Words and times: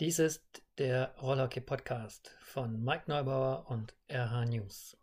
Dies 0.00 0.20
ist 0.20 0.62
der 0.78 1.12
Rollhockey 1.20 1.58
Podcast 1.58 2.30
von 2.44 2.84
Mike 2.84 3.02
Neubauer 3.08 3.64
und 3.68 3.96
RH 4.08 4.44
News. 4.44 4.96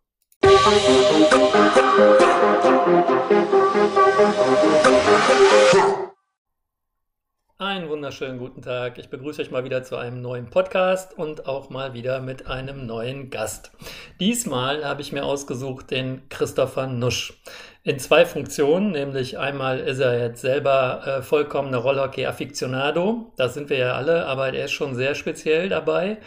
Einen 7.58 7.90
wunderschönen 7.90 8.38
guten 8.38 8.62
Tag. 8.62 8.96
Ich 8.96 9.10
begrüße 9.10 9.42
euch 9.42 9.50
mal 9.50 9.64
wieder 9.64 9.84
zu 9.84 9.96
einem 9.96 10.22
neuen 10.22 10.48
Podcast 10.48 11.12
und 11.18 11.46
auch 11.46 11.68
mal 11.68 11.92
wieder 11.92 12.22
mit 12.22 12.46
einem 12.46 12.86
neuen 12.86 13.28
Gast. 13.28 13.72
Diesmal 14.18 14.82
habe 14.82 15.02
ich 15.02 15.12
mir 15.12 15.26
ausgesucht 15.26 15.90
den 15.90 16.26
Christopher 16.30 16.86
Nusch 16.86 17.38
in 17.86 18.00
zwei 18.00 18.26
Funktionen, 18.26 18.90
nämlich 18.90 19.38
einmal 19.38 19.78
ist 19.78 20.00
er 20.00 20.18
jetzt 20.18 20.40
selber 20.40 21.02
äh, 21.06 21.22
vollkommener 21.22 21.78
Rollhockey-Afficionado, 21.78 23.32
das 23.36 23.54
sind 23.54 23.70
wir 23.70 23.78
ja 23.78 23.94
alle, 23.94 24.26
aber 24.26 24.52
er 24.52 24.64
ist 24.64 24.72
schon 24.72 24.96
sehr 24.96 25.14
speziell 25.14 25.68
dabei. 25.68 26.18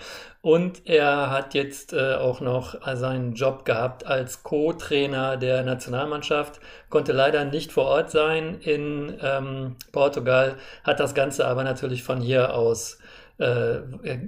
Und 0.42 0.88
er 0.88 1.30
hat 1.32 1.54
jetzt 1.56 1.92
äh, 1.92 2.14
auch 2.14 2.40
noch 2.40 2.78
seinen 2.96 3.34
Job 3.34 3.66
gehabt 3.66 4.08
als 4.08 4.44
Co-Trainer 4.44 5.36
der 5.36 5.64
Nationalmannschaft, 5.64 6.62
konnte 6.90 7.12
leider 7.12 7.44
nicht 7.44 7.74
vor 7.74 7.88
Ort 7.88 8.10
sein 8.10 8.62
in 8.62 9.18
ähm, 9.22 9.76
Portugal, 9.92 10.56
hat 10.86 11.02
das 11.02 11.14
Ganze 11.14 11.46
aber 11.46 11.66
natürlich 11.66 12.04
von 12.04 12.22
hier 12.22 12.54
aus 12.54 13.00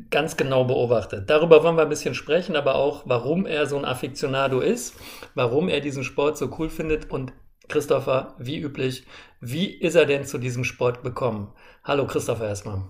ganz 0.09 0.37
genau 0.37 0.63
beobachtet. 0.63 1.29
Darüber 1.29 1.63
wollen 1.63 1.75
wir 1.75 1.83
ein 1.83 1.89
bisschen 1.89 2.15
sprechen, 2.15 2.55
aber 2.55 2.75
auch, 2.75 3.03
warum 3.05 3.45
er 3.45 3.65
so 3.65 3.77
ein 3.77 3.83
Afficionado 3.83 4.61
ist, 4.61 4.95
warum 5.35 5.67
er 5.67 5.81
diesen 5.81 6.05
Sport 6.05 6.37
so 6.37 6.49
cool 6.57 6.69
findet 6.69 7.11
und 7.11 7.33
Christopher, 7.67 8.35
wie 8.37 8.59
üblich, 8.59 9.05
wie 9.39 9.69
ist 9.69 9.95
er 9.95 10.05
denn 10.05 10.23
zu 10.25 10.37
diesem 10.37 10.63
Sport 10.63 11.03
gekommen? 11.03 11.53
Hallo 11.83 12.05
Christopher 12.05 12.47
erstmal. 12.47 12.83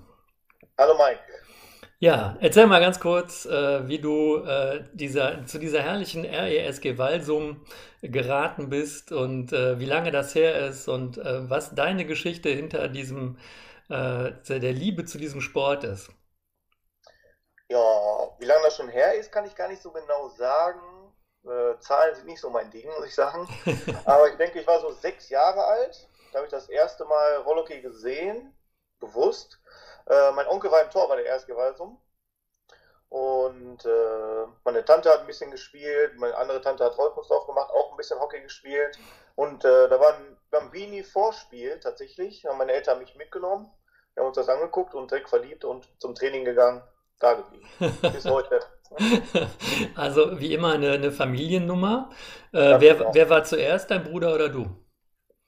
Hallo 0.77 0.93
Mike. 0.93 1.19
Ja, 1.99 2.35
erzähl 2.39 2.65
mal 2.65 2.79
ganz 2.79 2.99
kurz, 2.99 3.45
äh, 3.45 3.87
wie 3.87 3.99
du 3.99 4.37
äh, 4.37 4.83
dieser, 4.93 5.45
zu 5.45 5.59
dieser 5.59 5.83
herrlichen 5.83 6.25
RESG 6.25 6.97
Walsum 6.97 7.61
geraten 8.01 8.69
bist 8.69 9.11
und 9.11 9.53
äh, 9.53 9.79
wie 9.79 9.85
lange 9.85 10.11
das 10.11 10.33
her 10.33 10.67
ist 10.67 10.87
und 10.87 11.19
äh, 11.19 11.47
was 11.49 11.75
deine 11.75 12.05
Geschichte 12.05 12.49
hinter 12.49 12.87
diesem 12.87 13.35
äh, 13.35 13.70
der 13.91 14.73
Liebe 14.73 15.05
zu 15.05 15.17
diesem 15.17 15.41
Sport 15.41 15.83
ist? 15.83 16.09
Ja, 17.69 17.79
wie 18.39 18.45
lange 18.45 18.63
das 18.63 18.75
schon 18.75 18.89
her 18.89 19.13
ist, 19.15 19.31
kann 19.31 19.45
ich 19.45 19.55
gar 19.55 19.67
nicht 19.67 19.81
so 19.81 19.91
genau 19.91 20.29
sagen. 20.29 21.13
Äh, 21.45 21.79
Zahlen 21.79 22.15
sind 22.15 22.25
nicht 22.25 22.41
so 22.41 22.49
mein 22.49 22.69
Ding, 22.69 22.87
muss 22.97 23.07
ich 23.07 23.15
sagen. 23.15 23.47
Aber 24.05 24.29
ich 24.29 24.35
denke, 24.35 24.59
ich 24.59 24.67
war 24.67 24.79
so 24.79 24.91
sechs 24.91 25.29
Jahre 25.29 25.63
alt. 25.63 26.07
Da 26.31 26.39
habe 26.39 26.47
ich 26.47 26.51
das 26.51 26.69
erste 26.69 27.05
Mal 27.05 27.37
Rollhockey 27.37 27.81
gesehen, 27.81 28.53
bewusst. 28.99 29.59
Äh, 30.07 30.31
mein 30.31 30.47
Onkel 30.47 30.71
war 30.71 30.81
im 30.81 30.89
Tor 30.89 31.07
bei 31.07 31.15
der 31.17 31.27
ersten 31.27 31.51
Gewaltsum. 31.51 31.97
Und 33.09 33.85
äh, 33.85 34.45
meine 34.63 34.85
Tante 34.85 35.09
hat 35.09 35.21
ein 35.21 35.27
bisschen 35.27 35.51
gespielt, 35.51 36.17
meine 36.17 36.35
andere 36.37 36.61
Tante 36.61 36.85
hat 36.85 36.97
Rollkunstlauf 36.97 37.45
gemacht, 37.45 37.69
auch 37.71 37.91
ein 37.91 37.97
bisschen 37.97 38.19
Hockey 38.19 38.41
gespielt. 38.41 38.97
Und 39.35 39.65
äh, 39.65 39.89
da 39.89 39.99
war 39.99 40.15
ein 40.15 40.37
Bambini-Vorspiel 40.49 41.79
tatsächlich, 41.79 42.45
haben 42.45 42.57
meine 42.57 42.71
Eltern 42.71 42.99
mich 42.99 43.15
mitgenommen. 43.15 43.69
Wir 44.13 44.21
haben 44.21 44.27
uns 44.27 44.35
das 44.35 44.49
angeguckt 44.49 44.93
und 44.93 45.09
direkt 45.09 45.29
verliebt 45.29 45.63
und 45.65 45.87
zum 45.99 46.15
Training 46.15 46.45
gegangen, 46.45 46.83
da 47.19 47.33
geblieben. 47.33 47.67
Bis 48.13 48.25
heute. 48.25 48.59
Also 49.95 50.37
wie 50.37 50.53
immer 50.53 50.73
eine, 50.73 50.91
eine 50.91 51.13
Familiennummer. 51.13 52.09
Äh, 52.51 52.77
wer, 52.81 52.95
genau. 52.95 53.11
wer 53.13 53.29
war 53.29 53.45
zuerst, 53.45 53.89
dein 53.89 54.03
Bruder 54.03 54.35
oder 54.35 54.49
du? 54.49 54.67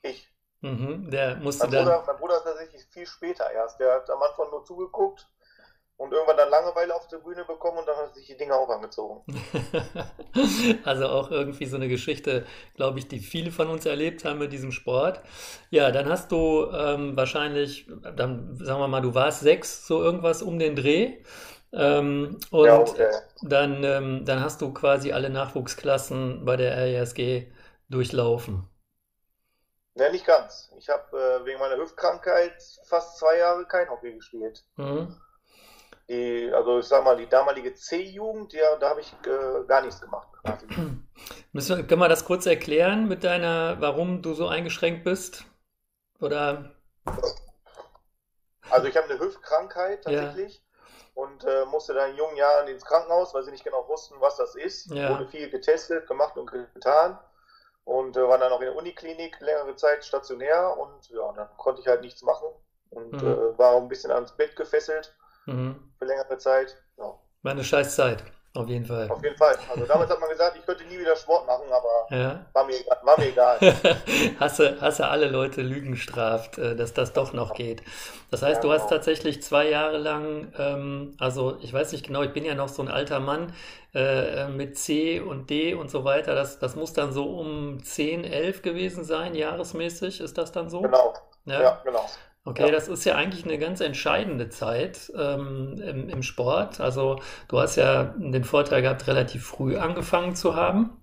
Ich. 0.01 0.33
Mhm, 0.61 1.11
der 1.11 1.35
musste 1.35 1.65
mein, 1.65 1.73
dann... 1.73 1.83
Bruder, 1.83 2.03
mein 2.07 2.17
Bruder 2.17 2.37
ist 2.37 2.43
tatsächlich 2.43 2.85
viel 2.85 3.05
später 3.05 3.51
erst. 3.51 3.81
Der 3.81 3.95
hat 3.95 4.09
am 4.09 4.23
Anfang 4.23 4.49
nur 4.49 4.63
zugeguckt 4.63 5.27
und 6.03 6.11
irgendwann 6.11 6.35
dann 6.35 6.49
Langeweile 6.49 6.93
auf 6.93 7.07
der 7.07 7.19
Bühne 7.19 7.45
bekommen 7.45 7.77
und 7.77 7.87
dann 7.87 7.95
hat 7.95 8.13
sich 8.13 8.27
die 8.27 8.35
Dinge 8.35 8.55
auch 8.55 8.67
angezogen. 8.67 9.23
also 10.83 11.07
auch 11.07 11.31
irgendwie 11.31 11.65
so 11.65 11.77
eine 11.77 11.87
Geschichte, 11.87 12.45
glaube 12.75 12.99
ich, 12.99 13.07
die 13.07 13.19
viele 13.19 13.51
von 13.51 13.69
uns 13.69 13.85
erlebt 13.85 14.25
haben 14.25 14.39
mit 14.39 14.51
diesem 14.51 14.73
Sport. 14.73 15.21
Ja, 15.69 15.91
dann 15.91 16.09
hast 16.09 16.29
du 16.33 16.69
ähm, 16.73 17.15
wahrscheinlich, 17.15 17.87
dann 18.17 18.57
sagen 18.57 18.81
wir 18.81 18.89
mal, 18.89 18.99
du 18.99 19.15
warst 19.15 19.39
sechs, 19.39 19.87
so 19.87 20.03
irgendwas 20.03 20.41
um 20.41 20.59
den 20.59 20.75
Dreh. 20.75 21.23
Ähm, 21.71 22.37
und 22.51 22.65
ja, 22.65 22.79
okay. 22.79 23.09
dann, 23.41 23.81
ähm, 23.85 24.25
dann 24.25 24.43
hast 24.43 24.61
du 24.61 24.73
quasi 24.73 25.13
alle 25.13 25.29
Nachwuchsklassen 25.29 26.43
bei 26.43 26.57
der 26.57 26.75
RESG 26.75 27.49
durchlaufen. 27.87 28.67
Ja, 29.95 30.11
nicht 30.11 30.25
ganz. 30.25 30.69
Ich 30.77 30.89
habe 30.89 31.17
äh, 31.17 31.45
wegen 31.45 31.59
meiner 31.59 31.77
Hüftkrankheit 31.77 32.61
fast 32.83 33.19
zwei 33.19 33.37
Jahre 33.37 33.65
kein 33.65 33.89
Hockey 33.89 34.15
gespielt. 34.15 34.65
Mhm 34.75 35.15
die, 36.09 36.51
also 36.53 36.79
ich 36.79 36.85
sag 36.85 37.03
mal, 37.03 37.15
die 37.15 37.27
damalige 37.27 37.73
C-Jugend, 37.73 38.53
ja, 38.53 38.75
da 38.77 38.89
habe 38.89 39.01
ich 39.01 39.13
äh, 39.25 39.65
gar 39.67 39.81
nichts 39.81 40.01
gemacht. 40.01 40.27
Müssen 41.53 41.77
wir, 41.77 41.87
können 41.87 42.01
wir 42.01 42.09
das 42.09 42.25
kurz 42.25 42.45
erklären 42.45 43.07
mit 43.07 43.23
deiner, 43.23 43.79
warum 43.79 44.21
du 44.21 44.33
so 44.33 44.47
eingeschränkt 44.47 45.03
bist? 45.03 45.45
Oder? 46.19 46.71
Also 48.69 48.87
ich 48.87 48.97
habe 48.97 49.09
eine 49.09 49.19
Hüftkrankheit 49.19 50.03
tatsächlich. 50.03 50.55
Ja. 50.55 50.61
Und 51.15 51.43
äh, 51.45 51.65
musste 51.65 51.93
dann 51.93 52.11
in 52.11 52.17
jungen 52.17 52.35
Jahren 52.35 52.67
ins 52.67 52.83
Krankenhaus, 52.83 53.35
weil 53.35 53.43
sie 53.43 53.51
nicht 53.51 53.63
genau 53.63 53.87
wussten, 53.87 54.15
was 54.19 54.35
das 54.37 54.55
ist. 54.55 54.91
Ja. 54.91 55.11
Wurde 55.11 55.27
viel 55.27 55.49
getestet, 55.49 56.07
gemacht 56.07 56.35
und 56.37 56.51
getan. 56.51 57.19
Und 57.83 58.17
äh, 58.17 58.27
war 58.27 58.39
dann 58.39 58.51
auch 58.51 58.61
in 58.61 58.65
der 58.65 58.75
Uniklinik 58.75 59.39
längere 59.39 59.75
Zeit 59.75 60.03
stationär. 60.03 60.75
Und 60.75 61.09
ja, 61.09 61.31
dann 61.33 61.49
konnte 61.57 61.81
ich 61.81 61.87
halt 61.87 62.01
nichts 62.01 62.23
machen. 62.23 62.47
Und 62.89 63.21
mhm. 63.21 63.27
äh, 63.27 63.57
war 63.59 63.77
ein 63.77 63.89
bisschen 63.89 64.11
ans 64.11 64.31
Bett 64.35 64.55
gefesselt 64.55 65.15
mhm. 65.45 65.92
Für 66.03 66.07
längere 66.07 66.37
Zeit. 66.37 66.77
Ja. 66.97 67.13
War 67.41 67.51
eine 67.51 67.63
scheiß 67.63 67.95
Zeit, 67.95 68.23
auf 68.53 68.67
jeden 68.67 68.85
Fall. 68.85 69.09
Auf 69.09 69.23
jeden 69.23 69.37
Fall. 69.37 69.57
Also 69.69 69.85
damals 69.85 70.09
hat 70.09 70.19
man 70.19 70.29
gesagt, 70.29 70.57
ich 70.57 70.65
könnte 70.65 70.85
nie 70.85 70.99
wieder 70.99 71.15
Sport 71.15 71.47
machen, 71.47 71.65
aber 71.69 72.15
ja. 72.15 72.45
war, 72.53 72.65
mir, 72.65 72.75
war 73.03 73.19
mir 73.19 73.27
egal. 73.27 73.57
hast 74.39 74.59
du 74.59 75.07
alle 75.07 75.27
Leute 75.27 75.61
Lügen 75.61 75.97
straft, 75.97 76.57
äh, 76.57 76.75
dass 76.75 76.93
das 76.93 77.13
doch 77.13 77.33
noch 77.33 77.53
geht. 77.53 77.83
Das 78.31 78.41
heißt, 78.41 78.57
ja, 78.57 78.61
du 78.61 78.71
hast 78.71 78.87
genau. 78.87 78.95
tatsächlich 78.95 79.43
zwei 79.43 79.69
Jahre 79.69 79.97
lang, 79.97 80.53
ähm, 80.57 81.15
also 81.19 81.57
ich 81.61 81.73
weiß 81.73 81.91
nicht 81.91 82.05
genau, 82.05 82.23
ich 82.23 82.33
bin 82.33 82.45
ja 82.45 82.55
noch 82.55 82.69
so 82.69 82.81
ein 82.81 82.89
alter 82.89 83.19
Mann, 83.19 83.53
äh, 83.93 84.47
mit 84.47 84.77
C 84.77 85.19
und 85.19 85.49
D 85.49 85.73
und 85.73 85.91
so 85.91 86.03
weiter. 86.03 86.33
Das, 86.33 86.59
das 86.59 86.75
muss 86.75 86.93
dann 86.93 87.11
so 87.11 87.25
um 87.25 87.83
10, 87.83 88.23
11 88.23 88.61
gewesen 88.61 89.03
sein, 89.03 89.35
jahresmäßig. 89.35 90.21
Ist 90.21 90.37
das 90.37 90.51
dann 90.51 90.69
so? 90.69 90.81
Genau. 90.81 91.13
Ja, 91.45 91.61
ja 91.61 91.81
genau. 91.83 92.05
Okay, 92.45 92.65
ja. 92.65 92.71
das 92.71 92.89
ist 92.89 93.05
ja 93.05 93.15
eigentlich 93.15 93.45
eine 93.45 93.57
ganz 93.57 93.79
entscheidende 93.79 94.49
Zeit 94.49 95.11
ähm, 95.17 95.81
im, 95.81 96.09
im, 96.09 96.23
Sport. 96.23 96.81
Also 96.81 97.19
du 97.47 97.59
hast 97.59 97.77
ja 97.77 98.15
den 98.17 98.43
Vorteil 98.43 98.81
gehabt, 98.81 99.07
relativ 99.07 99.45
früh 99.45 99.77
angefangen 99.77 100.35
zu 100.35 100.55
haben. 100.55 100.97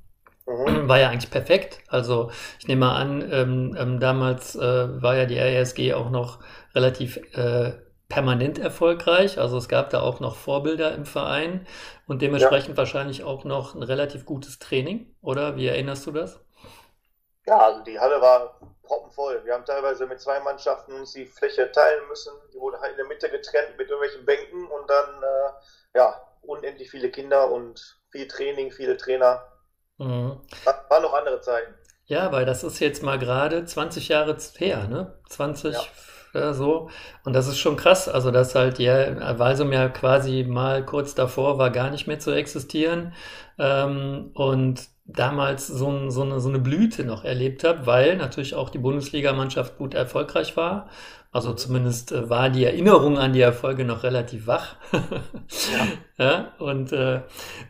Mhm. 0.46 0.86
War 0.86 0.98
ja 0.98 1.08
eigentlich 1.08 1.30
perfekt. 1.30 1.78
Also 1.88 2.30
ich 2.58 2.68
nehme 2.68 2.80
mal 2.80 2.96
an, 2.96 3.26
ähm, 3.32 3.76
ähm, 3.78 4.00
damals 4.00 4.54
äh, 4.54 5.02
war 5.02 5.16
ja 5.16 5.24
die 5.24 5.38
RSG 5.38 5.94
auch 5.94 6.10
noch 6.10 6.40
relativ 6.74 7.16
äh, 7.34 7.72
permanent 8.10 8.58
erfolgreich. 8.58 9.38
Also 9.38 9.56
es 9.56 9.68
gab 9.68 9.88
da 9.88 10.02
auch 10.02 10.20
noch 10.20 10.36
Vorbilder 10.36 10.94
im 10.94 11.06
Verein 11.06 11.66
und 12.06 12.20
dementsprechend 12.20 12.70
ja. 12.70 12.76
wahrscheinlich 12.76 13.24
auch 13.24 13.44
noch 13.44 13.74
ein 13.74 13.82
relativ 13.82 14.26
gutes 14.26 14.58
Training, 14.58 15.06
oder? 15.22 15.56
Wie 15.56 15.66
erinnerst 15.66 16.06
du 16.06 16.10
das? 16.10 16.44
Ja, 17.46 17.58
also 17.58 17.82
die 17.82 17.98
Halle 17.98 18.20
war 18.20 18.60
proppenvoll. 18.90 19.40
Wir 19.44 19.54
haben 19.54 19.64
teilweise 19.64 20.04
mit 20.06 20.20
zwei 20.20 20.40
Mannschaften 20.40 20.92
uns 20.94 21.12
die 21.12 21.24
Fläche 21.24 21.70
teilen 21.70 22.08
müssen. 22.08 22.32
Die 22.52 22.58
wurde 22.58 22.80
halt 22.80 22.92
in 22.92 22.96
der 22.96 23.06
Mitte 23.06 23.30
getrennt 23.30 23.78
mit 23.78 23.88
irgendwelchen 23.88 24.26
Bänken 24.26 24.66
und 24.66 24.90
dann, 24.90 25.22
äh, 25.22 25.98
ja, 25.98 26.20
unendlich 26.42 26.90
viele 26.90 27.08
Kinder 27.10 27.52
und 27.52 28.00
viel 28.10 28.26
Training, 28.26 28.72
viele 28.72 28.96
Trainer. 28.96 29.44
Mhm. 29.98 30.40
War, 30.64 31.00
noch 31.00 31.14
andere 31.14 31.40
Zeiten. 31.40 31.72
Ja, 32.06 32.32
weil 32.32 32.44
das 32.44 32.64
ist 32.64 32.80
jetzt 32.80 33.04
mal 33.04 33.20
gerade 33.20 33.64
20 33.64 34.08
Jahre 34.08 34.36
her, 34.56 34.88
ne? 34.88 35.20
20, 35.28 35.74
ja. 35.74 35.80
Ja, 36.32 36.52
so. 36.52 36.90
Und 37.24 37.32
das 37.32 37.48
ist 37.48 37.58
schon 37.58 37.76
krass. 37.76 38.08
Also, 38.08 38.30
dass 38.30 38.54
halt 38.54 38.78
die 38.78 38.86
Walsum 38.86 39.72
ja 39.72 39.88
quasi 39.88 40.44
mal 40.44 40.84
kurz 40.84 41.15
davor 41.15 41.59
war, 41.59 41.70
gar 41.70 41.91
nicht 41.91 42.06
mehr 42.06 42.20
zu 42.20 42.30
existieren. 42.30 43.15
Ähm, 43.59 44.30
und 44.34 44.80
damals 45.06 45.66
so, 45.66 46.10
so, 46.10 46.22
eine, 46.22 46.41
so 46.41 46.48
eine 46.48 46.58
Blüte 46.58 47.04
noch 47.04 47.24
erlebt 47.24 47.64
habe, 47.64 47.86
weil 47.86 48.16
natürlich 48.16 48.54
auch 48.54 48.70
die 48.70 48.78
Bundesligamannschaft 48.78 49.76
gut 49.78 49.94
erfolgreich 49.94 50.56
war. 50.56 50.88
Also 51.32 51.54
zumindest 51.54 52.10
äh, 52.10 52.28
war 52.28 52.50
die 52.50 52.65
Erinnerung 52.65 53.16
an 53.16 53.32
die 53.32 53.41
Erfolge 53.41 53.84
noch 53.84 54.03
relativ 54.03 54.48
wach. 54.48 54.74
ja. 56.18 56.24
ja. 56.24 56.53
Und 56.59 56.92
äh, 56.92 57.22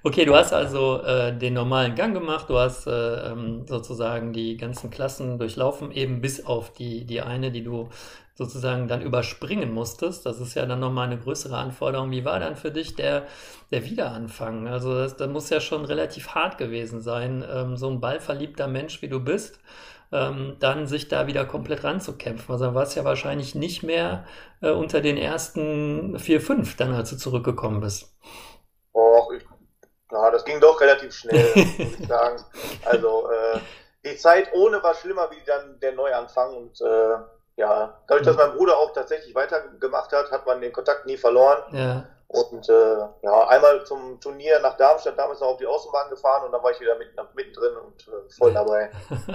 okay, 0.03 0.25
du 0.25 0.35
hast 0.35 0.55
also 0.55 1.03
äh, 1.03 1.37
den 1.37 1.55
normalen 1.55 1.95
Gang 1.95 2.15
gemacht, 2.15 2.49
du 2.49 2.59
hast 2.59 2.87
äh, 2.87 3.31
ähm, 3.31 3.67
sozusagen 3.69 4.33
die 4.33 4.57
ganzen 4.57 4.91
Klassen 4.91 5.39
durchlaufen, 5.39 5.93
eben 5.93 6.23
bis 6.23 6.47
auf 6.47 6.73
die, 6.73 7.05
die 7.05 7.21
eine, 7.21 7.51
die 7.51 7.63
du 7.63 7.91
sozusagen 8.35 8.89
dann 8.89 9.03
überspringen 9.03 9.75
musstest. 9.75 10.25
Das 10.25 10.41
ist 10.41 10.55
ja 10.55 10.65
dann 10.65 10.81
nochmal 10.81 11.09
eine 11.09 11.19
größere 11.19 11.59
Anforderung. 11.59 12.11
Wie 12.11 12.25
war 12.25 12.41
dann 12.41 12.57
für 12.57 12.71
dich 12.71 12.95
der, 12.95 13.27
der 13.71 13.85
Wiederanfang? 13.85 14.69
Also 14.69 14.95
das, 14.95 15.17
das 15.17 15.29
muss 15.29 15.51
ja 15.51 15.61
schon 15.61 15.85
relativ 15.85 16.29
hart 16.29 16.57
gewesen 16.57 17.03
sein, 17.03 17.45
ähm, 17.47 17.77
so 17.77 17.91
ein 17.91 18.01
ballverliebter 18.01 18.69
Mensch 18.69 19.03
wie 19.03 19.09
du 19.09 19.21
bist. 19.21 19.61
Ähm, 20.13 20.57
dann 20.61 20.87
sich 20.87 21.09
da 21.09 21.27
wieder 21.27 21.45
komplett 21.45 21.85
ranzukämpfen. 21.85 22.53
Also 22.53 22.75
war 22.75 22.83
es 22.83 22.95
ja 22.95 23.05
wahrscheinlich 23.05 23.55
nicht 23.55 23.83
mehr 23.83 24.25
äh, 24.61 24.71
unter 24.71 25.01
den 25.01 25.17
ersten 25.17 26.19
vier, 26.19 26.41
fünf, 26.41 26.77
dann 26.77 26.95
als 26.95 27.11
du 27.11 27.17
zurückgekommen 27.17 27.81
bist. 27.81 28.13
Och, 28.93 29.33
ich, 29.33 29.45
ja, 30.11 30.31
das 30.31 30.45
ging 30.45 30.61
doch 30.61 30.81
relativ 30.81 31.13
schnell, 31.13 31.53
muss 31.79 32.01
ich 32.01 32.09
sagen. 32.09 32.43
Also 32.85 33.29
äh, 33.31 33.61
die 34.05 34.17
Zeit 34.17 34.49
ohne 34.55 34.83
war 34.83 34.95
schlimmer 34.95 35.31
wie 35.31 35.45
dann 35.47 35.79
der 35.81 35.93
Neuanfang 35.93 36.55
und 36.55 36.81
äh, 36.81 37.17
ja, 37.57 38.01
dadurch, 38.07 38.25
dass 38.25 38.37
mein 38.37 38.53
Bruder 38.53 38.79
auch 38.79 38.93
tatsächlich 38.93 39.35
weitergemacht 39.35 40.13
hat, 40.13 40.31
hat 40.31 40.47
man 40.47 40.61
den 40.61 40.73
Kontakt 40.73 41.05
nie 41.05 41.19
verloren. 41.19 41.63
Ja. 41.73 42.07
Und 42.33 42.69
äh, 42.69 42.99
ja, 43.23 43.49
einmal 43.49 43.85
zum 43.85 44.21
Turnier 44.21 44.61
nach 44.61 44.77
Darmstadt, 44.77 45.19
damals 45.19 45.41
noch 45.41 45.49
auf 45.49 45.57
die 45.57 45.67
Außenbahn 45.67 46.11
gefahren 46.11 46.45
und 46.47 46.53
dann 46.53 46.63
war 46.63 46.71
ich 46.71 46.81
wieder 46.81 46.97
mitten, 46.97 47.19
mittendrin 47.35 47.77
und 47.77 48.07
äh, 48.07 48.31
voll 48.39 48.55
dabei. 48.55 48.89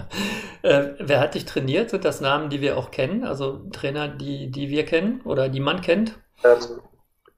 äh, 0.62 0.94
wer 1.00 1.20
hat 1.20 1.36
dich 1.36 1.44
trainiert? 1.44 1.90
Sind 1.90 2.06
das 2.06 2.22
Namen, 2.22 2.50
die 2.50 2.62
wir 2.62 2.78
auch 2.78 2.92
kennen? 2.92 3.26
Also 3.26 3.60
Trainer, 3.74 4.08
die, 4.08 4.50
die 4.50 4.70
wir 4.70 4.86
kennen 4.86 5.22
oder 5.26 5.50
die 5.50 5.60
man 5.60 5.82
kennt? 5.82 6.18
Ähm, 6.46 6.82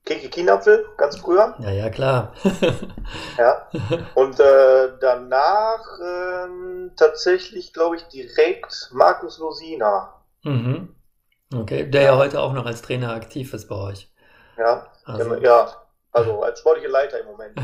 Kiki 0.05 0.29
Kienapfel, 0.29 0.85
ganz 0.95 1.17
früher. 1.17 1.55
Ja, 1.57 1.71
ja, 1.71 1.89
klar. 1.89 2.35
ja. 3.39 3.67
Und 4.13 4.39
äh, 4.39 4.89
danach 5.01 5.79
ähm, 6.05 6.91
tatsächlich, 6.95 7.73
glaube 7.73 7.95
ich, 7.95 8.03
direkt 8.03 8.91
Markus 8.93 9.39
Losina. 9.39 10.21
Mhm. 10.43 10.95
Okay, 11.51 11.89
der 11.89 12.01
ja. 12.03 12.11
ja 12.11 12.17
heute 12.17 12.41
auch 12.41 12.53
noch 12.53 12.67
als 12.67 12.83
Trainer 12.83 13.13
aktiv 13.13 13.55
ist 13.55 13.67
bei 13.67 13.75
euch. 13.75 14.07
Ja, 14.57 14.87
also, 15.05 15.35
ja, 15.35 15.71
also 16.11 16.41
als 16.43 16.59
sportlicher 16.59 16.89
Leiter 16.89 17.19
im 17.19 17.27
Moment. 17.27 17.57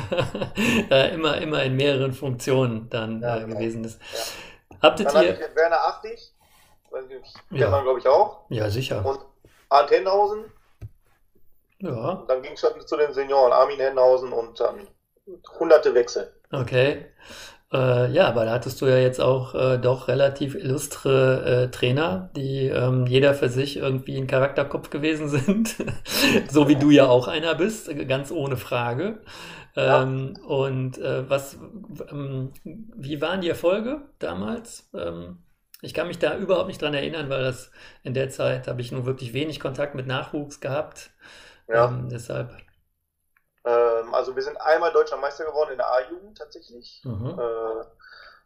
immer, 1.14 1.38
immer 1.38 1.64
in 1.64 1.76
mehreren 1.76 2.14
Funktionen 2.14 2.90
dann 2.90 3.22
ja, 3.22 3.38
äh, 3.38 3.46
gewesen 3.46 3.84
ist. 3.84 4.00
Ja. 4.02 4.80
Habtet 4.90 5.08
dann 5.08 5.24
ihr... 5.24 5.34
hatte 5.34 5.56
Werner 5.56 5.80
Achtig, 5.86 6.34
kennt 6.92 7.26
ja. 7.52 7.70
man 7.70 7.84
glaube 7.84 8.00
ich 8.00 8.08
auch. 8.08 8.46
Ja, 8.50 8.70
sicher. 8.70 9.04
Und 9.06 9.20
Arndt 9.70 9.92
Henhausen. 9.92 10.52
Ja. 11.80 12.12
Und 12.12 12.30
dann 12.30 12.42
ging 12.42 12.54
es 12.54 12.60
schon 12.60 12.80
zu 12.86 12.96
den 12.96 13.14
Senioren, 13.14 13.52
Armin 13.52 13.80
Henhausen 13.80 14.32
und 14.32 14.60
dann 14.60 14.88
hunderte 15.60 15.94
Wechsel. 15.94 16.34
Okay. 16.52 17.06
Äh, 17.74 18.12
ja, 18.12 18.28
aber 18.28 18.46
da 18.46 18.52
hattest 18.52 18.80
du 18.82 18.86
ja 18.86 18.98
jetzt 18.98 19.20
auch 19.20 19.56
äh, 19.56 19.78
doch 19.80 20.08
relativ 20.08 20.54
illustre 20.54 21.64
äh, 21.66 21.72
Trainer, 21.72 22.30
die 22.36 22.68
ähm, 22.68 23.08
jeder 23.08 23.34
für 23.34 23.50
sich 23.50 23.78
irgendwie 23.78 24.16
ein 24.16 24.28
Charakterkopf 24.28 24.92
gewesen 24.92 25.28
sind. 25.30 25.76
so 26.50 26.68
wie 26.68 26.76
du 26.76 26.92
ja 26.92 27.08
auch 27.08 27.28
einer 27.28 27.56
bist, 27.56 27.90
ganz 28.08 28.32
ohne 28.32 28.58
Frage. 28.58 29.22
Ähm, 29.76 30.36
ja. 30.38 30.44
Und 30.46 31.00
äh, 31.00 31.28
was, 31.28 31.58
ähm, 32.12 32.52
wie 32.64 33.22
waren 33.22 33.42
die 33.42 33.50
Erfolge 33.50 34.02
damals? 34.20 34.90
Ähm, 34.94 35.40
ich 35.82 35.96
kann 35.96 36.08
mich 36.08 36.20
da 36.20 36.38
überhaupt 36.38 36.68
nicht 36.68 36.82
dran 36.82 36.94
erinnern, 36.94 37.30
weil 37.30 37.44
das 37.44 37.72
in 38.04 38.14
der 38.14 38.30
Zeit 38.30 38.68
habe 38.68 38.82
ich 38.82 38.92
nur 38.92 39.06
wirklich 39.06 39.34
wenig 39.34 39.60
Kontakt 39.60 39.96
mit 39.96 40.06
Nachwuchs 40.06 40.62
gehabt. 40.62 41.10
Ja. 41.68 41.88
Ähm, 41.88 42.08
deshalb 42.10 42.56
ähm, 43.66 44.14
also 44.14 44.36
wir 44.36 44.44
sind 44.44 44.58
einmal 44.58 44.92
deutscher 44.92 45.18
Meister 45.18 45.46
geworden 45.46 45.72
in 45.72 45.78
der 45.78 45.92
A-Jugend 45.92 46.38
tatsächlich. 46.38 47.02
Mhm. 47.04 47.40
Äh, 47.40 47.86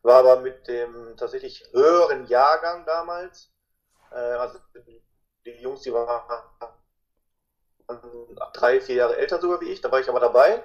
war 0.03 0.19
aber 0.19 0.37
mit 0.37 0.67
dem 0.67 1.17
tatsächlich 1.17 1.67
höheren 1.73 2.25
Jahrgang 2.27 2.85
damals. 2.85 3.51
Äh, 4.11 4.15
also 4.15 4.59
die 5.45 5.51
Jungs, 5.61 5.81
die 5.81 5.93
waren 5.93 6.21
drei, 8.53 8.81
vier 8.81 8.95
Jahre 8.95 9.17
älter 9.17 9.39
sogar 9.39 9.61
wie 9.61 9.71
ich, 9.71 9.81
da 9.81 9.91
war 9.91 9.99
ich 9.99 10.09
aber 10.09 10.19
dabei. 10.19 10.63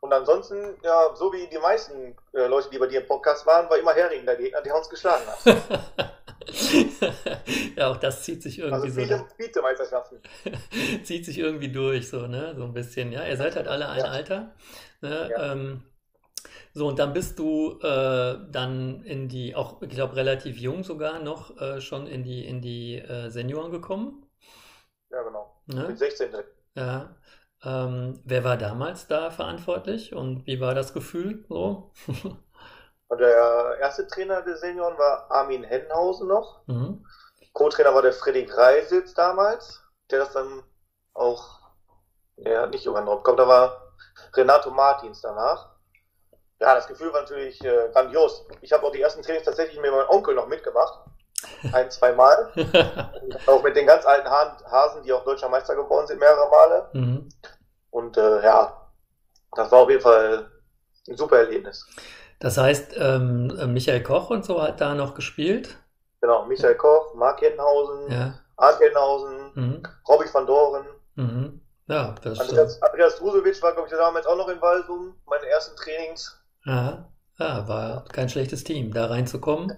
Und 0.00 0.12
ansonsten, 0.14 0.78
ja, 0.82 1.14
so 1.14 1.32
wie 1.32 1.46
die 1.48 1.58
meisten 1.58 2.16
äh, 2.32 2.46
Leute, 2.46 2.70
die 2.70 2.78
bei 2.78 2.86
dir 2.86 3.02
im 3.02 3.06
Podcast 3.06 3.44
waren, 3.46 3.68
war 3.68 3.76
immer 3.76 3.92
Hering 3.92 4.24
der 4.24 4.36
Gegner, 4.36 4.62
der 4.62 4.74
uns 4.74 4.88
geschlagen 4.88 5.24
hat. 5.26 6.14
ja, 7.76 7.88
auch 7.88 7.96
das 7.96 8.24
zieht 8.24 8.42
sich 8.42 8.58
irgendwie 8.58 8.88
also 8.88 9.00
viele 9.00 9.18
so. 9.18 9.26
Vizemeisterschaften. 9.38 10.20
zieht 11.04 11.24
sich 11.24 11.38
irgendwie 11.38 11.70
durch, 11.70 12.08
so, 12.08 12.26
ne? 12.26 12.54
So 12.56 12.64
ein 12.64 12.72
bisschen. 12.72 13.12
Ja, 13.12 13.26
ihr 13.26 13.36
seid 13.36 13.56
halt 13.56 13.68
alle 13.68 13.88
ein 13.88 14.00
ja. 14.00 14.04
Alter. 14.06 14.54
Ne? 15.00 15.28
Ja. 15.30 15.52
Ähm, 15.52 15.82
so, 16.72 16.88
und 16.88 16.98
dann 16.98 17.12
bist 17.12 17.38
du 17.38 17.78
äh, 17.80 18.38
dann 18.50 19.02
in 19.02 19.28
die, 19.28 19.54
auch, 19.54 19.82
ich 19.82 19.88
glaube, 19.90 20.16
relativ 20.16 20.56
jung 20.56 20.84
sogar 20.84 21.18
noch, 21.18 21.60
äh, 21.60 21.80
schon 21.80 22.06
in 22.06 22.22
die, 22.22 22.44
in 22.44 22.60
die 22.60 22.96
äh, 22.96 23.28
Senioren 23.28 23.72
gekommen. 23.72 24.26
Ja, 25.10 25.22
genau. 25.22 25.60
Ne? 25.66 25.88
Mit 25.88 25.98
16. 25.98 26.30
Ja. 26.76 27.16
Ähm, 27.62 28.20
wer 28.24 28.44
war 28.44 28.56
damals 28.56 29.06
da 29.06 29.30
verantwortlich 29.30 30.14
und 30.14 30.46
wie 30.46 30.60
war 30.60 30.74
das 30.74 30.94
Gefühl 30.94 31.44
so? 31.48 31.92
Und 33.10 33.18
der 33.18 33.76
erste 33.80 34.06
Trainer 34.06 34.40
der 34.42 34.56
Senioren 34.56 34.96
war 34.96 35.28
Armin 35.32 35.64
Henhausen 35.64 36.28
noch. 36.28 36.60
Mhm. 36.66 37.04
Co-Trainer 37.52 37.92
war 37.92 38.02
der 38.02 38.12
Freddy 38.12 38.44
Greisitz 38.44 39.14
damals, 39.14 39.82
der 40.12 40.20
das 40.20 40.32
dann 40.32 40.62
auch, 41.12 41.58
ja, 42.36 42.68
nicht 42.68 42.86
übernommen. 42.86 43.24
Kommt, 43.24 43.40
da 43.40 43.48
war 43.48 43.94
Renato 44.34 44.70
Martins 44.70 45.20
danach. 45.22 45.70
Ja, 46.60 46.76
das 46.76 46.86
Gefühl 46.86 47.12
war 47.12 47.22
natürlich 47.22 47.60
äh, 47.64 47.88
grandios. 47.92 48.46
Ich 48.60 48.72
habe 48.72 48.86
auch 48.86 48.92
die 48.92 49.02
ersten 49.02 49.22
Trainings 49.22 49.44
tatsächlich 49.44 49.80
mit 49.80 49.90
meinem 49.90 50.08
Onkel 50.08 50.36
noch 50.36 50.46
mitgemacht. 50.46 51.00
Ein, 51.72 51.90
zwei 51.90 52.12
Mal. 52.12 52.52
auch 53.48 53.62
mit 53.64 53.74
den 53.74 53.88
ganz 53.88 54.06
alten 54.06 54.30
Hasen, 54.30 55.02
die 55.02 55.12
auch 55.12 55.24
deutscher 55.24 55.48
Meister 55.48 55.74
geworden 55.74 56.06
sind, 56.06 56.20
mehrere 56.20 56.48
Male. 56.48 56.88
Mhm. 56.92 57.28
Und 57.90 58.16
äh, 58.16 58.44
ja, 58.44 58.88
das 59.56 59.72
war 59.72 59.80
auf 59.80 59.90
jeden 59.90 60.02
Fall 60.02 60.48
ein 61.08 61.16
super 61.16 61.38
Erlebnis. 61.38 61.84
Das 62.40 62.56
heißt, 62.56 62.94
ähm, 62.96 63.72
Michael 63.72 64.02
Koch 64.02 64.30
und 64.30 64.44
so 64.44 64.60
hat 64.60 64.80
da 64.80 64.94
noch 64.94 65.14
gespielt? 65.14 65.76
Genau, 66.20 66.46
Michael 66.46 66.74
Koch, 66.74 67.14
Mark 67.14 67.40
Henhausen, 67.42 68.10
ja. 68.10 68.34
Arndt 68.56 68.80
Henhausen, 68.80 69.52
mhm. 69.54 69.82
Robby 70.08 70.26
van 70.32 70.46
Doren. 70.46 70.86
Mhm. 71.14 71.60
Ja, 71.86 72.14
das 72.22 72.40
Andreas, 72.40 72.78
äh... 72.78 72.84
Andreas 72.86 73.16
Drusewitsch 73.16 73.62
war, 73.62 73.72
glaube 73.72 73.88
ich, 73.88 73.94
damals 73.94 74.26
auch 74.26 74.36
noch 74.36 74.48
in 74.48 74.60
Walsum, 74.60 75.14
meine 75.26 75.46
ersten 75.46 75.76
Trainings. 75.76 76.40
Ja. 76.64 77.06
Ja, 77.38 77.66
war 77.66 78.04
kein 78.12 78.28
schlechtes 78.28 78.64
Team, 78.64 78.92
da 78.92 79.06
reinzukommen. 79.06 79.72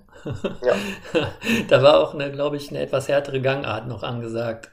Ja. 0.63 0.75
da 1.69 1.83
war 1.83 2.01
auch 2.01 2.13
eine, 2.13 2.33
glaube 2.33 2.57
ich, 2.57 2.71
eine 2.71 2.81
etwas 2.81 3.07
härtere 3.07 3.41
Gangart 3.41 3.87
noch 3.87 4.03
angesagt. 4.03 4.69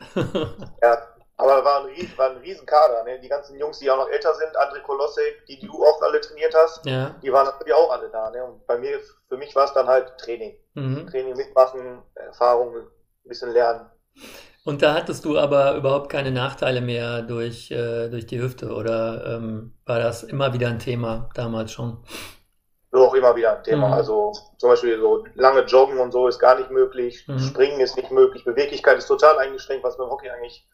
ja, 0.81 0.97
aber 1.39 1.63
war 1.63 1.86
ein, 1.86 2.18
war 2.18 2.31
ein 2.31 2.38
Riesenkader. 2.38 3.03
Ne? 3.06 3.18
Die 3.21 3.30
ganzen 3.30 3.57
Jungs, 3.57 3.80
die 3.80 3.89
auch 3.89 3.95
noch 3.95 4.09
älter 4.09 4.33
sind, 4.36 4.57
André 4.57 4.81
Kolossek, 4.81 5.45
die 5.47 5.57
du 5.57 5.71
auch 5.71 6.01
alle 6.01 6.19
trainiert 6.19 6.53
hast, 6.53 6.86
ja. 6.86 7.15
die 7.24 7.31
waren 7.31 7.45
natürlich 7.45 7.74
auch 7.74 7.89
alle 7.91 8.09
da. 8.09 8.30
Ne? 8.30 8.44
Und 8.44 8.68
bei 8.68 8.77
mir, 8.77 9.00
für 9.30 9.38
mich 9.38 9.56
war 9.56 9.63
es 9.63 9.74
dann 9.74 9.88
halt 9.88 10.18
Training. 10.18 10.57
Mhm. 10.74 11.07
Training 11.07 11.38
mitmachen, 11.38 12.01
Erfahrung, 12.15 12.75
ein 12.75 12.83
bisschen 13.24 13.53
lernen. 13.53 13.89
Und 14.65 14.81
da 14.81 14.94
hattest 14.94 15.24
du 15.24 15.38
aber 15.38 15.75
überhaupt 15.75 16.09
keine 16.09 16.31
Nachteile 16.31 16.81
mehr 16.81 17.21
durch, 17.21 17.71
äh, 17.71 18.09
durch 18.09 18.27
die 18.27 18.42
Hüfte 18.42 18.74
oder 18.74 19.38
ähm, 19.38 19.78
war 19.85 19.99
das 19.99 20.23
immer 20.23 20.54
wieder 20.54 20.68
ein 20.68 20.80
Thema 20.80 21.30
damals 21.35 21.71
schon? 21.71 22.04
So 22.92 23.06
auch 23.07 23.13
immer 23.13 23.33
wieder 23.37 23.56
ein 23.56 23.63
Thema. 23.63 23.87
Mhm. 23.87 23.94
Also 23.94 24.33
zum 24.57 24.71
Beispiel 24.71 24.99
so 24.99 25.23
lange 25.35 25.61
Joggen 25.61 25.99
und 25.99 26.11
so 26.11 26.28
ist 26.28 26.40
gar 26.40 26.59
nicht 26.59 26.69
möglich, 26.69 27.25
mhm. 27.30 27.40
Springen 27.40 27.80
ist 27.80 27.95
nicht 27.95 28.11
möglich, 28.11 28.44
Beweglichkeit 28.44 28.97
ist 28.97 29.07
total 29.07 29.40
eingeschränkt, 29.40 29.85
was 29.85 29.97
beim 29.97 30.09
Hockey 30.09 30.30
eigentlich 30.30 30.68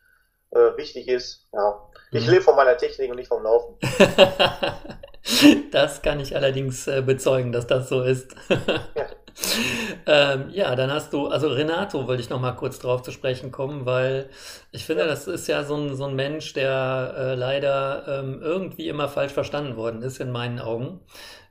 äh, 0.51 0.77
wichtig 0.77 1.07
ist. 1.07 1.47
Ja. 1.53 1.89
Ich 2.11 2.25
mhm. 2.25 2.33
lebe 2.33 2.43
von 2.43 2.55
meiner 2.55 2.77
Technik 2.77 3.09
und 3.09 3.17
nicht 3.17 3.27
vom 3.27 3.43
Laufen. 3.43 3.75
das 5.71 6.01
kann 6.01 6.19
ich 6.19 6.35
allerdings 6.35 6.87
äh, 6.87 7.01
bezeugen, 7.01 7.51
dass 7.51 7.67
das 7.67 7.89
so 7.89 8.01
ist. 8.01 8.35
ja. 8.49 9.05
ähm, 10.07 10.49
ja, 10.51 10.75
dann 10.75 10.91
hast 10.91 11.11
du, 11.13 11.27
also 11.27 11.49
Renato 11.49 12.07
wollte 12.07 12.21
ich 12.21 12.29
noch 12.29 12.39
mal 12.39 12.53
kurz 12.53 12.79
drauf 12.79 13.01
zu 13.01 13.11
sprechen 13.11 13.51
kommen, 13.51 13.85
weil 13.85 14.29
ich 14.71 14.85
finde, 14.85 15.05
das 15.05 15.27
ist 15.27 15.47
ja 15.47 15.63
so 15.63 15.75
ein, 15.75 15.95
so 15.95 16.05
ein 16.05 16.15
Mensch, 16.15 16.53
der 16.53 17.13
äh, 17.17 17.35
leider 17.35 18.05
ähm, 18.07 18.41
irgendwie 18.41 18.87
immer 18.87 19.09
falsch 19.09 19.33
verstanden 19.33 19.75
worden 19.75 20.01
ist 20.01 20.19
in 20.19 20.31
meinen 20.31 20.59
Augen. 20.59 21.01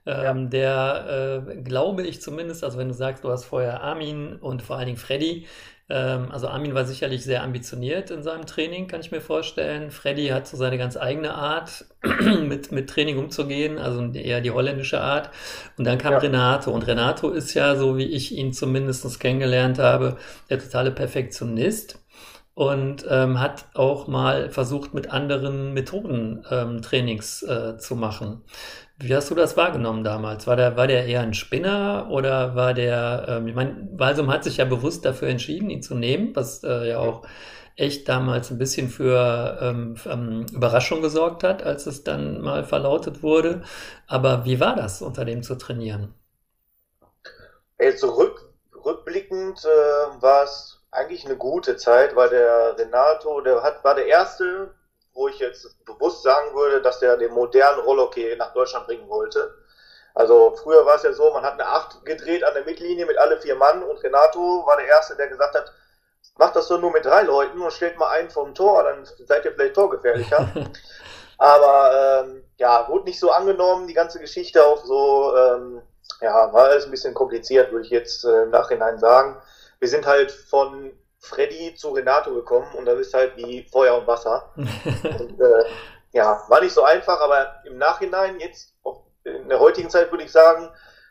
Ähm, 0.06 0.22
ja. 0.24 0.34
Der, 0.48 1.44
äh, 1.48 1.56
glaube 1.62 2.02
ich 2.02 2.20
zumindest, 2.20 2.64
also 2.64 2.78
wenn 2.78 2.88
du 2.88 2.94
sagst, 2.94 3.24
du 3.24 3.30
hast 3.30 3.44
vorher 3.44 3.82
Armin 3.82 4.36
und 4.36 4.62
vor 4.62 4.76
allen 4.76 4.86
Dingen 4.86 4.98
Freddy, 4.98 5.46
also 5.92 6.48
Armin 6.48 6.74
war 6.74 6.86
sicherlich 6.86 7.24
sehr 7.24 7.42
ambitioniert 7.42 8.10
in 8.10 8.22
seinem 8.22 8.46
Training, 8.46 8.86
kann 8.86 9.00
ich 9.00 9.10
mir 9.10 9.20
vorstellen. 9.20 9.90
Freddy 9.90 10.28
hat 10.28 10.46
so 10.46 10.56
seine 10.56 10.78
ganz 10.78 10.96
eigene 10.96 11.34
Art, 11.34 11.84
mit, 12.42 12.72
mit 12.72 12.88
Training 12.88 13.18
umzugehen, 13.18 13.78
also 13.78 14.02
eher 14.12 14.40
die 14.40 14.50
holländische 14.50 15.00
Art. 15.00 15.30
Und 15.76 15.84
dann 15.84 15.98
kam 15.98 16.12
ja. 16.12 16.18
Renato. 16.18 16.70
Und 16.70 16.86
Renato 16.86 17.30
ist 17.30 17.52
ja, 17.52 17.76
so 17.76 17.98
wie 17.98 18.06
ich 18.06 18.34
ihn 18.34 18.54
zumindest 18.54 19.20
kennengelernt 19.20 19.78
habe, 19.78 20.16
der 20.48 20.58
totale 20.58 20.90
Perfektionist 20.90 22.03
und 22.54 23.04
ähm, 23.10 23.40
hat 23.40 23.66
auch 23.74 24.06
mal 24.06 24.50
versucht, 24.50 24.94
mit 24.94 25.10
anderen 25.10 25.72
Methoden 25.72 26.44
ähm, 26.50 26.82
Trainings 26.82 27.42
äh, 27.42 27.76
zu 27.78 27.96
machen. 27.96 28.44
Wie 28.96 29.14
hast 29.14 29.30
du 29.30 29.34
das 29.34 29.56
wahrgenommen 29.56 30.04
damals? 30.04 30.46
War 30.46 30.54
der, 30.54 30.76
war 30.76 30.86
der 30.86 31.06
eher 31.06 31.22
ein 31.22 31.34
Spinner 31.34 32.08
oder 32.10 32.54
war 32.54 32.72
der, 32.72 33.26
ähm, 33.28 33.48
ich 33.48 33.54
meine, 33.56 33.88
Walsum 33.92 34.30
hat 34.30 34.44
sich 34.44 34.58
ja 34.58 34.64
bewusst 34.64 35.04
dafür 35.04 35.28
entschieden, 35.28 35.68
ihn 35.68 35.82
zu 35.82 35.96
nehmen, 35.96 36.34
was 36.36 36.62
äh, 36.62 36.90
ja 36.90 36.98
auch 36.98 37.26
echt 37.76 38.08
damals 38.08 38.52
ein 38.52 38.58
bisschen 38.58 38.88
für 38.88 39.58
ähm, 39.60 39.96
ähm, 40.06 40.46
Überraschung 40.52 41.02
gesorgt 41.02 41.42
hat, 41.42 41.64
als 41.64 41.86
es 41.86 42.04
dann 42.04 42.40
mal 42.40 42.62
verlautet 42.62 43.24
wurde. 43.24 43.62
Aber 44.06 44.44
wie 44.44 44.60
war 44.60 44.76
das, 44.76 45.02
unter 45.02 45.24
dem 45.24 45.42
zu 45.42 45.56
trainieren? 45.56 46.14
Ey, 47.78 47.96
zurück, 47.96 48.54
rückblickend 48.84 49.58
äh, 49.64 50.22
war 50.22 50.44
es 50.44 50.83
eigentlich 50.94 51.26
eine 51.26 51.36
gute 51.36 51.76
Zeit, 51.76 52.14
weil 52.16 52.30
der 52.30 52.78
Renato, 52.78 53.40
der 53.40 53.62
hat, 53.62 53.82
war 53.84 53.94
der 53.94 54.06
erste, 54.06 54.74
wo 55.12 55.28
ich 55.28 55.38
jetzt 55.38 55.84
bewusst 55.84 56.22
sagen 56.22 56.54
würde, 56.54 56.82
dass 56.82 56.98
der 57.00 57.16
den 57.16 57.32
modernen 57.32 57.80
Rollhockey 57.80 58.36
nach 58.36 58.52
Deutschland 58.52 58.86
bringen 58.86 59.08
wollte. 59.08 59.54
Also 60.14 60.54
früher 60.62 60.86
war 60.86 60.96
es 60.96 61.02
ja 61.02 61.12
so, 61.12 61.32
man 61.32 61.42
hat 61.42 61.54
eine 61.54 61.66
Acht 61.66 62.04
gedreht 62.04 62.44
an 62.44 62.54
der 62.54 62.64
Mittellinie 62.64 63.06
mit 63.06 63.18
alle 63.18 63.40
vier 63.40 63.56
Mann 63.56 63.82
und 63.82 64.02
Renato 64.02 64.64
war 64.64 64.76
der 64.76 64.86
Erste, 64.86 65.16
der 65.16 65.26
gesagt 65.26 65.54
hat, 65.54 65.72
macht 66.38 66.56
das 66.56 66.68
doch 66.68 66.80
nur 66.80 66.92
mit 66.92 67.04
drei 67.04 67.22
Leuten 67.22 67.60
und 67.60 67.72
stellt 67.72 67.98
mal 67.98 68.10
einen 68.10 68.30
vom 68.30 68.54
Tor, 68.54 68.84
dann 68.84 69.04
seid 69.26 69.44
ihr 69.44 69.52
vielleicht 69.52 69.74
torgefährlicher. 69.74 70.48
Aber 71.38 72.24
ähm, 72.24 72.44
ja, 72.58 72.88
wurde 72.88 73.06
nicht 73.06 73.18
so 73.18 73.30
angenommen, 73.32 73.88
die 73.88 73.94
ganze 73.94 74.20
Geschichte 74.20 74.64
auch 74.64 74.84
so, 74.84 75.36
ähm, 75.36 75.82
ja, 76.20 76.52
war 76.52 76.66
alles 76.66 76.84
ein 76.84 76.92
bisschen 76.92 77.14
kompliziert, 77.14 77.72
würde 77.72 77.84
ich 77.84 77.90
jetzt 77.90 78.24
äh, 78.24 78.44
im 78.44 78.50
Nachhinein 78.50 78.98
sagen. 78.98 79.36
Wir 79.84 79.90
sind 79.90 80.06
halt 80.06 80.30
von 80.30 80.92
Freddy 81.18 81.74
zu 81.74 81.90
Renato 81.90 82.32
gekommen 82.32 82.74
und 82.74 82.86
das 82.86 83.00
ist 83.00 83.12
halt 83.12 83.36
wie 83.36 83.66
Feuer 83.70 83.98
und 83.98 84.06
Wasser. 84.06 84.50
und, 84.56 85.38
äh, 85.38 85.64
ja, 86.12 86.42
war 86.48 86.62
nicht 86.62 86.72
so 86.72 86.84
einfach, 86.84 87.20
aber 87.20 87.56
im 87.66 87.76
Nachhinein, 87.76 88.40
jetzt 88.40 88.72
in 89.24 89.46
der 89.50 89.60
heutigen 89.60 89.90
Zeit 89.90 90.10
würde 90.10 90.24
ich 90.24 90.32
sagen, 90.32 90.70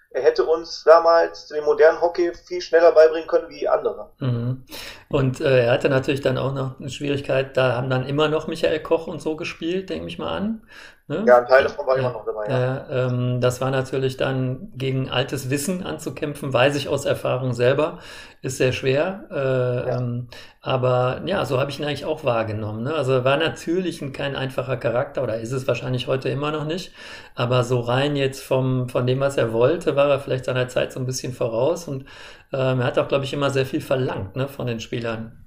er 0.10 0.24
hätte 0.24 0.44
uns 0.46 0.84
damals 0.86 1.50
den 1.50 1.64
modernen 1.66 2.02
Hockey 2.02 2.34
viel 2.34 2.62
schneller 2.62 2.94
beibringen 2.94 3.28
können 3.28 3.48
wie 3.50 3.68
andere. 3.68 4.10
Mhm. 4.18 4.64
Und 5.10 5.40
äh, 5.40 5.66
er 5.66 5.74
hatte 5.74 5.90
natürlich 5.90 6.22
dann 6.22 6.40
auch 6.40 6.54
noch 6.54 6.80
eine 6.80 6.90
Schwierigkeit, 6.90 7.56
da 7.56 7.76
haben 7.76 7.92
dann 7.92 8.08
immer 8.08 8.28
noch 8.28 8.48
Michael 8.48 8.82
Koch 8.82 9.06
und 9.06 9.22
so 9.22 9.36
gespielt, 9.36 9.92
denke 9.92 10.08
ich 10.08 10.18
mal 10.18 10.36
an. 10.36 10.68
Ne? 11.14 11.26
Ja, 11.28 11.40
ein 11.40 11.46
Teil 11.46 11.64
davon 11.64 11.86
war 11.86 11.96
ja, 11.96 12.02
immer 12.02 12.14
noch 12.14 12.26
dabei. 12.26 12.50
Ja. 12.50 12.86
ähm, 12.90 13.42
das 13.42 13.62
war 13.62 13.72
natürlich 13.72 14.18
dann 14.18 14.72
gegen 14.76 15.10
altes 15.10 15.50
Wissen 15.50 15.84
anzukämpfen, 15.84 16.54
weiß 16.54 16.76
ich 16.76 16.90
aus 16.90 17.06
Erfahrung 17.06 17.54
selber, 17.54 18.00
ist 18.42 18.58
sehr 18.58 18.72
schwer. 18.72 19.26
Äh, 19.32 19.36
ja. 19.36 19.98
ähm, 19.98 20.28
aber 20.62 21.22
ja, 21.26 21.46
so 21.46 21.60
habe 21.60 21.72
ich 21.72 21.80
ihn 21.80 21.86
eigentlich 21.86 22.06
auch 22.06 22.24
wahrgenommen. 22.24 22.84
Ne? 22.84 22.94
Also 22.94 23.24
war 23.24 23.38
natürlich 23.38 24.02
ein, 24.02 24.14
kein 24.14 24.36
einfacher 24.36 24.78
Charakter 24.78 25.24
oder 25.24 25.40
ist 25.40 25.52
es 25.52 25.68
wahrscheinlich 25.68 26.08
heute 26.08 26.30
immer 26.30 26.52
noch 26.52 26.66
nicht. 26.66 26.94
Aber 27.36 27.64
so 27.64 27.80
rein 27.80 28.16
jetzt 28.16 28.42
vom, 28.42 28.90
von 28.90 29.06
dem, 29.06 29.20
was 29.20 29.38
er 29.38 29.54
wollte, 29.54 29.96
war 29.96 30.10
er 30.10 30.20
vielleicht 30.20 30.46
seiner 30.46 30.68
Zeit 30.68 30.92
so 30.94 31.00
ein 31.00 31.06
bisschen 31.06 31.34
voraus 31.34 31.88
und 31.88 32.06
ähm, 32.54 32.82
er 32.82 32.86
hat 32.86 33.00
auch, 33.00 33.08
glaube 33.08 33.26
ich, 33.26 33.34
immer 33.34 33.50
sehr 33.50 33.66
viel 33.66 33.82
verlangt 33.82 34.36
ne, 34.36 34.48
von 34.48 34.68
den 34.68 34.80
Spielern. 34.80 35.46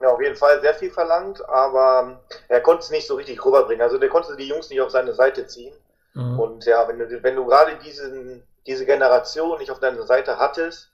Ja, 0.00 0.10
auf 0.10 0.20
jeden 0.20 0.36
Fall 0.36 0.60
sehr 0.60 0.74
viel 0.74 0.90
verlangt, 0.90 1.46
aber 1.48 2.20
er 2.48 2.60
konnte 2.60 2.82
es 2.82 2.90
nicht 2.90 3.06
so 3.06 3.14
richtig 3.14 3.42
rüberbringen. 3.44 3.82
Also 3.82 3.96
der 3.98 4.10
konnte 4.10 4.36
die 4.36 4.48
Jungs 4.48 4.68
nicht 4.68 4.80
auf 4.80 4.90
seine 4.90 5.14
Seite 5.14 5.46
ziehen. 5.46 5.74
Mhm. 6.12 6.38
Und 6.38 6.64
ja, 6.66 6.86
wenn 6.86 6.98
du, 6.98 7.22
wenn 7.22 7.36
du 7.36 7.46
gerade 7.46 7.76
diesen, 7.76 8.42
diese 8.66 8.84
Generation 8.84 9.58
nicht 9.58 9.70
auf 9.70 9.80
deiner 9.80 10.02
Seite 10.02 10.38
hattest, 10.38 10.90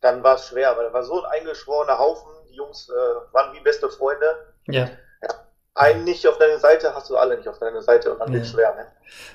dann 0.00 0.22
war 0.22 0.36
es 0.36 0.46
schwer, 0.46 0.76
weil 0.76 0.86
er 0.86 0.92
war 0.92 1.04
so 1.04 1.22
ein 1.22 1.30
eingeschworener 1.40 1.98
Haufen. 1.98 2.30
Die 2.48 2.56
Jungs 2.56 2.88
äh, 2.88 3.32
waren 3.34 3.54
wie 3.54 3.60
beste 3.60 3.88
Freunde. 3.88 4.26
Ja. 4.66 4.88
ja. 5.22 5.28
Einen 5.74 6.04
nicht 6.04 6.26
auf 6.26 6.38
deiner 6.38 6.58
Seite 6.58 6.94
hast 6.94 7.08
du 7.10 7.16
alle 7.16 7.36
nicht 7.36 7.48
auf 7.48 7.58
deiner 7.58 7.82
Seite 7.82 8.12
und 8.12 8.18
dann 8.18 8.28
ja. 8.28 8.34
wird 8.34 8.44
es 8.44 8.50
schwer. 8.50 8.74
Ne? 8.74 8.86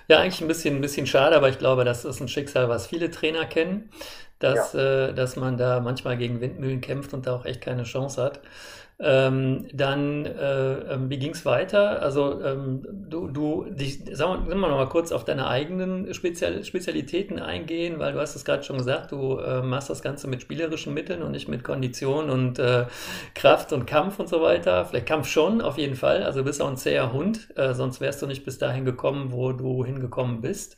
Ja, 0.07 0.19
eigentlich 0.19 0.41
ein 0.41 0.47
bisschen, 0.47 0.75
ein 0.75 0.81
bisschen 0.81 1.07
schade, 1.07 1.35
aber 1.35 1.49
ich 1.49 1.59
glaube, 1.59 1.85
das 1.85 2.03
ist 2.03 2.19
ein 2.19 2.27
Schicksal, 2.27 2.67
was 2.67 2.87
viele 2.87 3.11
Trainer 3.11 3.45
kennen, 3.45 3.91
dass, 4.39 4.73
ja. 4.73 5.07
äh, 5.07 5.13
dass 5.13 5.37
man 5.37 5.57
da 5.57 5.79
manchmal 5.79 6.17
gegen 6.17 6.41
Windmühlen 6.41 6.81
kämpft 6.81 7.13
und 7.13 7.25
da 7.25 7.35
auch 7.35 7.45
echt 7.45 7.61
keine 7.61 7.83
Chance 7.83 8.21
hat. 8.21 8.41
Ähm, 8.97 9.67
dann, 9.73 10.25
äh, 10.25 10.93
ähm, 10.93 11.09
wie 11.09 11.17
ging 11.17 11.31
es 11.31 11.45
weiter? 11.45 12.01
Also 12.01 12.41
ähm, 12.41 12.81
du, 13.09 13.27
du, 13.27 13.65
dich, 13.69 13.99
sagen 14.13 14.47
wir, 14.47 14.55
noch 14.55 14.69
mal 14.69 14.87
kurz 14.87 15.11
auf 15.11 15.25
deine 15.25 15.47
eigenen 15.47 16.13
Spezial 16.13 16.63
Spezialitäten 16.63 17.37
eingehen, 17.37 17.99
weil 17.99 18.13
du 18.13 18.21
hast 18.21 18.37
es 18.37 18.45
gerade 18.45 18.63
schon 18.63 18.77
gesagt, 18.77 19.11
du 19.11 19.37
äh, 19.39 19.61
machst 19.61 19.89
das 19.89 20.01
Ganze 20.01 20.29
mit 20.29 20.41
spielerischen 20.41 20.93
Mitteln 20.93 21.23
und 21.23 21.31
nicht 21.31 21.49
mit 21.49 21.65
Kondition 21.65 22.29
und 22.29 22.57
äh, 22.57 22.85
Kraft 23.33 23.73
und 23.73 23.85
Kampf 23.85 24.17
und 24.19 24.29
so 24.29 24.41
weiter. 24.41 24.85
Vielleicht 24.85 25.07
Kampf 25.07 25.27
schon, 25.27 25.61
auf 25.61 25.77
jeden 25.77 25.95
Fall. 25.95 26.23
Also 26.23 26.39
du 26.39 26.45
bist 26.45 26.61
auch 26.61 26.69
ein 26.69 26.77
zäher 26.77 27.11
Hund, 27.11 27.49
äh, 27.57 27.73
sonst 27.73 27.99
wärst 27.99 28.21
du 28.21 28.27
nicht 28.27 28.45
bis 28.45 28.59
dahin 28.59 28.85
gekommen, 28.85 29.33
wo 29.33 29.51
du 29.51 29.83
hingekommen 29.83 30.39
bist. 30.39 30.77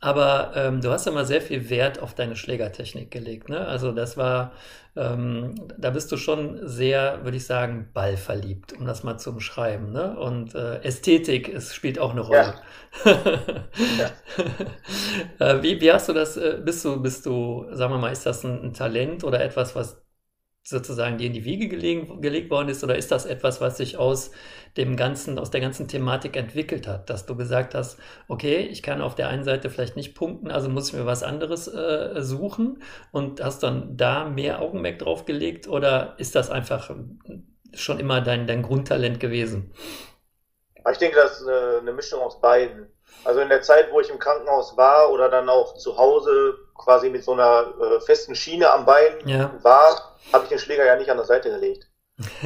Aber 0.00 0.50
ähm, 0.56 0.80
du 0.80 0.90
hast 0.90 1.06
immer 1.06 1.24
sehr 1.24 1.40
viel 1.40 1.70
Wert 1.70 2.02
auf 2.02 2.14
deine 2.14 2.34
Schlägertechnik 2.34 3.12
gelegt. 3.12 3.48
Ne? 3.48 3.60
Also 3.60 3.92
das 3.92 4.16
war 4.16 4.50
ähm, 4.94 5.54
da 5.78 5.90
bist 5.90 6.12
du 6.12 6.16
schon 6.18 6.68
sehr, 6.68 7.24
würde 7.24 7.38
ich 7.38 7.46
sagen, 7.46 7.88
ballverliebt, 7.94 8.74
um 8.74 8.84
das 8.84 9.02
mal 9.02 9.16
zu 9.16 9.30
umschreiben. 9.30 9.90
Ne? 9.92 10.18
Und 10.18 10.54
äh, 10.54 10.82
Ästhetik 10.82 11.48
ist, 11.48 11.74
spielt 11.74 11.98
auch 11.98 12.10
eine 12.12 12.20
Rolle. 12.20 12.54
Ja. 13.04 13.12
ja. 13.98 14.10
Äh, 15.38 15.62
wie, 15.62 15.80
wie 15.80 15.92
hast 15.92 16.08
du 16.08 16.12
das, 16.12 16.36
äh, 16.36 16.60
bist 16.62 16.84
du, 16.84 17.00
bist 17.00 17.24
du, 17.24 17.66
sagen 17.72 17.94
wir 17.94 17.98
mal, 17.98 18.12
ist 18.12 18.26
das 18.26 18.44
ein, 18.44 18.62
ein 18.62 18.74
Talent 18.74 19.24
oder 19.24 19.42
etwas, 19.42 19.74
was 19.74 20.02
sozusagen 20.62 21.18
dir 21.18 21.26
in 21.26 21.32
die 21.32 21.44
Wiege 21.44 21.68
gelegen, 21.68 22.20
gelegt 22.20 22.50
worden 22.50 22.68
ist 22.68 22.84
oder 22.84 22.96
ist 22.96 23.10
das 23.10 23.26
etwas, 23.26 23.60
was 23.60 23.78
sich 23.78 23.96
aus 23.96 24.30
dem 24.76 24.96
ganzen, 24.96 25.38
aus 25.38 25.50
der 25.50 25.60
ganzen 25.60 25.88
Thematik 25.88 26.36
entwickelt 26.36 26.86
hat, 26.86 27.10
dass 27.10 27.26
du 27.26 27.36
gesagt 27.36 27.74
hast, 27.74 27.98
okay, 28.28 28.58
ich 28.58 28.82
kann 28.82 29.02
auf 29.02 29.14
der 29.14 29.28
einen 29.28 29.44
Seite 29.44 29.68
vielleicht 29.68 29.96
nicht 29.96 30.14
punkten, 30.14 30.50
also 30.50 30.68
muss 30.68 30.88
ich 30.88 30.94
mir 30.94 31.06
was 31.06 31.22
anderes 31.22 31.68
äh, 31.68 32.22
suchen 32.22 32.82
und 33.10 33.42
hast 33.42 33.62
dann 33.62 33.96
da 33.96 34.24
mehr 34.24 34.62
Augenmerk 34.62 34.98
drauf 34.98 35.26
gelegt 35.26 35.68
oder 35.68 36.14
ist 36.16 36.34
das 36.34 36.50
einfach 36.50 36.90
schon 37.74 38.00
immer 38.00 38.20
dein, 38.20 38.46
dein 38.46 38.62
Grundtalent 38.62 39.20
gewesen? 39.20 39.72
Ich 40.90 40.98
denke, 40.98 41.16
das 41.16 41.40
ist 41.40 41.46
eine, 41.46 41.78
eine 41.80 41.92
Mischung 41.92 42.20
aus 42.20 42.40
beiden. 42.40 42.88
Also 43.24 43.40
in 43.40 43.48
der 43.48 43.62
Zeit, 43.62 43.92
wo 43.92 44.00
ich 44.00 44.10
im 44.10 44.18
Krankenhaus 44.18 44.76
war 44.76 45.10
oder 45.10 45.28
dann 45.28 45.48
auch 45.48 45.74
zu 45.76 45.96
Hause 45.96 46.54
quasi 46.74 47.08
mit 47.08 47.22
so 47.22 47.32
einer 47.32 47.72
äh, 47.80 48.00
festen 48.00 48.34
Schiene 48.34 48.70
am 48.70 48.84
Bein 48.84 49.12
ja. 49.26 49.52
war, 49.62 50.16
habe 50.32 50.44
ich 50.44 50.48
den 50.48 50.58
Schläger 50.58 50.84
ja 50.84 50.96
nicht 50.96 51.10
an 51.10 51.18
der 51.18 51.26
Seite 51.26 51.50
gelegt, 51.50 51.88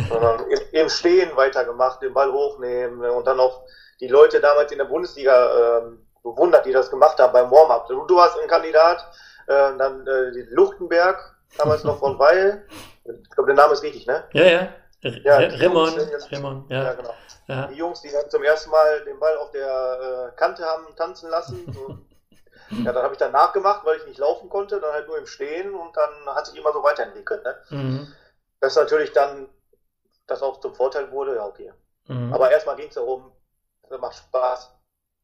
sondern 0.08 0.44
im, 0.72 0.88
Stehen 0.88 1.36
weitergemacht, 1.36 2.02
den 2.02 2.14
Ball 2.14 2.32
hochnehmen 2.32 3.00
und 3.10 3.26
dann 3.26 3.40
auch 3.40 3.62
die 4.00 4.08
Leute 4.08 4.40
damals 4.40 4.72
in 4.72 4.78
der 4.78 4.84
Bundesliga 4.84 5.78
äh, 5.78 5.82
bewundert, 6.22 6.66
die 6.66 6.72
das 6.72 6.90
gemacht 6.90 7.18
haben 7.18 7.32
beim 7.32 7.50
Warm-up. 7.50 7.86
Du, 7.88 8.04
du 8.06 8.16
warst 8.16 8.38
ein 8.38 8.48
Kandidat, 8.48 9.04
äh, 9.46 9.76
dann 9.78 10.06
äh, 10.06 10.30
Luchtenberg, 10.50 11.36
damals 11.56 11.84
noch 11.84 11.98
von 11.98 12.18
Weil, 12.18 12.66
ich 13.04 13.30
glaube, 13.30 13.54
der 13.54 13.56
Name 13.56 13.72
ist 13.72 13.82
richtig, 13.82 14.06
ne? 14.06 14.24
Ja, 14.32 14.44
ja. 14.44 14.68
Ja, 15.02 15.36
Remon, 15.36 15.90
Remon, 16.30 16.64
ja. 16.68 16.84
ja 16.84 16.92
genau. 16.94 17.14
Ja. 17.48 17.66
Die 17.68 17.74
Jungs, 17.74 18.00
die 18.00 18.10
dann 18.10 18.28
zum 18.28 18.42
ersten 18.42 18.70
Mal 18.70 19.04
den 19.04 19.18
Ball 19.20 19.36
auf 19.36 19.52
der 19.52 20.32
äh, 20.32 20.36
Kante 20.36 20.64
haben 20.64 20.84
tanzen 20.96 21.30
lassen. 21.30 21.72
So. 21.72 21.98
ja, 22.84 22.92
dann 22.92 23.02
habe 23.02 23.14
ich 23.14 23.18
dann 23.18 23.32
nachgemacht, 23.32 23.84
weil 23.84 23.98
ich 23.98 24.06
nicht 24.06 24.18
laufen 24.18 24.48
konnte, 24.48 24.80
dann 24.80 24.92
halt 24.92 25.06
nur 25.06 25.18
im 25.18 25.26
Stehen 25.26 25.72
und 25.74 25.96
dann 25.96 26.34
hat 26.34 26.46
sich 26.46 26.56
immer 26.58 26.72
so 26.72 26.82
weiterentwickelt. 26.82 27.44
Ne? 27.44 27.56
Mhm. 27.70 28.12
Das 28.60 28.74
natürlich 28.74 29.12
dann, 29.12 29.48
das 30.26 30.42
auch 30.42 30.60
zum 30.60 30.74
Vorteil 30.74 31.10
wurde, 31.10 31.36
ja, 31.36 31.46
okay. 31.46 31.72
Mhm. 32.08 32.32
Aber 32.32 32.50
erstmal 32.50 32.76
ging 32.76 32.88
es 32.88 32.94
darum, 32.94 33.32
das 33.88 34.00
macht 34.00 34.16
Spaß. 34.16 34.72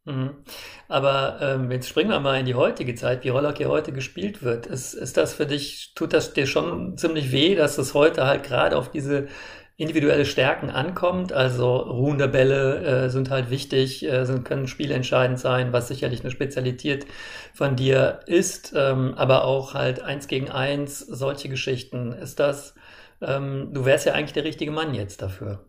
Mhm. 0.04 0.44
Aber 0.88 1.38
ähm, 1.40 1.70
jetzt 1.70 1.88
springen 1.88 2.10
wir 2.10 2.20
mal 2.20 2.40
in 2.40 2.46
die 2.46 2.56
heutige 2.56 2.94
Zeit, 2.94 3.22
wie 3.24 3.28
Rollhockey 3.28 3.64
heute 3.64 3.92
gespielt 3.92 4.42
wird. 4.42 4.66
Ist, 4.66 4.94
ist 4.94 5.16
das 5.16 5.34
für 5.34 5.46
dich, 5.46 5.94
tut 5.94 6.12
das 6.12 6.32
dir 6.32 6.46
schon 6.46 6.96
ziemlich 6.96 7.30
weh, 7.30 7.54
dass 7.54 7.78
es 7.78 7.94
heute 7.94 8.26
halt 8.26 8.42
gerade 8.42 8.76
auf 8.76 8.90
diese 8.90 9.28
individuelle 9.76 10.24
Stärken 10.24 10.70
ankommt. 10.70 11.32
Also 11.32 11.76
ruhende 11.76 12.28
Bälle 12.28 13.04
äh, 13.06 13.10
sind 13.10 13.30
halt 13.30 13.50
wichtig, 13.50 14.04
äh, 14.04 14.24
sind, 14.24 14.44
können 14.44 14.66
spielentscheidend 14.66 15.38
sein, 15.38 15.72
was 15.72 15.88
sicherlich 15.88 16.20
eine 16.20 16.30
Spezialität 16.30 17.06
von 17.54 17.76
dir 17.76 18.20
ist, 18.26 18.72
ähm, 18.76 19.14
aber 19.16 19.44
auch 19.44 19.74
halt 19.74 20.02
eins 20.02 20.26
gegen 20.28 20.50
eins, 20.50 20.98
solche 20.98 21.48
Geschichten. 21.48 22.12
Ist 22.12 22.40
das, 22.40 22.74
ähm, 23.22 23.70
du 23.72 23.84
wärst 23.84 24.06
ja 24.06 24.14
eigentlich 24.14 24.32
der 24.32 24.44
richtige 24.44 24.70
Mann 24.70 24.94
jetzt 24.94 25.22
dafür. 25.22 25.64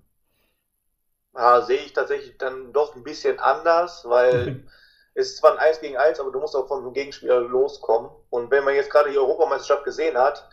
Ja, 1.35 1.61
sehe 1.61 1.77
ich 1.77 1.93
tatsächlich 1.93 2.37
dann 2.37 2.73
doch 2.73 2.95
ein 2.95 3.03
bisschen 3.03 3.39
anders, 3.39 4.05
weil 4.05 4.63
es 5.13 5.29
ist 5.29 5.37
zwar 5.37 5.53
ein 5.53 5.57
Eins 5.59 5.79
gegen 5.79 5.97
Eins, 5.97 6.19
aber 6.19 6.31
du 6.31 6.39
musst 6.39 6.55
auch 6.55 6.67
von 6.67 6.83
dem 6.83 6.93
Gegenspieler 6.93 7.39
loskommen. 7.39 8.11
Und 8.29 8.51
wenn 8.51 8.63
man 8.63 8.75
jetzt 8.75 8.89
gerade 8.89 9.11
die 9.11 9.17
Europameisterschaft 9.17 9.83
gesehen 9.83 10.17
hat, 10.17 10.47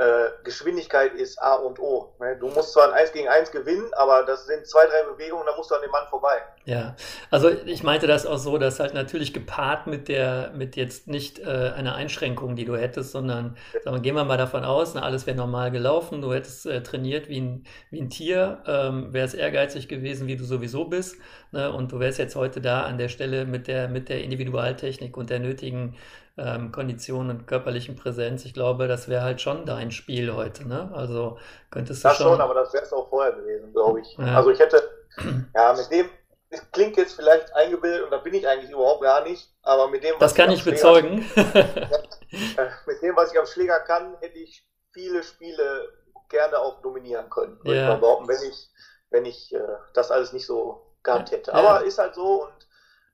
äh, 0.00 0.30
Geschwindigkeit 0.44 1.12
ist 1.12 1.40
A 1.42 1.56
und 1.56 1.78
O. 1.78 2.14
Ne? 2.20 2.34
Du 2.40 2.48
musst 2.48 2.72
zwar 2.72 2.88
ein 2.88 2.94
1 2.94 3.12
gegen 3.12 3.28
1 3.28 3.50
gewinnen, 3.50 3.92
aber 3.92 4.22
das 4.22 4.46
sind 4.46 4.66
zwei, 4.66 4.86
drei 4.86 5.02
Bewegungen, 5.12 5.44
da 5.44 5.54
musst 5.54 5.70
du 5.70 5.74
an 5.74 5.82
dem 5.82 5.90
Mann 5.90 6.06
vorbei. 6.08 6.38
Ja, 6.64 6.96
also 7.30 7.50
ich 7.50 7.82
meinte 7.82 8.06
das 8.06 8.24
auch 8.24 8.38
so, 8.38 8.56
dass 8.56 8.80
halt 8.80 8.94
natürlich 8.94 9.34
gepaart 9.34 9.86
mit 9.86 10.08
der, 10.08 10.52
mit 10.54 10.76
jetzt 10.76 11.06
nicht 11.06 11.38
äh, 11.38 11.72
einer 11.76 11.96
Einschränkung, 11.96 12.56
die 12.56 12.64
du 12.64 12.76
hättest, 12.76 13.12
sondern 13.12 13.58
sagen 13.84 13.96
wir, 13.96 14.00
gehen 14.00 14.14
wir 14.14 14.24
mal 14.24 14.38
davon 14.38 14.64
aus, 14.64 14.94
na, 14.94 15.02
alles 15.02 15.26
wäre 15.26 15.36
normal 15.36 15.70
gelaufen, 15.70 16.22
du 16.22 16.32
hättest 16.32 16.64
äh, 16.64 16.82
trainiert 16.82 17.28
wie 17.28 17.40
ein, 17.40 17.64
wie 17.90 18.00
ein 18.00 18.08
Tier, 18.08 18.62
ähm, 18.66 19.12
wärst 19.12 19.34
ehrgeizig 19.34 19.86
gewesen, 19.86 20.28
wie 20.28 20.36
du 20.36 20.44
sowieso 20.44 20.86
bist, 20.86 21.16
ne? 21.52 21.72
und 21.72 21.92
du 21.92 21.98
wärst 21.98 22.18
jetzt 22.18 22.36
heute 22.36 22.60
da 22.60 22.82
an 22.82 22.98
der 22.98 23.08
Stelle 23.08 23.44
mit 23.44 23.66
der, 23.68 23.88
mit 23.88 24.08
der 24.08 24.22
Individualtechnik 24.22 25.16
und 25.16 25.30
der 25.30 25.40
nötigen 25.40 25.96
ähm, 26.38 26.72
Kondition 26.72 27.30
und 27.30 27.46
körperlichen 27.46 27.96
Präsenz. 27.96 28.44
Ich 28.44 28.54
glaube, 28.54 28.88
das 28.88 29.08
wäre 29.08 29.22
halt 29.22 29.40
schon 29.40 29.66
dein 29.66 29.90
Spiel 29.90 30.32
heute. 30.32 30.66
Ne? 30.66 30.90
Also 30.94 31.38
könntest 31.70 32.04
du 32.04 32.08
das 32.08 32.16
schon. 32.16 32.26
schon, 32.28 32.40
aber 32.40 32.54
das 32.54 32.72
wäre 32.72 32.84
es 32.84 32.92
auch 32.92 33.08
vorher 33.08 33.32
gewesen, 33.32 33.72
glaube 33.72 34.00
ich. 34.00 34.16
Ja. 34.18 34.36
Also 34.36 34.50
ich 34.50 34.58
hätte, 34.58 34.82
ja, 35.54 35.72
mit 35.74 35.90
dem, 35.90 36.08
es 36.50 36.70
klingt 36.72 36.96
jetzt 36.96 37.14
vielleicht 37.14 37.54
eingebildet 37.54 38.04
und 38.04 38.10
da 38.10 38.18
bin 38.18 38.34
ich 38.34 38.46
eigentlich 38.48 38.70
überhaupt 38.70 39.02
gar 39.02 39.22
nicht, 39.22 39.48
aber 39.62 39.88
mit 39.88 40.02
dem, 40.02 40.14
was 40.14 40.20
das 40.20 40.34
kann 40.34 40.50
ich, 40.50 40.60
ich 40.60 40.64
bezeugen. 40.64 41.22
Schläger, 41.34 42.08
mit 42.86 43.02
dem, 43.02 43.16
was 43.16 43.32
ich 43.32 43.38
am 43.38 43.46
Schläger 43.46 43.80
kann, 43.80 44.16
hätte 44.20 44.38
ich 44.38 44.64
viele 44.92 45.22
Spiele 45.22 45.92
gerne 46.28 46.58
auch 46.58 46.80
dominieren 46.82 47.28
können. 47.28 47.58
Würde 47.62 47.76
Ja. 47.76 47.82
ich 47.82 47.88
mal 47.88 48.00
behaupten, 48.00 48.28
wenn 48.28 48.42
ich, 48.48 48.68
wenn 49.10 49.24
ich 49.26 49.54
äh, 49.54 49.60
das 49.94 50.10
alles 50.10 50.32
nicht 50.32 50.46
so 50.46 50.89
gehabt 51.02 51.30
hätte. 51.30 51.50
Ja. 51.50 51.56
Aber 51.56 51.84
ist 51.84 51.98
halt 51.98 52.14
so 52.14 52.44
und 52.44 52.52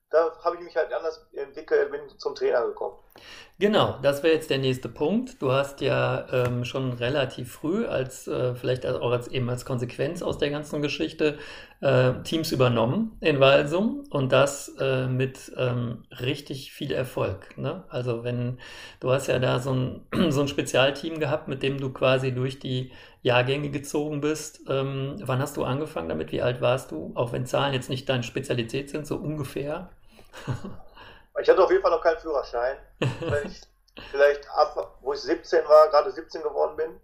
da 0.09 0.31
habe 0.43 0.55
ich 0.55 0.61
mich 0.61 0.75
halt 0.75 0.93
anders 0.93 1.25
entwickelt, 1.33 1.91
bin 1.91 2.01
zum 2.17 2.35
Trainer 2.35 2.65
gekommen. 2.65 2.97
Genau, 3.59 3.97
das 4.03 4.21
wäre 4.21 4.35
jetzt 4.35 4.51
der 4.51 4.59
nächste 4.59 4.87
Punkt. 4.87 5.41
Du 5.41 5.51
hast 5.51 5.81
ja 5.81 6.27
ähm, 6.31 6.63
schon 6.63 6.93
relativ 6.93 7.51
früh, 7.51 7.87
als 7.87 8.27
äh, 8.27 8.53
vielleicht 8.53 8.85
auch 8.85 9.11
als, 9.11 9.29
eben 9.29 9.49
als 9.49 9.65
Konsequenz 9.65 10.21
aus 10.21 10.37
der 10.37 10.51
ganzen 10.51 10.83
Geschichte, 10.83 11.39
äh, 11.81 12.13
Teams 12.23 12.51
übernommen 12.51 13.17
in 13.19 13.39
Walsum 13.39 14.03
und 14.11 14.31
das 14.31 14.75
äh, 14.79 15.07
mit 15.07 15.51
ähm, 15.57 16.03
richtig 16.11 16.71
viel 16.71 16.91
Erfolg. 16.91 17.57
Ne? 17.57 17.83
Also 17.89 18.23
wenn 18.23 18.59
du 18.99 19.09
hast 19.09 19.25
ja 19.25 19.39
da 19.39 19.59
so 19.59 19.73
ein, 19.73 20.01
so 20.29 20.41
ein 20.41 20.47
Spezialteam 20.47 21.19
gehabt, 21.19 21.47
mit 21.47 21.63
dem 21.63 21.79
du 21.79 21.91
quasi 21.91 22.31
durch 22.31 22.59
die 22.59 22.91
Jahrgänge 23.23 23.71
gezogen 23.71 24.21
bist. 24.21 24.61
Ähm, 24.69 25.15
wann 25.23 25.39
hast 25.39 25.57
du 25.57 25.63
angefangen 25.63 26.09
damit? 26.09 26.31
Wie 26.31 26.43
alt 26.43 26.61
warst 26.61 26.91
du? 26.91 27.11
Auch 27.15 27.33
wenn 27.33 27.47
Zahlen 27.47 27.73
jetzt 27.73 27.89
nicht 27.89 28.07
deine 28.07 28.23
Spezialität 28.23 28.91
sind, 28.91 29.07
so 29.07 29.15
ungefähr. 29.17 29.89
Ich 31.39 31.49
hatte 31.49 31.63
auf 31.63 31.69
jeden 31.71 31.81
Fall 31.81 31.91
noch 31.91 32.01
keinen 32.01 32.19
Führerschein. 32.19 32.77
Vielleicht, 33.19 33.69
vielleicht 34.11 34.49
ab, 34.51 34.97
wo 35.01 35.13
ich 35.13 35.21
17 35.21 35.67
war, 35.67 35.89
gerade 35.89 36.11
17 36.11 36.41
geworden 36.43 36.75
bin, 36.75 37.01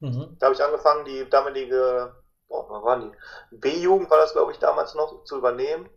Mhm. 0.00 0.36
da 0.40 0.46
habe 0.46 0.54
ich 0.54 0.62
angefangen, 0.62 1.04
die 1.04 1.30
damalige, 1.30 2.12
boah, 2.48 2.68
was 2.68 2.82
waren 2.82 3.12
die? 3.12 3.56
B-Jugend 3.56 4.10
war 4.10 4.18
das, 4.18 4.32
glaube 4.32 4.50
ich, 4.50 4.58
damals 4.58 4.94
noch 4.94 5.22
zu 5.24 5.38
übernehmen. 5.38 5.88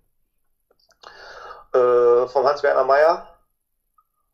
Äh, 1.74 2.28
vom 2.28 2.46
Hans-Werner 2.46 2.84
Meyer. 2.84 3.40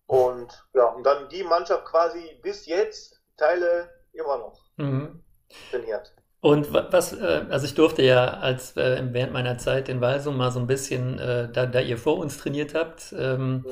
Und 0.07 0.67
ja, 0.73 0.85
und 0.87 1.03
dann 1.03 1.29
die 1.29 1.43
Mannschaft 1.43 1.85
quasi 1.85 2.37
bis 2.41 2.65
jetzt 2.65 3.21
Teile 3.37 3.89
immer 4.11 4.37
noch 4.37 4.61
Mhm. 4.75 5.23
trainiert. 5.69 6.13
Und 6.41 6.73
wa- 6.73 6.87
was, 6.91 7.13
äh, 7.13 7.45
also 7.49 7.65
ich 7.67 7.75
durfte 7.75 8.01
ja 8.03 8.25
als 8.39 8.75
äh, 8.77 9.03
während 9.13 9.31
meiner 9.33 9.57
Zeit 9.59 9.89
in 9.89 10.01
Walsum 10.01 10.37
mal 10.37 10.51
so 10.51 10.59
ein 10.59 10.65
bisschen, 10.67 11.19
äh, 11.19 11.51
da, 11.51 11.67
da 11.67 11.79
ihr 11.79 11.97
vor 11.99 12.17
uns 12.17 12.37
trainiert 12.39 12.73
habt, 12.73 13.13
ähm, 13.17 13.65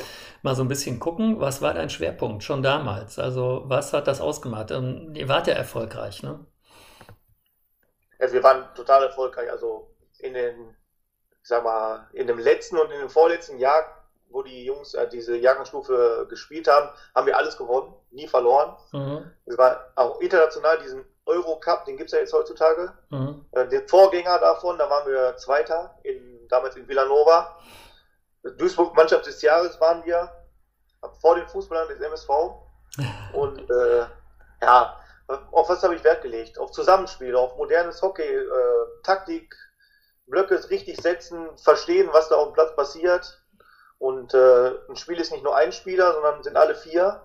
mal 0.43 0.55
so 0.55 0.61
ein 0.63 0.67
bisschen 0.67 0.99
gucken, 0.99 1.39
was 1.39 1.61
war 1.63 1.73
dein 1.73 1.89
Schwerpunkt 1.89 2.43
schon 2.43 2.61
damals? 2.61 3.17
Also 3.19 3.63
was 3.65 3.91
hat 3.93 4.07
das 4.07 4.21
ausgemacht? 4.21 4.69
Ähm, 4.71 5.13
ihr 5.15 5.27
wart 5.27 5.47
ja 5.47 5.53
erfolgreich, 5.55 6.21
ne? 6.23 6.45
Also 8.19 8.33
wir 8.35 8.43
waren 8.43 8.73
total 8.75 9.03
erfolgreich. 9.03 9.49
Also 9.51 9.89
in 10.19 10.33
den, 10.33 10.75
sag 11.43 11.63
mal, 11.63 12.09
in 12.13 12.27
dem 12.27 12.39
letzten 12.39 12.77
und 12.77 12.91
in 12.91 12.99
dem 12.99 13.09
vorletzten 13.09 13.59
Jahr, 13.59 13.98
wo 14.29 14.43
die 14.43 14.65
Jungs 14.65 14.93
äh, 14.93 15.07
diese 15.09 15.35
Jahrgangsstufe 15.35 16.27
gespielt 16.29 16.67
haben, 16.67 16.89
haben 17.15 17.27
wir 17.27 17.37
alles 17.37 17.57
gewonnen, 17.57 17.93
nie 18.11 18.27
verloren. 18.27 18.75
Mhm. 18.91 19.31
Es 19.45 19.57
war 19.57 19.91
auch 19.95 20.19
international 20.19 20.79
diesen 20.79 21.05
Euro-Cup, 21.25 21.85
den 21.85 21.97
gibt's 21.97 22.13
ja 22.13 22.19
jetzt 22.19 22.33
heutzutage. 22.33 22.93
Mhm. 23.09 23.45
Äh, 23.51 23.67
Den 23.67 23.87
Vorgänger 23.87 24.39
davon, 24.39 24.77
da 24.77 24.89
waren 24.89 25.07
wir 25.07 25.35
Zweiter, 25.37 25.97
in, 26.03 26.47
damals 26.47 26.75
in 26.75 26.87
Villanova. 26.87 27.57
Duisburg 28.57 28.95
Mannschaft 28.95 29.25
des 29.25 29.41
Jahres 29.41 29.79
waren 29.81 30.05
wir, 30.05 30.31
vor 31.21 31.35
den 31.35 31.47
Fußballern 31.47 31.87
des 31.87 31.99
MSV. 31.99 32.29
Und 33.33 33.69
äh, 33.69 34.05
ja, 34.61 34.99
auf 35.51 35.69
was 35.69 35.83
habe 35.83 35.95
ich 35.95 36.03
Wert 36.03 36.21
gelegt? 36.21 36.59
Auf 36.59 36.71
Zusammenspiel, 36.71 37.35
auf 37.35 37.55
modernes 37.57 38.01
Hockey, 38.01 38.23
äh, 38.23 38.85
Taktik, 39.03 39.55
Blöcke 40.25 40.59
richtig 40.69 41.01
setzen, 41.01 41.57
verstehen, 41.57 42.09
was 42.11 42.29
da 42.29 42.35
auf 42.35 42.49
dem 42.49 42.53
Platz 42.53 42.75
passiert. 42.75 43.38
Und 43.99 44.33
äh, 44.33 44.71
ein 44.89 44.95
Spiel 44.95 45.19
ist 45.19 45.31
nicht 45.31 45.43
nur 45.43 45.55
ein 45.55 45.71
Spieler, 45.71 46.13
sondern 46.13 46.41
sind 46.41 46.57
alle 46.57 46.75
vier. 46.75 47.21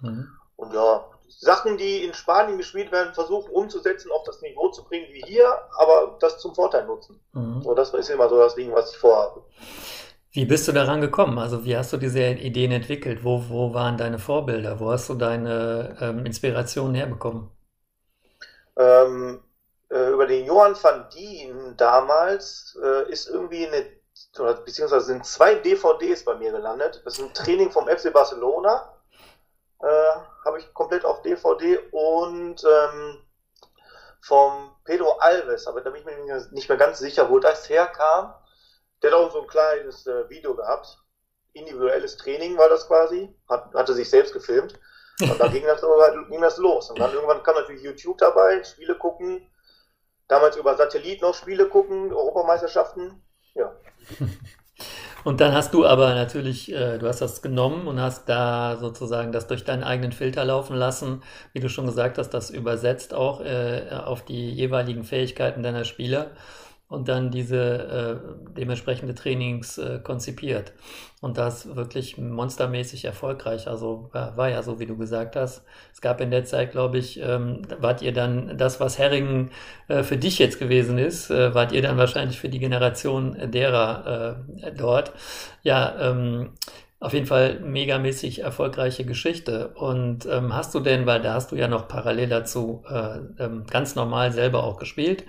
Mhm. 0.00 0.28
Und 0.56 0.72
ja, 0.72 1.04
Sachen, 1.28 1.76
die 1.76 2.04
in 2.04 2.14
Spanien 2.14 2.58
gespielt 2.58 2.92
werden, 2.92 3.14
versuchen 3.14 3.50
umzusetzen, 3.50 4.10
auf 4.12 4.22
das 4.24 4.40
Niveau 4.42 4.68
zu 4.68 4.84
bringen 4.84 5.08
wie 5.12 5.22
hier, 5.22 5.46
aber 5.78 6.16
das 6.20 6.38
zum 6.38 6.54
Vorteil 6.54 6.86
nutzen. 6.86 7.20
Mhm. 7.32 7.62
So, 7.62 7.74
das 7.74 7.92
ist 7.94 8.10
immer 8.10 8.28
so 8.28 8.38
das 8.38 8.54
Ding, 8.54 8.72
was 8.72 8.92
ich 8.92 8.98
vorhabe. 8.98 9.42
Wie 10.30 10.44
bist 10.44 10.68
du 10.68 10.72
daran 10.72 11.00
gekommen? 11.00 11.38
Also 11.38 11.64
wie 11.64 11.76
hast 11.76 11.94
du 11.94 11.96
diese 11.96 12.20
Ideen 12.22 12.70
entwickelt? 12.70 13.24
Wo, 13.24 13.48
wo 13.48 13.72
waren 13.72 13.96
deine 13.96 14.18
Vorbilder? 14.18 14.78
Wo 14.78 14.90
hast 14.92 15.08
du 15.08 15.14
deine 15.14 15.96
ähm, 15.98 16.26
Inspirationen 16.26 16.94
herbekommen? 16.94 17.50
Ähm, 18.76 19.40
äh, 19.88 20.10
über 20.10 20.26
den 20.26 20.44
Johann 20.44 20.76
van 20.80 21.08
Dien 21.08 21.74
damals 21.78 22.78
äh, 22.82 23.10
ist 23.10 23.28
irgendwie 23.28 23.66
eine, 23.66 23.86
beziehungsweise 24.64 25.06
sind 25.06 25.24
zwei 25.26 25.54
DVDs 25.56 26.24
bei 26.24 26.34
mir 26.36 26.52
gelandet. 26.52 27.02
Das 27.04 27.18
ist 27.18 27.24
ein 27.24 27.34
Training 27.34 27.70
vom 27.70 27.88
FC 27.88 28.12
Barcelona, 28.12 28.92
äh, 29.80 29.86
habe 30.44 30.58
ich 30.58 30.72
komplett 30.74 31.04
auf 31.04 31.22
DVD 31.22 31.78
und 31.90 32.62
ähm, 32.64 33.18
vom 34.20 34.74
Pedro 34.84 35.12
Alves, 35.18 35.66
aber 35.66 35.80
da 35.80 35.90
bin 35.90 36.00
ich 36.00 36.06
mir 36.06 36.46
nicht 36.52 36.68
mehr- 36.68 36.78
ganz 36.78 36.98
sicher, 36.98 37.30
wo 37.30 37.38
das 37.38 37.68
herkam. 37.68 38.34
Der 39.02 39.10
hat 39.12 39.18
auch 39.18 39.30
so 39.32 39.42
ein 39.42 39.46
kleines 39.46 40.06
äh, 40.06 40.28
Video 40.28 40.54
gehabt. 40.56 40.98
Individuelles 41.52 42.16
Training 42.16 42.56
war 42.58 42.68
das 42.68 42.86
quasi. 42.86 43.34
Hat, 43.48 43.72
hatte 43.74 43.94
sich 43.94 44.08
selbst 44.10 44.32
gefilmt. 44.32 44.78
Und 45.20 45.38
da 45.40 45.46
ging 45.52 45.64
das, 45.64 45.80
so- 45.80 45.94
ging 46.28 46.40
das 46.40 46.56
los. 46.56 46.90
Und 46.90 46.98
dann 46.98 47.12
irgendwann 47.12 47.42
kam 47.42 47.54
natürlich 47.56 47.82
YouTube 47.82 48.18
dabei, 48.18 48.62
Spiele 48.64 48.96
gucken. 48.96 49.48
Damals 50.28 50.56
über 50.56 50.74
Satellit 50.76 51.22
noch 51.22 51.34
Spiele 51.34 51.68
gucken, 51.68 52.12
Europameisterschaften. 52.12 53.22
Ja. 53.54 53.74
Und 55.24 55.40
dann 55.40 55.52
hast 55.54 55.74
du 55.74 55.84
aber 55.84 56.14
natürlich, 56.14 56.72
äh, 56.72 56.98
du 56.98 57.08
hast 57.08 57.20
das 57.20 57.42
genommen 57.42 57.88
und 57.88 58.00
hast 58.00 58.28
da 58.28 58.76
sozusagen 58.76 59.32
das 59.32 59.48
durch 59.48 59.64
deinen 59.64 59.82
eigenen 59.82 60.12
Filter 60.12 60.44
laufen 60.44 60.76
lassen, 60.76 61.20
wie 61.52 61.58
du 61.58 61.68
schon 61.68 61.86
gesagt 61.86 62.18
hast, 62.18 62.30
das 62.30 62.50
übersetzt 62.50 63.12
auch 63.12 63.40
äh, 63.40 63.88
auf 63.90 64.24
die 64.24 64.52
jeweiligen 64.52 65.02
Fähigkeiten 65.02 65.64
deiner 65.64 65.84
Spieler 65.84 66.30
und 66.88 67.08
dann 67.08 67.30
diese 67.30 67.56
äh, 67.56 68.52
dementsprechende 68.56 69.14
Trainings 69.14 69.76
äh, 69.78 69.98
konzipiert. 70.02 70.72
Und 71.20 71.36
das 71.36 71.74
wirklich 71.74 72.16
monstermäßig 72.18 73.04
erfolgreich. 73.04 73.66
Also 73.66 74.08
war, 74.12 74.36
war 74.36 74.50
ja 74.50 74.62
so, 74.62 74.78
wie 74.78 74.86
du 74.86 74.96
gesagt 74.96 75.34
hast. 75.34 75.64
Es 75.92 76.00
gab 76.00 76.20
in 76.20 76.30
der 76.30 76.44
Zeit, 76.44 76.70
glaube 76.70 76.98
ich, 76.98 77.20
ähm, 77.20 77.62
wart 77.80 78.02
ihr 78.02 78.12
dann 78.12 78.56
das, 78.56 78.78
was 78.78 78.98
Herringen 78.98 79.50
äh, 79.88 80.04
für 80.04 80.16
dich 80.16 80.38
jetzt 80.38 80.60
gewesen 80.60 80.98
ist, 80.98 81.30
äh, 81.30 81.54
wart 81.54 81.72
ihr 81.72 81.82
dann 81.82 81.98
wahrscheinlich 81.98 82.38
für 82.38 82.48
die 82.48 82.60
Generation 82.60 83.50
derer 83.50 84.44
äh, 84.62 84.72
dort. 84.72 85.12
Ja, 85.62 85.96
ähm, 85.98 86.50
auf 86.98 87.12
jeden 87.12 87.26
Fall 87.26 87.60
megamäßig 87.60 88.40
erfolgreiche 88.40 89.04
Geschichte. 89.04 89.68
Und 89.74 90.26
ähm, 90.26 90.54
hast 90.54 90.74
du 90.74 90.80
denn, 90.80 91.06
weil 91.06 91.20
da 91.20 91.34
hast 91.34 91.52
du 91.52 91.56
ja 91.56 91.68
noch 91.68 91.88
parallel 91.88 92.28
dazu 92.28 92.84
äh, 92.88 93.18
ähm, 93.42 93.64
ganz 93.68 93.96
normal 93.96 94.32
selber 94.32 94.64
auch 94.64 94.78
gespielt, 94.78 95.24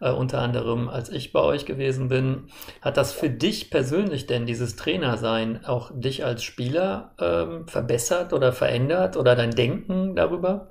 äh, 0.00 0.10
unter 0.10 0.40
anderem 0.40 0.88
als 0.88 1.08
ich 1.08 1.32
bei 1.32 1.40
euch 1.40 1.66
gewesen 1.66 2.08
bin, 2.08 2.50
hat 2.82 2.96
das 2.96 3.12
für 3.12 3.30
dich 3.30 3.70
persönlich 3.70 4.26
denn 4.26 4.46
dieses 4.46 4.76
Trainersein 4.76 5.64
auch 5.64 5.90
dich 5.94 6.24
als 6.24 6.42
Spieler 6.42 7.14
ähm, 7.20 7.68
verbessert 7.68 8.32
oder 8.32 8.52
verändert 8.52 9.16
oder 9.16 9.34
dein 9.36 9.50
Denken 9.50 10.14
darüber? 10.16 10.68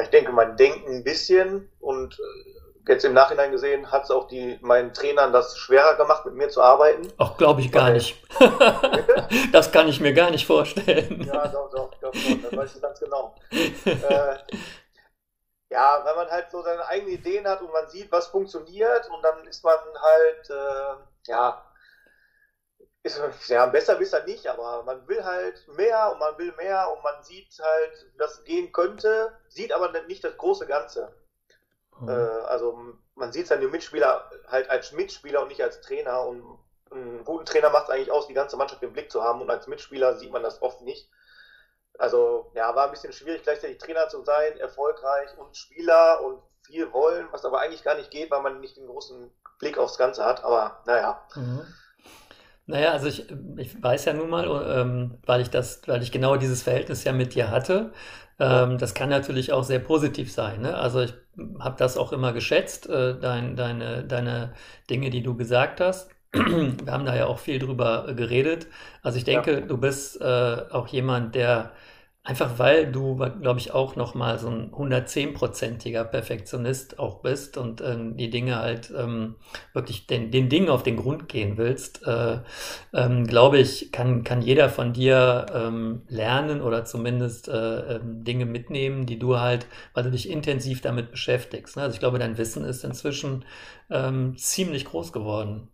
Ich 0.00 0.08
denke, 0.10 0.32
mein 0.32 0.56
Denken 0.56 0.96
ein 0.96 1.04
bisschen 1.04 1.68
und 1.80 2.14
äh, 2.14 2.58
jetzt 2.88 3.04
im 3.04 3.12
Nachhinein 3.12 3.50
gesehen 3.50 3.90
hat 3.90 4.04
es 4.04 4.10
auch 4.10 4.28
die, 4.28 4.58
meinen 4.62 4.92
Trainern 4.94 5.32
das 5.32 5.56
schwerer 5.58 5.96
gemacht, 5.96 6.24
mit 6.24 6.34
mir 6.34 6.48
zu 6.48 6.62
arbeiten. 6.62 7.08
Auch 7.18 7.36
glaube 7.36 7.60
ich 7.60 7.70
gar 7.70 7.90
nicht. 7.90 8.16
Das 9.52 9.72
kann 9.72 9.88
ich 9.88 10.00
mir 10.00 10.14
gar 10.14 10.30
nicht 10.30 10.46
vorstellen. 10.46 11.22
Ja, 11.26 11.48
doch, 11.48 11.70
doch, 11.70 11.90
doch, 12.00 12.12
doch 12.12 12.42
das 12.42 12.56
weißt 12.56 12.76
du 12.76 12.80
ganz 12.80 13.00
genau. 13.00 13.34
äh, 13.84 14.36
ja, 15.70 16.04
weil 16.04 16.16
man 16.16 16.30
halt 16.30 16.50
so 16.50 16.62
seine 16.62 16.86
eigenen 16.86 17.14
Ideen 17.14 17.46
hat 17.46 17.60
und 17.60 17.72
man 17.72 17.88
sieht, 17.88 18.10
was 18.10 18.28
funktioniert 18.28 19.08
und 19.10 19.22
dann 19.22 19.46
ist 19.46 19.64
man 19.64 19.78
halt, 20.00 20.50
äh, 20.50 21.02
ja, 21.26 21.64
ist, 23.02 23.20
ja, 23.48 23.66
besser 23.66 23.96
besser 23.96 24.24
nicht, 24.24 24.46
aber 24.46 24.82
man 24.82 25.06
will 25.08 25.24
halt 25.24 25.66
mehr 25.68 26.12
und 26.12 26.18
man 26.18 26.36
will 26.38 26.52
mehr 26.56 26.90
und 26.92 27.02
man 27.02 27.22
sieht 27.22 27.58
halt, 27.60 28.06
wie 28.12 28.18
das 28.18 28.44
gehen 28.44 28.72
könnte, 28.72 29.32
sieht 29.48 29.72
aber 29.72 29.90
nicht 30.02 30.24
das 30.24 30.36
große 30.36 30.66
Ganze. 30.66 31.14
Äh, 32.06 32.10
also 32.10 32.78
man 33.14 33.32
sieht 33.32 33.46
seine 33.48 33.68
Mitspieler 33.68 34.30
halt 34.46 34.70
als 34.70 34.92
Mitspieler 34.92 35.42
und 35.42 35.48
nicht 35.48 35.62
als 35.62 35.80
Trainer 35.80 36.24
und 36.26 36.58
einen 36.90 37.24
guten 37.24 37.44
Trainer 37.44 37.70
macht 37.70 37.84
es 37.84 37.90
eigentlich 37.90 38.10
aus, 38.10 38.26
die 38.26 38.34
ganze 38.34 38.56
Mannschaft 38.56 38.82
im 38.82 38.92
Blick 38.92 39.10
zu 39.10 39.22
haben 39.22 39.42
und 39.42 39.50
als 39.50 39.66
Mitspieler 39.66 40.16
sieht 40.16 40.32
man 40.32 40.42
das 40.42 40.62
oft 40.62 40.80
nicht. 40.82 41.10
Also 41.98 42.50
ja, 42.54 42.74
war 42.74 42.86
ein 42.86 42.90
bisschen 42.92 43.12
schwierig, 43.12 43.42
gleichzeitig 43.42 43.78
Trainer 43.78 44.08
zu 44.08 44.24
sein, 44.24 44.56
erfolgreich 44.58 45.36
und 45.38 45.56
Spieler 45.56 46.22
und 46.24 46.42
viel 46.62 46.92
wollen, 46.92 47.28
was 47.32 47.44
aber 47.44 47.60
eigentlich 47.60 47.82
gar 47.84 47.96
nicht 47.96 48.10
geht, 48.10 48.30
weil 48.30 48.42
man 48.42 48.60
nicht 48.60 48.76
den 48.76 48.86
großen 48.86 49.30
Blick 49.58 49.78
aufs 49.78 49.98
Ganze 49.98 50.24
hat. 50.24 50.44
Aber 50.44 50.82
naja, 50.86 51.22
Mhm. 51.34 51.74
Naja, 52.66 52.92
also 52.92 53.06
ich, 53.08 53.26
ich 53.56 53.82
weiß 53.82 54.04
ja 54.04 54.12
nun 54.12 54.28
mal, 54.30 54.46
ähm, 54.68 55.18
weil 55.24 55.40
ich 55.40 55.48
das, 55.50 55.82
weil 55.86 56.02
ich 56.02 56.12
genau 56.12 56.36
dieses 56.36 56.62
Verhältnis 56.62 57.04
ja 57.04 57.12
mit 57.12 57.34
dir 57.34 57.50
hatte, 57.50 57.92
ähm, 58.38 58.76
das 58.78 58.94
kann 58.94 59.08
natürlich 59.08 59.52
auch 59.52 59.64
sehr 59.64 59.78
positiv 59.78 60.30
sein, 60.32 60.60
ne? 60.60 60.76
Also 60.76 61.00
ich 61.00 61.14
habe 61.60 61.76
das 61.78 61.96
auch 61.96 62.12
immer 62.12 62.32
geschätzt, 62.34 62.86
äh, 62.88 63.18
dein, 63.18 63.56
deine, 63.56 64.04
deine 64.04 64.54
Dinge, 64.90 65.10
die 65.10 65.22
du 65.22 65.34
gesagt 65.36 65.80
hast. 65.80 66.10
Wir 66.34 66.92
haben 66.92 67.06
da 67.06 67.16
ja 67.16 67.26
auch 67.26 67.38
viel 67.38 67.58
drüber 67.58 68.12
geredet. 68.14 68.66
Also 69.02 69.16
ich 69.18 69.24
denke, 69.24 69.62
du 69.62 69.78
bist 69.78 70.20
äh, 70.20 70.24
auch 70.70 70.88
jemand, 70.88 71.34
der 71.34 71.72
Einfach 72.28 72.58
weil 72.58 72.92
du, 72.92 73.16
glaube 73.16 73.58
ich, 73.58 73.72
auch 73.72 73.96
nochmal 73.96 74.38
so 74.38 74.50
ein 74.50 74.70
110-prozentiger 74.70 76.04
Perfektionist 76.04 76.98
auch 76.98 77.22
bist 77.22 77.56
und 77.56 77.80
ähm, 77.80 78.18
die 78.18 78.28
Dinge 78.28 78.56
halt 78.56 78.92
ähm, 78.94 79.36
wirklich 79.72 80.06
den, 80.06 80.30
den 80.30 80.50
Dingen 80.50 80.68
auf 80.68 80.82
den 80.82 80.98
Grund 80.98 81.30
gehen 81.30 81.56
willst, 81.56 82.06
äh, 82.06 82.40
ähm, 82.92 83.26
glaube 83.26 83.56
ich, 83.56 83.92
kann, 83.92 84.24
kann 84.24 84.42
jeder 84.42 84.68
von 84.68 84.92
dir 84.92 85.46
ähm, 85.54 86.02
lernen 86.08 86.60
oder 86.60 86.84
zumindest 86.84 87.48
äh, 87.48 87.94
ähm, 87.96 88.24
Dinge 88.24 88.44
mitnehmen, 88.44 89.06
die 89.06 89.18
du 89.18 89.38
halt, 89.38 89.66
weil 89.94 90.04
du 90.04 90.10
dich 90.10 90.28
intensiv 90.28 90.82
damit 90.82 91.10
beschäftigst. 91.10 91.78
Ne? 91.78 91.84
Also 91.84 91.94
ich 91.94 92.00
glaube, 92.00 92.18
dein 92.18 92.36
Wissen 92.36 92.62
ist 92.62 92.84
inzwischen 92.84 93.46
ähm, 93.88 94.36
ziemlich 94.36 94.84
groß 94.84 95.14
geworden. 95.14 95.68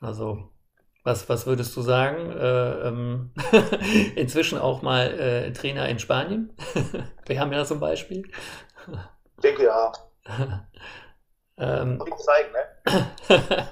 Also 0.00 0.53
was, 1.04 1.28
was 1.28 1.46
würdest 1.46 1.76
du 1.76 1.82
sagen? 1.82 2.30
Äh, 2.32 2.88
ähm, 2.88 3.32
inzwischen 4.16 4.58
auch 4.58 4.82
mal 4.82 5.18
äh, 5.20 5.52
Trainer 5.52 5.88
in 5.88 5.98
Spanien. 5.98 6.56
Wir 7.26 7.40
haben 7.40 7.52
ja 7.52 7.64
so 7.64 7.74
ein 7.74 7.80
Beispiel. 7.80 8.28
Ich 9.36 9.42
denke 9.42 9.64
ja. 9.64 9.92
ähm, 11.58 12.02
ich 12.06 12.16
zeigen, 12.16 12.52
ne? 12.52 13.68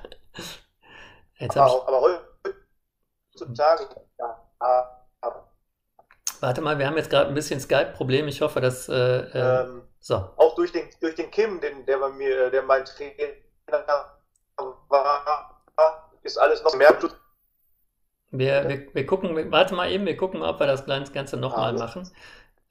Jetzt 1.39 1.57
aber, 1.57 1.89
aber 1.89 2.01
heutzutage, 3.35 3.89
ja. 4.19 4.99
Warte 6.41 6.61
mal, 6.61 6.77
wir 6.77 6.89
haben 6.89 6.97
jetzt 6.97 7.09
gerade 7.09 7.29
ein 7.29 7.35
bisschen 7.35 7.61
Skype-Problem. 7.61 8.27
Ich 8.27 8.41
hoffe, 8.43 8.61
dass. 8.61 8.89
Äh, 8.89 8.95
äh 8.95 9.61
ähm, 9.63 9.89
so. 10.01 10.17
Auch 10.37 10.57
durch 10.57 10.73
den, 10.73 10.89
durch 11.01 11.15
den 11.15 11.31
Kim, 11.31 11.61
den, 11.61 11.87
der 11.87 11.99
bei 11.99 12.09
mir, 12.09 12.51
der 12.51 12.63
mein 12.63 12.85
Trainer 12.85 13.29
war, 14.89 16.11
ist 16.23 16.39
alles 16.39 16.63
noch 16.65 16.75
mehr 16.75 16.93
wir, 18.33 18.69
wir, 18.69 18.87
wir 18.93 19.07
gucken, 19.07 19.53
warte 19.53 19.75
mal 19.75 19.91
eben, 19.91 20.07
wir 20.07 20.17
gucken 20.17 20.41
mal, 20.41 20.51
ob 20.51 20.59
wir 20.59 20.67
das 20.67 20.87
Ganze 21.13 21.37
nochmal 21.37 21.77
ah, 21.77 21.79
machen. 21.79 22.11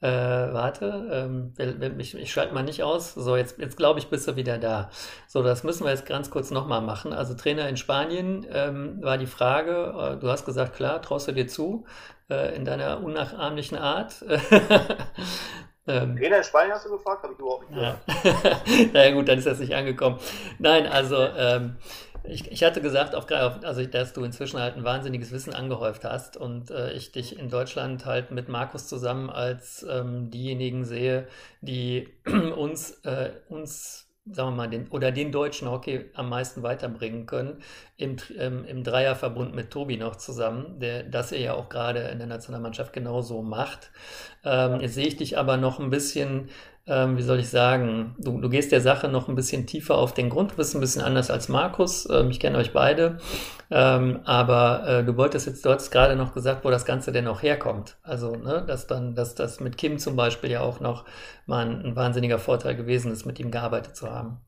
Äh, 0.02 0.08
warte, 0.52 1.08
ähm, 1.12 1.54
ich, 1.98 2.16
ich 2.16 2.32
schalte 2.32 2.52
mal 2.52 2.64
nicht 2.64 2.82
aus. 2.82 3.14
So, 3.14 3.36
jetzt, 3.36 3.58
jetzt 3.58 3.76
glaube 3.76 4.00
ich, 4.00 4.08
bist 4.08 4.26
du 4.26 4.34
wieder 4.34 4.58
da. 4.58 4.90
So, 5.28 5.44
das 5.44 5.62
müssen 5.62 5.84
wir 5.84 5.90
jetzt 5.92 6.06
ganz 6.06 6.28
kurz 6.28 6.50
nochmal 6.50 6.80
machen. 6.80 7.12
Also 7.12 7.34
Trainer 7.34 7.68
in 7.68 7.76
Spanien 7.76 8.44
ähm, 8.50 9.00
war 9.00 9.16
die 9.16 9.26
Frage, 9.26 9.94
äh, 9.96 10.16
du 10.18 10.28
hast 10.28 10.44
gesagt, 10.44 10.74
klar, 10.74 11.00
traust 11.02 11.28
du 11.28 11.32
dir 11.32 11.46
zu, 11.46 11.86
äh, 12.28 12.56
in 12.56 12.64
deiner 12.64 13.00
unnachahmlichen 13.00 13.78
Art. 13.78 14.24
ähm, 15.86 16.16
Trainer 16.16 16.38
in 16.38 16.44
Spanien 16.44 16.72
hast 16.74 16.84
du 16.84 16.90
gefragt, 16.90 17.22
habe 17.22 17.34
ich 17.34 17.38
überhaupt 17.38 17.70
nicht 17.70 17.78
gehört. 17.78 17.98
Ja. 18.66 18.90
naja 18.92 19.14
gut, 19.14 19.28
dann 19.28 19.38
ist 19.38 19.46
das 19.46 19.60
nicht 19.60 19.76
angekommen. 19.76 20.18
Nein, 20.58 20.88
also 20.88 21.16
ähm, 21.16 21.76
ich, 22.24 22.50
ich 22.50 22.62
hatte 22.62 22.80
gesagt, 22.80 23.14
auf, 23.14 23.30
also, 23.30 23.84
dass 23.86 24.12
du 24.12 24.24
inzwischen 24.24 24.60
halt 24.60 24.76
ein 24.76 24.84
wahnsinniges 24.84 25.32
Wissen 25.32 25.52
angehäuft 25.52 26.04
hast 26.04 26.36
und 26.36 26.70
äh, 26.70 26.92
ich 26.92 27.12
dich 27.12 27.38
in 27.38 27.48
Deutschland 27.48 28.06
halt 28.06 28.30
mit 28.30 28.48
Markus 28.48 28.86
zusammen 28.86 29.30
als 29.30 29.84
ähm, 29.88 30.30
diejenigen 30.30 30.84
sehe, 30.84 31.26
die 31.60 32.08
uns, 32.56 32.92
äh, 33.04 33.30
uns 33.48 34.08
sagen 34.24 34.50
wir 34.50 34.56
mal, 34.56 34.70
den, 34.70 34.88
oder 34.88 35.10
den 35.10 35.32
deutschen 35.32 35.68
Hockey 35.68 36.10
am 36.14 36.28
meisten 36.28 36.62
weiterbringen 36.62 37.26
können, 37.26 37.60
im, 37.96 38.16
ähm, 38.38 38.64
im 38.66 38.84
Dreierverbund 38.84 39.52
mit 39.52 39.70
Tobi 39.70 39.96
noch 39.96 40.14
zusammen, 40.14 40.78
der 40.78 41.02
das 41.02 41.32
er 41.32 41.40
ja 41.40 41.54
auch 41.54 41.68
gerade 41.68 42.00
in 42.02 42.18
der 42.18 42.28
Nationalmannschaft 42.28 42.92
genauso 42.92 43.42
macht. 43.42 43.90
Ähm, 44.44 44.80
jetzt 44.80 44.94
sehe 44.94 45.06
ich 45.08 45.16
dich 45.16 45.38
aber 45.38 45.56
noch 45.56 45.80
ein 45.80 45.90
bisschen 45.90 46.50
ähm, 46.86 47.16
wie 47.16 47.22
soll 47.22 47.38
ich 47.38 47.48
sagen, 47.48 48.16
du, 48.18 48.40
du 48.40 48.48
gehst 48.48 48.72
der 48.72 48.80
Sache 48.80 49.08
noch 49.08 49.28
ein 49.28 49.36
bisschen 49.36 49.66
tiefer 49.66 49.96
auf 49.96 50.14
den 50.14 50.30
Grund, 50.30 50.52
du 50.52 50.56
bist 50.56 50.74
ein 50.74 50.80
bisschen 50.80 51.02
anders 51.02 51.30
als 51.30 51.48
Markus, 51.48 52.08
ähm, 52.10 52.30
ich 52.30 52.40
kenne 52.40 52.58
euch 52.58 52.72
beide, 52.72 53.18
ähm, 53.70 54.20
aber 54.24 54.84
äh, 54.86 55.04
du 55.04 55.16
wolltest 55.16 55.46
jetzt, 55.46 55.64
du 55.64 55.70
hast 55.70 55.90
gerade 55.92 56.16
noch 56.16 56.34
gesagt, 56.34 56.64
wo 56.64 56.70
das 56.70 56.84
Ganze 56.84 57.12
denn 57.12 57.28
auch 57.28 57.42
herkommt. 57.42 57.96
Also, 58.02 58.34
ne, 58.34 58.64
dass 58.66 58.88
dann, 58.88 59.14
dass 59.14 59.34
das 59.36 59.60
mit 59.60 59.78
Kim 59.78 59.98
zum 59.98 60.16
Beispiel 60.16 60.50
ja 60.50 60.60
auch 60.60 60.80
noch 60.80 61.04
mal 61.46 61.66
ein, 61.66 61.84
ein 61.84 61.96
wahnsinniger 61.96 62.38
Vorteil 62.38 62.74
gewesen 62.74 63.12
ist, 63.12 63.26
mit 63.26 63.38
ihm 63.38 63.52
gearbeitet 63.52 63.96
zu 63.96 64.10
haben. 64.10 64.40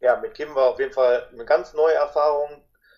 Ja, 0.00 0.16
mit 0.16 0.34
Kim 0.34 0.52
war 0.56 0.70
auf 0.70 0.80
jeden 0.80 0.92
Fall 0.92 1.28
eine 1.32 1.44
ganz 1.44 1.74
neue 1.74 1.94
Erfahrung. 1.94 2.48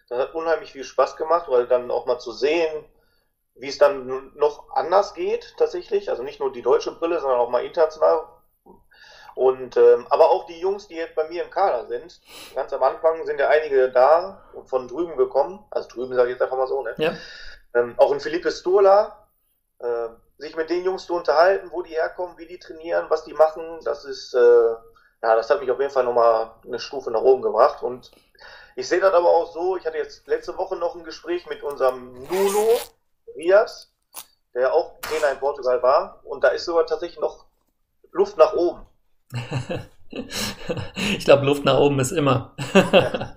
Das 0.09 0.18
hat 0.18 0.35
unheimlich 0.35 0.72
viel 0.72 0.85
Spaß 0.85 1.16
gemacht, 1.16 1.46
weil 1.48 1.66
dann 1.66 1.90
auch 1.90 2.07
mal 2.07 2.18
zu 2.18 2.33
sehen, 2.33 2.85
wie 3.57 3.68
es 3.68 3.79
dann 3.79 4.33
noch 4.37 4.70
anders 4.74 5.12
geht 5.12 5.55
tatsächlich. 5.59 6.09
Also 6.09 6.22
nicht 6.22 6.40
nur 6.40 6.50
die 6.50 6.62
deutsche 6.62 6.92
Brille, 6.92 7.20
sondern 7.20 7.38
auch 7.38 7.50
mal 7.50 7.64
international 7.64 8.20
und 9.35 9.77
ähm, 9.77 10.07
aber 10.11 10.31
auch 10.31 10.47
die 10.47 10.61
Jungs, 10.61 10.88
die 10.88 10.94
jetzt 10.97 11.14
bei 11.14 11.29
mir 11.29 11.42
im 11.42 11.51
Kader 11.51 11.87
sind, 11.87 12.20
ganz 12.55 12.73
am 12.73 12.83
Anfang 12.83 13.25
sind 13.27 13.40
ja 13.40 13.49
einige 13.49 13.90
da 13.90 14.42
und 14.53 14.68
von 14.68 14.88
drüben 14.88 15.16
gekommen, 15.16 15.64
also 15.70 15.88
drüben 15.88 16.14
sage 16.14 16.29
ich 16.29 16.35
jetzt 16.35 16.42
einfach 16.42 16.57
mal 16.57 16.66
so, 16.66 16.83
ne? 16.83 16.94
Ja. 16.99 17.12
Ähm, 17.75 17.94
auch 17.97 18.12
in 18.12 18.20
Felipe 18.20 18.51
Stola, 18.53 19.27
äh, 19.81 20.09
sich 20.38 20.57
mit 20.57 20.70
den 20.70 20.85
Jungs 20.85 21.07
zu 21.07 21.14
unterhalten, 21.14 21.70
wo 21.73 21.83
die 21.83 21.94
herkommen, 21.94 22.38
wie 22.38 22.47
die 22.47 22.59
trainieren, 22.59 23.07
was 23.09 23.25
die 23.25 23.35
machen, 23.35 23.81
das 23.85 24.05
ist, 24.05 24.35
äh, 24.35 24.38
ja, 24.38 25.37
das 25.37 25.49
hat 25.51 25.61
mich 25.61 25.70
auf 25.70 25.81
jeden 25.81 25.92
Fall 25.92 26.05
nochmal 26.05 26.53
eine 26.64 26.79
Stufe 26.79 27.11
nach 27.11 27.23
oben 27.23 27.42
gebracht. 27.42 27.83
Und 27.83 28.11
ich 28.77 28.88
sehe 28.88 29.01
das 29.01 29.14
aber 29.14 29.29
auch 29.29 29.53
so, 29.53 29.77
ich 29.77 29.87
hatte 29.87 29.97
jetzt 29.97 30.27
letzte 30.27 30.57
Woche 30.59 30.77
noch 30.77 30.94
ein 30.94 31.05
Gespräch 31.05 31.47
mit 31.47 31.62
unserem 31.62 32.12
Nuno 32.25 32.68
Rias, 33.37 33.92
der 34.55 34.73
auch 34.73 35.01
Trainer 35.01 35.33
in 35.33 35.38
Portugal 35.38 35.83
war, 35.83 36.20
und 36.25 36.44
da 36.44 36.49
ist 36.49 36.64
sogar 36.64 36.87
tatsächlich 36.87 37.20
noch 37.20 37.47
Luft 38.12 38.37
nach 38.37 38.55
oben. 38.55 38.87
ich 41.19 41.25
glaube, 41.25 41.45
Luft 41.45 41.65
nach 41.65 41.79
oben 41.79 41.99
ist 42.01 42.13
immer. 42.13 42.55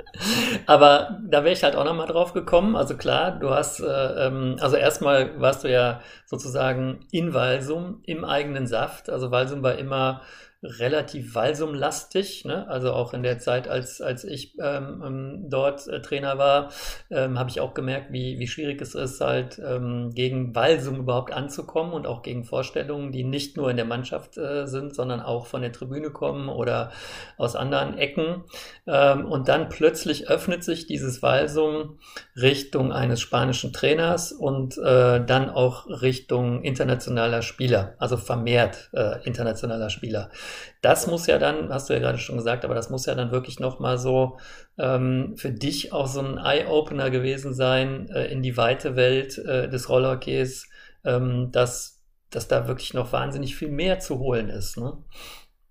Aber 0.66 1.20
da 1.24 1.44
wäre 1.44 1.54
ich 1.54 1.64
halt 1.64 1.76
auch 1.76 1.86
nochmal 1.86 2.08
drauf 2.08 2.34
gekommen. 2.34 2.76
Also 2.76 2.98
klar, 2.98 3.32
du 3.32 3.50
hast, 3.50 3.80
äh, 3.80 4.28
ähm, 4.28 4.58
also 4.60 4.76
erstmal 4.76 5.40
warst 5.40 5.64
du 5.64 5.72
ja 5.72 6.02
sozusagen 6.26 7.00
in 7.12 7.34
Walsum 7.34 8.02
im 8.06 8.26
eigenen 8.26 8.68
Saft. 8.68 9.10
Also 9.10 9.32
Walsum 9.32 9.64
war 9.64 9.76
immer 9.76 10.22
relativ 10.64 11.36
walsumlastig. 11.36 12.46
Ne? 12.46 12.68
Also 12.68 12.92
auch 12.94 13.14
in 13.14 13.22
der 13.22 13.38
Zeit, 13.38 13.68
als, 13.68 14.02
als 14.02 14.24
ich 14.24 14.56
ähm, 14.60 15.04
ähm, 15.06 15.46
dort 15.50 15.88
äh, 15.88 16.02
Trainer 16.02 16.38
war, 16.38 16.72
ähm, 17.12 17.38
habe 17.38 17.50
ich 17.50 17.62
auch 17.62 17.74
gemerkt, 17.76 18.12
wie, 18.12 18.40
wie 18.40 18.48
schwierig 18.48 18.82
es 18.82 18.96
ist, 18.96 19.22
halt 19.22 19.60
ähm, 19.60 20.12
gegen 20.16 20.56
Walsum 20.56 20.96
überhaupt 20.98 21.32
anzukommen 21.32 21.94
und 21.94 22.08
auch 22.08 22.24
gegen 22.24 22.44
Vorstellungen, 22.44 23.12
die 23.12 23.24
nicht 23.24 23.56
nur 23.56 23.70
in 23.70 23.78
der 23.78 23.86
Mannschaft 23.86 24.38
äh, 24.38 24.66
sind, 24.66 24.96
sondern 24.96 25.22
auch 25.22 25.46
von 25.46 25.62
der 25.62 25.72
Tribüne 25.72 26.10
kommen 26.10 26.50
oder 26.50 26.92
aus 27.38 27.56
anderen 27.56 27.98
Ecken. 27.98 28.44
Ähm, 28.88 29.26
und 29.26 29.48
dann 29.50 29.70
plötzlich 29.70 30.28
öffnet 30.28 30.64
sich 30.64 30.88
dieses 30.88 31.22
Walsum 31.22 32.00
Richtung 32.36 32.92
eines 32.92 33.22
spanischen 33.22 33.74
Trainers 33.74 34.32
und 34.32 34.78
äh, 34.80 35.24
dann 35.24 35.52
auch 35.52 35.86
Richtung 36.02 36.64
internationaler 36.64 37.44
Spieler, 37.44 37.94
also 38.00 38.18
vermehrt 38.18 38.90
äh, 38.94 39.24
internationaler 39.24 39.92
Spieler. 39.92 40.32
Das 40.82 41.08
muss 41.08 41.28
ja 41.28 41.40
dann, 41.40 41.74
hast 41.74 41.90
du 41.90 41.94
ja 41.94 42.00
gerade 42.00 42.18
schon 42.18 42.38
gesagt, 42.38 42.66
aber 42.66 42.76
das 42.76 42.90
muss 42.90 43.06
ja 43.06 43.16
dann 43.16 43.32
wirklich 43.32 43.60
nochmal 43.60 43.98
so 43.98 44.38
ähm, 44.78 45.36
für 45.38 45.52
dich 45.52 45.94
auch 45.94 46.08
so 46.08 46.22
ein 46.22 46.38
Eye-Opener 46.38 47.10
gewesen 47.10 47.54
sein 47.54 48.10
äh, 48.10 48.26
in 48.26 48.42
die 48.42 48.58
weite 48.58 48.96
Welt 48.96 49.38
äh, 49.38 49.70
des 49.70 49.90
Rollerkeys, 49.90 50.70
ähm, 51.04 51.52
dass, 51.52 52.04
dass 52.30 52.48
da 52.48 52.68
wirklich 52.68 52.94
noch 52.94 53.12
wahnsinnig 53.12 53.56
viel 53.56 53.70
mehr 53.70 54.00
zu 54.00 54.20
holen 54.20 54.50
ist. 54.50 54.78
Ne? 54.78 54.98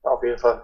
Auf 0.02 0.22
jeden 0.22 0.38
Fall. 0.38 0.62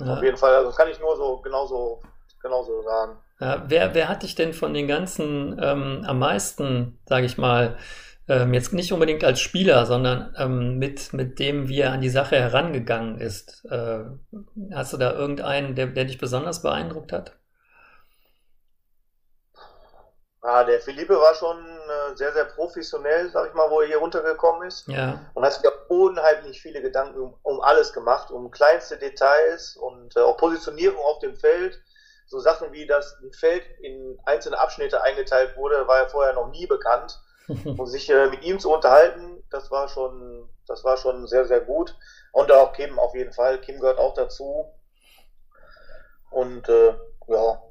Ja. 0.00 0.14
Auf 0.14 0.22
jeden 0.22 0.36
Fall. 0.36 0.54
Also 0.54 0.68
das 0.68 0.76
kann 0.76 0.88
ich 0.88 1.00
nur 1.00 1.16
so 1.16 1.40
genauso, 1.40 2.02
genauso 2.42 2.82
sagen. 2.82 3.18
Ja, 3.40 3.64
wer, 3.66 3.94
wer 3.94 4.08
hat 4.08 4.22
dich 4.22 4.34
denn 4.34 4.54
von 4.54 4.72
den 4.72 4.88
ganzen 4.88 5.58
ähm, 5.62 6.04
am 6.06 6.18
meisten, 6.18 6.98
sage 7.06 7.26
ich 7.26 7.36
mal, 7.36 7.76
ähm, 8.28 8.54
jetzt 8.54 8.72
nicht 8.72 8.92
unbedingt 8.92 9.24
als 9.24 9.40
Spieler, 9.40 9.86
sondern 9.86 10.34
ähm, 10.38 10.78
mit, 10.78 11.12
mit 11.12 11.38
dem, 11.38 11.68
wie 11.68 11.80
er 11.80 11.92
an 11.92 12.00
die 12.00 12.10
Sache 12.10 12.36
herangegangen 12.36 13.20
ist. 13.20 13.64
Äh, 13.70 14.04
hast 14.74 14.92
du 14.92 14.96
da 14.96 15.12
irgendeinen, 15.12 15.74
der, 15.74 15.86
der 15.86 16.04
dich 16.04 16.18
besonders 16.18 16.62
beeindruckt 16.62 17.12
hat? 17.12 17.36
Ah, 20.42 20.62
der 20.62 20.80
Philippe 20.80 21.18
war 21.18 21.34
schon 21.34 21.58
äh, 21.58 22.16
sehr, 22.16 22.32
sehr 22.32 22.44
professionell, 22.44 23.30
sag 23.30 23.48
ich 23.48 23.54
mal, 23.54 23.68
wo 23.68 23.80
er 23.80 23.88
hier 23.88 23.98
runtergekommen 23.98 24.68
ist. 24.68 24.86
Ja. 24.86 25.20
Und 25.34 25.44
hat 25.44 25.54
sich 25.54 25.64
unheimlich 25.88 26.62
viele 26.62 26.82
Gedanken 26.82 27.18
um, 27.18 27.38
um 27.42 27.60
alles 27.60 27.92
gemacht, 27.92 28.30
um 28.30 28.52
kleinste 28.52 28.96
Details 28.96 29.76
und 29.76 30.16
äh, 30.16 30.20
auch 30.20 30.36
Positionierung 30.36 31.00
auf 31.04 31.18
dem 31.18 31.36
Feld. 31.36 31.82
So 32.26 32.38
Sachen 32.38 32.72
wie, 32.72 32.86
dass 32.86 33.18
ein 33.22 33.32
Feld 33.32 33.64
in 33.80 34.18
einzelne 34.24 34.58
Abschnitte 34.58 35.02
eingeteilt 35.02 35.56
wurde, 35.56 35.86
war 35.88 36.02
ja 36.02 36.08
vorher 36.08 36.34
noch 36.34 36.50
nie 36.50 36.66
bekannt. 36.66 37.20
Und 37.48 37.86
sich 37.86 38.10
äh, 38.10 38.26
mit 38.28 38.44
ihm 38.44 38.58
zu 38.58 38.72
unterhalten, 38.72 39.42
das 39.50 39.70
war 39.70 39.88
schon, 39.88 40.48
das 40.66 40.84
war 40.84 40.96
schon 40.96 41.26
sehr, 41.26 41.44
sehr 41.46 41.60
gut. 41.60 41.96
Und 42.32 42.50
auch 42.52 42.72
Kim 42.72 42.98
auf 42.98 43.14
jeden 43.14 43.32
Fall. 43.32 43.60
Kim 43.60 43.80
gehört 43.80 43.98
auch 43.98 44.14
dazu. 44.14 44.66
Und 46.30 46.68
äh, 46.68 46.94
ja, 47.28 47.62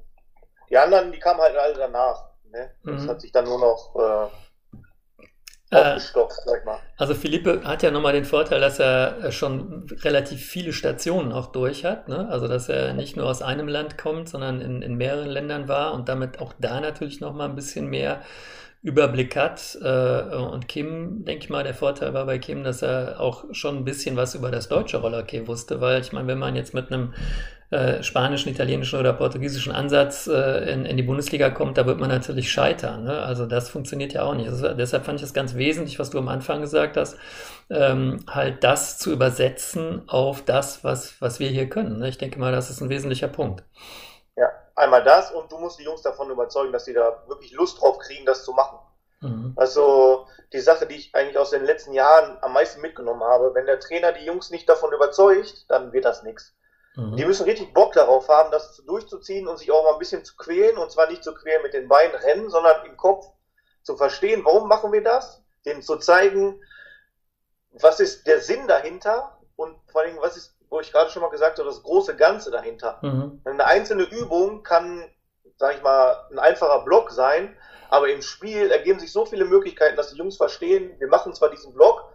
die 0.70 0.78
anderen, 0.78 1.12
die 1.12 1.20
kamen 1.20 1.40
halt 1.40 1.58
alle 1.58 1.76
danach. 1.76 2.30
Ne? 2.50 2.72
Das 2.84 3.04
mhm. 3.04 3.10
hat 3.10 3.22
sich 3.22 3.32
dann 3.32 3.46
nur 3.46 3.60
noch 3.60 3.96
äh, 3.96 5.76
äh 5.76 6.00
also 6.98 7.16
Philippe 7.16 7.64
hat 7.64 7.84
ja 7.84 7.92
nochmal 7.92 8.14
den 8.14 8.26
Vorteil, 8.26 8.62
dass 8.62 8.80
er 8.80 9.32
schon 9.32 9.88
relativ 10.02 10.44
viele 10.44 10.74
Stationen 10.74 11.32
auch 11.32 11.48
durch 11.48 11.84
hat. 11.86 12.08
Ne? 12.08 12.28
Also 12.30 12.48
dass 12.48 12.70
er 12.70 12.94
nicht 12.94 13.18
nur 13.18 13.28
aus 13.28 13.42
einem 13.42 13.68
Land 13.68 13.98
kommt, 13.98 14.30
sondern 14.30 14.62
in, 14.62 14.82
in 14.82 14.96
mehreren 14.96 15.30
Ländern 15.30 15.68
war 15.68 15.94
und 15.94 16.08
damit 16.08 16.40
auch 16.40 16.54
da 16.60 16.80
natürlich 16.80 17.20
nochmal 17.20 17.50
ein 17.50 17.56
bisschen 17.56 17.88
mehr 17.88 18.22
Überblick 18.86 19.36
hat. 19.36 19.78
Äh, 19.82 20.36
und 20.36 20.68
Kim, 20.68 21.26
denke 21.26 21.44
ich 21.44 21.50
mal, 21.50 21.64
der 21.64 21.74
Vorteil 21.74 22.14
war 22.14 22.28
bei 22.28 22.38
Kim, 22.38 22.64
dass 22.64 22.84
er 22.84 23.20
auch 23.20 23.46
schon 23.52 23.78
ein 23.78 23.84
bisschen 23.84 24.16
was 24.16 24.36
über 24.36 24.52
das 24.52 24.70
deutsche 24.70 24.98
Rollerhockey 24.98 25.48
wusste, 25.48 25.82
weil 25.82 26.02
ich 26.02 26.14
meine, 26.14 26.28
wenn 26.28 26.38
man 26.38 26.56
jetzt 26.56 26.76
mit 26.76 26.92
einem 26.92 27.14
äh, 27.72 28.04
spanischen, 28.04 28.50
italienischen 28.50 29.00
oder 29.00 29.14
portugiesischen 29.14 29.74
Ansatz 29.74 30.28
äh, 30.28 30.72
in, 30.72 30.86
in, 30.86 30.98
die 30.98 31.04
Bundesliga 31.04 31.50
kommt, 31.50 31.80
da 31.80 31.88
wird 31.88 32.00
man 32.00 32.10
natürlich 32.10 32.52
scheitern. 32.52 33.06
Ne? 33.06 33.24
Also 33.24 33.48
das 33.48 33.70
funktioniert 33.70 34.14
ja 34.14 34.22
auch 34.22 34.36
nicht. 34.36 34.50
Also 34.50 34.72
deshalb 34.76 35.04
fand 35.04 35.20
ich 35.20 35.26
es 35.26 35.34
ganz 35.34 35.56
wesentlich, 35.56 35.98
was 35.98 36.12
du 36.12 36.20
am 36.20 36.28
Anfang 36.28 36.62
gesagt 36.62 36.96
hast, 36.96 37.18
ähm, 37.72 38.20
halt 38.28 38.64
das 38.64 39.00
zu 39.00 39.12
übersetzen 39.12 40.04
auf 40.08 40.46
das, 40.46 40.84
was, 40.84 41.20
was 41.22 41.40
wir 41.40 41.50
hier 41.50 41.68
können. 41.68 41.98
Ne? 41.98 42.08
Ich 42.08 42.20
denke 42.20 42.40
mal, 42.40 42.52
das 42.52 42.70
ist 42.70 42.82
ein 42.82 42.90
wesentlicher 42.90 43.30
Punkt. 43.30 43.64
Ja, 44.38 44.50
einmal 44.76 45.04
das 45.04 45.32
und 45.32 45.52
du 45.52 45.58
musst 45.58 45.80
die 45.80 45.84
Jungs 45.84 46.02
davon 46.02 46.30
überzeugen, 46.30 46.74
dass 46.74 46.86
sie 46.86 46.94
da 46.94 47.24
wirklich 47.28 47.54
Lust 47.54 47.82
drauf 47.82 47.98
kriegen, 48.00 48.26
das 48.26 48.44
zu 48.44 48.52
machen. 48.54 48.80
Mhm. 49.22 49.54
Also 49.56 50.28
die 50.54 50.60
Sache, 50.60 50.86
die 50.86 50.96
ich 50.96 51.16
eigentlich 51.16 51.38
aus 51.38 51.50
den 51.50 51.66
letzten 51.66 51.94
Jahren 51.94 52.38
am 52.42 52.54
meisten 52.54 52.82
mitgenommen 52.82 53.24
habe, 53.24 53.54
wenn 53.54 53.66
der 53.66 53.80
Trainer 53.80 54.12
die 54.12 54.26
Jungs 54.26 54.52
nicht 54.52 54.68
davon 54.70 54.94
überzeugt, 54.94 55.66
dann 55.70 55.94
wird 55.94 56.06
das 56.06 56.24
nichts. 56.24 56.54
Mhm. 56.96 57.16
Die 57.16 57.26
müssen 57.26 57.46
richtig 57.46 57.74
Bock 57.74 57.94
darauf 57.94 58.28
haben, 58.30 58.52
das 58.52 58.84
durchzuziehen 58.86 59.48
und 59.48 59.58
sich 59.58 59.72
auch 59.72 59.84
mal 59.84 59.94
ein 59.94 60.00
bisschen 60.00 60.24
zu 60.24 60.36
quälen. 60.36 60.78
Und 60.78 60.92
zwar 60.92 61.08
nicht 61.08 61.24
zu 61.24 61.34
quälen 61.34 61.62
mit 61.64 61.74
den 61.74 61.88
Beinen 61.88 62.16
rennen, 62.16 62.50
sondern 62.50 62.86
im 62.86 62.98
Kopf 62.98 63.26
zu 63.84 63.98
verstehen, 63.98 64.44
warum 64.44 64.68
machen 64.68 64.92
wir 64.92 65.04
das? 65.04 65.44
Denen 65.66 65.82
zu 65.82 65.98
zeigen, 65.98 66.62
was 67.72 68.00
ist 68.00 68.28
der 68.28 68.40
Sinn 68.40 68.68
dahinter 68.68 69.38
und 69.56 69.78
vor 69.92 70.02
allem, 70.02 70.18
was 70.20 70.38
ist, 70.38 70.55
wo 70.70 70.80
ich 70.80 70.92
gerade 70.92 71.10
schon 71.10 71.22
mal 71.22 71.30
gesagt 71.30 71.60
habe, 71.60 71.68
das 71.68 71.84
große 71.84 72.16
Ganze 72.16 72.52
dahinter. 72.52 73.00
Mhm. 73.02 73.42
Eine 73.46 73.66
einzelne 73.66 74.04
Übung 74.04 74.64
kann, 74.64 75.10
sag 75.58 75.76
ich 75.76 75.82
mal, 75.82 76.28
ein 76.32 76.40
einfacher 76.40 76.84
Block 76.84 77.12
sein, 77.12 77.56
aber 77.90 78.10
im 78.10 78.22
Spiel 78.22 78.72
ergeben 78.72 79.00
sich 79.00 79.12
so 79.12 79.26
viele 79.26 79.46
Möglichkeiten, 79.46 79.96
dass 79.96 80.12
die 80.12 80.18
Jungs 80.18 80.38
verstehen, 80.38 81.00
wir 81.00 81.08
machen 81.08 81.34
zwar 81.34 81.50
diesen 81.50 81.74
Block, 81.74 82.12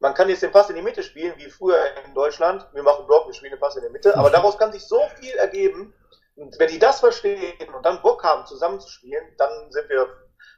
man 0.00 0.14
kann 0.14 0.28
jetzt 0.28 0.42
den 0.42 0.52
Pass 0.52 0.70
in 0.70 0.76
die 0.76 0.82
Mitte 0.82 1.02
spielen, 1.02 1.34
wie 1.38 1.50
früher 1.50 1.78
in 2.04 2.14
Deutschland. 2.14 2.66
Wir 2.72 2.82
machen 2.82 3.06
Block, 3.06 3.26
wir 3.26 3.34
spielen 3.34 3.52
den 3.52 3.60
Pass 3.60 3.76
in 3.76 3.82
der 3.82 3.90
Mitte. 3.90 4.16
Aber 4.16 4.30
daraus 4.30 4.56
kann 4.56 4.72
sich 4.72 4.86
so 4.86 5.00
viel 5.20 5.34
ergeben. 5.34 5.92
Und 6.36 6.56
wenn 6.60 6.70
die 6.70 6.78
das 6.78 7.00
verstehen 7.00 7.74
und 7.74 7.84
dann 7.84 8.00
Bock 8.00 8.22
haben, 8.22 8.46
zusammenzuspielen, 8.46 9.24
dann 9.38 9.72
sind 9.72 9.88
wir 9.88 10.08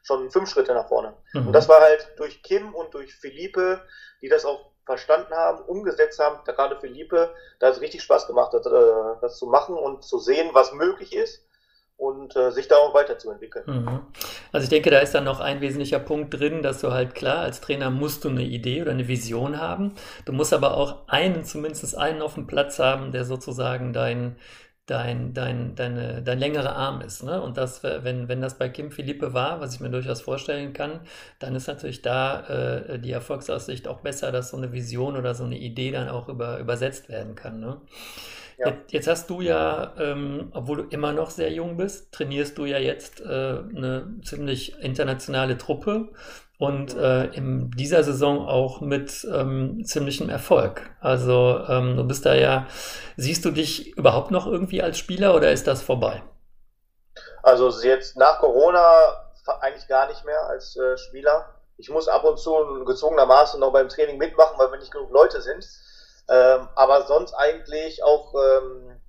schon 0.03 0.31
fünf 0.31 0.51
Schritte 0.51 0.75
nach 0.75 0.89
vorne. 0.89 1.17
Mhm. 1.33 1.49
Und 1.49 1.53
das 1.55 1.69
war 1.69 1.81
halt 1.81 2.13
durch 2.17 2.43
Kim 2.43 2.75
und 2.75 2.93
durch 2.93 3.15
Philippe, 3.15 3.83
die 4.21 4.29
das 4.29 4.45
auch 4.45 4.70
verstanden 4.91 5.33
haben, 5.33 5.63
umgesetzt 5.67 6.19
haben, 6.19 6.43
gerade 6.45 6.77
Philippe, 6.81 7.33
da 7.61 7.69
hat 7.69 7.75
es 7.75 7.81
richtig 7.81 8.03
Spaß 8.03 8.27
gemacht, 8.27 8.53
das, 8.53 8.67
äh, 8.67 9.21
das 9.21 9.39
zu 9.39 9.47
machen 9.47 9.77
und 9.77 10.03
zu 10.03 10.19
sehen, 10.19 10.51
was 10.53 10.73
möglich 10.73 11.15
ist 11.15 11.45
und 11.97 12.35
äh, 12.35 12.51
sich 12.51 12.67
da 12.67 12.77
auch 12.77 12.93
weiterzuentwickeln. 12.93 13.65
Mhm. 13.67 14.01
Also 14.51 14.65
ich 14.65 14.71
denke, 14.71 14.91
da 14.91 14.99
ist 14.99 15.15
dann 15.15 15.25
noch 15.25 15.39
ein 15.39 15.61
wesentlicher 15.61 16.01
Punkt 16.01 16.35
drin, 16.35 16.63
dass 16.63 16.81
du 16.81 16.93
halt 16.93 17.15
klar, 17.15 17.39
als 17.41 17.61
Trainer 17.61 17.91
musst 17.91 18.25
du 18.25 18.31
eine 18.31 18.43
Idee 18.43 18.83
oder 18.83 18.91
eine 18.91 19.07
Vision 19.07 19.61
haben. 19.61 19.95
Du 20.25 20.33
musst 20.33 20.53
aber 20.53 20.77
auch 20.77 21.07
einen, 21.07 21.45
zumindest 21.45 21.97
einen 21.97 22.23
auf 22.23 22.35
dem 22.35 22.49
Platz 22.49 22.81
haben, 22.81 23.13
der 23.13 23.25
sozusagen 23.25 23.93
dein, 23.93 24.37
dein, 24.91 25.33
dein, 25.35 25.77
deine, 25.77 26.21
dein 26.21 26.39
längerer 26.41 26.75
Arm 26.75 27.01
ist. 27.01 27.23
Ne? 27.23 27.41
Und 27.41 27.57
das, 27.57 27.85
wenn, 27.85 28.29
wenn 28.29 28.41
das 28.41 28.59
bei 28.59 28.69
Kim 28.69 28.91
Philippe 28.91 29.33
war, 29.33 29.61
was 29.61 29.75
ich 29.75 29.81
mir 29.81 29.89
durchaus 29.89 30.21
vorstellen 30.21 30.73
kann, 30.73 31.01
dann 31.39 31.55
ist 31.55 31.69
natürlich 31.69 32.03
da 32.03 32.41
äh, 32.49 32.99
die 32.99 33.13
Erfolgsaussicht 33.13 33.87
auch 33.87 34.01
besser, 34.01 34.33
dass 34.33 34.51
so 34.51 34.57
eine 34.57 34.73
Vision 34.73 35.17
oder 35.17 35.35
so 35.35 35.45
eine 35.45 35.57
Idee 35.57 35.93
dann 35.93 36.09
auch 36.09 36.29
über, 36.29 36.59
übersetzt 36.59 37.09
werden 37.09 37.37
kann. 37.37 37.61
Ne? 37.61 37.81
Ja. 38.59 38.69
Jetzt, 38.69 38.93
jetzt, 38.93 39.07
hast 39.07 39.31
du 39.31 39.41
ja, 39.41 39.95
ähm, 39.97 40.49
obwohl 40.53 40.79
du 40.79 40.83
immer 40.91 41.13
noch 41.13 41.31
sehr 41.31 41.53
jung 41.53 41.77
bist, 41.77 42.11
trainierst 42.11 42.59
du 42.59 42.65
ja 42.65 42.79
jetzt 42.79 43.21
äh, 43.21 43.25
eine 43.25 44.13
ziemlich 44.25 44.77
internationale 44.81 45.57
Truppe 45.57 46.09
und 46.61 46.95
äh, 46.95 47.25
in 47.29 47.71
dieser 47.71 48.05
Saison 48.05 48.47
auch 48.47 48.83
mit 48.83 49.27
ähm, 49.33 49.83
ziemlichem 49.83 50.29
Erfolg. 50.29 50.91
Also 51.01 51.59
ähm, 51.67 51.97
du 51.97 52.05
bist 52.05 52.27
da 52.27 52.35
ja, 52.35 52.67
siehst 53.17 53.47
du 53.47 53.51
dich 53.51 53.97
überhaupt 53.97 54.31
noch 54.31 54.47
irgendwie 54.47 54.83
als 54.83 54.99
Spieler 54.99 55.35
oder 55.35 55.53
ist 55.53 55.67
das 55.67 55.81
vorbei? 55.81 56.23
Also 57.43 57.71
jetzt 57.83 58.19
nach 58.19 58.41
Corona 58.41 58.85
eigentlich 59.63 59.89
gar 59.89 60.07
nicht 60.09 60.23
mehr 60.27 60.49
als 60.49 60.77
äh, 60.77 60.99
Spieler. 60.99 61.47
Ich 61.79 61.89
muss 61.89 62.09
ab 62.09 62.25
und 62.25 62.39
zu 62.39 62.85
gezwungenermaßen 62.85 63.59
noch 63.59 63.73
beim 63.73 63.89
Training 63.89 64.19
mitmachen, 64.19 64.59
weil 64.59 64.71
wir 64.71 64.79
nicht 64.79 64.93
genug 64.93 65.11
Leute 65.11 65.41
sind. 65.41 65.67
Ähm, 66.29 66.69
aber 66.75 67.07
sonst 67.07 67.33
eigentlich 67.33 68.05
auch, 68.05 68.35
ähm, 68.35 69.01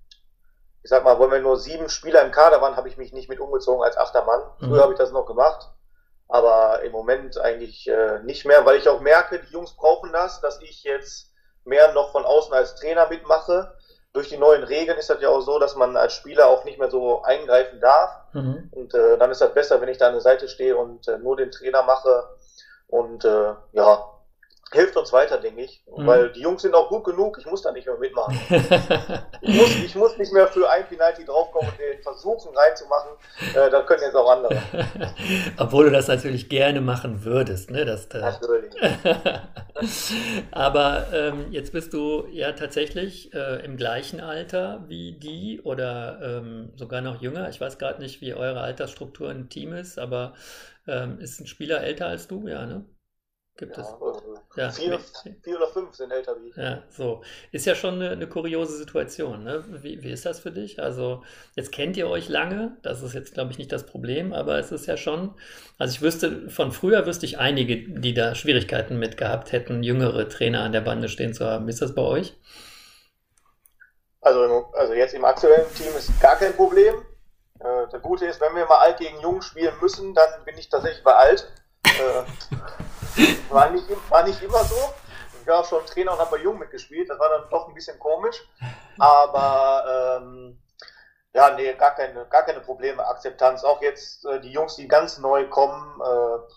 ich 0.84 0.90
sag 0.90 1.04
mal, 1.04 1.20
wollen 1.20 1.32
wir 1.32 1.42
nur 1.42 1.58
sieben 1.58 1.90
Spieler 1.90 2.22
im 2.22 2.32
Kader 2.32 2.62
waren, 2.62 2.78
habe 2.78 2.88
ich 2.88 2.96
mich 2.96 3.12
nicht 3.12 3.28
mit 3.28 3.42
umgezogen 3.42 3.84
als 3.84 3.98
achter 3.98 4.24
Mann. 4.24 4.40
Früher 4.60 4.70
mhm. 4.70 4.80
habe 4.80 4.94
ich 4.94 5.00
das 5.00 5.12
noch 5.12 5.26
gemacht. 5.26 5.68
Aber 6.32 6.82
im 6.84 6.94
Moment 6.94 7.38
eigentlich 7.38 7.90
äh, 7.90 8.20
nicht 8.24 8.46
mehr, 8.46 8.66
weil 8.66 8.78
ich 8.78 8.88
auch 8.88 9.02
merke, 9.02 9.40
die 9.40 9.52
Jungs 9.52 9.76
brauchen 9.76 10.14
das, 10.14 10.40
dass 10.40 10.62
ich 10.62 10.82
jetzt 10.84 11.30
mehr 11.66 11.92
noch 11.92 12.14
von 12.14 12.24
außen 12.24 12.54
als 12.54 12.76
Trainer 12.76 13.10
mitmache. 13.10 13.76
Durch 14.14 14.30
die 14.30 14.38
neuen 14.38 14.64
Regeln 14.64 14.98
ist 14.98 15.10
das 15.10 15.22
ja 15.22 15.28
auch 15.28 15.42
so, 15.42 15.60
dass 15.60 15.76
man 15.76 15.98
als 15.98 16.14
Spieler 16.14 16.48
auch 16.48 16.64
nicht 16.64 16.80
mehr 16.80 16.90
so 16.90 17.22
eingreifen 17.24 17.82
darf. 17.82 18.12
Mhm. 18.32 18.70
Und 18.72 18.94
äh, 18.94 19.18
dann 19.18 19.30
ist 19.30 19.42
das 19.42 19.54
besser, 19.54 19.82
wenn 19.82 19.90
ich 19.90 19.98
da 19.98 20.08
an 20.08 20.14
der 20.14 20.22
Seite 20.22 20.48
stehe 20.48 20.78
und 20.78 21.06
äh, 21.10 21.18
nur 21.18 21.36
den 21.36 21.52
Trainer 21.52 21.84
mache. 21.84 22.24
Und 22.88 23.26
äh, 23.26 23.54
ja, 23.74 24.11
hilft 24.74 24.96
uns 24.96 25.12
weiter, 25.12 25.38
denke 25.38 25.62
ich. 25.62 25.84
Mhm. 25.86 26.08
Weil 26.08 26.32
die 26.32 26.42
Jungs 26.42 26.62
sind 26.62 26.74
auch 26.74 26.90
gut 26.90 27.04
genug, 27.04 27.38
ich 27.38 27.46
muss 27.46 27.62
da 27.62 27.72
nicht 27.72 27.86
mehr 27.86 27.98
mitmachen. 27.98 28.40
ich, 29.42 29.56
muss, 29.56 29.70
ich 29.86 29.96
muss 29.96 30.18
nicht 30.18 30.32
mehr 30.32 30.48
für 30.48 30.70
ein 30.70 30.88
Penalty 30.88 31.26
draufkommen 31.26 31.70
und 31.70 31.80
den 31.80 32.02
versuchen 32.02 32.56
reinzumachen. 32.56 33.12
Äh, 33.54 33.70
das 33.70 33.86
können 33.86 34.04
jetzt 34.04 34.16
auch 34.16 34.32
andere. 34.32 34.62
Obwohl 35.58 35.86
du 35.86 35.92
das 35.92 36.08
natürlich 36.08 36.50
gerne 36.50 36.82
machen 36.82 37.26
würdest. 37.26 37.70
Ne? 37.70 37.86
Das, 37.86 38.08
das 38.08 38.40
natürlich. 38.40 38.74
Aber 40.52 41.08
ähm, 41.14 41.52
jetzt 41.52 41.74
bist 41.74 41.94
du 41.94 42.28
ja 42.32 42.54
tatsächlich 42.54 43.34
äh, 43.34 43.66
im 43.66 43.78
gleichen 43.78 44.22
Alter 44.22 44.86
wie 44.88 45.14
die 45.14 45.62
oder 45.64 46.20
ähm, 46.22 46.72
sogar 46.76 47.02
noch 47.02 47.22
jünger. 47.22 47.50
Ich 47.50 47.60
weiß 47.60 47.78
gerade 47.78 48.02
nicht, 48.02 48.22
wie 48.22 48.34
eure 48.34 48.62
Altersstruktur 48.62 49.32
im 49.32 49.50
Team 49.50 49.74
ist, 49.74 50.00
aber 50.00 50.34
ähm, 50.88 51.20
ist 51.20 51.40
ein 51.40 51.48
Spieler 51.48 51.82
älter 51.82 52.08
als 52.08 52.28
du? 52.28 52.48
Ja, 52.48 52.66
ne? 52.66 52.86
Gibt 53.58 53.78
ja, 53.78 53.84
es. 53.84 53.96
Ja, 54.56 54.70
vier, 54.70 55.00
vier, 55.44 55.58
oder 55.58 55.68
fünf 55.68 55.96
sind 55.96 56.12
älter 56.12 56.36
wie 56.42 56.50
ich. 56.50 56.56
Ja, 56.58 56.84
so. 56.90 57.22
Ist 57.54 57.66
ja 57.66 57.74
schon 57.74 57.96
eine, 57.96 58.10
eine 58.10 58.28
kuriose 58.28 58.76
Situation. 58.76 59.46
Ne? 59.46 59.64
Wie, 59.82 60.04
wie 60.04 60.12
ist 60.12 60.26
das 60.26 60.42
für 60.42 60.52
dich? 60.52 60.82
Also, 60.82 61.24
jetzt 61.56 61.72
kennt 61.72 61.96
ihr 61.96 62.10
euch 62.10 62.28
lange. 62.28 62.76
Das 62.82 63.02
ist 63.02 63.14
jetzt, 63.14 63.34
glaube 63.34 63.52
ich, 63.52 63.58
nicht 63.58 63.72
das 63.72 63.86
Problem, 63.86 64.34
aber 64.34 64.60
es 64.60 64.74
ist 64.74 64.88
ja 64.88 64.98
schon. 64.98 65.34
Also, 65.78 65.96
ich 65.96 66.02
wüsste, 66.02 66.50
von 66.50 66.74
früher 66.74 67.06
wüsste 67.06 67.26
ich 67.26 67.40
einige, 67.40 67.78
die 67.78 68.14
da 68.14 68.36
Schwierigkeiten 68.36 69.00
mit 69.00 69.16
gehabt 69.16 69.54
hätten, 69.54 69.84
jüngere 69.84 70.28
Trainer 70.28 70.64
an 70.64 70.74
der 70.74 70.82
Bande 70.82 71.08
stehen 71.08 71.34
zu 71.34 71.46
haben. 71.46 71.66
Wie 71.68 71.72
ist 71.72 71.82
das 71.82 71.96
bei 71.96 72.02
euch? 72.02 72.36
Also, 74.20 74.70
also 74.74 74.94
jetzt 74.94 75.14
im 75.14 75.24
aktuellen 75.24 75.74
Team 75.76 75.96
ist 75.98 76.20
gar 76.20 76.36
kein 76.36 76.54
Problem. 76.54 76.96
Äh, 77.62 77.88
das 77.90 78.02
Gute 78.02 78.26
ist, 78.26 78.42
wenn 78.42 78.54
wir 78.56 78.66
mal 78.66 78.80
alt 78.80 78.98
gegen 78.98 79.20
jung 79.22 79.42
spielen 79.42 79.74
müssen, 79.82 80.14
dann 80.14 80.44
bin 80.44 80.58
ich 80.58 80.68
tatsächlich 80.68 81.04
bei 81.04 81.14
alt. 81.14 81.50
Äh, 81.86 82.24
war, 83.50 83.70
nicht, 83.70 83.86
war 84.10 84.24
nicht 84.24 84.42
immer 84.42 84.64
so. 84.64 84.94
Ich 85.42 85.48
war 85.48 85.64
schon 85.64 85.86
Trainer 85.86 86.14
und 86.14 86.20
habe 86.20 86.38
bei 86.38 86.44
Jung 86.44 86.60
mitgespielt. 86.60 87.10
Das 87.10 87.20
war 87.20 87.30
dann 87.30 87.50
doch 87.50 87.68
ein 87.68 87.74
bisschen 87.74 87.98
komisch. 88.00 88.48
Aber 89.00 90.20
ähm, 90.22 90.62
ja, 91.34 91.52
nee, 91.52 91.74
gar 91.74 91.96
keine, 91.96 92.26
gar 92.26 92.44
keine 92.44 92.60
Probleme. 92.60 93.06
Akzeptanz. 93.06 93.64
Auch 93.64 93.82
jetzt 93.82 94.26
äh, 94.26 94.40
die 94.42 94.52
Jungs, 94.52 94.76
die 94.76 94.88
ganz 94.88 95.18
neu 95.18 95.48
kommen, 95.48 96.00
äh, 96.02 96.54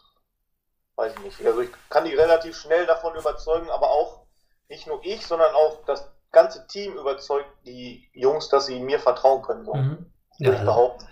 weiß 0.96 1.14
ich 1.14 1.20
nicht. 1.20 1.46
Also 1.46 1.60
ich 1.60 1.70
kann 1.88 2.04
die 2.04 2.14
relativ 2.14 2.56
schnell 2.56 2.86
davon 2.86 3.14
überzeugen, 3.14 3.70
aber 3.70 3.90
auch 3.90 4.26
nicht 4.68 4.86
nur 4.86 5.00
ich, 5.02 5.26
sondern 5.26 5.54
auch 5.54 5.84
das 5.86 6.10
ganze 6.32 6.66
Team 6.66 6.94
überzeugt 6.94 7.48
die 7.64 8.08
Jungs, 8.12 8.48
dass 8.48 8.66
sie 8.66 8.80
mir 8.80 8.98
vertrauen 8.98 9.42
können. 9.42 9.64
So. 9.64 9.74
Mhm. 9.74 10.13
Ja, 10.38 10.52
ich 10.52 10.60
behaupten. 10.60 11.06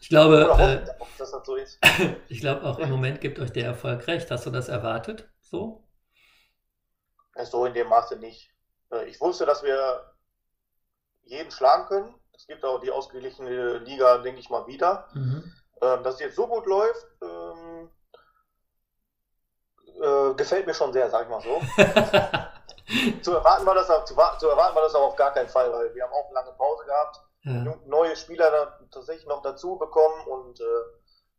Ich 0.00 0.08
glaube, 0.08 0.42
äh, 0.58 0.84
das 1.18 1.30
so 1.30 1.56
ich 2.28 2.40
glaube 2.40 2.64
auch 2.64 2.78
im 2.78 2.90
Moment 2.90 3.20
gibt 3.20 3.38
euch 3.40 3.52
der 3.52 3.64
Erfolg 3.64 4.06
recht. 4.06 4.30
Hast 4.30 4.46
du 4.46 4.50
das 4.50 4.68
erwartet? 4.68 5.28
So? 5.40 5.82
So 7.44 7.66
in 7.66 7.74
dem 7.74 7.88
Maße 7.88 8.16
nicht. 8.16 8.50
Äh, 8.92 9.06
ich 9.06 9.20
wusste, 9.20 9.46
dass 9.46 9.62
wir 9.62 10.12
jeden 11.24 11.50
schlagen 11.50 11.86
können. 11.86 12.14
Es 12.36 12.46
gibt 12.46 12.64
auch 12.64 12.80
die 12.80 12.90
ausgeglichene 12.90 13.78
Liga, 13.78 14.18
denke 14.18 14.40
ich 14.40 14.50
mal, 14.50 14.66
wieder. 14.66 15.08
Mhm. 15.14 15.52
Ähm, 15.82 16.02
dass 16.04 16.14
es 16.14 16.20
jetzt 16.20 16.36
so 16.36 16.46
gut 16.46 16.66
läuft, 16.66 17.06
ähm, 17.22 17.90
äh, 20.00 20.34
gefällt 20.34 20.66
mir 20.66 20.74
schon 20.74 20.92
sehr, 20.92 21.10
sag 21.10 21.24
ich 21.24 21.28
mal 21.28 21.40
so. 21.40 21.60
zu, 23.22 23.32
erwarten 23.32 23.66
war 23.66 23.74
das, 23.74 23.88
zu, 24.04 24.14
zu 24.14 24.48
erwarten 24.48 24.76
war 24.76 24.82
das 24.82 24.94
aber 24.94 25.06
auf 25.06 25.16
gar 25.16 25.34
keinen 25.34 25.48
Fall, 25.48 25.72
weil 25.72 25.92
wir 25.94 26.04
haben 26.04 26.12
auch 26.12 26.26
eine 26.26 26.34
lange 26.34 26.52
Pause 26.52 26.84
gehabt 26.84 27.25
ja. 27.46 27.74
neue 27.86 28.16
Spieler 28.16 28.50
da 28.50 28.78
tatsächlich 28.90 29.26
noch 29.26 29.42
dazu 29.42 29.76
bekommen 29.76 30.26
und 30.26 30.60
äh, 30.60 30.64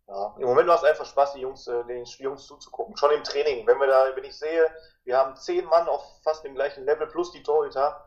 ja, 0.08 0.36
im 0.40 0.46
Moment 0.46 0.68
macht 0.68 0.84
es 0.84 0.90
einfach 0.90 1.06
Spaß, 1.06 1.34
die 1.34 1.42
Jungs, 1.42 1.68
äh, 1.68 1.84
den 1.86 2.06
Jungs 2.06 2.48
zuzugucken. 2.48 2.96
Schon 2.96 3.12
im 3.12 3.24
Training, 3.24 3.68
wenn 3.68 3.78
wir 3.78 3.88
da, 3.88 4.06
wenn 4.16 4.24
ich 4.24 4.38
sehe, 4.38 4.66
wir 5.04 5.18
haben 5.18 5.36
zehn 5.36 5.66
Mann 5.66 5.88
auf 5.88 6.02
fast 6.24 6.46
dem 6.46 6.56
gleichen 6.56 6.86
Level 6.86 7.08
plus 7.08 7.32
die 7.32 7.44
Torhüter. 7.44 8.06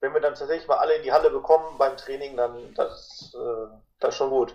Wenn 0.00 0.12
wir 0.12 0.20
dann 0.20 0.34
tatsächlich 0.34 0.68
mal 0.68 0.78
alle 0.78 0.94
in 0.94 1.02
die 1.02 1.12
Halle 1.12 1.30
bekommen 1.30 1.78
beim 1.78 1.96
Training, 1.96 2.36
dann 2.36 2.74
das, 2.74 3.34
äh, 3.34 3.74
das 4.00 4.10
ist 4.10 4.16
schon 4.16 4.30
gut. 4.30 4.54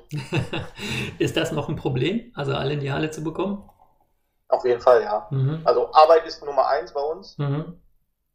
ist 1.19 1.38
das 1.38 1.52
noch 1.52 1.69
ein 1.69 1.76
Problem, 1.76 2.32
also 2.36 2.54
alle 2.54 2.74
in 2.74 2.80
die 2.80 2.91
Halle 2.91 3.10
zu 3.10 3.24
bekommen? 3.24 3.67
Auf 4.48 4.63
jeden 4.63 4.82
Fall, 4.82 5.02
ja. 5.02 5.28
Mhm. 5.32 5.62
Also 5.63 5.91
Arbeit 5.91 6.26
ist 6.28 6.43
Nummer 6.43 6.67
eins 6.67 6.93
bei 6.93 7.02
uns. 7.02 7.38
Mhm. 7.38 7.82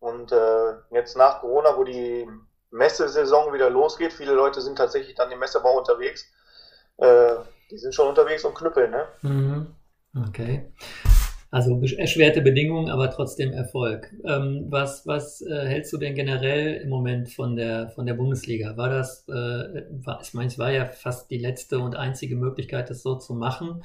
Und 0.00 0.32
äh, 0.32 0.74
jetzt 0.90 1.16
nach 1.16 1.40
Corona, 1.40 1.76
wo 1.76 1.84
die 1.84 2.28
Messesaison 2.70 3.52
wieder 3.52 3.70
losgeht, 3.70 4.12
viele 4.12 4.32
Leute 4.32 4.60
sind 4.60 4.76
tatsächlich 4.76 5.14
dann 5.14 5.30
im 5.30 5.38
Messebau 5.38 5.78
unterwegs. 5.78 6.30
Äh, 6.98 7.36
die 7.70 7.78
sind 7.78 7.94
schon 7.94 8.08
unterwegs 8.08 8.44
und 8.44 8.54
knüppeln, 8.54 8.90
ne? 8.90 9.06
Mhm. 9.22 9.74
Okay. 10.26 10.72
Also 11.52 11.82
erschwerte 11.98 12.42
Bedingungen, 12.42 12.90
aber 12.90 13.10
trotzdem 13.10 13.52
Erfolg. 13.52 14.14
Ähm, 14.24 14.66
was 14.68 15.04
was 15.04 15.42
äh, 15.42 15.66
hältst 15.66 15.92
du 15.92 15.96
denn 15.98 16.14
generell 16.14 16.76
im 16.76 16.88
Moment 16.88 17.28
von 17.28 17.56
der 17.56 17.88
von 17.88 18.06
der 18.06 18.14
Bundesliga? 18.14 18.76
War 18.76 18.88
das, 18.88 19.28
äh, 19.28 19.84
war, 19.90 20.20
ich 20.22 20.32
meine, 20.32 20.46
es 20.46 20.60
war 20.60 20.70
ja 20.70 20.86
fast 20.86 21.28
die 21.28 21.38
letzte 21.38 21.80
und 21.80 21.96
einzige 21.96 22.36
Möglichkeit, 22.36 22.88
das 22.88 23.02
so 23.02 23.16
zu 23.16 23.34
machen. 23.34 23.82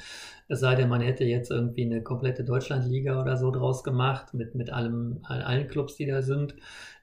Es 0.47 0.59
sei 0.59 0.75
denn, 0.75 0.89
man 0.89 1.01
hätte 1.01 1.23
jetzt 1.23 1.49
irgendwie 1.49 1.85
eine 1.85 2.03
komplette 2.03 2.43
Deutschlandliga 2.43 3.19
oder 3.19 3.35
so 3.35 3.49
draus 3.49 3.83
gemacht 3.83 4.35
mit 4.35 4.53
mit 4.53 4.69
allem 4.69 5.21
allen 5.23 5.67
Clubs, 5.67 5.95
die 5.95 6.05
da 6.05 6.21
sind. 6.21 6.55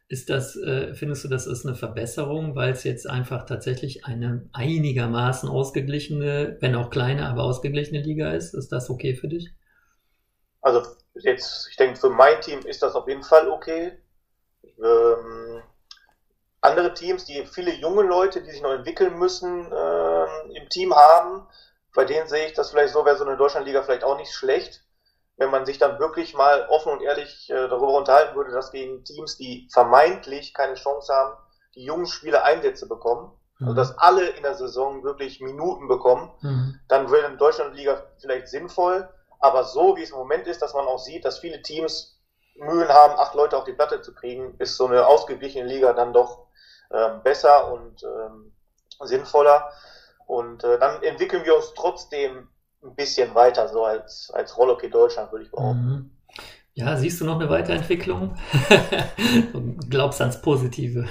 Ist 0.08 0.28
das, 0.28 0.56
äh, 0.56 0.94
findest 0.94 1.24
du, 1.24 1.28
das 1.28 1.46
ist 1.46 1.64
eine 1.64 1.74
Verbesserung, 1.74 2.54
weil 2.54 2.72
es 2.72 2.84
jetzt 2.84 3.08
einfach 3.08 3.46
tatsächlich 3.46 4.04
eine 4.04 4.48
einigermaßen 4.52 5.48
ausgeglichene, 5.48 6.58
wenn 6.60 6.74
auch 6.74 6.90
kleine, 6.90 7.26
aber 7.28 7.44
ausgeglichene 7.44 8.02
Liga 8.02 8.32
ist? 8.32 8.54
Ist 8.54 8.72
das 8.72 8.90
okay 8.90 9.14
für 9.14 9.28
dich? 9.28 9.50
Also 10.60 10.82
jetzt, 11.14 11.68
ich 11.70 11.76
denke, 11.76 11.98
für 11.98 12.10
mein 12.10 12.40
Team 12.40 12.60
ist 12.60 12.82
das 12.82 12.94
auf 12.94 13.08
jeden 13.08 13.22
Fall 13.22 13.48
okay. 13.48 13.98
Ähm, 14.62 15.62
andere 16.60 16.94
Teams, 16.94 17.24
die 17.24 17.44
viele 17.46 17.74
junge 17.74 18.02
Leute, 18.02 18.42
die 18.42 18.50
sich 18.50 18.62
noch 18.62 18.72
entwickeln 18.72 19.18
müssen, 19.18 19.70
äh, 19.70 20.56
im 20.56 20.68
Team 20.68 20.94
haben, 20.94 21.46
bei 21.94 22.04
denen 22.04 22.28
sehe 22.28 22.46
ich 22.46 22.52
das 22.52 22.70
vielleicht 22.70 22.92
so, 22.92 23.04
wäre 23.04 23.16
so 23.16 23.24
eine 23.26 23.36
Deutschlandliga 23.36 23.82
vielleicht 23.82 24.04
auch 24.04 24.16
nicht 24.16 24.32
schlecht, 24.32 24.84
wenn 25.42 25.50
man 25.50 25.66
sich 25.66 25.78
dann 25.78 25.98
wirklich 25.98 26.34
mal 26.34 26.68
offen 26.68 26.92
und 26.92 27.02
ehrlich 27.02 27.50
äh, 27.50 27.68
darüber 27.68 27.94
unterhalten 27.94 28.36
würde, 28.36 28.52
dass 28.52 28.70
gegen 28.70 29.04
Teams, 29.04 29.36
die 29.36 29.68
vermeintlich 29.72 30.54
keine 30.54 30.74
Chance 30.74 31.12
haben, 31.12 31.36
die 31.74 31.84
jungen 31.84 32.06
Spieler 32.06 32.44
Einsätze 32.44 32.86
bekommen. 32.86 33.32
Also, 33.58 33.72
mhm. 33.72 33.78
Also 33.78 33.92
dass 33.92 33.98
alle 33.98 34.28
in 34.28 34.44
der 34.44 34.54
Saison 34.54 35.02
wirklich 35.02 35.40
Minuten 35.40 35.88
bekommen, 35.88 36.30
mhm. 36.42 36.78
dann 36.86 37.10
wäre 37.10 37.26
eine 37.26 37.36
Deutschlandliga 37.38 38.04
vielleicht 38.20 38.48
sinnvoll. 38.48 39.08
Aber 39.40 39.64
so 39.64 39.96
wie 39.96 40.04
es 40.04 40.10
im 40.10 40.18
Moment 40.18 40.46
ist, 40.46 40.62
dass 40.62 40.74
man 40.74 40.86
auch 40.86 41.00
sieht, 41.00 41.24
dass 41.24 41.40
viele 41.40 41.60
Teams 41.60 42.20
Mühen 42.54 42.88
haben, 42.88 43.18
acht 43.18 43.34
Leute 43.34 43.56
auf 43.56 43.64
die 43.64 43.72
Platte 43.72 44.00
zu 44.00 44.14
kriegen, 44.14 44.54
ist 44.58 44.76
so 44.76 44.86
eine 44.86 45.08
ausgeglichene 45.08 45.66
Liga 45.66 45.92
dann 45.92 46.12
doch 46.12 46.46
ähm, 46.92 47.20
besser 47.24 47.72
und 47.72 48.04
ähm, 48.04 48.54
sinnvoller. 49.00 49.72
Und 50.26 50.62
äh, 50.62 50.78
dann 50.78 51.02
entwickeln 51.02 51.44
wir 51.44 51.56
uns 51.56 51.74
trotzdem 51.74 52.48
ein 52.82 52.94
bisschen 52.94 53.34
weiter, 53.34 53.68
so 53.68 53.84
als, 53.84 54.30
als 54.34 54.56
Rollhockey 54.56 54.90
Deutschland, 54.90 55.30
würde 55.32 55.44
ich 55.44 55.50
behaupten. 55.50 55.80
Mhm. 55.80 56.10
Ja, 56.74 56.96
siehst 56.96 57.20
du 57.20 57.26
noch 57.26 57.38
eine 57.38 57.50
Weiterentwicklung? 57.50 58.34
du 59.52 59.76
glaubst 59.90 60.20
ans 60.20 60.40
Positive. 60.40 61.06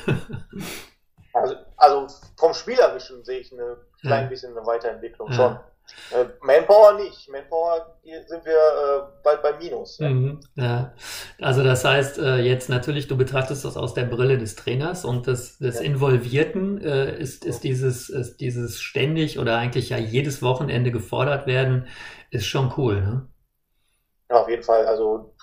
also, 1.34 1.56
also 1.78 2.08
vom 2.36 2.54
Spielerischen 2.54 3.24
sehe 3.24 3.40
ich 3.40 3.54
eine 3.54 3.78
klein 4.02 4.28
bisschen 4.30 4.58
eine 4.58 4.66
Weiterentwicklung 4.66 5.30
ja. 5.30 5.36
schon. 5.36 5.60
Äh, 6.12 6.26
Manpower 6.42 6.94
nicht. 6.94 7.30
Manpower 7.30 7.98
sind 8.04 8.46
wir 8.46 8.52
äh, 8.52 9.02
bald 9.24 9.42
bei 9.42 9.54
Minus. 9.54 9.98
Ja. 10.00 10.10
Mhm, 10.10 10.40
ja. 10.56 10.94
Also 11.40 11.64
das 11.64 11.86
heißt 11.86 12.18
äh, 12.20 12.38
jetzt 12.38 12.70
natürlich, 12.70 13.08
du 13.08 13.18
betrachtest 13.18 13.64
das 13.64 13.78
aus 13.78 13.94
der 13.94 14.06
Brille 14.06 14.38
des 14.38 14.56
Trainers 14.56 15.06
und 15.06 15.28
des, 15.28 15.58
des 15.60 15.80
ja. 15.80 15.82
Involvierten 15.82 16.82
äh, 16.82 17.18
ist, 17.18 17.46
ist, 17.46 17.64
dieses, 17.64 18.10
ist 18.10 18.38
dieses 18.38 18.82
ständig 18.82 19.40
oder 19.40 19.58
eigentlich 19.58 19.90
ja 19.90 19.98
jedes 19.98 20.42
Wochenende 20.42 20.92
gefordert 20.92 21.48
werden, 21.48 21.88
ist 22.30 22.46
schon 22.46 22.74
cool. 22.78 23.02
Ne? 23.02 23.28
Ja, 24.30 24.42
auf 24.42 24.50
jeden 24.50 24.64
Fall. 24.64 24.86
Also 24.86 25.34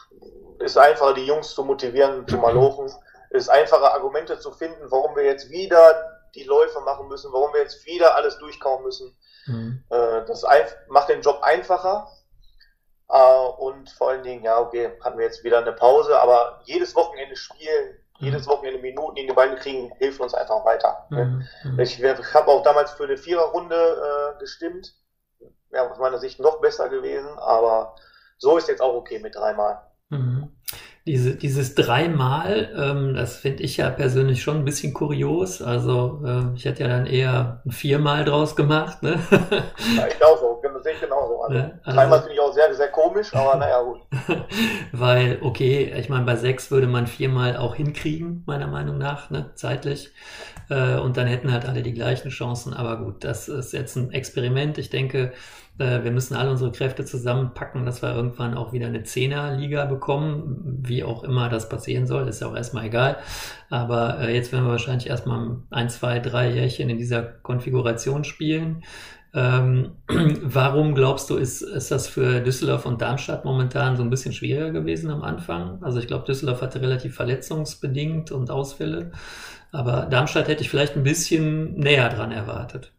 ist 0.61 0.77
einfacher, 0.77 1.15
die 1.15 1.27
Jungs 1.27 1.55
zu 1.55 1.65
motivieren, 1.65 2.27
zu 2.27 2.37
malochen. 2.37 2.91
Ist 3.31 3.51
einfacher, 3.51 3.93
Argumente 3.93 4.39
zu 4.39 4.53
finden, 4.53 4.91
warum 4.91 5.15
wir 5.15 5.23
jetzt 5.23 5.51
wieder 5.51 6.19
die 6.35 6.45
Läufe 6.45 6.81
machen 6.81 7.09
müssen, 7.09 7.31
warum 7.31 7.53
wir 7.53 7.61
jetzt 7.61 7.85
wieder 7.87 8.17
alles 8.17 8.39
durchkauen 8.39 8.83
müssen. 8.83 9.15
Mhm. 9.49 9.83
Äh, 9.91 10.25
das 10.27 10.45
macht 10.89 11.09
den 11.09 11.23
Job 11.23 11.41
einfacher. 11.43 12.09
Äh, 13.09 13.47
und 13.59 13.91
vor 13.91 14.11
allen 14.11 14.23
Dingen, 14.23 14.45
ja, 14.45 14.59
okay, 14.61 14.93
hatten 15.03 15.19
wir 15.19 15.25
jetzt 15.25 15.43
wieder 15.45 15.59
eine 15.59 15.73
Pause, 15.73 16.19
aber 16.21 16.61
jedes 16.65 16.95
Wochenende 16.95 17.37
spielen, 17.37 17.95
mhm. 18.21 18.27
jedes 18.27 18.47
Wochenende 18.47 18.81
Minuten 18.81 19.17
in 19.17 19.27
die 19.27 19.33
Beine 19.33 19.57
kriegen, 19.57 19.93
hilft 19.99 20.21
uns 20.21 20.35
einfach 20.35 20.65
weiter. 20.65 21.07
Mhm. 21.11 21.47
mhm. 21.65 21.81
Ich, 21.81 22.03
ich 22.03 22.35
habe 22.35 22.49
auch 22.49 22.63
damals 22.63 22.93
für 22.93 23.05
eine 23.05 23.17
Viererrunde 23.17 24.35
äh, 24.37 24.39
gestimmt. 24.39 24.95
Wäre 25.71 25.91
aus 25.91 25.99
meiner 25.99 26.19
Sicht 26.19 26.41
noch 26.41 26.61
besser 26.61 26.89
gewesen, 26.89 27.39
aber 27.39 27.95
so 28.39 28.57
ist 28.57 28.69
jetzt 28.69 28.81
auch 28.81 28.95
okay 28.95 29.19
mit 29.19 29.35
dreimal. 29.35 29.83
Mhm. 30.09 30.57
Diese, 31.09 31.37
dieses 31.37 31.75
dreimal, 31.75 32.69
ähm, 32.77 33.15
das 33.15 33.39
finde 33.39 33.63
ich 33.63 33.79
ja 33.79 33.89
persönlich 33.89 34.43
schon 34.43 34.59
ein 34.59 34.65
bisschen 34.67 34.93
kurios. 34.93 35.63
Also 35.63 36.23
äh, 36.23 36.55
ich 36.55 36.67
hätte 36.67 36.83
ja 36.83 36.89
dann 36.89 37.07
eher 37.07 37.63
ein 37.65 37.71
viermal 37.71 38.27
draus 38.27 38.55
gemacht. 38.55 39.03
Ne? 39.03 39.19
Ja, 39.97 40.07
ich 40.07 40.23
auch 40.23 40.39
so, 40.39 40.61
das 40.63 40.83
sehe 40.83 40.93
ich 40.93 41.01
genauso. 41.01 41.41
Also, 41.41 41.55
ne? 41.55 41.81
also 41.83 41.99
dreimal 41.99 42.19
finde 42.21 42.35
ich 42.35 42.41
auch 42.41 42.53
sehr, 42.53 42.75
sehr 42.75 42.89
komisch, 42.89 43.35
aber 43.35 43.57
naja, 43.57 43.81
gut. 43.81 44.01
Weil, 44.93 45.39
okay, 45.41 45.95
ich 45.97 46.11
meine, 46.11 46.27
bei 46.27 46.37
sechs 46.37 46.71
würde 46.71 46.87
man 46.87 47.07
viermal 47.07 47.57
auch 47.57 47.75
hinkriegen, 47.75 48.43
meiner 48.47 48.67
Meinung 48.67 48.99
nach, 48.99 49.31
ne? 49.31 49.51
zeitlich. 49.55 50.13
Äh, 50.69 50.99
und 50.99 51.17
dann 51.17 51.27
hätten 51.27 51.53
halt 51.53 51.67
alle 51.67 51.83
die 51.83 51.95
gleichen 51.95 52.29
Chancen. 52.29 52.75
Aber 52.75 52.99
gut, 52.99 53.25
das 53.25 53.49
ist 53.49 53.73
jetzt 53.73 53.97
ein 53.97 54.13
Experiment. 54.13 54.77
Ich 54.77 54.91
denke, 54.91 55.33
äh, 55.79 56.03
wir 56.05 56.11
müssen 56.11 56.35
alle 56.35 56.51
unsere 56.51 56.73
Kräfte 56.73 57.05
zusammenpacken, 57.05 57.85
dass 57.85 58.03
wir 58.03 58.15
irgendwann 58.15 58.55
auch 58.55 58.73
wieder 58.73 58.87
eine 58.87 59.05
Zehnerliga 59.05 59.85
bekommen, 59.85 60.83
wie 60.83 61.05
auch 61.05 61.25
immer 61.25 61.49
das 61.49 61.69
passieren 61.69 62.07
soll, 62.07 62.29
ist 62.29 62.41
ja 62.41 62.49
auch 62.49 62.57
erstmal 62.57 62.87
egal. 62.87 63.19
Aber 63.71 64.21
äh, 64.21 64.35
jetzt 64.35 64.53
werden 64.53 64.65
wir 64.65 64.73
wahrscheinlich 64.73 65.09
erstmal 65.09 65.59
ein, 65.71 65.89
zwei, 65.89 66.19
drei 66.19 66.51
Jährchen 66.51 66.91
in 66.91 66.99
dieser 66.99 67.23
Konfiguration 67.23 68.25
spielen. 68.25 68.83
Ähm, 69.35 69.93
warum 70.43 70.95
glaubst 70.95 71.31
du, 71.31 71.37
ist, 71.37 71.63
ist 71.63 71.91
das 71.91 72.09
für 72.09 72.41
Düsseldorf 72.41 72.87
und 72.87 73.01
Darmstadt 73.01 73.45
momentan 73.45 73.97
so 73.97 74.03
ein 74.03 74.11
bisschen 74.11 74.33
schwieriger 74.33 74.71
gewesen 74.71 75.11
am 75.11 75.23
Anfang? 75.23 75.83
Also 75.83 76.01
ich 76.01 76.07
glaube, 76.07 76.25
Düsseldorf 76.25 76.63
hatte 76.63 76.81
relativ 76.81 77.15
verletzungsbedingt 77.15 78.33
und 78.33 78.51
Ausfälle, 78.51 79.13
aber 79.71 80.07
Darmstadt 80.07 80.49
hätte 80.49 80.63
ich 80.63 80.71
vielleicht 80.71 80.97
ein 80.97 81.03
bisschen 81.03 81.75
näher 81.75 82.09
dran 82.09 82.33
erwartet. 82.33 82.93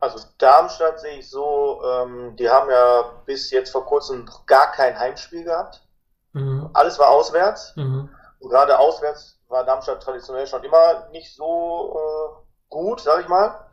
Also 0.00 0.26
Darmstadt 0.38 0.98
sehe 1.00 1.18
ich 1.18 1.28
so, 1.28 1.82
ähm, 1.84 2.34
die 2.36 2.48
haben 2.48 2.70
ja 2.70 3.02
bis 3.26 3.50
jetzt 3.50 3.70
vor 3.70 3.84
kurzem 3.84 4.24
noch 4.24 4.46
gar 4.46 4.72
kein 4.72 4.98
Heimspiel 4.98 5.44
gehabt. 5.44 5.86
Mhm. 6.32 6.70
Alles 6.72 6.98
war 6.98 7.10
auswärts. 7.10 7.74
Mhm. 7.76 8.08
Und 8.38 8.50
gerade 8.50 8.78
auswärts 8.78 9.38
war 9.48 9.64
Darmstadt 9.64 10.02
traditionell 10.02 10.46
schon 10.46 10.64
immer 10.64 11.08
nicht 11.10 11.34
so 11.34 11.94
äh, 11.94 12.42
gut, 12.70 13.00
sag 13.00 13.20
ich 13.20 13.28
mal. 13.28 13.66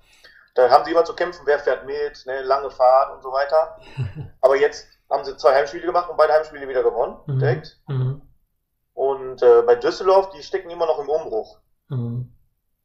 Da 0.56 0.69
haben 0.69 0.84
sie 0.84 0.91
immer 0.91 1.06
zu 1.06 1.13
kämpfen, 1.13 1.45
wer 1.45 1.60
fährt 1.60 1.86
mit, 1.86 2.26
ne, 2.26 2.41
lange 2.41 2.71
Fahrt 2.71 3.13
und 3.13 3.21
so 3.21 3.32
weiter. 3.32 3.78
Aber 4.41 4.58
jetzt 4.58 4.88
haben 5.10 5.23
sie 5.23 5.38
zwei 5.38 5.54
Heimspiele 5.54 5.86
gemacht 5.86 6.10
und 6.10 6.17
beide 6.17 6.34
Heimspiele 6.34 6.67
wieder 6.67 6.84
gewonnen, 6.84 7.17
mhm. 7.28 7.39
direkt. 7.39 7.80
Mhm. 7.88 8.21
Und 8.93 9.41
äh, 9.43 9.62
bei 9.62 9.76
Düsseldorf, 9.76 10.32
die 10.32 10.41
stecken 10.41 10.71
immer 10.71 10.88
noch 10.88 11.00
im 11.00 11.08
Umbruch. 11.08 11.60
Mhm. 11.89 12.34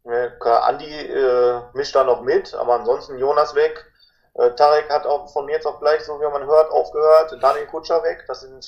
Andi 0.05 0.91
äh, 0.91 1.63
mischt 1.75 1.95
da 1.95 2.05
noch 2.05 2.23
mit, 2.23 2.55
aber 2.55 2.75
ansonsten 2.75 3.19
Jonas 3.19 3.55
weg. 3.55 3.87
Äh, 4.35 4.51
Tarek 4.55 4.91
hat 4.91 5.07
auch 5.07 5.33
von 5.33 5.47
mir 5.47 5.53
jetzt 5.53 5.67
auch 5.67 5.79
gleich, 5.81 6.03
so 6.05 6.21
wie 6.21 6.31
man 6.31 6.47
hört, 6.47 6.71
aufgehört. 6.71 7.37
Daniel 7.41 7.67
Kutscher 7.67 8.03
weg. 8.03 8.25
Das 8.27 8.41
sind 8.41 8.65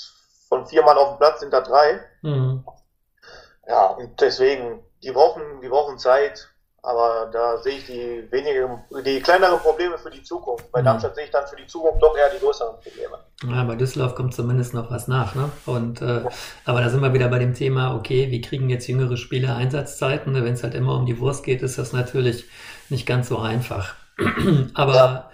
von 0.49 0.67
vier 0.67 0.83
Mann 0.85 0.99
auf 0.99 1.11
dem 1.11 1.19
Platz 1.19 1.41
sind 1.41 1.53
da 1.53 1.61
drei. 1.61 2.01
Mhm. 2.23 2.65
Ja, 3.67 3.87
und 3.87 4.21
deswegen, 4.21 4.85
die 5.03 5.13
brauchen, 5.13 5.61
die 5.61 5.69
brauchen 5.69 5.99
Zeit. 5.99 6.51
Aber 6.85 7.31
da 7.33 7.57
sehe 7.57 7.79
ich 7.79 7.87
die 7.87 8.31
weniger, 8.31 8.85
die 9.07 9.19
kleineren 9.21 9.59
Probleme 9.59 9.97
für 9.97 10.11
die 10.11 10.23
Zukunft. 10.23 10.71
Bei 10.71 10.83
mhm. 10.83 10.85
Darmstadt 10.85 11.15
sehe 11.15 11.25
ich 11.25 11.31
dann 11.31 11.47
für 11.47 11.57
die 11.57 11.67
Zukunft 11.67 12.03
doch 12.03 12.15
eher 12.15 12.29
die 12.29 12.39
größeren 12.39 12.75
Probleme. 12.75 13.19
Ja, 13.49 13.65
bei 13.65 13.75
Düsseldorf 13.75 14.15
kommt 14.15 14.35
zumindest 14.35 14.75
noch 14.75 14.91
was 14.91 15.09
nach, 15.09 15.35
ne? 15.35 15.51
Und 15.65 16.03
äh, 16.03 16.21
aber 16.67 16.83
da 16.83 16.91
sind 16.91 17.01
wir 17.01 17.15
wieder 17.15 17.29
bei 17.29 17.39
dem 17.39 17.55
Thema, 17.55 17.97
okay, 17.97 18.31
wie 18.31 18.43
kriegen 18.43 18.69
jetzt 18.69 18.87
jüngere 18.87 19.17
Spieler 19.17 19.57
Einsatzzeiten? 19.57 20.35
Ne? 20.35 20.45
Wenn 20.45 20.53
es 20.53 20.63
halt 20.63 20.75
immer 20.75 20.95
um 20.95 21.07
die 21.07 21.19
Wurst 21.21 21.43
geht, 21.43 21.63
ist 21.63 21.79
das 21.79 21.95
natürlich 21.95 22.45
nicht 22.91 23.07
ganz 23.07 23.29
so 23.29 23.39
einfach. 23.39 23.95
aber 24.75 24.95
ja, 24.95 25.31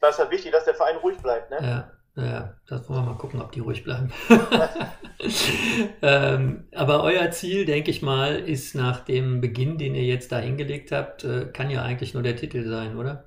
das 0.00 0.14
ist 0.14 0.18
halt 0.18 0.30
wichtig, 0.30 0.52
dass 0.52 0.64
der 0.64 0.74
Verein 0.74 0.96
ruhig 0.96 1.18
bleibt, 1.18 1.50
ne? 1.50 1.58
Ja. 1.60 1.90
Ja, 2.16 2.54
das 2.68 2.88
wollen 2.88 3.04
wir 3.04 3.12
mal 3.12 3.18
gucken, 3.18 3.40
ob 3.40 3.50
die 3.50 3.60
ruhig 3.60 3.82
bleiben. 3.82 4.12
ähm, 6.02 6.64
aber 6.72 7.02
euer 7.02 7.30
Ziel, 7.32 7.64
denke 7.64 7.90
ich 7.90 8.02
mal, 8.02 8.36
ist 8.36 8.76
nach 8.76 9.00
dem 9.00 9.40
Beginn, 9.40 9.78
den 9.78 9.96
ihr 9.96 10.04
jetzt 10.04 10.30
da 10.30 10.38
hingelegt 10.38 10.92
habt, 10.92 11.24
äh, 11.24 11.46
kann 11.46 11.70
ja 11.70 11.82
eigentlich 11.82 12.14
nur 12.14 12.22
der 12.22 12.36
Titel 12.36 12.68
sein, 12.68 12.96
oder? 12.96 13.24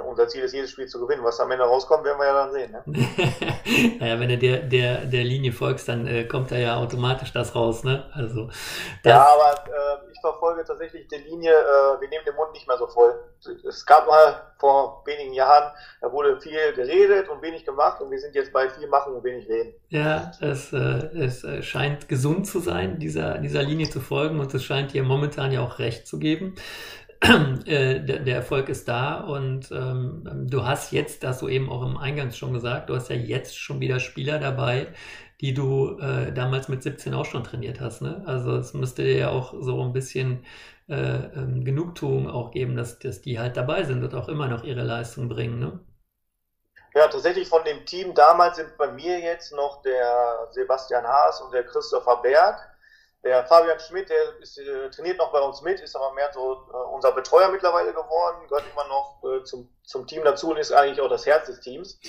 Unser 0.00 0.28
Ziel 0.28 0.42
ist, 0.42 0.52
jedes 0.52 0.70
Spiel 0.70 0.86
zu 0.86 1.00
gewinnen. 1.00 1.24
Was 1.24 1.40
am 1.40 1.50
Ende 1.50 1.64
rauskommt, 1.64 2.04
werden 2.04 2.18
wir 2.18 2.26
ja 2.26 2.32
dann 2.32 2.52
sehen. 2.52 2.72
Ne? 2.72 2.82
naja, 4.00 4.20
wenn 4.20 4.28
du 4.28 4.38
der, 4.38 4.58
der, 4.58 5.04
der 5.04 5.24
Linie 5.24 5.52
folgst, 5.52 5.88
dann 5.88 6.06
äh, 6.06 6.24
kommt 6.24 6.50
da 6.50 6.56
ja 6.56 6.76
automatisch 6.76 7.32
das 7.32 7.54
raus. 7.54 7.84
Ne? 7.84 8.04
Also, 8.12 8.50
ja, 9.04 9.26
aber 9.26 9.64
äh, 9.66 10.12
ich 10.12 10.20
verfolge 10.20 10.64
tatsächlich 10.64 11.06
die 11.08 11.16
Linie, 11.16 11.52
äh, 11.52 12.00
wir 12.00 12.08
nehmen 12.08 12.24
den 12.26 12.34
Mund 12.34 12.52
nicht 12.52 12.66
mehr 12.66 12.76
so 12.76 12.86
voll. 12.86 13.14
Es 13.68 13.86
gab 13.86 14.06
mal 14.06 14.52
vor 14.58 15.02
wenigen 15.06 15.32
Jahren, 15.32 15.72
da 16.00 16.10
wurde 16.10 16.40
viel 16.40 16.72
geredet 16.74 17.28
und 17.28 17.40
wenig 17.42 17.64
gemacht 17.64 18.00
und 18.00 18.10
wir 18.10 18.18
sind 18.18 18.34
jetzt 18.34 18.52
bei 18.52 18.68
viel 18.68 18.88
machen 18.88 19.14
und 19.14 19.22
wenig 19.22 19.48
reden. 19.48 19.74
Ja, 19.88 20.32
es, 20.40 20.72
äh, 20.72 20.78
es 21.16 21.44
äh, 21.44 21.62
scheint 21.62 22.08
gesund 22.08 22.46
zu 22.46 22.58
sein, 22.58 22.98
dieser, 22.98 23.38
dieser 23.38 23.62
Linie 23.62 23.88
zu 23.88 24.00
folgen 24.00 24.40
und 24.40 24.52
es 24.52 24.64
scheint 24.64 24.92
dir 24.92 25.04
momentan 25.04 25.52
ja 25.52 25.60
auch 25.60 25.78
recht 25.78 26.06
zu 26.06 26.18
geben. 26.18 26.56
Äh, 27.66 28.00
der, 28.00 28.20
der, 28.20 28.36
Erfolg 28.36 28.70
ist 28.70 28.88
da 28.88 29.20
und 29.20 29.70
ähm, 29.72 30.22
du 30.48 30.64
hast 30.64 30.92
jetzt, 30.92 31.22
das 31.22 31.40
du 31.40 31.48
eben 31.48 31.68
auch 31.68 31.82
im 31.82 31.98
Eingangs 31.98 32.38
schon 32.38 32.54
gesagt, 32.54 32.88
du 32.88 32.94
hast 32.94 33.10
ja 33.10 33.16
jetzt 33.16 33.58
schon 33.58 33.80
wieder 33.80 34.00
Spieler 34.00 34.38
dabei, 34.38 34.94
die 35.40 35.52
du 35.52 35.98
äh, 35.98 36.32
damals 36.32 36.68
mit 36.68 36.82
17 36.82 37.12
auch 37.14 37.26
schon 37.26 37.44
trainiert 37.44 37.80
hast. 37.80 38.00
Ne? 38.00 38.22
Also 38.26 38.56
es 38.56 38.72
müsste 38.72 39.02
dir 39.02 39.18
ja 39.18 39.30
auch 39.30 39.54
so 39.60 39.82
ein 39.82 39.92
bisschen 39.92 40.46
äh, 40.88 40.94
ähm, 40.94 41.64
Genugtuung 41.64 42.30
auch 42.30 42.50
geben, 42.50 42.76
dass, 42.76 42.98
dass 42.98 43.20
die 43.20 43.38
halt 43.38 43.56
dabei 43.56 43.84
sind 43.84 44.02
und 44.02 44.14
auch 44.14 44.28
immer 44.28 44.48
noch 44.48 44.64
ihre 44.64 44.82
Leistung 44.82 45.28
bringen. 45.28 45.58
Ne? 45.58 45.80
Ja, 46.94 47.06
tatsächlich 47.08 47.48
von 47.48 47.62
dem 47.64 47.84
Team 47.84 48.14
damals 48.14 48.56
sind 48.56 48.76
bei 48.78 48.90
mir 48.90 49.20
jetzt 49.20 49.52
noch 49.52 49.82
der 49.82 50.48
Sebastian 50.50 51.06
Haas 51.06 51.40
und 51.42 51.52
der 51.52 51.64
Christopher 51.64 52.22
Berg. 52.22 52.67
Der 53.24 53.44
Fabian 53.46 53.80
Schmidt, 53.80 54.08
der 54.08 54.38
ist, 54.38 54.58
äh, 54.58 54.90
trainiert 54.90 55.18
noch 55.18 55.32
bei 55.32 55.40
uns 55.40 55.60
mit, 55.62 55.80
ist 55.80 55.96
aber 55.96 56.12
mehr 56.12 56.32
so 56.32 56.52
äh, 56.52 56.76
unser 56.94 57.12
Betreuer 57.12 57.48
mittlerweile 57.48 57.92
geworden, 57.92 58.46
gehört 58.48 58.70
immer 58.70 58.86
noch 58.86 59.22
äh, 59.24 59.42
zum, 59.42 59.68
zum 59.82 60.06
Team 60.06 60.22
dazu 60.24 60.50
und 60.50 60.56
ist 60.56 60.72
eigentlich 60.72 61.00
auch 61.00 61.08
das 61.08 61.26
Herz 61.26 61.46
des 61.46 61.60
Teams. 61.60 62.00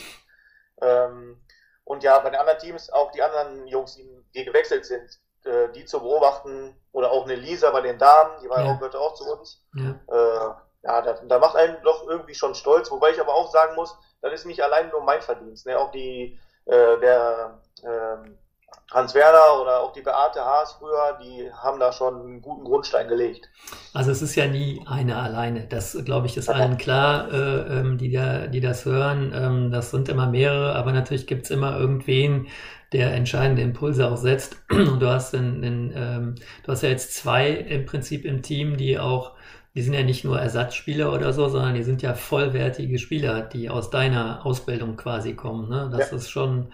Ähm, 0.82 1.42
und 1.84 2.04
ja, 2.04 2.20
bei 2.20 2.30
den 2.30 2.40
anderen 2.40 2.60
Teams, 2.60 2.92
auch 2.92 3.12
die 3.12 3.24
anderen 3.24 3.68
Jungs, 3.68 3.96
die, 3.96 4.08
die 4.36 4.46
gewechselt 4.46 4.86
sind, 4.86 5.20
äh, 5.46 5.70
die 5.70 5.86
zu 5.86 6.00
beobachten, 6.00 6.76
oder 6.92 7.12
auch 7.12 7.26
eine 7.26 7.36
Lisa 7.36 7.72
bei 7.72 7.82
den 7.82 7.98
Damen, 7.98 8.40
die 8.42 8.50
war 8.50 8.64
ja. 8.64 8.72
auch, 8.72 8.78
gehörte 8.78 9.00
auch 9.00 9.14
zu 9.14 9.32
uns. 9.32 9.64
Ja, 9.76 10.00
äh, 10.08 10.54
ja 10.84 11.02
da, 11.02 11.14
da, 11.14 11.40
macht 11.40 11.56
einen 11.56 11.82
doch 11.84 12.08
irgendwie 12.08 12.36
schon 12.36 12.56
stolz, 12.56 12.92
wobei 12.92 13.12
ich 13.12 13.22
aber 13.22 13.34
auch 13.34 13.52
sagen 13.52 13.76
muss, 13.76 13.98
das 14.22 14.34
ist 14.34 14.46
nicht 14.46 14.62
allein 14.62 14.90
nur 14.90 15.02
mein 15.02 15.22
Verdienst. 15.22 15.66
Ne? 15.66 15.78
Auch 15.78 15.92
die, 15.92 16.40
äh, 16.66 17.00
der, 17.00 17.62
ähm, 17.84 18.38
Hans 18.92 19.14
Werner 19.14 19.62
oder 19.62 19.82
auch 19.82 19.94
die 19.94 20.02
Beate 20.02 20.40
Haas 20.40 20.78
früher, 20.80 21.20
die 21.22 21.52
haben 21.54 21.80
da 21.80 21.92
schon 21.92 22.22
einen 22.22 22.42
guten 22.42 22.64
Grundstein 22.64 23.08
gelegt. 23.08 23.50
Also 23.94 24.10
es 24.10 24.22
ist 24.22 24.36
ja 24.36 24.48
nie 24.48 24.84
eine 24.88 25.16
alleine. 25.18 25.68
Das, 25.68 25.98
glaube 26.06 26.26
ich, 26.26 26.38
ist 26.38 26.50
allen 26.50 26.78
klar, 26.78 27.32
äh, 27.32 27.80
ähm, 27.80 27.98
die, 28.00 28.12
da, 28.12 28.48
die 28.48 28.62
das 28.62 28.86
hören. 28.86 29.32
Ähm, 29.36 29.72
das 29.72 29.92
sind 29.92 30.10
immer 30.10 30.28
mehrere, 30.28 30.76
aber 30.76 30.92
natürlich 30.92 31.28
gibt 31.28 31.46
es 31.46 31.52
immer 31.52 31.78
irgendwen, 31.78 32.48
der 32.92 33.14
entscheidende 33.14 33.62
Impulse 33.62 34.10
auch 34.10 34.18
setzt. 34.18 34.58
Und 34.70 35.00
du 35.00 35.08
hast, 35.08 35.36
in, 35.36 35.62
in, 35.62 35.94
ähm, 35.96 36.36
du 36.64 36.72
hast 36.72 36.82
ja 36.82 36.90
jetzt 36.90 37.14
zwei 37.14 37.52
im 37.52 37.86
Prinzip 37.86 38.26
im 38.26 38.42
Team, 38.42 38.76
die 38.76 38.98
auch, 38.98 39.34
die 39.76 39.84
sind 39.84 39.94
ja 39.94 40.02
nicht 40.02 40.24
nur 40.24 40.40
Ersatzspieler 40.40 41.14
oder 41.14 41.32
so, 41.32 41.48
sondern 41.48 41.76
die 41.76 41.84
sind 41.84 42.02
ja 42.02 42.16
vollwertige 42.16 42.98
Spieler, 42.98 43.42
die 43.42 43.70
aus 43.70 43.92
deiner 43.92 44.44
Ausbildung 44.48 44.98
quasi 44.98 45.36
kommen. 45.36 45.70
Ne? 45.70 45.90
Das 45.92 46.10
ja. 46.10 46.18
ist 46.18 46.32
schon 46.32 46.70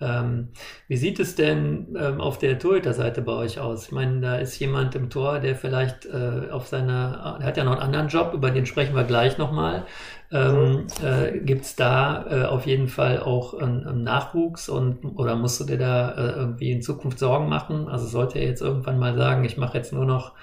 ähm, 0.00 0.52
wie 0.88 0.96
sieht 0.96 1.20
es 1.20 1.34
denn 1.34 1.96
ähm, 1.98 2.20
auf 2.20 2.38
der 2.38 2.58
Torhüter-Seite 2.58 3.22
bei 3.22 3.32
euch 3.32 3.58
aus? 3.60 3.86
Ich 3.86 3.92
meine, 3.92 4.20
da 4.20 4.36
ist 4.36 4.58
jemand 4.58 4.94
im 4.94 5.08
Tor, 5.10 5.38
der 5.40 5.56
vielleicht 5.56 6.06
äh, 6.06 6.50
auf 6.50 6.66
seiner, 6.66 7.38
der 7.40 7.46
hat 7.46 7.56
ja 7.56 7.64
noch 7.64 7.72
einen 7.72 7.80
anderen 7.80 8.08
Job, 8.08 8.34
über 8.34 8.50
den 8.50 8.66
sprechen 8.66 8.94
wir 8.94 9.04
gleich 9.04 9.38
nochmal. 9.38 9.86
Ähm, 10.30 10.86
äh, 11.02 11.38
Gibt 11.38 11.64
es 11.64 11.76
da 11.76 12.26
äh, 12.28 12.44
auf 12.44 12.66
jeden 12.66 12.88
Fall 12.88 13.20
auch 13.20 13.54
einen, 13.54 14.02
Nachwuchs 14.02 14.68
und 14.68 15.04
oder 15.16 15.36
musst 15.36 15.60
du 15.60 15.64
dir 15.64 15.78
da 15.78 16.10
äh, 16.10 16.38
irgendwie 16.38 16.72
in 16.72 16.82
Zukunft 16.82 17.18
Sorgen 17.18 17.48
machen? 17.48 17.88
Also 17.88 18.06
sollte 18.06 18.38
er 18.38 18.46
jetzt 18.46 18.60
irgendwann 18.60 18.98
mal 18.98 19.16
sagen, 19.16 19.44
ich 19.44 19.56
mache 19.56 19.78
jetzt 19.78 19.92
nur 19.92 20.04
noch 20.04 20.34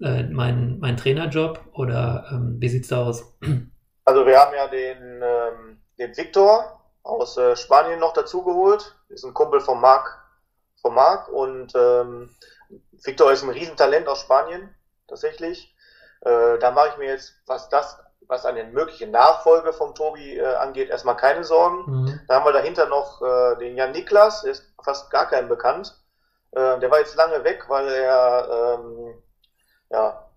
äh, 0.00 0.22
meinen 0.24 0.78
mein 0.78 0.96
Trainerjob 0.96 1.60
oder 1.72 2.26
ähm, 2.30 2.56
wie 2.60 2.68
sieht's 2.68 2.88
da 2.88 3.02
aus? 3.02 3.36
Also 4.04 4.24
wir 4.24 4.38
haben 4.38 4.54
ja 4.54 4.68
den, 4.68 5.20
ähm, 5.20 5.78
den 5.98 6.16
Viktor, 6.16 6.75
aus 7.06 7.36
äh, 7.36 7.56
Spanien 7.56 8.00
noch 8.00 8.12
dazugeholt. 8.12 8.94
Ist 9.08 9.24
ein 9.24 9.34
Kumpel 9.34 9.60
von 9.60 9.80
Marc, 9.80 10.18
von 10.82 10.94
Marc 10.94 11.28
und 11.28 11.72
ähm, 11.74 12.34
Victor 13.04 13.32
ist 13.32 13.44
ein 13.44 13.50
Riesentalent 13.50 14.08
aus 14.08 14.20
Spanien, 14.20 14.74
tatsächlich. 15.08 15.74
Äh, 16.22 16.58
da 16.58 16.70
mache 16.72 16.88
ich 16.90 16.96
mir 16.98 17.08
jetzt, 17.08 17.34
was 17.46 17.68
das, 17.68 17.98
was 18.26 18.44
eine 18.44 18.64
mögliche 18.64 19.06
Nachfolge 19.06 19.72
vom 19.72 19.94
Tobi 19.94 20.36
äh, 20.36 20.54
angeht, 20.56 20.90
erstmal 20.90 21.16
keine 21.16 21.44
Sorgen. 21.44 21.84
Mhm. 21.86 22.20
Da 22.26 22.34
haben 22.34 22.44
wir 22.44 22.52
dahinter 22.52 22.86
noch 22.86 23.22
äh, 23.22 23.56
den 23.58 23.76
Jan 23.76 23.92
Niklas, 23.92 24.42
der 24.42 24.52
ist 24.52 24.64
fast 24.82 25.10
gar 25.10 25.28
kein 25.28 25.48
bekannt. 25.48 25.96
Äh, 26.50 26.80
der 26.80 26.90
war 26.90 26.98
jetzt 26.98 27.14
lange 27.14 27.44
weg, 27.44 27.66
weil 27.68 27.88
er 27.88 28.78
ähm, 28.80 29.22
ja, 29.90 30.28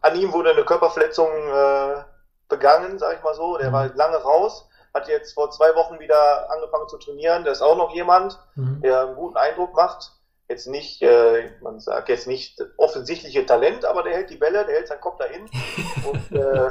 an 0.00 0.16
ihm 0.16 0.32
wurde 0.32 0.50
eine 0.50 0.64
Körperverletzung 0.64 1.30
äh, 1.30 2.02
begangen, 2.48 2.98
sag 2.98 3.16
ich 3.16 3.22
mal 3.22 3.34
so. 3.34 3.56
Der 3.58 3.68
mhm. 3.68 3.74
war 3.74 3.86
lange 3.94 4.16
raus 4.16 4.68
hat 4.96 5.08
jetzt 5.08 5.34
vor 5.34 5.50
zwei 5.50 5.74
Wochen 5.74 6.00
wieder 6.00 6.50
angefangen 6.50 6.88
zu 6.88 6.98
trainieren. 6.98 7.44
Da 7.44 7.52
ist 7.52 7.62
auch 7.62 7.76
noch 7.76 7.94
jemand, 7.94 8.38
mhm. 8.54 8.80
der 8.80 9.02
einen 9.02 9.16
guten 9.16 9.36
Eindruck 9.36 9.74
macht. 9.74 10.12
Jetzt 10.48 10.66
nicht, 10.66 11.02
äh, 11.02 11.50
man 11.60 11.80
sagt 11.80 12.08
jetzt 12.08 12.26
nicht 12.26 12.60
offensichtliche 12.76 13.44
Talent, 13.46 13.84
aber 13.84 14.02
der 14.02 14.14
hält 14.14 14.30
die 14.30 14.36
Bälle, 14.36 14.64
der 14.64 14.76
hält 14.76 14.88
seinen 14.88 15.00
Kopf 15.00 15.18
dahin. 15.18 15.48
Und 16.10 16.32
äh, 16.32 16.70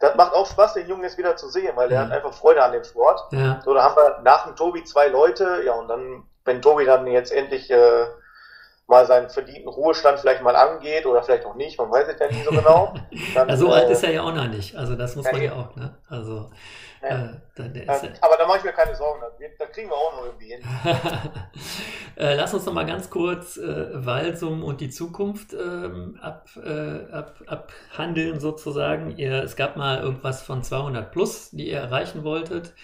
das 0.00 0.14
macht 0.16 0.34
auch 0.34 0.46
Spaß, 0.46 0.74
den 0.74 0.88
Jungen 0.88 1.02
jetzt 1.02 1.18
wieder 1.18 1.36
zu 1.36 1.48
sehen, 1.48 1.76
weil 1.76 1.90
er 1.92 2.00
hat 2.00 2.12
einfach 2.12 2.32
Freude 2.32 2.62
an 2.62 2.72
dem 2.72 2.84
Sport. 2.84 3.20
Ja. 3.32 3.60
So, 3.64 3.74
da 3.74 3.82
haben 3.82 3.96
wir 3.96 4.20
nach 4.22 4.46
dem 4.46 4.56
Tobi 4.56 4.84
zwei 4.84 5.08
Leute, 5.08 5.62
ja, 5.64 5.74
und 5.74 5.88
dann, 5.88 6.24
wenn 6.44 6.62
Tobi 6.62 6.84
dann 6.84 7.06
jetzt 7.06 7.32
endlich 7.32 7.70
äh, 7.70 8.06
mal 8.90 9.06
seinen 9.06 9.30
verdienten 9.30 9.68
Ruhestand 9.68 10.18
vielleicht 10.18 10.42
mal 10.42 10.56
angeht 10.56 11.06
oder 11.06 11.22
vielleicht 11.22 11.46
auch 11.46 11.54
nicht, 11.54 11.78
man 11.78 11.90
weiß 11.90 12.08
es 12.08 12.18
ja 12.18 12.26
nicht 12.26 12.44
so 12.44 12.50
genau. 12.50 12.92
Dann, 13.34 13.48
ja, 13.48 13.56
so 13.56 13.68
äh, 13.68 13.74
alt 13.74 13.90
ist 13.90 14.02
er 14.02 14.10
ja 14.10 14.22
auch 14.22 14.34
noch 14.34 14.48
nicht, 14.48 14.76
also 14.76 14.96
das 14.96 15.16
muss 15.16 15.24
ja, 15.24 15.32
man 15.32 15.42
ja 15.42 15.52
auch, 15.52 15.76
ne? 15.76 15.96
Also, 16.08 16.50
ja. 17.00 17.08
Äh, 17.08 17.28
dann, 17.54 17.74
ja, 17.74 18.00
aber 18.20 18.36
da 18.36 18.46
mache 18.46 18.58
ich 18.58 18.64
mir 18.64 18.72
keine 18.72 18.94
Sorgen, 18.94 19.20
da 19.58 19.66
kriegen 19.66 19.88
wir 19.88 19.96
auch 19.96 20.16
noch 20.16 20.26
irgendwie 20.26 20.48
hin. 20.48 20.62
äh, 22.16 22.34
lass 22.34 22.52
uns 22.52 22.66
noch 22.66 22.74
mal 22.74 22.84
ganz 22.84 23.08
kurz 23.08 23.56
äh, 23.56 24.04
Walsum 24.04 24.64
und 24.64 24.80
die 24.80 24.90
Zukunft 24.90 25.54
ähm, 25.54 26.18
ab, 26.20 26.48
äh, 26.62 27.10
ab, 27.12 27.40
abhandeln 27.46 28.40
sozusagen. 28.40 29.16
Ihr, 29.16 29.44
es 29.44 29.56
gab 29.56 29.76
mal 29.76 30.02
irgendwas 30.02 30.42
von 30.42 30.62
200 30.62 31.10
plus, 31.10 31.50
die 31.52 31.70
ihr 31.70 31.78
erreichen 31.78 32.22
wolltet. 32.24 32.74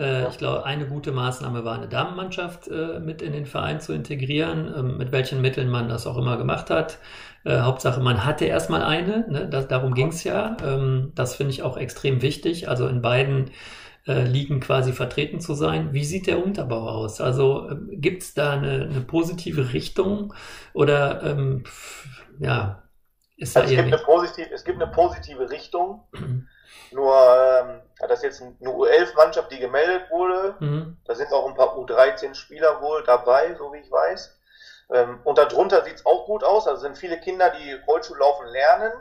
Äh, 0.00 0.28
ich 0.28 0.38
glaube, 0.38 0.64
eine 0.64 0.86
gute 0.86 1.12
Maßnahme 1.12 1.64
war, 1.64 1.74
eine 1.74 1.88
Damenmannschaft 1.88 2.68
äh, 2.68 2.98
mit 3.00 3.20
in 3.20 3.32
den 3.32 3.46
Verein 3.46 3.80
zu 3.80 3.92
integrieren, 3.92 4.72
ähm, 4.76 4.96
mit 4.96 5.12
welchen 5.12 5.42
Mitteln 5.42 5.68
man 5.68 5.88
das 5.88 6.06
auch 6.06 6.16
immer 6.16 6.38
gemacht 6.38 6.70
hat. 6.70 6.98
Äh, 7.44 7.60
Hauptsache, 7.60 8.00
man 8.00 8.24
hatte 8.24 8.46
erstmal 8.46 8.82
eine, 8.82 9.26
ne? 9.30 9.48
das, 9.48 9.68
darum 9.68 9.94
ging 9.94 10.08
es 10.08 10.24
ja. 10.24 10.56
Ähm, 10.64 11.12
das 11.14 11.36
finde 11.36 11.52
ich 11.52 11.62
auch 11.62 11.76
extrem 11.76 12.22
wichtig, 12.22 12.68
also 12.68 12.88
in 12.88 13.02
beiden 13.02 13.50
äh, 14.06 14.24
Ligen 14.24 14.60
quasi 14.60 14.92
vertreten 14.92 15.40
zu 15.40 15.52
sein. 15.54 15.92
Wie 15.92 16.04
sieht 16.04 16.26
der 16.26 16.42
Unterbau 16.42 16.88
aus? 16.88 17.20
Also 17.20 17.68
äh, 17.68 17.96
gibt 17.96 18.22
es 18.22 18.32
da 18.32 18.52
eine, 18.52 18.88
eine, 18.90 19.02
positive 19.02 19.74
Richtung 19.74 20.32
oder 20.72 21.22
ähm, 21.22 21.64
ja, 22.38 22.84
ist 23.36 23.56
also 23.56 23.74
da 23.74 23.80
es, 23.80 23.84
gibt 23.84 23.94
eine 23.94 24.02
positive, 24.02 24.50
es 24.54 24.64
gibt 24.64 24.82
eine 24.82 24.90
positive 24.90 25.50
Richtung. 25.50 26.04
Nur 26.92 27.14
ähm, 27.14 27.80
das 27.98 28.18
ist 28.18 28.22
jetzt 28.22 28.42
eine 28.42 28.70
U11-Mannschaft, 28.70 29.50
die 29.52 29.58
gemeldet 29.58 30.10
wurde. 30.10 30.54
Mhm. 30.60 30.96
Da 31.04 31.14
sind 31.14 31.32
auch 31.32 31.46
ein 31.46 31.54
paar 31.54 31.76
U13-Spieler 31.76 32.80
wohl 32.80 33.02
dabei, 33.04 33.54
so 33.54 33.72
wie 33.72 33.78
ich 33.78 33.90
weiß. 33.90 34.36
Ähm, 34.92 35.20
und 35.24 35.38
darunter 35.38 35.84
sieht 35.84 35.96
es 35.96 36.06
auch 36.06 36.26
gut 36.26 36.42
aus. 36.42 36.66
Also 36.66 36.82
sind 36.82 36.98
viele 36.98 37.20
Kinder, 37.20 37.50
die 37.50 37.74
Rollschuhlaufen 37.86 38.46
lernen. 38.46 38.92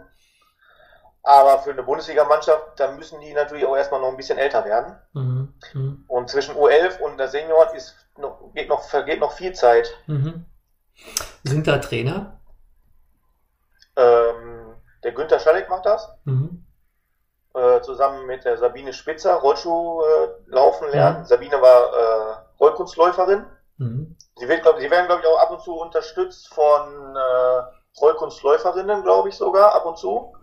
Aber 1.24 1.59
für 1.59 1.72
eine 1.72 1.84
Bundesligamannschaft, 1.84 2.80
da 2.80 2.91
müssen 2.91 3.20
die 3.20 3.34
natürlich 3.34 3.65
auch 3.65 3.76
erstmal 3.76 3.99
noch 3.99 4.09
ein 4.09 4.17
bisschen 4.17 4.38
älter 4.38 4.65
werden. 4.65 4.95
Mhm. 5.13 5.53
Mhm. 5.74 6.05
Und 6.07 6.30
zwischen 6.30 6.55
U11 6.55 6.99
und 6.99 7.17
der 7.17 7.28
Senior 7.28 7.74
ist 7.76 7.95
noch, 8.17 8.53
geht 8.53 8.70
noch, 8.70 8.84
vergeht 8.84 9.20
noch 9.20 9.34
viel 9.34 9.53
Zeit. 9.53 9.89
Mhm. 10.07 10.45
Sind 11.43 11.67
da 11.67 11.78
Trainer? 11.78 12.39
Ähm, 13.95 14.76
der 15.03 15.11
Günther 15.11 15.39
Schalek 15.39 15.70
macht 15.70 15.86
das. 15.86 16.09
Mhm. 16.26 16.65
Äh, 17.56 17.82
zusammen 17.82 18.28
mit 18.28 18.45
der 18.45 18.58
Sabine 18.58 18.93
Spitzer 18.93 19.34
Rollschuh 19.34 20.04
äh, 20.04 20.28
laufen 20.45 20.88
lernen. 20.91 21.22
Mhm. 21.22 21.26
Sabine 21.26 21.60
war 21.60 21.93
äh, 21.93 22.36
Rollkunstläuferin. 22.60 23.43
Mhm. 23.78 24.16
Sie, 24.36 24.47
wird, 24.47 24.62
glaub, 24.62 24.78
sie 24.78 24.91
werden, 24.91 25.08
glaube 25.08 25.24
ich, 25.24 25.28
auch 25.28 25.39
ab 25.39 25.50
und 25.50 25.62
zu 25.62 25.76
unterstützt 25.76 26.54
von 26.54 27.16
äh, 27.16 27.64
Rollkunstläuferinnen, 28.00 29.02
glaube 29.02 29.30
ich 29.30 29.36
sogar, 29.36 29.74
ab 29.74 29.86
und 29.88 29.97
zu. 29.97 30.36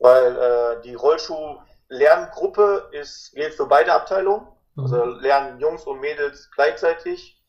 Weil 0.00 0.36
äh, 0.36 0.82
die 0.82 0.94
Rollschuh-Lerngruppe 0.94 2.88
ist, 2.90 3.32
gilt 3.32 3.54
für 3.54 3.66
beide 3.66 3.92
Abteilungen. 3.92 4.48
Mhm. 4.74 4.82
Also 4.82 5.04
lernen 5.04 5.60
Jungs 5.60 5.84
und 5.84 6.00
Mädels 6.00 6.50
gleichzeitig 6.52 7.40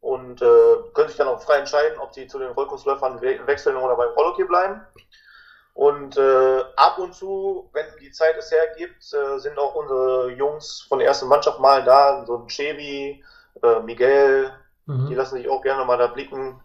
und 0.00 0.40
äh, 0.40 0.76
können 0.94 1.08
sich 1.08 1.18
dann 1.18 1.28
auch 1.28 1.42
frei 1.42 1.58
entscheiden, 1.58 1.98
ob 1.98 2.14
sie 2.14 2.26
zu 2.26 2.38
den 2.38 2.52
Rollkunstläufern 2.52 3.20
we 3.20 3.38
wechseln 3.46 3.76
oder 3.76 3.96
beim 3.96 4.14
Rollhockey 4.14 4.44
bleiben. 4.44 4.80
Und 5.74 6.16
äh, 6.16 6.60
ab 6.76 6.98
und 6.98 7.14
zu, 7.14 7.70
wenn 7.72 7.86
die 8.00 8.10
Zeit 8.10 8.36
es 8.36 8.50
hergibt, 8.50 9.12
äh, 9.14 9.38
sind 9.38 9.58
auch 9.58 9.74
unsere 9.74 10.30
Jungs 10.32 10.84
von 10.88 10.98
der 10.98 11.08
ersten 11.08 11.28
Mannschaft 11.28 11.60
mal 11.60 11.84
da, 11.84 12.24
so 12.26 12.38
ein 12.38 12.48
Chevy, 12.48 13.22
äh, 13.62 13.80
Miguel, 13.80 14.52
mhm. 14.86 15.06
die 15.08 15.14
lassen 15.14 15.36
sich 15.36 15.48
auch 15.48 15.62
gerne 15.62 15.84
mal 15.84 15.96
da 15.96 16.08
blicken. 16.08 16.60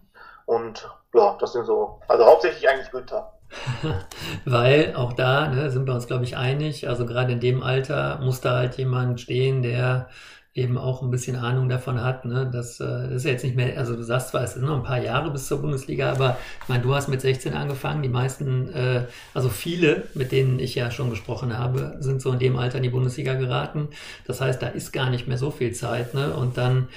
Und 0.46 0.90
ja, 1.14 1.38
das 1.40 1.54
sind 1.54 1.66
so, 1.66 2.00
also 2.08 2.26
hauptsächlich 2.26 2.68
eigentlich 2.68 2.92
Günther. 2.92 3.35
Weil 4.46 4.96
auch 4.96 5.14
da 5.14 5.48
ne, 5.48 5.70
sind 5.72 5.88
wir 5.88 5.94
uns, 5.94 6.08
glaube 6.08 6.24
ich, 6.24 6.38
einig. 6.38 6.88
Also 6.88 7.06
gerade 7.06 7.34
in 7.34 7.40
dem 7.40 7.64
Alter 7.64 8.20
muss 8.22 8.42
da 8.42 8.58
halt 8.58 8.78
jemand 8.78 9.22
stehen, 9.22 9.62
der 9.62 10.10
eben 10.56 10.78
auch 10.78 11.02
ein 11.02 11.12
bisschen 11.12 11.36
Ahnung 11.36 11.68
davon 11.68 12.02
hat. 12.02 12.24
Ne? 12.24 12.50
Das, 12.52 12.80
äh, 12.80 12.86
das 12.86 13.12
ist 13.12 13.26
jetzt 13.26 13.44
nicht 13.44 13.58
mehr, 13.58 13.78
also 13.78 13.96
du 13.96 14.04
sagst 14.04 14.30
zwar, 14.30 14.42
es 14.42 14.54
sind 14.54 14.66
noch 14.66 14.78
ein 14.78 14.84
paar 14.84 15.02
Jahre 15.02 15.30
bis 15.30 15.48
zur 15.48 15.62
Bundesliga, 15.62 16.12
aber 16.12 16.38
ich 16.64 16.70
meine, 16.70 16.82
du 16.82 16.96
hast 16.96 17.10
mit 17.10 17.20
16 17.20 17.54
angefangen. 17.54 18.02
Die 18.02 18.10
meisten, 18.10 18.70
äh, 18.70 19.04
also 19.34 19.50
viele, 19.50 20.04
mit 20.14 20.32
denen 20.32 20.60
ich 20.60 20.74
ja 20.74 20.92
schon 20.92 21.10
gesprochen 21.10 21.58
habe, 21.58 21.98
sind 22.00 22.22
so 22.22 22.32
in 22.32 22.40
dem 22.40 22.58
Alter 22.58 22.78
in 22.78 22.84
die 22.84 22.90
Bundesliga 22.90 23.34
geraten. 23.34 23.90
Das 24.26 24.40
heißt, 24.40 24.62
da 24.62 24.68
ist 24.68 24.94
gar 24.94 25.10
nicht 25.10 25.28
mehr 25.28 25.38
so 25.38 25.52
viel 25.52 25.74
Zeit. 25.74 26.14
Ne? 26.14 26.34
Und 26.34 26.58
dann 26.58 26.88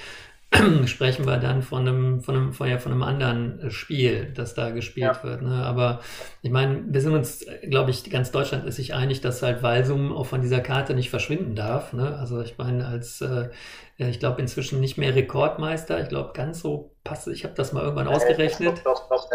sprechen 0.85 1.27
wir 1.27 1.37
dann 1.37 1.61
von 1.61 1.87
einem, 1.87 2.21
von 2.21 2.35
einem, 2.35 2.53
von, 2.53 2.67
ja, 2.67 2.79
von 2.79 2.91
einem 2.91 3.03
anderen 3.03 3.69
Spiel, 3.69 4.31
das 4.33 4.55
da 4.55 4.71
gespielt 4.71 5.17
ja. 5.17 5.23
wird. 5.23 5.43
Ne? 5.43 5.63
Aber 5.63 5.99
ich 6.41 6.49
meine, 6.49 6.83
wir 6.87 7.01
sind 7.01 7.13
uns, 7.13 7.45
glaube 7.63 7.91
ich, 7.91 8.09
ganz 8.09 8.31
Deutschland 8.31 8.65
ist 8.65 8.77
sich 8.77 8.95
einig, 8.95 9.21
dass 9.21 9.43
halt 9.43 9.61
Walsum 9.61 10.11
auch 10.11 10.25
von 10.25 10.41
dieser 10.41 10.59
Karte 10.61 10.95
nicht 10.95 11.11
verschwinden 11.11 11.55
darf. 11.55 11.93
Ne? 11.93 12.17
Also 12.17 12.41
ich 12.41 12.57
meine, 12.57 12.87
als 12.87 13.21
äh, 13.21 13.49
ich 13.97 14.19
glaube 14.19 14.41
inzwischen 14.41 14.79
nicht 14.79 14.97
mehr 14.97 15.13
Rekordmeister, 15.13 16.01
ich 16.01 16.09
glaube 16.09 16.31
ganz 16.33 16.61
so 16.61 16.95
passt, 17.03 17.27
ich 17.27 17.43
habe 17.43 17.53
das 17.53 17.71
mal 17.71 17.83
irgendwann 17.83 18.07
äh, 18.07 18.11
ausgerechnet. 18.11 18.81
Doch, 18.83 19.07
doch, 19.07 19.09
doch, 19.09 19.29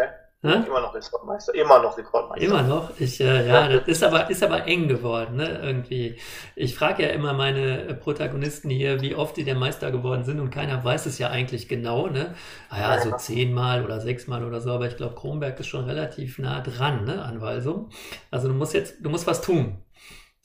Hm? 0.45 0.67
Immer 0.67 0.83
noch 0.83 0.95
Rekordmeister, 0.95 1.55
immer 1.55 1.81
noch 1.81 1.97
Rekordmeister. 1.97 2.45
Immer 2.45 2.63
noch? 2.63 2.91
Ich, 2.99 3.19
äh, 3.19 3.49
ja, 3.49 3.67
das 3.67 3.89
ist 3.89 4.05
aber, 4.05 4.29
ist 4.29 4.43
aber 4.43 4.67
eng 4.67 4.89
geworden, 4.89 5.37
ne, 5.37 5.59
irgendwie. 5.63 6.19
Ich 6.55 6.75
frage 6.77 7.05
ja 7.05 7.09
immer 7.09 7.33
meine 7.33 7.95
Protagonisten 7.95 8.69
hier, 8.69 9.01
wie 9.01 9.15
oft 9.15 9.39
die 9.39 9.45
der 9.45 9.55
Meister 9.55 9.91
geworden 9.91 10.25
sind 10.25 10.41
und 10.41 10.51
keiner 10.51 10.85
weiß 10.85 11.07
es 11.07 11.19
ja 11.19 11.31
eigentlich 11.31 11.67
genau, 11.67 12.09
ne. 12.09 12.35
Ah 12.69 12.79
ja, 12.79 13.01
so 13.01 13.13
zehnmal 13.13 13.87
oder 13.87 14.01
sechsmal 14.01 14.45
oder 14.45 14.61
so, 14.61 14.73
aber 14.73 14.87
ich 14.87 14.99
glaube, 14.99 15.15
Kronberg 15.15 15.59
ist 15.59 15.69
schon 15.69 15.87
relativ 15.87 16.39
nah 16.39 16.61
dran, 16.61 17.07
ne, 17.07 17.25
an 17.25 17.41
Walsum. 17.41 17.89
Also 18.31 18.49
du 18.49 18.53
musst 18.53 18.75
jetzt, 18.75 18.97
du 19.01 19.09
musst 19.09 19.27
was 19.27 19.41
tun. 19.41 19.79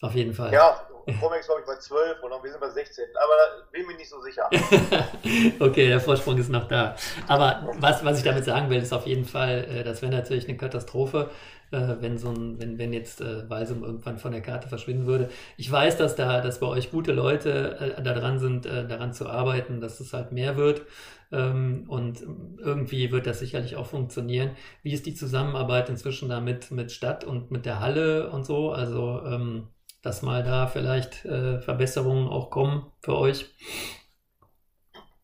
Auf 0.01 0.15
jeden 0.15 0.33
Fall. 0.33 0.53
Ja, 0.53 0.79
Romex, 1.21 1.45
glaube 1.45 1.61
ich, 1.61 1.67
bei 1.67 1.75
12 1.75 2.23
und 2.23 2.43
wir 2.43 2.51
sind 2.51 2.59
bei 2.59 2.69
16. 2.69 3.05
Aber 3.15 3.67
bin 3.71 3.85
mir 3.87 3.95
nicht 3.95 4.09
so 4.09 4.21
sicher. 4.21 4.49
okay, 5.59 5.87
der 5.87 5.99
Vorsprung 5.99 6.37
ist 6.37 6.49
noch 6.49 6.67
da. 6.67 6.95
Aber 7.27 7.69
was, 7.79 8.03
was 8.03 8.17
ich 8.17 8.23
damit 8.23 8.45
sagen 8.45 8.69
will, 8.69 8.81
ist 8.81 8.93
auf 8.93 9.05
jeden 9.05 9.25
Fall, 9.25 9.65
äh, 9.69 9.83
das 9.83 10.01
wäre 10.01 10.11
natürlich 10.11 10.47
eine 10.47 10.57
Katastrophe, 10.57 11.29
äh, 11.71 11.95
wenn 11.99 12.17
so 12.17 12.29
ein, 12.29 12.59
wenn, 12.59 12.77
wenn 12.77 12.93
jetzt 12.93 13.21
äh, 13.21 13.49
Walsum 13.49 13.83
irgendwann 13.83 14.17
von 14.17 14.31
der 14.31 14.41
Karte 14.41 14.67
verschwinden 14.67 15.05
würde. 15.05 15.29
Ich 15.57 15.71
weiß, 15.71 15.97
dass 15.97 16.15
da, 16.15 16.41
dass 16.41 16.59
bei 16.59 16.67
euch 16.67 16.91
gute 16.91 17.11
Leute 17.11 17.95
äh, 17.97 18.01
daran 18.01 18.39
sind, 18.39 18.65
daran 18.65 19.13
zu 19.13 19.27
arbeiten, 19.27 19.79
dass 19.81 19.99
es 19.99 20.13
halt 20.13 20.31
mehr 20.31 20.57
wird. 20.57 20.81
Ähm, 21.31 21.85
und 21.87 22.25
irgendwie 22.57 23.11
wird 23.11 23.27
das 23.27 23.39
sicherlich 23.39 23.75
auch 23.75 23.85
funktionieren. 23.85 24.51
Wie 24.81 24.93
ist 24.93 25.05
die 25.05 25.13
Zusammenarbeit 25.13 25.89
inzwischen 25.89 26.29
da 26.29 26.39
mit, 26.39 26.71
mit 26.71 26.91
Stadt 26.91 27.23
und 27.23 27.51
mit 27.51 27.65
der 27.65 27.79
Halle 27.79 28.31
und 28.31 28.45
so? 28.45 28.71
Also, 28.71 29.21
ähm, 29.25 29.67
dass 30.01 30.21
mal 30.21 30.43
da 30.43 30.67
vielleicht 30.67 31.25
äh, 31.25 31.59
Verbesserungen 31.59 32.27
auch 32.29 32.49
kommen 32.49 32.91
für 33.01 33.15
euch? 33.15 33.53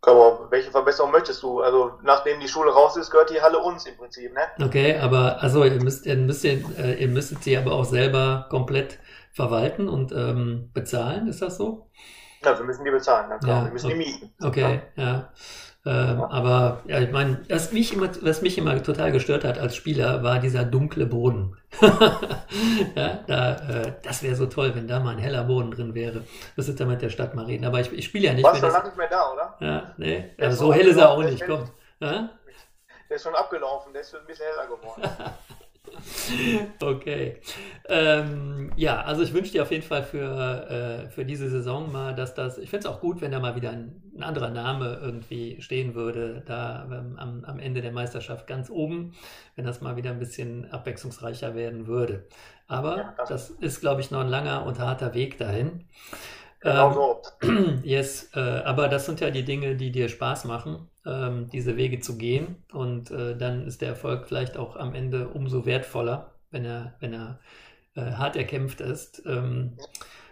Aber 0.02 0.52
welche 0.52 0.70
Verbesserung 0.70 1.12
möchtest 1.12 1.42
du? 1.42 1.62
Also 1.62 1.94
nachdem 2.04 2.40
die 2.40 2.48
Schule 2.48 2.72
raus 2.72 2.96
ist, 2.96 3.10
gehört 3.10 3.32
die 3.32 3.42
Halle 3.42 3.58
uns 3.58 3.86
im 3.88 3.98
Prinzip, 3.98 4.32
ne? 4.34 4.42
Okay, 4.64 4.98
aber 4.98 5.42
also 5.42 5.64
ihr 5.64 5.82
müsst, 5.82 6.06
ihr 6.06 6.16
müsst, 6.16 6.46
äh, 6.46 6.94
ihr 6.94 7.08
müsstet 7.08 7.44
sie 7.44 7.58
aber 7.58 7.72
auch 7.72 7.86
selber 7.86 8.46
komplett 8.50 9.00
verwalten 9.34 9.90
und 9.90 10.12
ähm, 10.12 10.70
bezahlen, 10.74 11.28
ist 11.28 11.42
das 11.42 11.58
so? 11.58 11.90
Ja, 12.44 12.58
wir 12.58 12.66
müssen 12.66 12.86
die 12.86 12.92
bezahlen, 12.92 13.28
na 13.30 13.40
klar. 13.40 13.60
Ja, 13.60 13.66
wir 13.66 13.74
müssen 13.74 13.88
okay. 13.88 13.98
die 13.98 14.06
mieten. 14.06 14.34
Okay, 14.44 14.82
ja. 14.96 15.04
ja. 15.04 15.34
Ähm, 15.88 16.24
aber 16.24 16.82
ja, 16.88 17.00
ich 17.00 17.12
meine, 17.12 17.42
was 17.48 17.72
mich 17.72 17.94
immer, 17.94 18.10
was 18.22 18.42
mich 18.42 18.58
immer 18.58 18.82
total 18.82 19.12
gestört 19.12 19.44
hat 19.44 19.60
als 19.60 19.76
Spieler, 19.76 20.24
war 20.24 20.40
dieser 20.40 20.64
dunkle 20.64 21.06
Boden. 21.06 21.58
ja, 22.96 23.20
da, 23.28 23.52
äh, 23.52 23.94
das 24.02 24.24
wäre 24.24 24.36
so 24.36 24.48
toll, 24.48 24.74
wenn 24.74 24.88
da 24.88 25.00
mal 25.00 25.12
ein 25.12 25.20
heller 25.20 25.44
Boden 25.44 25.70
drin 25.70 25.94
wäre. 25.94 26.24
Das 26.56 26.68
ist 26.68 26.80
dann 26.80 26.88
mit 26.88 27.04
der 27.04 27.10
Stadt 27.10 27.36
mal 27.36 27.46
reden. 27.46 27.66
Aber 27.66 27.80
ich, 27.80 27.94
ich 27.94 28.06
spiele 28.06 28.26
ja 28.26 28.34
nicht 28.34 28.44
Warst 28.44 28.62
mehr. 28.62 28.72
Warst 28.72 28.84
du 28.84 28.88
nicht 28.88 28.98
mehr 28.98 29.10
da, 29.10 29.32
oder? 29.32 29.58
Ja, 29.60 29.94
nee. 29.98 30.32
Also 30.40 30.66
so 30.66 30.74
hell 30.74 30.88
ist 30.88 30.98
er 30.98 31.12
auch 31.12 31.22
nicht. 31.22 31.46
Komm. 31.46 31.70
Ja? 32.00 32.30
Der 33.08 33.18
ist 33.18 33.24
schon 33.24 33.36
abgelaufen, 33.36 33.94
der 33.94 34.02
ist 34.02 34.10
schon 34.10 34.22
ein 34.22 34.26
bisschen 34.26 34.48
heller 34.48 34.68
geworden. 34.68 35.04
Okay. 36.82 37.38
Ähm, 37.88 38.72
ja, 38.76 39.02
also 39.02 39.22
ich 39.22 39.34
wünsche 39.34 39.52
dir 39.52 39.64
auf 39.64 39.72
jeden 39.72 39.84
Fall 39.84 40.04
für, 40.04 40.70
äh, 40.70 41.10
für 41.10 41.26
diese 41.26 41.50
Saison 41.50 41.92
mal, 41.92 42.16
dass 42.16 42.34
das, 42.34 42.58
ich 42.58 42.70
finde 42.70 42.88
es 42.88 42.94
auch 42.94 43.00
gut, 43.00 43.22
wenn 43.22 43.32
da 43.32 43.40
mal 43.40 43.56
wieder 43.56 43.72
ein, 43.72 44.02
ein, 44.16 44.24
anderer 44.24 44.50
Name 44.50 45.00
irgendwie 45.02 45.62
stehen 45.62 45.96
würde, 45.96 46.44
da 46.46 46.88
ähm, 46.92 47.18
am, 47.18 47.46
am 47.46 47.60
Ende 47.60 47.82
der 47.82 47.92
Meisterschaft 47.92 48.48
ganz 48.48 48.70
oben, 48.70 49.14
wenn 49.56 49.66
das 49.66 49.82
mal 49.82 49.96
wieder 49.96 50.12
ein 50.12 50.20
bisschen 50.20 50.70
abwechslungsreicher 50.72 51.56
werden 51.56 51.88
würde. 51.88 52.28
Aber 52.68 52.98
ja, 52.98 53.14
das, 53.18 53.30
das 53.30 53.50
ist, 53.52 53.82
glaube 53.82 54.02
ich, 54.02 54.12
noch 54.12 54.22
ein 54.22 54.30
langer 54.30 54.66
und 54.66 54.80
harter 54.80 55.14
Weg 55.14 55.38
dahin. 55.38 55.86
Genau 56.60 56.94
so. 56.94 57.22
Ähm, 57.48 57.80
yes, 57.84 58.32
äh, 58.36 58.40
aber 58.40 58.88
das 58.88 59.06
sind 59.06 59.20
ja 59.20 59.30
die 59.30 59.44
Dinge, 59.44 59.76
die 59.76 59.92
dir 59.92 60.10
Spaß 60.10 60.46
machen, 60.46 60.90
ähm, 61.06 61.48
diese 61.52 61.78
Wege 61.78 62.00
zu 62.00 62.18
gehen. 62.18 62.58
Und 62.74 63.12
äh, 63.12 63.38
dann 63.38 63.66
ist 63.66 63.82
der 63.82 63.90
Erfolg 63.90 64.28
vielleicht 64.28 64.58
auch 64.58 64.76
am 64.76 64.94
Ende 64.94 65.30
umso 65.30 65.66
wertvoller, 65.66 66.32
wenn 66.52 66.66
er, 66.66 66.96
wenn 67.00 67.14
er 67.14 67.40
äh, 67.96 68.02
hart 68.14 68.36
erkämpft 68.36 68.82
ist. 68.82 69.24
Ähm, 69.26 69.74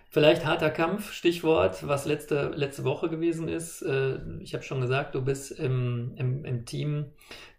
vielleicht 0.10 0.46
harter 0.46 0.70
Kampf, 0.70 1.12
Stichwort, 1.12 1.88
was 1.88 2.06
letzte, 2.06 2.50
letzte 2.56 2.84
Woche 2.84 3.10
gewesen 3.10 3.48
ist. 3.48 3.82
Äh, 3.82 4.20
ich 4.42 4.54
habe 4.54 4.64
schon 4.64 4.82
gesagt, 4.82 5.16
du 5.16 5.22
bist 5.24 5.52
im, 5.52 6.14
im, 6.18 6.46
im 6.46 6.66
Team 6.66 7.06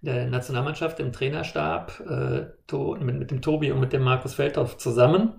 der 0.03 0.27
Nationalmannschaft, 0.27 1.01
im 1.01 1.13
Trainerstab, 1.13 2.01
äh, 2.09 2.75
mit, 3.01 3.19
mit 3.19 3.31
dem 3.31 3.43
Tobi 3.43 3.73
und 3.73 3.81
mit 3.81 3.93
dem 3.93 4.03
Markus 4.03 4.35
Feldhoff 4.35 4.77
zusammen. 4.77 5.35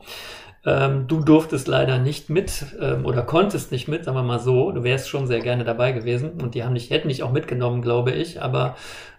Ähm, 0.66 1.08
du 1.08 1.22
durftest 1.22 1.68
leider 1.68 2.00
nicht 2.00 2.30
mit 2.30 2.66
ähm, 2.82 3.06
oder 3.06 3.22
konntest 3.22 3.72
nicht 3.72 3.88
mit, 3.88 4.06
sagen 4.06 4.18
wir 4.18 4.24
mal 4.24 4.40
so. 4.40 4.72
Du 4.72 4.84
wärst 4.84 5.10
schon 5.10 5.28
sehr 5.28 5.40
gerne 5.40 5.64
dabei 5.64 5.92
gewesen 5.92 6.42
und 6.42 6.56
die 6.56 6.64
haben 6.64 6.74
dich, 6.74 6.90
hätten 6.90 7.10
dich 7.10 7.22
auch 7.24 7.32
mitgenommen, 7.32 7.82
glaube 7.82 8.12
ich, 8.12 8.42
aber 8.42 8.76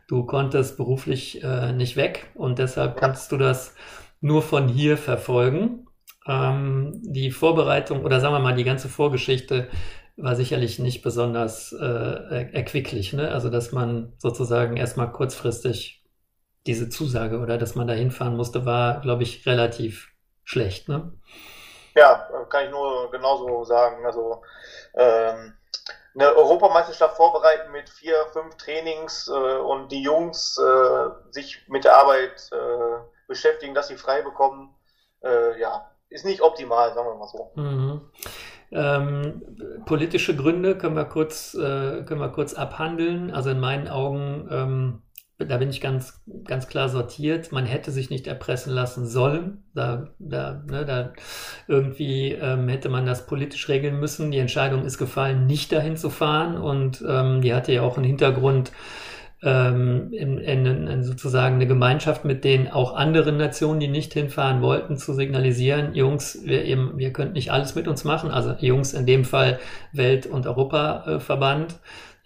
du 0.08 0.24
konntest 0.24 0.76
beruflich 0.76 1.42
äh, 1.44 1.72
nicht 1.72 1.96
weg 1.96 2.30
und 2.34 2.58
deshalb 2.58 2.96
konntest 2.96 3.30
du 3.30 3.36
das 3.36 3.74
nur 4.20 4.42
von 4.42 4.68
hier 4.68 4.96
verfolgen. 4.96 5.86
Ähm, 6.26 6.92
die 7.02 7.30
Vorbereitung 7.30 8.04
oder 8.04 8.20
sagen 8.20 8.34
wir 8.34 8.40
mal 8.40 8.56
die 8.56 8.64
ganze 8.64 8.88
Vorgeschichte 8.88 9.68
war 10.16 10.34
sicherlich 10.34 10.78
nicht 10.78 11.02
besonders 11.02 11.72
äh, 11.72 12.50
erquicklich. 12.52 13.12
Ne? 13.12 13.30
Also 13.30 13.50
dass 13.50 13.72
man 13.72 14.14
sozusagen 14.18 14.76
erstmal 14.76 15.12
kurzfristig 15.12 16.04
diese 16.66 16.88
Zusage 16.88 17.38
oder 17.38 17.58
dass 17.58 17.76
man 17.76 17.86
da 17.86 17.94
hinfahren 17.94 18.36
musste, 18.36 18.64
war, 18.64 19.00
glaube 19.00 19.22
ich, 19.22 19.46
relativ 19.46 20.15
schlecht, 20.46 20.88
ne? 20.88 21.12
Ja, 21.94 22.28
kann 22.48 22.64
ich 22.64 22.70
nur 22.70 23.10
genauso 23.10 23.64
sagen. 23.64 24.06
Also 24.06 24.42
ähm, 24.94 25.54
eine 26.14 26.34
Europameisterschaft 26.34 27.16
vorbereiten 27.16 27.72
mit 27.72 27.90
vier, 27.90 28.14
fünf 28.32 28.56
Trainings 28.56 29.28
äh, 29.28 29.58
und 29.58 29.92
die 29.92 30.02
Jungs 30.02 30.58
äh, 30.58 31.32
sich 31.32 31.66
mit 31.68 31.84
der 31.84 31.96
Arbeit 31.96 32.50
äh, 32.52 33.02
beschäftigen, 33.28 33.74
dass 33.74 33.88
sie 33.88 33.96
frei 33.96 34.22
bekommen, 34.22 34.74
äh, 35.22 35.60
ja, 35.60 35.90
ist 36.08 36.24
nicht 36.24 36.40
optimal, 36.40 36.94
sagen 36.94 37.08
wir 37.08 37.16
mal 37.16 37.28
so. 37.28 37.50
Mhm. 37.56 38.10
Ähm, 38.72 39.82
politische 39.86 40.36
Gründe 40.36 40.76
können 40.76 40.96
wir 40.96 41.04
kurz, 41.04 41.54
äh, 41.54 42.02
können 42.04 42.20
wir 42.20 42.30
kurz 42.30 42.54
abhandeln. 42.54 43.32
Also 43.32 43.50
in 43.50 43.60
meinen 43.60 43.88
Augen 43.88 44.48
ähm, 44.50 45.02
da 45.38 45.58
bin 45.58 45.68
ich 45.68 45.80
ganz, 45.80 46.22
ganz 46.44 46.66
klar 46.66 46.88
sortiert. 46.88 47.52
Man 47.52 47.66
hätte 47.66 47.90
sich 47.90 48.08
nicht 48.08 48.26
erpressen 48.26 48.72
lassen 48.72 49.06
sollen. 49.06 49.64
Da, 49.74 50.08
da, 50.18 50.62
ne, 50.66 50.84
da 50.86 51.12
irgendwie 51.68 52.32
ähm, 52.32 52.68
hätte 52.68 52.88
man 52.88 53.04
das 53.04 53.26
politisch 53.26 53.68
regeln 53.68 54.00
müssen. 54.00 54.30
Die 54.30 54.38
Entscheidung 54.38 54.84
ist 54.84 54.96
gefallen, 54.96 55.46
nicht 55.46 55.72
dahin 55.72 55.96
zu 55.96 56.08
fahren. 56.08 56.56
Und 56.56 57.04
ähm, 57.06 57.42
die 57.42 57.52
hatte 57.52 57.72
ja 57.72 57.82
auch 57.82 57.96
einen 57.96 58.06
Hintergrund, 58.06 58.72
ähm, 59.42 60.12
in, 60.12 60.38
in, 60.38 60.86
in 60.86 61.02
sozusagen 61.02 61.56
eine 61.56 61.66
Gemeinschaft 61.66 62.24
mit 62.24 62.42
den 62.42 62.68
auch 62.68 62.96
anderen 62.96 63.36
Nationen, 63.36 63.80
die 63.80 63.88
nicht 63.88 64.14
hinfahren 64.14 64.62
wollten, 64.62 64.96
zu 64.96 65.12
signalisieren, 65.12 65.94
Jungs, 65.94 66.40
wir, 66.44 66.64
eben, 66.64 66.96
wir 66.96 67.12
könnt 67.12 67.34
nicht 67.34 67.52
alles 67.52 67.74
mit 67.74 67.86
uns 67.86 68.04
machen. 68.04 68.30
Also 68.30 68.54
Jungs 68.58 68.94
in 68.94 69.04
dem 69.04 69.24
Fall 69.24 69.58
Welt- 69.92 70.26
und 70.26 70.46
Europaverband. 70.46 71.72
Äh, 71.72 71.76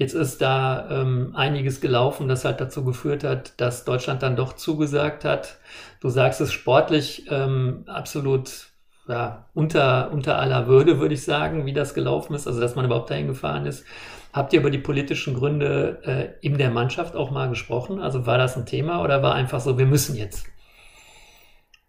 Jetzt 0.01 0.15
ist 0.15 0.41
da 0.41 0.89
ähm, 0.91 1.35
einiges 1.37 1.83
gelaufen, 1.83 2.27
das 2.27 2.47
halt 2.47 2.59
dazu 2.59 2.87
geführt 2.87 3.23
hat, 3.23 3.61
dass 3.61 3.85
Deutschland 3.85 4.23
dann 4.23 4.35
doch 4.35 4.55
zugesagt 4.55 5.27
hat. 5.27 5.59
Du 6.01 6.09
sagst 6.09 6.41
es 6.41 6.55
sportlich 6.55 7.31
ähm, 7.31 7.85
absolut 7.87 8.69
ja, 9.07 9.45
unter, 9.53 10.11
unter 10.11 10.39
aller 10.39 10.69
Würde, 10.69 11.01
würde 11.01 11.13
ich 11.13 11.23
sagen, 11.23 11.67
wie 11.67 11.75
das 11.75 11.93
gelaufen 11.93 12.35
ist, 12.35 12.47
also 12.47 12.63
dass 12.63 12.77
man 12.77 12.87
überhaupt 12.87 13.11
dahin 13.11 13.27
gefahren 13.27 13.67
ist. 13.67 13.85
Habt 14.33 14.55
ihr 14.55 14.61
über 14.61 14.71
die 14.71 14.79
politischen 14.79 15.35
Gründe 15.35 16.01
äh, 16.03 16.47
in 16.47 16.57
der 16.57 16.71
Mannschaft 16.71 17.15
auch 17.15 17.31
mal 17.31 17.51
gesprochen? 17.51 18.01
Also 18.01 18.25
war 18.25 18.39
das 18.39 18.57
ein 18.57 18.65
Thema 18.65 19.05
oder 19.05 19.23
war 19.23 19.35
einfach 19.35 19.61
so, 19.61 19.77
wir 19.77 19.85
müssen 19.85 20.17
jetzt? 20.17 20.47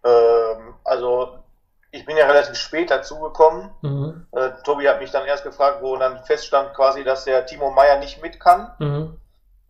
Ähm, 0.04 0.74
also 0.84 1.41
ich 1.92 2.06
bin 2.06 2.16
ja 2.16 2.26
relativ 2.26 2.56
spät 2.56 2.90
dazugekommen. 2.90 3.70
Mhm. 3.82 4.26
Äh, 4.32 4.50
Tobi 4.64 4.88
hat 4.88 4.98
mich 4.98 5.10
dann 5.10 5.26
erst 5.26 5.44
gefragt, 5.44 5.82
wo 5.82 5.94
dann 5.96 6.24
feststand 6.24 6.72
quasi, 6.74 7.04
dass 7.04 7.24
der 7.24 7.44
Timo 7.44 7.70
Meyer 7.70 7.98
nicht 7.98 8.22
mit 8.22 8.40
kann. 8.40 8.72
Mhm. 8.78 9.20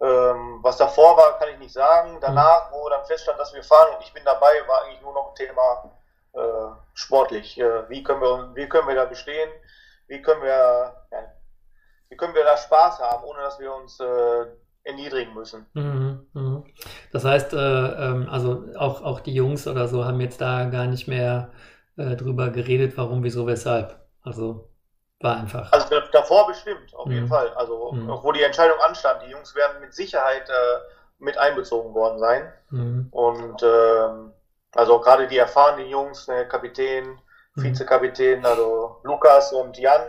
Ähm, 0.00 0.58
was 0.62 0.76
davor 0.76 1.16
war, 1.16 1.38
kann 1.38 1.48
ich 1.52 1.58
nicht 1.58 1.72
sagen. 1.72 2.18
Danach, 2.20 2.70
mhm. 2.70 2.74
wo 2.76 2.88
dann 2.88 3.04
feststand, 3.06 3.40
dass 3.40 3.52
wir 3.52 3.64
fahren 3.64 3.96
und 3.96 4.04
ich 4.04 4.12
bin 4.12 4.24
dabei, 4.24 4.52
war 4.68 4.84
eigentlich 4.84 5.02
nur 5.02 5.12
noch 5.12 5.30
ein 5.30 5.34
Thema 5.34 5.90
äh, 6.34 6.74
sportlich. 6.94 7.58
Äh, 7.60 7.88
wie, 7.88 8.04
können 8.04 8.20
wir, 8.20 8.50
wie 8.54 8.68
können 8.68 8.86
wir 8.86 8.94
da 8.94 9.04
bestehen? 9.04 9.50
Wie 10.06 10.22
können 10.22 10.42
wir, 10.42 10.94
wie 12.08 12.16
können 12.16 12.34
wir 12.34 12.44
da 12.44 12.56
Spaß 12.56 13.00
haben, 13.00 13.24
ohne 13.24 13.40
dass 13.40 13.58
wir 13.58 13.74
uns 13.74 13.98
äh, 13.98 14.46
erniedrigen 14.84 15.34
müssen? 15.34 15.66
Mhm, 15.72 16.26
mh. 16.34 16.62
Das 17.12 17.24
heißt, 17.24 17.52
äh, 17.54 17.56
ähm, 17.56 18.28
also 18.30 18.64
auch, 18.76 19.02
auch 19.02 19.20
die 19.20 19.34
Jungs 19.34 19.66
oder 19.66 19.88
so 19.88 20.04
haben 20.04 20.20
jetzt 20.20 20.40
da 20.40 20.66
gar 20.66 20.86
nicht 20.86 21.08
mehr 21.08 21.50
äh, 21.96 22.16
drüber 22.16 22.50
geredet, 22.50 22.96
warum, 22.96 23.22
wieso, 23.22 23.46
weshalb. 23.46 23.98
Also 24.22 24.68
war 25.20 25.36
einfach. 25.36 25.72
Also 25.72 25.86
davor 26.12 26.48
bestimmt, 26.48 26.94
auf 26.94 27.06
mhm. 27.06 27.12
jeden 27.12 27.28
Fall. 27.28 27.50
Also 27.54 27.92
mhm. 27.92 28.08
wo 28.22 28.32
die 28.32 28.42
Entscheidung 28.42 28.78
anstand, 28.86 29.22
die 29.26 29.30
Jungs 29.30 29.54
werden 29.54 29.80
mit 29.80 29.94
Sicherheit 29.94 30.48
äh, 30.48 30.78
mit 31.18 31.38
einbezogen 31.38 31.94
worden 31.94 32.18
sein. 32.18 32.52
Mhm. 32.70 33.08
Und 33.10 33.62
ähm, 33.62 34.32
also 34.74 35.00
gerade 35.00 35.28
die 35.28 35.38
erfahrenen 35.38 35.88
Jungs, 35.88 36.26
ne, 36.28 36.46
Kapitän, 36.48 37.18
mhm. 37.54 37.62
Vizekapitän, 37.62 38.44
also 38.44 38.96
Lukas 39.04 39.52
und 39.52 39.78
Jan, 39.78 40.00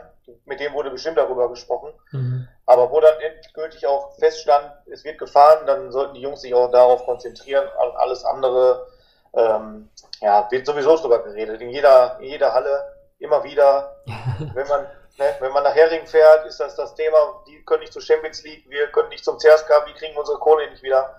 mit 0.46 0.60
dem 0.60 0.74
wurde 0.74 0.90
bestimmt 0.90 1.18
darüber 1.18 1.50
gesprochen. 1.50 1.92
Mhm. 2.12 2.48
Aber 2.66 2.90
wo 2.92 3.00
dann 3.00 3.20
endgültig 3.20 3.86
auch 3.86 4.16
feststand, 4.18 4.72
es 4.92 5.04
wird 5.04 5.20
gefahren, 5.20 5.66
dann 5.66 5.92
sollten 5.92 6.16
die 6.16 6.22
Jungs 6.22 6.42
sich 6.42 6.54
auch 6.54 6.72
darauf 6.72 7.06
konzentrieren. 7.06 7.68
Alles 7.98 8.24
andere 8.24 8.88
ähm, 9.36 9.90
ja, 10.22 10.48
wird 10.52 10.66
sowieso 10.66 10.96
drüber 10.98 11.24
geredet. 11.24 11.62
In 11.62 11.70
jeder, 11.70 12.18
in 12.20 12.30
jeder 12.30 12.54
Halle, 12.54 12.84
immer 13.20 13.44
wieder. 13.44 13.96
wenn 14.54 14.68
man, 14.68 14.82
ne, 15.18 15.26
wenn 15.40 15.52
man 15.52 15.64
nach 15.64 15.76
Hering 15.76 16.06
fährt, 16.06 16.46
ist 16.46 16.60
das 16.60 16.76
das 16.76 16.96
Thema, 16.96 17.18
die 17.48 17.64
können 17.66 17.82
nicht 17.82 17.94
zur 17.94 18.02
Champions 18.02 18.44
League, 18.44 18.66
wir 18.70 18.88
können 18.88 19.10
nicht 19.10 19.26
zum 19.26 19.38
CSK, 19.38 19.70
wir 19.86 19.94
kriegen 19.96 20.18
unsere 20.18 20.40
Kohle 20.40 20.70
nicht 20.70 20.84
wieder. 20.84 21.16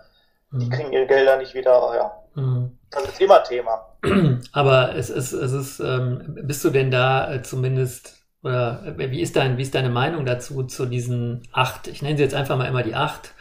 Die 0.52 0.66
mhm. 0.66 0.70
kriegen 0.70 0.92
ihre 0.92 1.06
Gelder 1.06 1.36
nicht 1.36 1.54
wieder. 1.54 1.72
Ja. 1.72 2.12
Mhm. 2.34 2.78
Das 2.90 3.04
ist 3.04 3.20
immer 3.20 3.42
Thema. 3.42 3.88
Aber 4.52 4.94
es 4.94 5.10
ist, 5.10 5.32
es 5.32 5.52
ist, 5.52 5.80
ähm, 5.80 6.38
bist 6.42 6.64
du 6.64 6.70
denn 6.70 6.90
da 6.90 7.32
äh, 7.32 7.42
zumindest 7.42 8.24
oder 8.44 8.82
äh, 8.86 9.10
wie 9.10 9.22
ist 9.22 9.36
dein, 9.36 9.56
wie 9.56 9.62
ist 9.62 9.74
deine 9.74 9.88
Meinung 9.88 10.26
dazu 10.26 10.62
zu 10.64 10.86
diesen 10.86 11.48
acht? 11.52 11.88
Ich 11.88 12.02
nenne 12.02 12.16
sie 12.16 12.22
jetzt 12.22 12.34
einfach 12.34 12.56
mal 12.56 12.68
immer 12.68 12.82
die 12.82 12.94
acht 12.94 13.34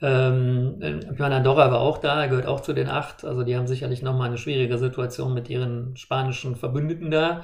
ähm, 0.00 0.78
meine, 1.18 1.36
Andorra 1.36 1.72
war 1.72 1.80
auch 1.80 1.98
da, 1.98 2.22
er 2.22 2.28
gehört 2.28 2.46
auch 2.46 2.60
zu 2.60 2.72
den 2.72 2.88
acht. 2.88 3.24
Also 3.24 3.42
die 3.42 3.56
haben 3.56 3.66
sicherlich 3.66 4.02
nochmal 4.02 4.28
eine 4.28 4.38
schwierige 4.38 4.78
Situation 4.78 5.34
mit 5.34 5.50
ihren 5.50 5.96
spanischen 5.96 6.54
Verbündeten 6.54 7.10
da. 7.10 7.42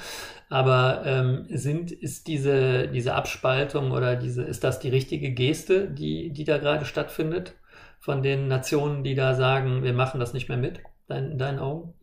Aber 0.51 1.03
ähm, 1.05 1.47
sind, 1.51 1.91
ist 1.91 2.29
diese, 2.29 2.89
diese 2.89 3.15
Abspaltung 3.15 3.91
oder 3.91 4.15
diese, 4.15 4.43
ist 4.43 4.63
das 4.63 4.79
die 4.79 4.91
richtige 4.91 5.33
Geste, 5.33 5.89
die, 5.89 6.33
die 6.33 6.45
da 6.45 6.59
gerade 6.59 6.85
stattfindet? 6.85 7.55
Von 7.99 8.23
den 8.23 8.49
Nationen, 8.49 9.03
die 9.03 9.15
da 9.15 9.35
sagen, 9.35 9.83
wir 9.83 9.95
machen 9.95 10.21
das 10.21 10.33
nicht 10.35 10.49
mehr 10.49 10.59
mit, 10.59 10.81
in 11.09 11.39
deinen 11.39 11.59
Augen? 11.59 11.95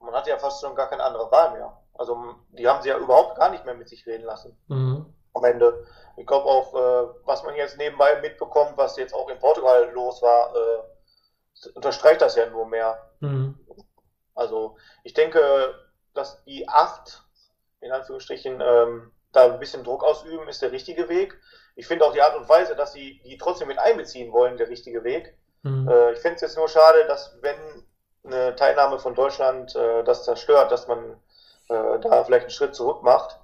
Man 0.00 0.14
hat 0.14 0.26
ja 0.26 0.38
fast 0.38 0.60
schon 0.62 0.74
gar 0.74 0.88
keine 0.88 1.04
andere 1.04 1.30
Wahl 1.30 1.52
mehr. 1.52 1.76
Also 1.94 2.16
die 2.50 2.66
haben 2.66 2.82
sie 2.82 2.88
ja 2.88 2.98
überhaupt 2.98 3.36
gar 3.36 3.50
nicht 3.50 3.64
mehr 3.64 3.74
mit 3.74 3.88
sich 3.88 4.06
reden 4.06 4.24
lassen. 4.24 4.56
Mhm. 4.68 5.06
Am 5.34 5.44
Ende. 5.44 5.84
Ich 6.16 6.26
glaube 6.26 6.46
auch, 6.46 6.74
äh, 6.74 7.08
was 7.24 7.42
man 7.42 7.56
jetzt 7.56 7.76
nebenbei 7.78 8.20
mitbekommt, 8.20 8.76
was 8.76 8.96
jetzt 8.96 9.14
auch 9.14 9.28
in 9.28 9.38
Portugal 9.38 9.90
los 9.92 10.22
war, 10.22 10.54
äh, 10.54 11.70
unterstreicht 11.74 12.20
das 12.20 12.36
ja 12.36 12.46
nur 12.46 12.66
mehr. 12.66 13.10
Mhm. 13.20 13.58
Also 14.34 14.76
ich 15.04 15.14
denke, 15.14 15.74
dass 16.14 16.42
die 16.44 16.68
acht, 16.68 17.22
in 17.80 17.92
Anführungsstrichen, 17.92 18.60
ähm, 18.60 19.12
da 19.32 19.44
ein 19.44 19.58
bisschen 19.58 19.84
Druck 19.84 20.02
ausüben, 20.02 20.48
ist 20.48 20.62
der 20.62 20.72
richtige 20.72 21.08
Weg. 21.08 21.38
Ich 21.74 21.86
finde 21.86 22.06
auch 22.06 22.12
die 22.12 22.22
Art 22.22 22.36
und 22.36 22.48
Weise, 22.48 22.74
dass 22.74 22.92
sie 22.92 23.20
die 23.24 23.36
trotzdem 23.36 23.68
mit 23.68 23.78
einbeziehen 23.78 24.32
wollen, 24.32 24.56
der 24.56 24.68
richtige 24.68 25.04
Weg. 25.04 25.36
Mhm. 25.62 25.88
Äh, 25.88 26.12
ich 26.12 26.20
finde 26.20 26.36
es 26.36 26.40
jetzt 26.40 26.56
nur 26.56 26.68
schade, 26.68 27.06
dass 27.06 27.36
wenn 27.42 27.86
eine 28.24 28.56
Teilnahme 28.56 28.98
von 28.98 29.14
Deutschland 29.14 29.76
äh, 29.76 30.02
das 30.04 30.24
zerstört, 30.24 30.72
dass 30.72 30.88
man 30.88 31.20
äh, 31.68 31.98
da 32.00 32.24
vielleicht 32.24 32.44
einen 32.44 32.50
Schritt 32.50 32.74
zurück 32.74 33.02
macht. 33.02 33.38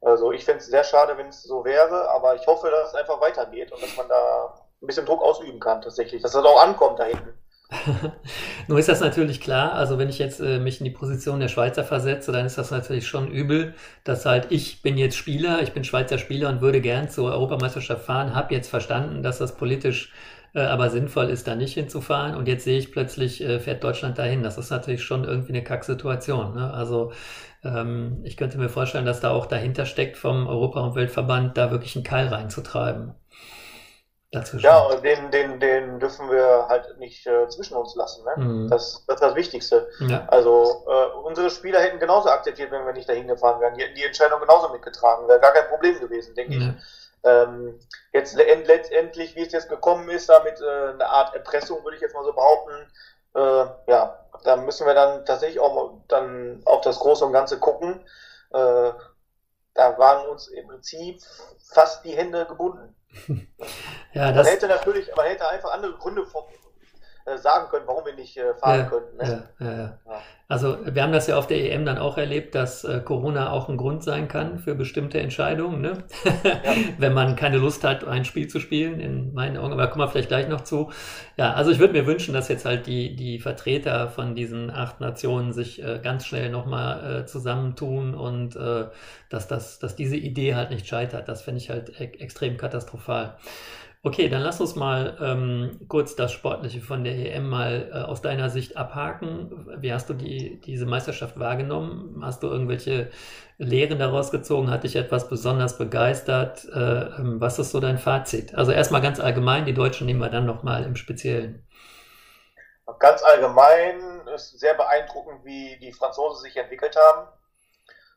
Also 0.00 0.32
ich 0.32 0.44
fände 0.44 0.60
es 0.60 0.66
sehr 0.66 0.84
schade, 0.84 1.16
wenn 1.18 1.28
es 1.28 1.42
so 1.42 1.64
wäre, 1.64 2.08
aber 2.10 2.34
ich 2.34 2.46
hoffe, 2.46 2.70
dass 2.70 2.88
es 2.88 2.94
einfach 2.94 3.20
weitergeht 3.20 3.70
und 3.70 3.82
dass 3.82 3.96
man 3.96 4.08
da 4.08 4.54
ein 4.82 4.86
bisschen 4.86 5.04
Druck 5.04 5.22
ausüben 5.22 5.60
kann 5.60 5.82
tatsächlich, 5.82 6.22
dass 6.22 6.32
das 6.32 6.44
auch 6.44 6.62
ankommt 6.62 6.98
da 6.98 7.04
hinten. 7.04 7.34
Nur 8.66 8.78
ist 8.78 8.88
das 8.88 9.00
natürlich 9.00 9.40
klar, 9.40 9.74
also 9.74 9.98
wenn 9.98 10.08
ich 10.08 10.18
jetzt 10.18 10.40
äh, 10.40 10.58
mich 10.58 10.80
in 10.80 10.84
die 10.84 10.90
Position 10.90 11.38
der 11.38 11.48
Schweizer 11.48 11.84
versetze, 11.84 12.32
dann 12.32 12.46
ist 12.46 12.58
das 12.58 12.70
natürlich 12.70 13.06
schon 13.06 13.28
übel, 13.28 13.74
dass 14.02 14.26
halt 14.26 14.46
ich 14.50 14.82
bin 14.82 14.98
jetzt 14.98 15.16
Spieler, 15.16 15.62
ich 15.62 15.72
bin 15.72 15.84
Schweizer 15.84 16.18
Spieler 16.18 16.48
und 16.48 16.62
würde 16.62 16.80
gern 16.80 17.08
zur 17.08 17.30
Europameisterschaft 17.32 18.04
fahren, 18.04 18.34
habe 18.34 18.54
jetzt 18.54 18.68
verstanden, 18.68 19.22
dass 19.22 19.38
das 19.38 19.56
politisch 19.56 20.12
äh, 20.54 20.62
aber 20.62 20.90
sinnvoll 20.90 21.30
ist, 21.30 21.46
da 21.46 21.54
nicht 21.54 21.74
hinzufahren 21.74 22.34
und 22.34 22.48
jetzt 22.48 22.64
sehe 22.64 22.78
ich 22.78 22.90
plötzlich, 22.90 23.40
äh, 23.40 23.60
fährt 23.60 23.84
Deutschland 23.84 24.18
dahin. 24.18 24.42
Das 24.42 24.58
ist 24.58 24.70
natürlich 24.70 25.04
schon 25.04 25.24
irgendwie 25.24 25.52
eine 25.52 25.62
Kacksituation. 25.62 26.54
Ne? 26.54 26.72
Also 26.72 27.12
ähm, 27.64 28.20
ich 28.24 28.36
könnte 28.36 28.58
mir 28.58 28.68
vorstellen, 28.68 29.06
dass 29.06 29.20
da 29.20 29.30
auch 29.30 29.46
dahinter 29.46 29.86
steckt, 29.86 30.16
vom 30.16 30.46
Europa- 30.46 30.80
und 30.80 30.94
Weltverband 30.94 31.56
da 31.56 31.70
wirklich 31.70 31.96
einen 31.96 32.04
Keil 32.04 32.28
reinzutreiben. 32.28 33.14
Dazwischen. 34.32 34.64
Ja, 34.64 34.78
und 34.78 35.02
den, 35.04 35.32
den, 35.32 35.58
den 35.58 35.98
dürfen 35.98 36.30
wir 36.30 36.66
halt 36.68 36.96
nicht 36.98 37.26
äh, 37.26 37.48
zwischen 37.48 37.76
uns 37.76 37.96
lassen. 37.96 38.24
Ne? 38.24 38.44
Mhm. 38.44 38.70
Das, 38.70 39.04
das 39.06 39.16
ist 39.16 39.22
das 39.22 39.34
Wichtigste. 39.34 39.88
Ja. 39.98 40.24
Also 40.28 40.84
äh, 40.88 41.18
unsere 41.24 41.50
Spieler 41.50 41.80
hätten 41.80 41.98
genauso 41.98 42.28
akzeptiert, 42.28 42.70
wenn 42.70 42.86
wir 42.86 42.92
nicht 42.92 43.08
dahin 43.08 43.26
gefahren 43.26 43.60
wären. 43.60 43.74
Die 43.74 43.82
hätten 43.82 43.96
die 43.96 44.04
Entscheidung 44.04 44.40
genauso 44.40 44.68
mitgetragen. 44.68 45.26
Wäre 45.26 45.40
gar 45.40 45.52
kein 45.52 45.66
Problem 45.68 45.98
gewesen, 45.98 46.36
denke 46.36 46.54
ja. 46.54 46.60
ich. 46.60 46.74
Ähm, 47.24 47.80
jetzt 48.12 48.36
letztendlich, 48.36 49.34
wie 49.34 49.40
es 49.40 49.52
jetzt 49.52 49.68
gekommen 49.68 50.08
ist, 50.08 50.28
damit 50.28 50.60
äh, 50.60 50.92
eine 50.92 51.06
Art 51.06 51.34
Erpressung, 51.34 51.82
würde 51.82 51.96
ich 51.96 52.02
jetzt 52.02 52.14
mal 52.14 52.24
so 52.24 52.32
behaupten, 52.32 52.72
äh, 53.34 53.90
ja, 53.90 54.19
da 54.44 54.56
müssen 54.56 54.86
wir 54.86 54.94
dann 54.94 55.24
tatsächlich 55.24 55.60
auch 55.60 56.00
dann 56.08 56.62
auf 56.64 56.80
das 56.80 56.98
Große 56.98 57.24
und 57.24 57.32
Ganze 57.32 57.58
gucken. 57.58 58.04
Äh, 58.52 58.92
da 59.74 59.98
waren 59.98 60.28
uns 60.28 60.48
im 60.48 60.66
Prinzip 60.66 61.20
fast 61.72 62.04
die 62.04 62.16
Hände 62.16 62.46
gebunden. 62.46 62.96
ja, 64.12 64.32
das 64.32 64.46
man 64.46 64.46
hätte 64.46 64.68
natürlich, 64.68 65.14
man 65.16 65.26
hätte 65.26 65.48
einfach 65.48 65.72
andere 65.72 65.94
Gründe 65.94 66.26
sagen 67.36 67.68
können, 67.70 67.86
warum 67.86 68.04
wir 68.04 68.14
nicht 68.14 68.36
äh, 68.36 68.54
fahren 68.54 68.80
ja, 68.80 68.86
können. 68.86 69.16
Ne? 69.16 69.48
Ja, 69.60 69.72
ja, 69.72 69.98
also 70.48 70.78
wir 70.84 71.02
haben 71.04 71.12
das 71.12 71.28
ja 71.28 71.36
auf 71.36 71.46
der 71.46 71.72
EM 71.72 71.84
dann 71.84 71.98
auch 71.98 72.18
erlebt, 72.18 72.56
dass 72.56 72.82
äh, 72.82 73.00
Corona 73.04 73.52
auch 73.52 73.68
ein 73.68 73.76
Grund 73.76 74.02
sein 74.02 74.26
kann 74.26 74.58
für 74.58 74.74
bestimmte 74.74 75.20
Entscheidungen, 75.20 75.80
ne? 75.80 75.98
wenn 76.98 77.14
man 77.14 77.36
keine 77.36 77.58
Lust 77.58 77.84
hat, 77.84 78.04
ein 78.04 78.24
Spiel 78.24 78.48
zu 78.48 78.58
spielen, 78.58 78.98
in 78.98 79.32
meinen 79.32 79.56
Augen, 79.56 79.72
aber 79.72 79.86
kommen 79.86 80.02
wir 80.04 80.08
vielleicht 80.08 80.28
gleich 80.28 80.48
noch 80.48 80.62
zu. 80.62 80.90
Ja, 81.36 81.52
also 81.52 81.70
ich 81.70 81.78
würde 81.78 81.92
mir 81.92 82.04
wünschen, 82.06 82.34
dass 82.34 82.48
jetzt 82.48 82.64
halt 82.64 82.88
die, 82.88 83.14
die 83.14 83.38
Vertreter 83.38 84.08
von 84.08 84.34
diesen 84.34 84.70
acht 84.70 85.00
Nationen 85.00 85.52
sich 85.52 85.82
äh, 85.82 86.00
ganz 86.02 86.26
schnell 86.26 86.50
nochmal 86.50 87.20
äh, 87.20 87.26
zusammentun 87.26 88.14
und 88.14 88.56
äh, 88.56 88.86
dass, 89.28 89.46
das, 89.46 89.78
dass 89.78 89.94
diese 89.94 90.16
Idee 90.16 90.56
halt 90.56 90.70
nicht 90.70 90.88
scheitert. 90.88 91.28
Das 91.28 91.42
finde 91.42 91.60
ich 91.60 91.70
halt 91.70 92.00
e 92.00 92.06
extrem 92.18 92.56
katastrophal. 92.56 93.36
Okay, 94.02 94.30
dann 94.30 94.40
lass 94.40 94.62
uns 94.62 94.76
mal 94.76 95.18
ähm, 95.20 95.80
kurz 95.86 96.16
das 96.16 96.32
Sportliche 96.32 96.80
von 96.80 97.04
der 97.04 97.12
EM 97.16 97.50
mal 97.50 97.90
äh, 97.92 97.98
aus 97.98 98.22
deiner 98.22 98.48
Sicht 98.48 98.78
abhaken. 98.78 99.66
Wie 99.78 99.92
hast 99.92 100.08
du 100.08 100.14
die, 100.14 100.58
diese 100.62 100.86
Meisterschaft 100.86 101.38
wahrgenommen? 101.38 102.22
Hast 102.24 102.42
du 102.42 102.46
irgendwelche 102.46 103.10
Lehren 103.58 103.98
daraus 103.98 104.30
gezogen? 104.30 104.70
Hat 104.70 104.84
dich 104.84 104.96
etwas 104.96 105.28
besonders 105.28 105.76
begeistert? 105.76 106.64
Äh, 106.72 106.78
ähm, 106.78 107.42
was 107.42 107.58
ist 107.58 107.72
so 107.72 107.80
dein 107.80 107.98
Fazit? 107.98 108.54
Also 108.54 108.72
erstmal 108.72 109.02
ganz 109.02 109.20
allgemein, 109.20 109.66
die 109.66 109.74
Deutschen 109.74 110.06
nehmen 110.06 110.20
wir 110.20 110.30
dann 110.30 110.46
nochmal 110.46 110.84
im 110.84 110.96
Speziellen. 110.96 111.66
Ganz 112.98 113.22
allgemein 113.22 114.26
ist 114.34 114.58
sehr 114.58 114.74
beeindruckend, 114.74 115.44
wie 115.44 115.78
die 115.78 115.92
Franzosen 115.92 116.42
sich 116.42 116.56
entwickelt 116.56 116.96
haben. 116.96 117.28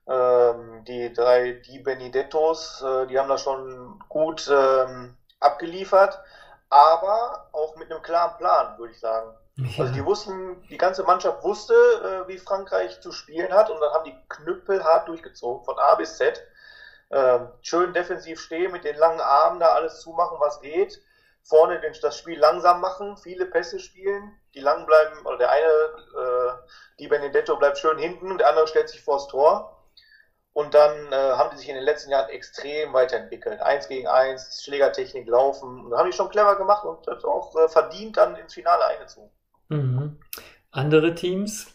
Ähm, 0.08 0.86
die 0.86 1.12
drei 1.12 1.54
Di 1.54 1.80
Benedettos, 1.80 2.82
äh, 2.82 3.06
die 3.08 3.20
haben 3.20 3.30
da 3.30 3.38
schon 3.38 4.02
gut 4.08 4.50
ähm, 4.50 5.18
abgeliefert, 5.44 6.20
aber 6.70 7.50
auch 7.52 7.76
mit 7.76 7.92
einem 7.92 8.02
klaren 8.02 8.38
Plan, 8.38 8.78
würde 8.78 8.94
ich 8.94 9.00
sagen. 9.00 9.36
Ja. 9.56 9.84
Also 9.84 9.94
die 9.94 10.04
wussten, 10.04 10.62
die 10.70 10.78
ganze 10.78 11.04
Mannschaft 11.04 11.44
wusste, 11.44 11.74
äh, 11.74 12.28
wie 12.28 12.40
Frankreich 12.40 13.02
zu 13.02 13.12
spielen 13.12 13.54
hat 13.54 13.70
und 13.70 13.80
dann 13.80 13.94
haben 13.94 14.06
die 14.06 14.18
Knüppel 14.30 14.84
hart 14.84 15.08
durchgezogen, 15.08 15.64
von 15.64 15.78
A 15.78 15.96
bis 15.96 16.18
Z. 16.18 16.42
Äh, 17.10 17.40
schön 17.62 17.94
defensiv 17.94 18.40
stehen, 18.40 18.72
mit 18.72 18.84
den 18.84 18.96
langen 18.96 19.22
Armen 19.22 19.60
da 19.60 19.68
alles 19.68 20.00
zumachen, 20.02 20.40
was 20.40 20.60
geht. 20.62 21.00
Vorne 21.44 21.80
den, 21.82 21.94
das 22.02 22.18
Spiel 22.18 22.40
langsam 22.40 22.82
machen, 22.82 23.18
viele 23.18 23.46
Pässe 23.46 23.80
spielen, 23.80 24.40
die 24.56 24.62
lang 24.62 24.88
bleiben, 24.88 25.24
oder 25.26 25.38
der 25.38 25.52
eine, 25.52 25.68
äh, 25.68 26.54
die 27.00 27.08
Benedetto 27.08 27.56
bleibt 27.58 27.78
schön 27.78 28.00
hinten 28.00 28.32
und 28.32 28.40
der 28.40 28.50
andere 28.50 28.68
stellt 28.68 28.90
sich 28.90 29.04
vors 29.04 29.28
Tor. 29.28 29.73
Und 30.54 30.76
dann 30.76 31.12
äh, 31.12 31.16
haben 31.16 31.50
die 31.52 31.58
sich 31.58 31.70
in 31.70 31.76
den 31.76 31.84
letzten 31.84 32.12
Jahren 32.12 32.30
extrem 32.30 32.94
weiterentwickelt. 32.94 33.60
Eins 33.62 33.88
gegen 33.88 34.08
eins, 34.08 34.64
Schlägertechnik, 34.64 35.28
Laufen. 35.28 35.86
Und 35.86 35.92
da 35.92 35.98
haben 35.98 36.12
die 36.12 36.16
schon 36.16 36.30
clever 36.30 36.56
gemacht 36.56 36.86
und 36.86 37.08
das 37.08 37.26
auch 37.26 37.56
äh, 37.56 37.68
verdient 37.68 38.18
dann 38.18 38.36
ins 38.36 38.54
Finale 38.54 38.86
eingezogen. 38.86 39.32
Mhm. 39.70 40.20
Andere 40.72 41.16
Teams? 41.16 41.74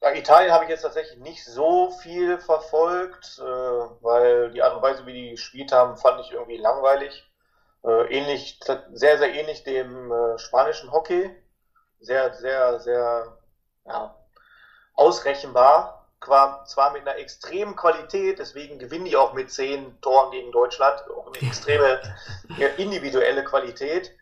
Bei 0.00 0.18
Italien 0.18 0.52
habe 0.52 0.64
ich 0.64 0.70
jetzt 0.70 0.82
tatsächlich 0.82 1.20
nicht 1.20 1.44
so 1.44 1.90
viel 1.90 2.40
verfolgt, 2.40 3.38
äh, 3.38 3.42
weil 3.42 4.50
die 4.50 4.60
Art 4.60 4.74
und 4.74 4.82
Weise, 4.82 5.06
wie 5.06 5.12
die 5.12 5.30
gespielt 5.30 5.70
haben, 5.70 5.96
fand 5.96 6.20
ich 6.22 6.32
irgendwie 6.32 6.56
langweilig. 6.56 7.24
Äh, 7.84 8.12
ähnlich, 8.12 8.58
sehr, 8.92 9.18
sehr 9.18 9.32
ähnlich 9.32 9.62
dem 9.62 10.10
äh, 10.10 10.38
spanischen 10.38 10.90
Hockey. 10.90 11.30
Sehr, 12.00 12.34
sehr, 12.34 12.80
sehr 12.80 13.38
ja, 13.86 14.16
ausrechenbar. 14.94 16.01
Zwar 16.24 16.92
mit 16.92 17.02
einer 17.02 17.18
extremen 17.18 17.74
Qualität, 17.74 18.38
deswegen 18.38 18.78
gewinnen 18.78 19.06
die 19.06 19.16
auch 19.16 19.32
mit 19.32 19.50
zehn 19.50 20.00
Toren 20.00 20.30
gegen 20.30 20.52
Deutschland. 20.52 21.02
Auch 21.10 21.26
eine 21.26 21.48
extreme 21.48 22.00
individuelle 22.76 23.44
Qualität. 23.44 24.12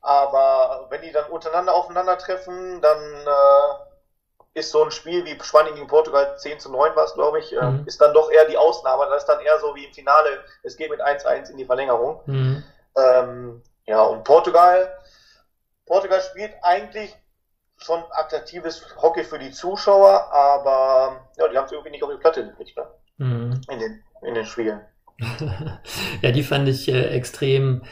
Aber 0.00 0.86
wenn 0.90 1.02
die 1.02 1.12
dann 1.12 1.30
untereinander 1.30 1.74
aufeinandertreffen, 1.74 2.80
dann 2.80 3.02
äh, 3.02 4.58
ist 4.58 4.70
so 4.70 4.84
ein 4.84 4.90
Spiel 4.90 5.24
wie 5.24 5.38
Spanien 5.42 5.74
gegen 5.74 5.86
Portugal 5.86 6.36
10 6.38 6.60
zu 6.60 6.70
9 6.70 6.94
war 6.96 7.04
es, 7.04 7.14
glaube 7.14 7.40
ich, 7.40 7.52
äh, 7.52 7.62
mhm. 7.62 7.84
ist 7.86 8.00
dann 8.00 8.14
doch 8.14 8.30
eher 8.30 8.46
die 8.46 8.56
Ausnahme. 8.56 9.06
Das 9.06 9.22
ist 9.22 9.28
dann 9.28 9.40
eher 9.40 9.58
so 9.58 9.74
wie 9.74 9.84
im 9.84 9.92
Finale, 9.92 10.44
es 10.62 10.76
geht 10.76 10.90
mit 10.90 11.00
1-1 11.00 11.50
in 11.50 11.56
die 11.56 11.64
Verlängerung. 11.64 12.20
Mhm. 12.26 12.64
Ähm, 12.96 13.62
ja, 13.86 14.02
und 14.02 14.24
Portugal, 14.24 14.96
Portugal 15.86 16.20
spielt 16.20 16.52
eigentlich 16.62 17.16
schon 17.78 18.02
attraktives 18.10 18.84
Hockey 18.96 19.24
für 19.24 19.38
die 19.38 19.50
Zuschauer, 19.50 20.32
aber 20.32 21.26
ja, 21.38 21.48
die 21.48 21.56
haben 21.56 21.66
es 21.66 21.72
irgendwie 21.72 21.90
nicht 21.90 22.02
auf 22.02 22.10
die 22.10 22.18
Platte 22.18 22.44
gekriegt, 22.46 22.76
ne? 22.76 22.84
Mhm. 23.18 23.60
In, 23.70 23.78
den, 23.78 24.02
in 24.26 24.34
den 24.34 24.44
Spielen. 24.44 24.80
ja, 26.22 26.30
die 26.30 26.42
fand 26.42 26.68
ich 26.68 26.88
äh, 26.88 27.08
extrem, 27.08 27.82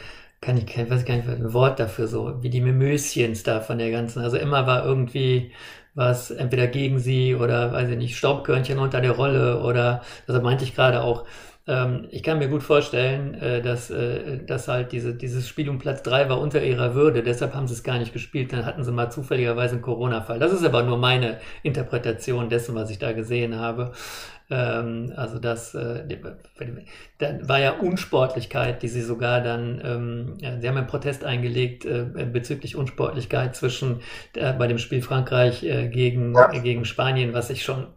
kann 0.41 0.57
ich, 0.57 0.63
ich 0.65 0.89
weiß 0.89 1.05
gar 1.05 1.15
nicht, 1.15 1.27
ein 1.27 1.53
Wort 1.53 1.79
dafür 1.79 2.07
so, 2.07 2.41
wie 2.41 2.49
die 2.49 2.61
Mimöschens 2.61 3.43
da 3.43 3.59
von 3.61 3.77
der 3.77 3.91
ganzen, 3.91 4.21
also 4.21 4.37
immer 4.37 4.67
war 4.67 4.85
irgendwie 4.85 5.53
was 5.97 6.29
entweder 6.29 6.67
gegen 6.67 6.99
sie 6.99 7.33
oder, 7.33 7.73
weiß 7.73 7.89
ich 7.89 7.97
nicht, 7.97 8.17
Staubkörnchen 8.17 8.77
unter 8.77 9.01
der 9.01 9.13
Rolle 9.13 9.63
oder, 9.63 10.03
also 10.27 10.39
meinte 10.41 10.63
ich 10.63 10.75
gerade 10.75 11.01
auch, 11.01 11.25
ähm, 11.67 12.07
ich 12.11 12.23
kann 12.23 12.39
mir 12.39 12.47
gut 12.47 12.63
vorstellen, 12.63 13.33
äh, 13.35 13.61
dass, 13.61 13.89
äh, 13.89 14.37
dass 14.45 14.67
halt 14.67 14.93
diese, 14.93 15.13
dieses 15.13 15.47
Spiel 15.47 15.69
um 15.69 15.79
Platz 15.79 16.01
drei 16.01 16.29
war 16.29 16.39
unter 16.39 16.63
ihrer 16.63 16.95
Würde, 16.95 17.23
deshalb 17.23 17.53
haben 17.53 17.67
sie 17.67 17.73
es 17.73 17.83
gar 17.83 17.99
nicht 17.99 18.13
gespielt, 18.13 18.53
dann 18.53 18.65
hatten 18.65 18.83
sie 18.83 18.91
mal 18.91 19.11
zufälligerweise 19.11 19.73
einen 19.73 19.81
Corona-Fall. 19.81 20.39
Das 20.39 20.53
ist 20.53 20.63
aber 20.63 20.83
nur 20.83 20.97
meine 20.97 21.39
Interpretation 21.63 22.49
dessen, 22.49 22.73
was 22.73 22.89
ich 22.89 22.99
da 22.99 23.11
gesehen 23.11 23.57
habe. 23.59 23.91
Ähm, 24.49 25.11
also 25.17 25.39
das 25.39 25.75
äh, 25.75 26.05
da 27.17 27.27
war 27.41 27.59
ja 27.59 27.71
Unsportlichkeit, 27.71 28.81
die 28.81 28.87
sie 28.87 29.01
sogar 29.01 29.41
dann, 29.41 29.81
ähm, 29.83 30.37
ja, 30.39 30.57
sie 30.57 30.69
haben 30.69 30.77
einen 30.77 30.87
Protest 30.87 31.25
eingelegt 31.25 31.83
äh, 31.83 32.05
bezüglich 32.31 32.77
Unsportlichkeit 32.77 33.57
zwischen 33.57 33.99
äh, 34.35 34.53
bei 34.53 34.67
dem 34.67 34.77
Spiel 34.77 35.01
Frankreich 35.01 35.63
äh, 35.63 35.89
gegen, 35.89 36.33
ja. 36.33 36.47
gegen 36.47 36.85
Spanien, 36.85 37.33
was 37.33 37.49
ich 37.49 37.63
schon 37.63 37.87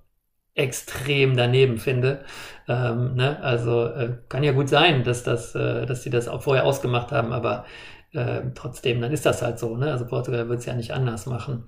extrem 0.60 1.36
daneben 1.36 1.78
finde. 1.78 2.20
Ähm, 2.68 3.14
ne? 3.14 3.42
Also 3.42 3.86
äh, 3.86 4.12
kann 4.28 4.44
ja 4.44 4.52
gut 4.52 4.68
sein, 4.68 5.02
dass 5.02 5.24
das, 5.24 5.54
äh, 5.54 5.86
dass 5.86 6.02
sie 6.02 6.10
das 6.10 6.28
auch 6.28 6.42
vorher 6.42 6.64
ausgemacht 6.64 7.10
haben, 7.10 7.32
aber 7.32 7.64
äh, 8.12 8.42
trotzdem, 8.54 9.00
dann 9.00 9.12
ist 9.12 9.24
das 9.24 9.40
halt 9.40 9.58
so. 9.58 9.76
Ne? 9.76 9.90
Also 9.90 10.06
Portugal 10.06 10.48
wird 10.48 10.60
es 10.60 10.66
ja 10.66 10.74
nicht 10.74 10.92
anders 10.92 11.26
machen. 11.26 11.64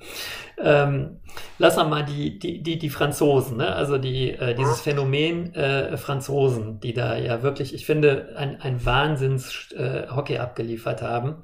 Ähm, 0.58 1.20
lass 1.58 1.76
mal 1.76 2.04
die, 2.04 2.38
die, 2.38 2.62
die, 2.62 2.78
die 2.78 2.90
Franzosen, 2.90 3.58
ne? 3.58 3.74
also 3.74 3.98
die, 3.98 4.30
äh, 4.30 4.54
dieses 4.54 4.80
Phänomen 4.80 5.54
äh, 5.54 5.96
Franzosen, 5.96 6.80
die 6.80 6.94
da 6.94 7.16
ja 7.16 7.42
wirklich, 7.42 7.74
ich 7.74 7.86
finde, 7.86 8.34
ein, 8.36 8.60
ein 8.60 8.84
Wahnsinns-Hockey 8.84 10.34
äh, 10.34 10.38
abgeliefert 10.38 11.02
haben. 11.02 11.42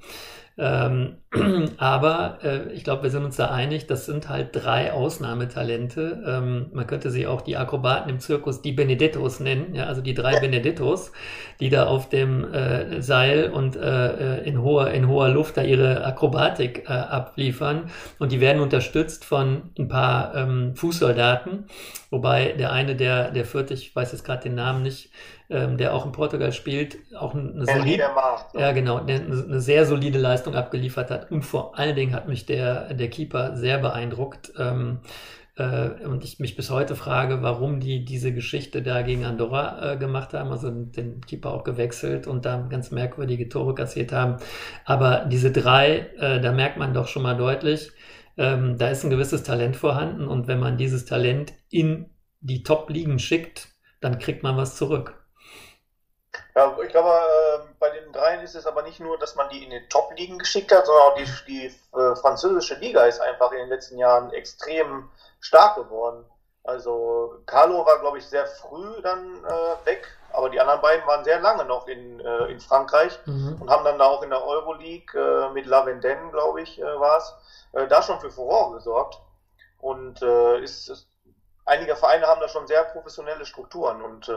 Ähm, 0.58 1.18
aber 1.78 2.38
äh, 2.42 2.72
ich 2.72 2.82
glaube, 2.82 3.04
wir 3.04 3.10
sind 3.10 3.24
uns 3.24 3.36
da 3.36 3.50
einig, 3.50 3.86
das 3.86 4.06
sind 4.06 4.28
halt 4.28 4.48
drei 4.52 4.92
Ausnahmetalente. 4.92 6.22
Ähm, 6.26 6.66
man 6.72 6.86
könnte 6.86 7.10
sie 7.10 7.28
auch 7.28 7.42
die 7.42 7.56
Akrobaten 7.56 8.10
im 8.10 8.18
Zirkus 8.18 8.60
die 8.60 8.72
Benedettos 8.72 9.38
nennen, 9.38 9.74
ja, 9.74 9.84
also 9.84 10.00
die 10.00 10.14
drei 10.14 10.40
Benedettos, 10.40 11.12
die 11.60 11.70
da 11.70 11.86
auf 11.86 12.08
dem 12.08 12.52
äh, 12.52 13.00
Seil 13.00 13.50
und 13.50 13.76
äh, 13.76 14.42
in, 14.42 14.60
hoher, 14.60 14.90
in 14.90 15.06
hoher 15.06 15.28
Luft 15.28 15.56
da 15.56 15.62
ihre 15.62 16.04
Akrobatik 16.04 16.84
äh, 16.88 16.92
abliefern. 16.92 17.90
Und 18.18 18.32
die 18.32 18.40
werden 18.40 18.60
unterstützt 18.60 19.24
von 19.24 19.70
ein 19.78 19.86
paar 19.86 20.34
ähm, 20.34 20.74
Fußsoldaten, 20.74 21.66
wobei 22.10 22.54
der 22.58 22.72
eine, 22.72 22.96
der, 22.96 23.30
der 23.30 23.44
vierte, 23.44 23.74
ich 23.74 23.94
weiß 23.94 24.10
jetzt 24.10 24.24
gerade 24.24 24.42
den 24.42 24.56
Namen 24.56 24.82
nicht, 24.82 25.10
ähm, 25.50 25.78
der 25.78 25.94
auch 25.94 26.04
in 26.04 26.12
Portugal 26.12 26.52
spielt, 26.52 26.98
auch 27.18 27.34
eine 27.34 27.64
solide, 27.64 28.10
ja 28.54 28.72
genau, 28.72 28.98
eine, 28.98 29.14
eine, 29.14 29.60
sehr 29.60 29.86
solide 29.86 30.18
Leistung 30.18 30.54
abgeliefert 30.54 31.10
hat. 31.10 31.30
Und 31.30 31.42
vor 31.42 31.78
allen 31.78 31.96
Dingen 31.96 32.14
hat 32.14 32.28
mich 32.28 32.46
der, 32.46 32.92
der 32.94 33.08
Keeper 33.08 33.56
sehr 33.56 33.78
beeindruckt. 33.78 34.52
Ähm, 34.58 35.00
äh, 35.56 36.04
und 36.04 36.22
ich 36.24 36.38
mich 36.38 36.54
bis 36.54 36.70
heute 36.70 36.94
frage, 36.94 37.42
warum 37.42 37.80
die 37.80 38.04
diese 38.04 38.32
Geschichte 38.32 38.82
da 38.82 39.02
gegen 39.02 39.24
Andorra 39.24 39.92
äh, 39.92 39.96
gemacht 39.96 40.34
haben, 40.34 40.50
also 40.50 40.70
den 40.70 41.20
Keeper 41.22 41.52
auch 41.52 41.64
gewechselt 41.64 42.26
und 42.26 42.44
da 42.44 42.58
ganz 42.68 42.90
merkwürdige 42.90 43.48
Tore 43.48 43.74
kassiert 43.74 44.12
haben. 44.12 44.36
Aber 44.84 45.24
diese 45.26 45.50
drei, 45.50 46.10
äh, 46.18 46.40
da 46.40 46.52
merkt 46.52 46.76
man 46.78 46.94
doch 46.94 47.08
schon 47.08 47.22
mal 47.22 47.36
deutlich, 47.36 47.90
ähm, 48.36 48.78
da 48.78 48.88
ist 48.88 49.02
ein 49.02 49.10
gewisses 49.10 49.42
Talent 49.42 49.76
vorhanden 49.76 50.28
und 50.28 50.46
wenn 50.46 50.60
man 50.60 50.76
dieses 50.76 51.06
Talent 51.06 51.52
in 51.70 52.06
die 52.40 52.62
Top-Ligen 52.62 53.18
schickt, 53.18 53.68
dann 54.00 54.18
kriegt 54.18 54.44
man 54.44 54.56
was 54.56 54.76
zurück. 54.76 55.17
Ja, 56.54 56.76
ich 56.82 56.90
glaube, 56.90 57.10
äh, 57.10 57.58
bei 57.78 57.90
den 57.90 58.12
dreien 58.12 58.40
ist 58.40 58.54
es 58.54 58.66
aber 58.66 58.82
nicht 58.82 59.00
nur, 59.00 59.18
dass 59.18 59.34
man 59.34 59.48
die 59.48 59.64
in 59.64 59.70
den 59.70 59.88
Top-Ligen 59.88 60.38
geschickt 60.38 60.72
hat, 60.72 60.86
sondern 60.86 61.04
auch 61.04 61.14
die, 61.14 61.28
die 61.46 61.66
äh, 61.96 62.16
französische 62.16 62.74
Liga 62.74 63.04
ist 63.04 63.20
einfach 63.20 63.52
in 63.52 63.58
den 63.58 63.68
letzten 63.68 63.98
Jahren 63.98 64.32
extrem 64.32 65.10
stark 65.40 65.76
geworden. 65.76 66.24
Also 66.64 67.40
Carlo 67.46 67.86
war, 67.86 67.98
glaube 68.00 68.18
ich, 68.18 68.26
sehr 68.26 68.46
früh 68.46 69.00
dann 69.02 69.42
äh, 69.44 69.86
weg, 69.86 70.06
aber 70.32 70.50
die 70.50 70.60
anderen 70.60 70.82
beiden 70.82 71.06
waren 71.06 71.24
sehr 71.24 71.40
lange 71.40 71.64
noch 71.64 71.86
in, 71.88 72.20
äh, 72.20 72.46
in 72.46 72.60
Frankreich 72.60 73.18
mhm. 73.24 73.56
und 73.60 73.70
haben 73.70 73.84
dann 73.84 73.98
da 73.98 74.06
auch 74.06 74.22
in 74.22 74.30
der 74.30 74.44
Euroleague 74.44 75.18
äh, 75.18 75.50
mit 75.52 75.64
Lavenden, 75.64 76.30
glaube 76.30 76.60
ich, 76.60 76.78
war 76.78 77.18
es, 77.18 77.34
äh, 77.72 77.86
da 77.86 78.02
schon 78.02 78.20
für 78.20 78.30
Furore 78.30 78.74
gesorgt. 78.74 79.18
Und 79.80 80.20
ist, 80.20 80.88
ist, 80.88 81.08
einige 81.64 81.94
Vereine 81.94 82.26
haben 82.26 82.40
da 82.40 82.48
schon 82.48 82.66
sehr 82.66 82.82
professionelle 82.82 83.46
Strukturen 83.46 84.02
und 84.02 84.28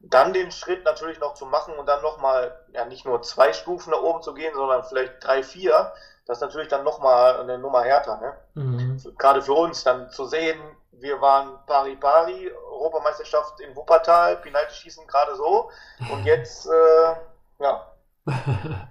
dann 0.00 0.32
den 0.32 0.52
Schritt 0.52 0.84
natürlich 0.84 1.18
noch 1.20 1.34
zu 1.34 1.46
machen 1.46 1.74
und 1.74 1.86
dann 1.86 2.02
nochmal, 2.02 2.58
ja, 2.72 2.84
nicht 2.84 3.04
nur 3.04 3.22
zwei 3.22 3.52
Stufen 3.52 3.90
nach 3.90 4.02
oben 4.02 4.22
zu 4.22 4.34
gehen, 4.34 4.54
sondern 4.54 4.84
vielleicht 4.84 5.14
drei, 5.20 5.42
vier, 5.42 5.92
das 6.26 6.38
ist 6.38 6.42
natürlich 6.42 6.68
dann 6.68 6.84
nochmal 6.84 7.40
eine 7.40 7.58
Nummer 7.58 7.82
härter. 7.82 8.20
Ne? 8.20 8.62
Mhm. 8.62 9.02
Gerade 9.18 9.42
für 9.42 9.52
uns 9.52 9.84
dann 9.84 10.10
zu 10.10 10.26
sehen, 10.26 10.58
wir 10.92 11.20
waren 11.20 11.58
pari-pari, 11.66 12.50
Europameisterschaft 12.70 13.60
in 13.60 13.74
Wuppertal, 13.76 14.36
Penalty-Schießen 14.36 15.06
gerade 15.06 15.36
so 15.36 15.70
und 16.12 16.24
jetzt, 16.24 16.66
äh, 16.66 17.62
ja. 17.62 17.92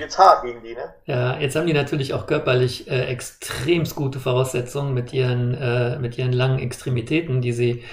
Jetzt 0.00 0.18
hart 0.18 0.42
gegen 0.42 0.64
die, 0.64 0.74
ne? 0.74 0.94
Ja, 1.04 1.38
jetzt 1.38 1.54
haben 1.54 1.68
die 1.68 1.72
natürlich 1.72 2.12
auch 2.12 2.26
körperlich 2.26 2.90
äh, 2.90 3.04
extremst 3.06 3.94
gute 3.94 4.18
Voraussetzungen 4.18 4.94
mit 4.94 5.12
ihren, 5.12 5.54
äh, 5.54 5.96
mit 5.98 6.18
ihren 6.18 6.32
langen 6.32 6.58
Extremitäten, 6.58 7.40
die 7.40 7.52
sie 7.52 7.84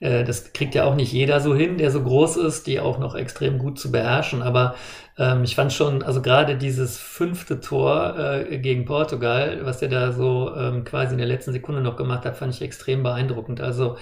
äh, 0.00 0.24
das 0.24 0.52
kriegt 0.52 0.74
ja 0.74 0.84
auch 0.84 0.94
nicht 0.94 1.12
jeder 1.12 1.40
so 1.40 1.54
hin, 1.54 1.78
der 1.78 1.90
so 1.90 2.02
groß 2.02 2.36
ist, 2.36 2.66
die 2.66 2.80
auch 2.80 2.98
noch 2.98 3.14
extrem 3.14 3.58
gut 3.58 3.78
zu 3.78 3.90
beherrschen. 3.90 4.42
Aber 4.42 4.74
ähm, 5.18 5.44
ich 5.44 5.54
fand 5.54 5.72
schon, 5.72 6.02
also 6.02 6.20
gerade 6.20 6.56
dieses 6.56 6.98
fünfte 6.98 7.60
Tor 7.60 8.18
äh, 8.18 8.58
gegen 8.58 8.84
Portugal, 8.84 9.60
was 9.64 9.80
er 9.80 9.88
da 9.88 10.12
so 10.12 10.54
ähm, 10.54 10.84
quasi 10.84 11.12
in 11.12 11.18
der 11.18 11.26
letzten 11.26 11.52
Sekunde 11.52 11.80
noch 11.80 11.96
gemacht 11.96 12.24
hat, 12.26 12.36
fand 12.36 12.54
ich 12.54 12.62
extrem 12.62 13.02
beeindruckend. 13.02 13.60
Also 13.60 13.96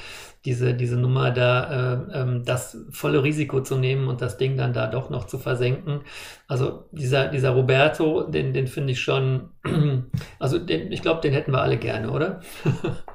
diese, 0.45 0.75
diese 0.75 0.97
Nummer 0.97 1.31
da, 1.31 1.95
äh, 2.13 2.21
ähm, 2.21 2.45
das 2.45 2.77
volle 2.91 3.23
Risiko 3.23 3.61
zu 3.61 3.77
nehmen 3.77 4.09
und 4.09 4.21
das 4.21 4.37
Ding 4.37 4.57
dann 4.57 4.73
da 4.73 4.89
doch 4.89 5.09
noch 5.09 5.27
zu 5.27 5.39
versenken. 5.39 6.01
Also 6.49 6.85
dieser, 6.91 7.29
dieser 7.29 7.51
Roberto, 7.51 8.25
den, 8.25 8.53
den 8.53 8.67
finde 8.67 8.93
ich 8.93 9.01
schon, 9.01 9.51
also 10.41 10.59
den, 10.59 10.91
ich 10.93 11.03
glaube, 11.03 11.21
den 11.21 11.33
hätten 11.33 11.53
wir 11.53 11.63
alle 11.63 11.79
gerne, 11.79 12.11
oder? 12.11 12.41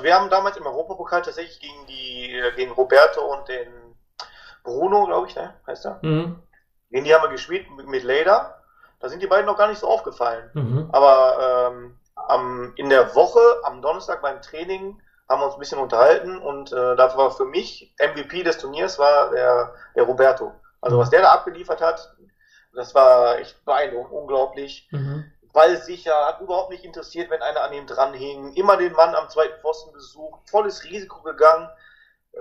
also 0.00 0.04
wir 0.04 0.14
haben 0.14 0.30
damals 0.30 0.56
im 0.56 0.66
Europapokal 0.66 1.20
tatsächlich 1.20 1.60
gegen 1.60 1.86
die, 1.86 2.34
äh, 2.34 2.52
gegen 2.56 2.72
Roberto 2.72 3.20
und 3.20 3.46
den 3.48 3.68
Bruno, 4.64 5.04
glaube 5.04 5.26
ich, 5.26 5.36
ne, 5.36 5.54
heißt 5.66 5.84
er. 5.84 5.98
Mhm. 6.00 6.42
Gegen 6.90 7.04
die 7.04 7.14
haben 7.14 7.22
wir 7.22 7.28
gespielt 7.28 7.70
mit, 7.76 7.86
mit 7.86 8.02
Leder. 8.02 8.62
Da 8.98 9.10
sind 9.10 9.22
die 9.22 9.26
beiden 9.26 9.44
noch 9.44 9.58
gar 9.58 9.68
nicht 9.68 9.78
so 9.78 9.88
aufgefallen. 9.88 10.50
Mhm. 10.54 10.88
Aber 10.90 11.70
ähm, 11.70 11.98
am, 12.14 12.72
in 12.76 12.88
der 12.88 13.14
Woche, 13.14 13.40
am 13.64 13.82
Donnerstag 13.82 14.22
beim 14.22 14.40
Training, 14.40 15.02
haben 15.28 15.42
wir 15.42 15.46
uns 15.46 15.54
ein 15.54 15.60
bisschen 15.60 15.78
unterhalten 15.78 16.38
und 16.38 16.72
äh, 16.72 16.96
das 16.96 17.16
war 17.16 17.30
für 17.30 17.44
mich 17.44 17.94
MVP 18.00 18.42
des 18.42 18.56
Turniers 18.56 18.98
war 18.98 19.30
der, 19.30 19.74
der 19.94 20.04
Roberto. 20.04 20.52
Also 20.80 20.98
was 20.98 21.10
der 21.10 21.20
da 21.20 21.32
abgeliefert 21.32 21.82
hat, 21.82 22.16
das 22.74 22.94
war 22.94 23.38
echt 23.38 23.64
beeindruckend, 23.66 24.12
unglaublich. 24.12 24.88
Mhm. 24.92 25.30
Sicher, 25.84 26.14
hat 26.26 26.40
überhaupt 26.40 26.70
nicht 26.70 26.84
interessiert, 26.84 27.30
wenn 27.30 27.42
einer 27.42 27.62
an 27.62 27.72
ihm 27.72 27.86
dranhing, 27.86 28.52
immer 28.54 28.76
den 28.76 28.92
Mann 28.92 29.14
am 29.14 29.28
zweiten 29.28 29.60
Pfosten 29.60 29.92
besucht, 29.92 30.48
volles 30.48 30.84
Risiko 30.84 31.22
gegangen. 31.22 31.68
Äh, 32.32 32.38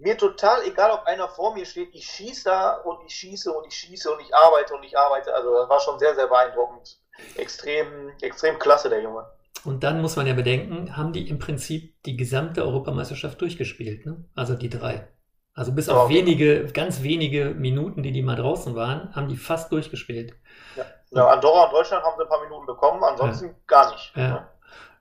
mir 0.00 0.16
total 0.16 0.62
egal, 0.66 0.90
ob 0.92 1.04
einer 1.06 1.28
vor 1.28 1.54
mir 1.54 1.66
steht, 1.66 1.94
ich 1.94 2.06
schieße 2.06 2.44
da 2.44 2.74
und 2.74 3.04
ich 3.06 3.14
schieße 3.14 3.52
und 3.52 3.66
ich 3.66 3.74
schieße 3.74 4.10
und 4.10 4.20
ich 4.20 4.34
arbeite 4.34 4.74
und 4.74 4.82
ich 4.84 4.96
arbeite. 4.96 5.34
Also 5.34 5.54
das 5.54 5.68
war 5.68 5.80
schon 5.80 5.98
sehr, 5.98 6.14
sehr 6.14 6.28
beeindruckend. 6.28 6.98
Extrem, 7.36 8.12
extrem 8.20 8.58
klasse, 8.58 8.88
der 8.88 9.02
Junge. 9.02 9.26
Und 9.64 9.84
dann 9.84 10.00
muss 10.00 10.16
man 10.16 10.26
ja 10.26 10.34
bedenken, 10.34 10.96
haben 10.96 11.12
die 11.12 11.28
im 11.28 11.38
Prinzip 11.38 12.02
die 12.04 12.16
gesamte 12.16 12.62
Europameisterschaft 12.62 13.40
durchgespielt, 13.40 14.06
ne? 14.06 14.24
Also 14.34 14.54
die 14.54 14.70
drei. 14.70 15.08
Also 15.54 15.72
bis 15.72 15.88
auf 15.88 16.08
wenige, 16.08 16.64
ganz 16.72 17.02
wenige 17.02 17.50
Minuten, 17.50 18.02
die 18.02 18.10
die 18.10 18.22
mal 18.22 18.36
draußen 18.36 18.74
waren, 18.74 19.14
haben 19.14 19.28
die 19.28 19.36
fast 19.36 19.70
durchgespielt. 19.70 20.34
Ja, 20.76 20.86
ja 21.14 21.26
Andorra 21.28 21.64
und 21.64 21.72
Deutschland 21.72 22.04
haben 22.04 22.14
sie 22.16 22.24
ein 22.24 22.28
paar 22.28 22.42
Minuten 22.42 22.66
bekommen, 22.66 23.02
ansonsten 23.02 23.46
ja. 23.46 23.54
gar 23.66 23.92
nicht. 23.92 24.12
Ja. 24.16 24.28
Ne? 24.28 24.48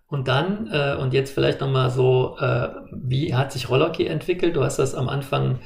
Und 0.07 0.27
dann, 0.27 0.69
äh, 0.71 0.95
und 0.95 1.13
jetzt 1.13 1.33
vielleicht 1.33 1.61
nochmal 1.61 1.89
so, 1.89 2.37
äh, 2.37 2.67
wie 2.91 3.33
hat 3.33 3.53
sich 3.53 3.69
Rollerkey 3.69 4.07
entwickelt? 4.07 4.57
Du 4.57 4.63
hast 4.63 4.77
das 4.77 4.93
am 4.93 5.07
Anfang, 5.07 5.59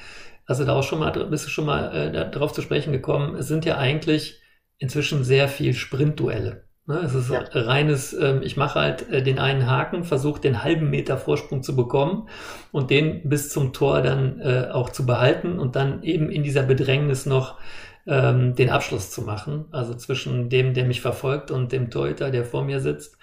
also 0.45 0.63
da 0.65 0.75
auch 0.75 0.83
schon 0.83 0.99
mal, 0.99 1.11
bist 1.11 1.47
du 1.47 1.49
schon 1.49 1.65
mal 1.65 1.91
äh, 1.95 2.29
darauf 2.29 2.53
zu 2.53 2.61
sprechen 2.61 2.91
gekommen, 2.91 3.35
es 3.35 3.47
sind 3.47 3.65
ja 3.65 3.77
eigentlich 3.77 4.39
inzwischen 4.77 5.23
sehr 5.23 5.47
viel 5.47 5.73
Sprintduelle. 5.73 6.65
Ne? 6.87 6.99
Es 6.99 7.15
ist 7.15 7.31
ja. 7.31 7.43
reines, 7.53 8.13
äh, 8.13 8.39
ich 8.43 8.57
mache 8.57 8.79
halt 8.79 9.09
äh, 9.09 9.23
den 9.23 9.39
einen 9.39 9.67
Haken, 9.67 10.03
versuche 10.03 10.39
den 10.39 10.63
halben 10.63 10.91
Meter 10.91 11.17
Vorsprung 11.17 11.63
zu 11.63 11.75
bekommen 11.75 12.29
und 12.71 12.91
den 12.91 13.27
bis 13.27 13.49
zum 13.49 13.73
Tor 13.73 14.03
dann 14.03 14.39
äh, 14.39 14.69
auch 14.71 14.89
zu 14.91 15.07
behalten 15.07 15.57
und 15.57 15.75
dann 15.75 16.03
eben 16.03 16.29
in 16.29 16.43
dieser 16.43 16.61
Bedrängnis 16.61 17.25
noch 17.25 17.57
ähm, 18.07 18.55
den 18.55 18.69
Abschluss 18.69 19.11
zu 19.11 19.21
machen, 19.21 19.65
also 19.71 19.93
zwischen 19.95 20.49
dem, 20.49 20.73
der 20.73 20.85
mich 20.85 21.01
verfolgt 21.01 21.51
und 21.51 21.71
dem 21.71 21.89
Torhüter, 21.89 22.31
der 22.31 22.45
vor 22.45 22.63
mir 22.63 22.79
sitzt 22.79 23.17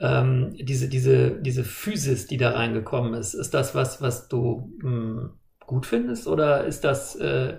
ähm, 0.00 0.54
diese, 0.58 0.88
diese, 0.88 1.30
diese 1.30 1.64
Physis, 1.64 2.26
die 2.26 2.36
da 2.36 2.50
reingekommen 2.50 3.14
ist, 3.14 3.34
ist 3.34 3.54
das 3.54 3.74
was, 3.74 4.02
was 4.02 4.28
du 4.28 4.72
mh, 4.78 4.90
hm, 4.90 5.30
gut 5.66 5.86
findest 5.86 6.26
oder 6.26 6.64
ist 6.64 6.84
das, 6.84 7.16
äh, 7.16 7.54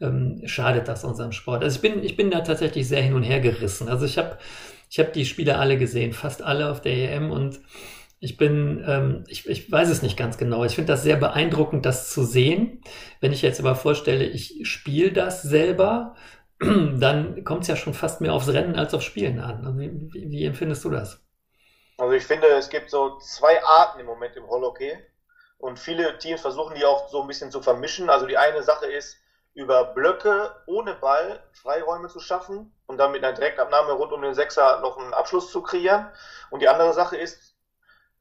ähm, 0.00 0.40
schadet 0.46 0.88
das 0.88 1.04
unserem 1.04 1.32
Sport? 1.32 1.62
Also 1.62 1.76
ich 1.76 1.82
bin, 1.82 2.02
ich 2.02 2.16
bin 2.16 2.30
da 2.30 2.40
tatsächlich 2.40 2.88
sehr 2.88 3.02
hin 3.02 3.14
und 3.14 3.24
her 3.24 3.40
gerissen. 3.40 3.88
Also 3.88 4.06
ich 4.06 4.16
habe 4.16 4.38
ich 4.90 4.98
hab 5.00 5.12
die 5.12 5.26
Spiele 5.26 5.58
alle 5.58 5.76
gesehen, 5.76 6.12
fast 6.12 6.42
alle 6.42 6.70
auf 6.70 6.80
der 6.80 6.94
EM 6.94 7.30
und 7.30 7.60
ich 8.22 8.36
bin, 8.36 8.84
ähm, 8.86 9.24
ich, 9.26 9.48
ich 9.48 9.70
weiß 9.70 9.88
es 9.88 10.00
nicht 10.00 10.16
ganz 10.16 10.38
genau. 10.38 10.64
Ich 10.64 10.76
finde 10.76 10.92
das 10.92 11.02
sehr 11.02 11.16
beeindruckend, 11.16 11.84
das 11.84 12.12
zu 12.12 12.22
sehen. 12.22 12.80
Wenn 13.20 13.32
ich 13.32 13.42
jetzt 13.42 13.58
aber 13.58 13.74
vorstelle, 13.74 14.24
ich 14.24 14.60
spiele 14.62 15.12
das 15.12 15.42
selber, 15.42 16.14
dann 16.60 17.42
kommt 17.42 17.62
es 17.62 17.68
ja 17.68 17.74
schon 17.74 17.94
fast 17.94 18.20
mehr 18.20 18.32
aufs 18.32 18.48
Rennen 18.48 18.76
als 18.76 18.94
aufs 18.94 19.06
Spielen 19.06 19.40
an. 19.40 19.66
Also 19.66 19.80
wie, 19.80 19.90
wie, 20.12 20.30
wie 20.30 20.44
empfindest 20.44 20.84
du 20.84 20.90
das? 20.90 21.20
Also 21.98 22.12
ich 22.12 22.22
finde, 22.22 22.46
es 22.46 22.68
gibt 22.68 22.90
so 22.90 23.18
zwei 23.18 23.60
Arten 23.64 23.98
im 23.98 24.06
Moment 24.06 24.36
im 24.36 24.44
Rollhockey. 24.44 24.96
Und 25.58 25.80
viele 25.80 26.16
Teams 26.18 26.42
versuchen 26.42 26.76
die 26.76 26.84
auch 26.84 27.08
so 27.08 27.22
ein 27.22 27.28
bisschen 27.28 27.50
zu 27.50 27.60
vermischen. 27.60 28.08
Also 28.08 28.26
die 28.26 28.38
eine 28.38 28.62
Sache 28.62 28.86
ist, 28.86 29.16
über 29.54 29.94
Blöcke 29.94 30.54
ohne 30.66 30.94
Ball 30.94 31.42
Freiräume 31.54 32.06
zu 32.06 32.20
schaffen 32.20 32.72
und 32.86 32.98
dann 32.98 33.10
mit 33.10 33.24
einer 33.24 33.34
Direktabnahme 33.34 33.92
rund 33.92 34.12
um 34.12 34.22
den 34.22 34.34
Sechser 34.34 34.80
noch 34.80 34.96
einen 34.96 35.12
Abschluss 35.12 35.50
zu 35.50 35.60
kreieren. 35.60 36.08
Und 36.50 36.62
die 36.62 36.68
andere 36.68 36.92
Sache 36.92 37.16
ist, 37.16 37.51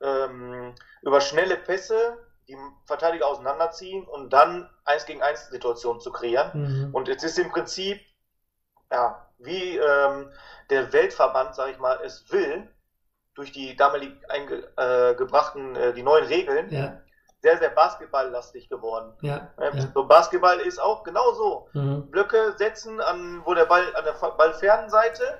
ähm, 0.01 0.75
über 1.01 1.21
schnelle 1.21 1.57
Pässe 1.57 2.17
die 2.47 2.57
Verteidiger 2.85 3.27
auseinanderziehen 3.27 4.05
und 4.05 4.31
dann 4.33 4.69
eins 4.83 5.05
gegen 5.05 5.21
eins 5.21 5.47
Situationen 5.49 6.01
zu 6.01 6.11
kreieren. 6.11 6.51
Mhm. 6.53 6.95
Und 6.95 7.07
es 7.07 7.23
ist 7.23 7.39
im 7.39 7.49
Prinzip, 7.49 8.01
ja, 8.91 9.27
wie 9.37 9.77
ähm, 9.77 10.31
der 10.69 10.91
Weltverband, 10.91 11.55
sag 11.55 11.69
ich 11.69 11.79
mal, 11.79 11.99
es 12.03 12.31
will, 12.31 12.67
durch 13.35 13.51
die 13.51 13.75
damalig 13.75 14.13
eingebrachten, 14.29 15.75
äh, 15.75 15.89
äh, 15.89 15.93
die 15.93 16.03
neuen 16.03 16.25
Regeln, 16.25 16.69
ja. 16.69 17.01
sehr, 17.41 17.57
sehr 17.57 17.69
basketballlastig 17.69 18.69
geworden. 18.69 19.13
Ja, 19.21 19.53
ähm, 19.59 19.77
ja. 19.77 19.87
So 19.93 20.05
Basketball 20.05 20.59
ist 20.59 20.79
auch 20.79 21.03
genauso. 21.03 21.69
Mhm. 21.73 22.11
Blöcke 22.11 22.53
setzen 22.57 22.99
an, 22.99 23.41
wo 23.45 23.53
der 23.53 23.65
Ball, 23.65 23.95
an 23.95 24.03
der 24.03 24.13
ballfernen 24.13 24.89
Seite 24.89 25.39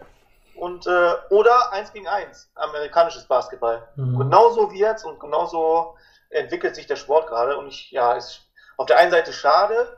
und, 0.55 0.87
äh, 0.87 1.13
oder 1.29 1.71
eins 1.71 1.91
gegen 1.93 2.07
eins, 2.07 2.51
amerikanisches 2.55 3.27
Basketball. 3.27 3.87
Mhm. 3.95 4.17
Genauso 4.17 4.71
jetzt 4.71 5.05
und 5.05 5.19
genauso 5.19 5.95
entwickelt 6.29 6.75
sich 6.75 6.87
der 6.87 6.95
Sport 6.95 7.27
gerade 7.27 7.57
und 7.57 7.67
ich, 7.67 7.91
ja, 7.91 8.13
ist 8.13 8.41
auf 8.77 8.85
der 8.85 8.97
einen 8.97 9.11
Seite 9.11 9.33
schade, 9.33 9.97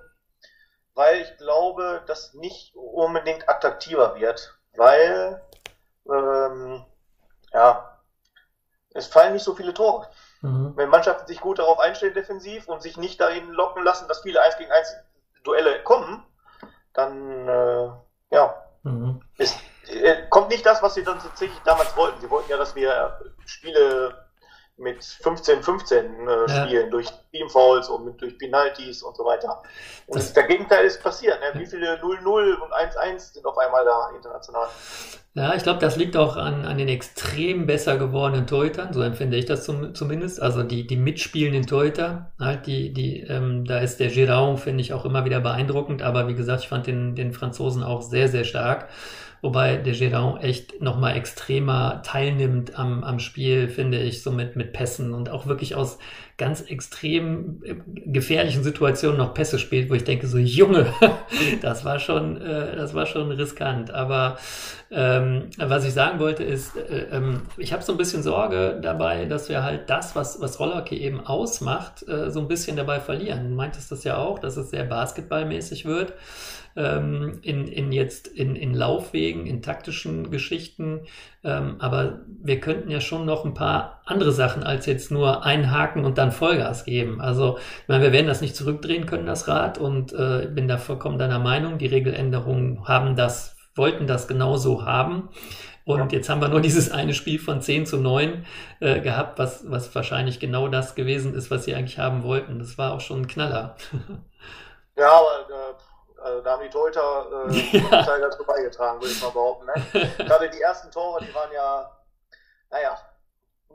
weil 0.95 1.21
ich 1.21 1.37
glaube, 1.37 2.03
dass 2.07 2.33
nicht 2.33 2.75
unbedingt 2.75 3.47
attraktiver 3.47 4.15
wird, 4.15 4.57
weil 4.75 5.41
ähm, 6.09 6.85
ja, 7.53 7.99
es 8.93 9.07
fallen 9.07 9.33
nicht 9.33 9.43
so 9.43 9.55
viele 9.55 9.73
Tore. 9.73 10.07
Mhm. 10.41 10.73
Wenn 10.75 10.89
Mannschaften 10.89 11.27
sich 11.27 11.39
gut 11.39 11.59
darauf 11.59 11.79
einstellen 11.79 12.13
defensiv 12.13 12.67
und 12.67 12.81
sich 12.81 12.97
nicht 12.97 13.21
dahin 13.21 13.49
locken 13.51 13.83
lassen, 13.83 14.07
dass 14.07 14.21
viele 14.21 14.41
1 14.41 14.57
gegen 14.57 14.71
1 14.71 14.95
Duelle 15.43 15.81
kommen, 15.83 16.23
dann 16.93 17.47
äh, 17.47 17.89
ja, 18.31 18.63
mhm. 18.83 19.21
ist, 19.37 19.57
kommt 20.29 20.49
nicht 20.49 20.65
das, 20.65 20.81
was 20.81 20.95
sie 20.95 21.03
dann 21.03 21.19
tatsächlich 21.19 21.59
damals 21.65 21.95
wollten. 21.95 22.21
Sie 22.21 22.29
wollten 22.29 22.49
ja, 22.49 22.57
dass 22.57 22.75
wir 22.75 23.19
Spiele 23.45 24.15
mit 24.77 25.01
15-15 25.01 25.93
äh, 25.93 26.51
ja. 26.51 26.65
spielen, 26.65 26.91
durch 26.91 27.07
Teamfouls 27.31 27.89
und 27.89 28.05
mit, 28.05 28.21
durch 28.21 28.37
Penalties 28.37 29.03
und 29.03 29.15
so 29.15 29.23
weiter. 29.23 29.61
Und 30.07 30.17
das, 30.17 30.33
der 30.33 30.43
Gegenteil 30.43 30.85
ist 30.85 31.01
passiert. 31.01 31.39
Ne? 31.39 31.59
Wie 31.59 31.65
viele 31.65 31.95
0-0 32.01 32.55
und 32.55 32.73
1-1 32.73 33.33
sind 33.33 33.45
auf 33.45 33.57
einmal 33.57 33.85
da 33.85 34.09
international? 34.15 34.67
Ja, 35.35 35.55
ich 35.55 35.63
glaube, 35.63 35.79
das 35.79 35.95
liegt 35.95 36.15
auch 36.17 36.37
an, 36.37 36.65
an 36.65 36.77
den 36.77 36.87
extrem 36.87 37.65
besser 37.65 37.97
gewordenen 37.97 38.45
Torhütern, 38.45 38.93
so 38.93 39.01
empfinde 39.01 39.37
ich 39.37 39.45
das 39.45 39.63
zum, 39.63 39.95
zumindest. 39.95 40.41
Also 40.41 40.63
die, 40.63 40.85
die 40.85 40.97
mitspielenden 40.97 41.65
Torhüter, 41.65 42.31
halt 42.39 42.67
die, 42.67 42.93
die, 42.93 43.21
ähm, 43.21 43.65
da 43.65 43.79
ist 43.79 43.99
der 43.99 44.09
Giraud, 44.09 44.59
finde 44.59 44.81
ich, 44.81 44.93
auch 44.93 45.05
immer 45.05 45.25
wieder 45.25 45.39
beeindruckend, 45.39 46.03
aber 46.03 46.27
wie 46.27 46.35
gesagt, 46.35 46.61
ich 46.61 46.69
fand 46.69 46.85
den, 46.85 47.15
den 47.15 47.33
Franzosen 47.33 47.83
auch 47.83 48.01
sehr, 48.01 48.27
sehr 48.27 48.43
stark. 48.43 48.89
Wobei 49.43 49.75
der 49.75 49.91
Giron 49.91 50.37
echt 50.37 50.81
nochmal 50.81 51.17
extremer 51.17 52.01
teilnimmt 52.01 52.79
am, 52.79 53.03
am 53.03 53.19
Spiel, 53.19 53.67
finde 53.67 53.99
ich, 53.99 54.23
so 54.23 54.31
mit, 54.31 54.55
mit 54.55 54.71
Pässen 54.71 55.13
und 55.13 55.29
auch 55.29 55.47
wirklich 55.47 55.75
aus 55.75 55.99
ganz 56.37 56.61
extrem 56.61 57.61
äh, 57.65 57.75
gefährlichen 58.05 58.63
Situationen 58.63 59.17
noch 59.17 59.33
Pässe 59.33 59.59
spielt, 59.59 59.89
wo 59.89 59.95
ich 59.95 60.05
denke, 60.05 60.27
so 60.27 60.37
Junge, 60.37 60.93
das 61.61 61.83
war 61.83 61.99
schon, 61.99 62.41
äh, 62.41 62.77
das 62.77 62.93
war 62.93 63.05
schon 63.05 63.31
riskant. 63.31 63.91
Aber 63.91 64.37
ähm, 64.89 65.49
was 65.57 65.83
ich 65.83 65.93
sagen 65.93 66.19
wollte 66.19 66.45
ist, 66.45 66.77
äh, 66.77 67.07
ähm, 67.11 67.41
ich 67.57 67.73
habe 67.73 67.83
so 67.83 67.91
ein 67.91 67.97
bisschen 67.97 68.23
Sorge 68.23 68.79
dabei, 68.81 69.25
dass 69.25 69.49
wir 69.49 69.61
halt 69.61 69.89
das, 69.89 70.15
was, 70.15 70.39
was 70.39 70.57
Rollerkey 70.57 70.95
eben 70.99 71.19
ausmacht, 71.19 72.07
äh, 72.07 72.31
so 72.31 72.39
ein 72.39 72.47
bisschen 72.47 72.77
dabei 72.77 73.01
verlieren. 73.01 73.49
Du 73.49 73.55
meintest 73.55 73.91
das 73.91 74.05
ja 74.05 74.15
auch, 74.15 74.39
dass 74.39 74.55
es 74.55 74.69
sehr 74.69 74.85
basketballmäßig 74.85 75.83
wird 75.83 76.13
ähm, 76.75 77.39
in, 77.41 77.67
in 77.67 77.91
jetzt 77.91 78.27
in, 78.27 78.55
in 78.55 78.73
Laufwegen, 78.73 79.45
in 79.45 79.61
taktischen 79.61 80.31
Geschichten. 80.31 81.01
Ähm, 81.43 81.75
aber 81.79 82.21
wir 82.41 82.59
könnten 82.59 82.89
ja 82.89 83.01
schon 83.01 83.25
noch 83.25 83.45
ein 83.45 83.53
paar 83.53 84.01
andere 84.05 84.31
Sachen 84.31 84.63
als 84.63 84.85
jetzt 84.85 85.11
nur 85.11 85.45
einhaken 85.45 86.05
und 86.05 86.17
dann 86.17 86.31
Vollgas 86.31 86.85
geben. 86.85 87.21
Also, 87.21 87.57
ich 87.57 87.87
meine, 87.87 88.03
wir 88.03 88.11
werden 88.11 88.27
das 88.27 88.41
nicht 88.41 88.55
zurückdrehen 88.55 89.05
können, 89.05 89.25
das 89.25 89.47
Rad, 89.47 89.77
und 89.77 90.13
äh, 90.13 90.47
bin 90.51 90.67
da 90.67 90.77
vollkommen 90.77 91.19
deiner 91.19 91.39
Meinung. 91.39 91.77
Die 91.77 91.87
Regeländerungen 91.87 92.87
haben 92.87 93.15
das, 93.15 93.55
wollten 93.75 94.07
das 94.07 94.27
genauso 94.27 94.85
haben. 94.85 95.29
Und 95.85 96.13
jetzt 96.13 96.29
haben 96.29 96.39
wir 96.39 96.47
nur 96.47 96.61
dieses 96.61 96.91
eine 96.91 97.13
Spiel 97.13 97.39
von 97.39 97.61
10 97.61 97.85
zu 97.85 97.97
9 97.97 98.45
äh, 98.79 99.01
gehabt, 99.01 99.37
was, 99.37 99.69
was 99.69 99.93
wahrscheinlich 99.93 100.39
genau 100.39 100.69
das 100.69 100.95
gewesen 100.95 101.35
ist, 101.35 101.51
was 101.51 101.65
sie 101.65 101.75
eigentlich 101.75 101.99
haben 101.99 102.23
wollten. 102.23 102.59
Das 102.59 102.77
war 102.77 102.93
auch 102.93 103.01
schon 103.01 103.21
ein 103.21 103.27
Knaller. 103.27 103.75
Ja, 104.95 105.07
aber 105.07 105.47
äh, 105.49 105.73
also 106.23 106.41
da 106.41 106.51
haben 106.53 106.63
die 106.63 106.69
Torhüter 106.69 107.49
äh, 107.49 107.77
ja. 107.91 108.19
dazu 108.19 108.43
beigetragen, 108.45 109.01
würde 109.01 109.13
ich 109.13 109.21
mal 109.21 109.29
behaupten. 109.29 109.65
Ne? 109.65 110.09
Gerade 110.17 110.49
die 110.49 110.61
ersten 110.61 110.91
Tore, 110.91 111.23
die 111.23 111.33
waren 111.33 111.51
ja, 111.53 111.91
naja, 112.71 112.97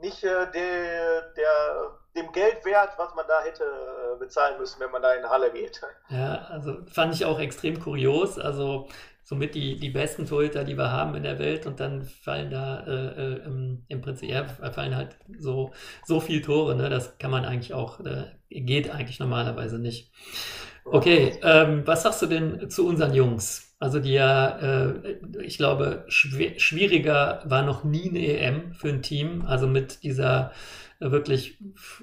nicht 0.01 0.23
äh, 0.23 0.51
der, 0.51 1.21
der, 1.33 1.91
dem 2.15 2.31
Geld 2.31 2.65
wert, 2.65 2.91
was 2.97 3.13
man 3.15 3.25
da 3.27 3.41
hätte 3.41 3.63
äh, 3.63 4.19
bezahlen 4.19 4.57
müssen, 4.57 4.79
wenn 4.79 4.91
man 4.91 5.01
da 5.01 5.13
in 5.13 5.21
die 5.21 5.29
Halle 5.29 5.51
geht. 5.51 5.81
Ja, 6.09 6.47
also 6.49 6.77
fand 6.91 7.13
ich 7.13 7.25
auch 7.25 7.39
extrem 7.39 7.79
kurios. 7.79 8.39
Also 8.39 8.87
somit 9.29 9.53
die, 9.53 9.77
die 9.77 9.91
besten 9.91 10.25
Torhüter, 10.25 10.63
die 10.63 10.75
wir 10.75 10.91
haben 10.91 11.13
in 11.13 11.23
der 11.23 11.37
Welt 11.37 11.67
und 11.67 11.79
dann 11.79 12.03
fallen 12.03 12.49
da 12.49 12.79
äh, 12.87 13.35
äh, 13.35 13.41
im, 13.87 14.01
Prinzip, 14.01 14.29
ja, 14.29 14.45
fallen 14.45 14.95
halt 14.95 15.17
so, 15.37 15.71
so 16.03 16.19
viel 16.19 16.41
Tore, 16.41 16.75
ne? 16.75 16.89
das 16.89 17.19
kann 17.19 17.29
man 17.29 17.45
eigentlich 17.45 17.75
auch, 17.75 17.99
äh, 17.99 18.25
geht 18.49 18.89
eigentlich 18.89 19.19
normalerweise 19.19 19.77
nicht. 19.77 20.11
Okay, 20.91 21.37
ähm, 21.43 21.83
was 21.85 22.03
sagst 22.03 22.21
du 22.21 22.25
denn 22.25 22.69
zu 22.69 22.87
unseren 22.87 23.13
Jungs? 23.13 23.75
Also 23.79 23.99
die 23.99 24.13
ja, 24.13 24.57
äh, 24.57 25.19
ich 25.43 25.57
glaube, 25.57 26.03
schwieriger 26.07 27.41
war 27.45 27.63
noch 27.63 27.83
nie 27.83 28.09
eine 28.09 28.19
EM 28.19 28.73
für 28.73 28.89
ein 28.89 29.01
Team, 29.01 29.43
also 29.45 29.67
mit 29.67 30.03
dieser 30.03 30.51
wirklich 30.99 31.57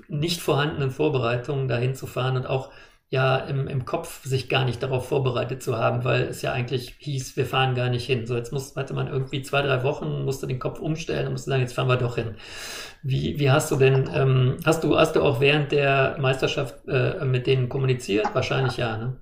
nicht 0.09 0.41
vorhandenen 0.41 0.91
Vorbereitung 0.91 1.69
dahin 1.69 1.95
zu 1.95 2.07
fahren 2.07 2.37
und 2.37 2.47
auch 2.47 2.71
ja 3.09 3.37
im, 3.39 3.69
im 3.69 3.85
Kopf 3.85 4.25
sich 4.25 4.49
gar 4.49 4.65
nicht 4.65 4.83
darauf 4.83 5.09
vorbereitet 5.09 5.63
zu 5.63 5.79
haben, 5.79 6.05
weil 6.05 6.23
es 6.23 6.43
ja 6.43 6.53
eigentlich 6.53 6.97
hieß, 6.99 7.37
wir 7.37 7.47
fahren 7.47 7.75
gar 7.75 7.89
nicht 7.89 8.05
hin. 8.05 8.27
So, 8.27 8.37
jetzt 8.37 8.53
muss, 8.53 8.75
hatte 8.75 8.95
man 8.95 9.07
irgendwie 9.07 9.43
zwei, 9.43 9.63
drei 9.63 9.85
Wochen, 9.85 10.25
musste 10.25 10.47
den 10.47 10.59
Kopf 10.59 10.81
umstellen 10.81 11.27
und 11.27 11.33
musste 11.33 11.51
sagen, 11.51 11.63
jetzt 11.63 11.75
fahren 11.75 11.89
wir 11.89 11.97
doch 11.97 12.17
hin. 12.17 12.37
Wie, 13.03 13.39
wie 13.39 13.51
hast 13.51 13.71
du 13.71 13.77
denn, 13.77 14.11
ähm, 14.13 14.59
hast 14.65 14.83
du, 14.83 14.99
hast 14.99 15.15
du 15.15 15.23
auch 15.23 15.41
während 15.41 15.71
der 15.71 16.17
Meisterschaft 16.19 16.75
äh, 16.89 17.25
mit 17.25 17.47
denen 17.47 17.69
kommuniziert? 17.69 18.35
Wahrscheinlich 18.35 18.77
ja, 18.77 18.97
ne? 18.97 19.21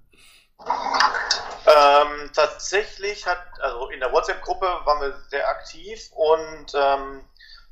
Ähm, 1.66 2.30
tatsächlich 2.34 3.26
hat, 3.26 3.38
also 3.60 3.90
in 3.90 4.00
der 4.00 4.12
WhatsApp-Gruppe 4.12 4.66
waren 4.84 5.00
wir 5.02 5.14
sehr 5.28 5.46
aktiv 5.48 6.10
und 6.14 6.72
ähm, 6.74 7.24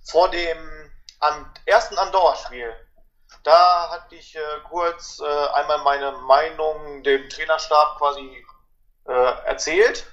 vor 0.04 0.30
dem 0.30 0.58
an, 1.20 1.46
ersten 1.64 1.96
Andorra-Spiel, 1.96 2.70
da 3.42 3.90
hatte 3.90 4.14
ich 4.14 4.36
äh, 4.36 4.40
kurz 4.68 5.20
äh, 5.20 5.48
einmal 5.54 5.78
meine 5.78 6.12
Meinung 6.12 7.02
dem 7.02 7.28
Trainerstab 7.28 7.98
quasi 7.98 8.44
äh, 9.06 9.46
erzählt, 9.46 10.06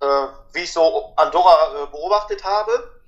äh, 0.00 0.26
wie 0.52 0.62
ich 0.64 0.72
so 0.72 1.12
Andorra 1.16 1.82
äh, 1.82 1.86
beobachtet 1.86 2.44
habe. 2.44 3.00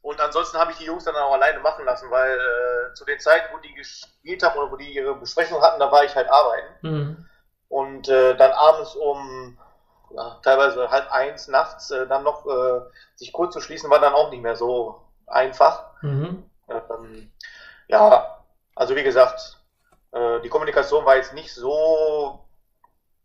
Und 0.00 0.20
ansonsten 0.20 0.58
habe 0.58 0.72
ich 0.72 0.78
die 0.78 0.84
Jungs 0.84 1.04
dann 1.04 1.14
auch 1.14 1.32
alleine 1.32 1.60
machen 1.60 1.84
lassen, 1.84 2.10
weil 2.10 2.32
äh, 2.32 2.94
zu 2.94 3.04
den 3.04 3.20
Zeiten, 3.20 3.54
wo 3.54 3.58
die 3.58 3.74
gespielt 3.74 4.42
haben 4.42 4.58
oder 4.58 4.72
wo 4.72 4.76
die 4.76 4.92
ihre 4.92 5.14
Besprechung 5.14 5.62
hatten, 5.62 5.78
da 5.78 5.92
war 5.92 6.04
ich 6.04 6.14
halt 6.16 6.28
arbeiten. 6.28 6.74
Mhm. 6.80 7.28
Und 7.68 8.08
dann 8.08 8.50
abends 8.50 8.94
um 8.96 9.58
ja, 10.10 10.38
teilweise 10.42 10.90
halb 10.90 11.10
eins 11.10 11.48
nachts 11.48 11.88
dann 11.88 12.22
noch 12.22 12.44
sich 13.16 13.32
kurz 13.32 13.54
zu 13.54 13.62
schließen, 13.62 13.88
war 13.88 13.98
dann 13.98 14.12
auch 14.12 14.28
nicht 14.28 14.42
mehr 14.42 14.56
so 14.56 15.00
einfach. 15.26 15.90
Mhm. 16.02 16.50
Ähm, 16.68 17.31
ja, 17.88 18.44
also 18.74 18.96
wie 18.96 19.02
gesagt, 19.02 19.58
äh, 20.12 20.40
die 20.42 20.48
Kommunikation 20.48 21.04
war 21.04 21.16
jetzt 21.16 21.34
nicht 21.34 21.52
so, 21.52 22.46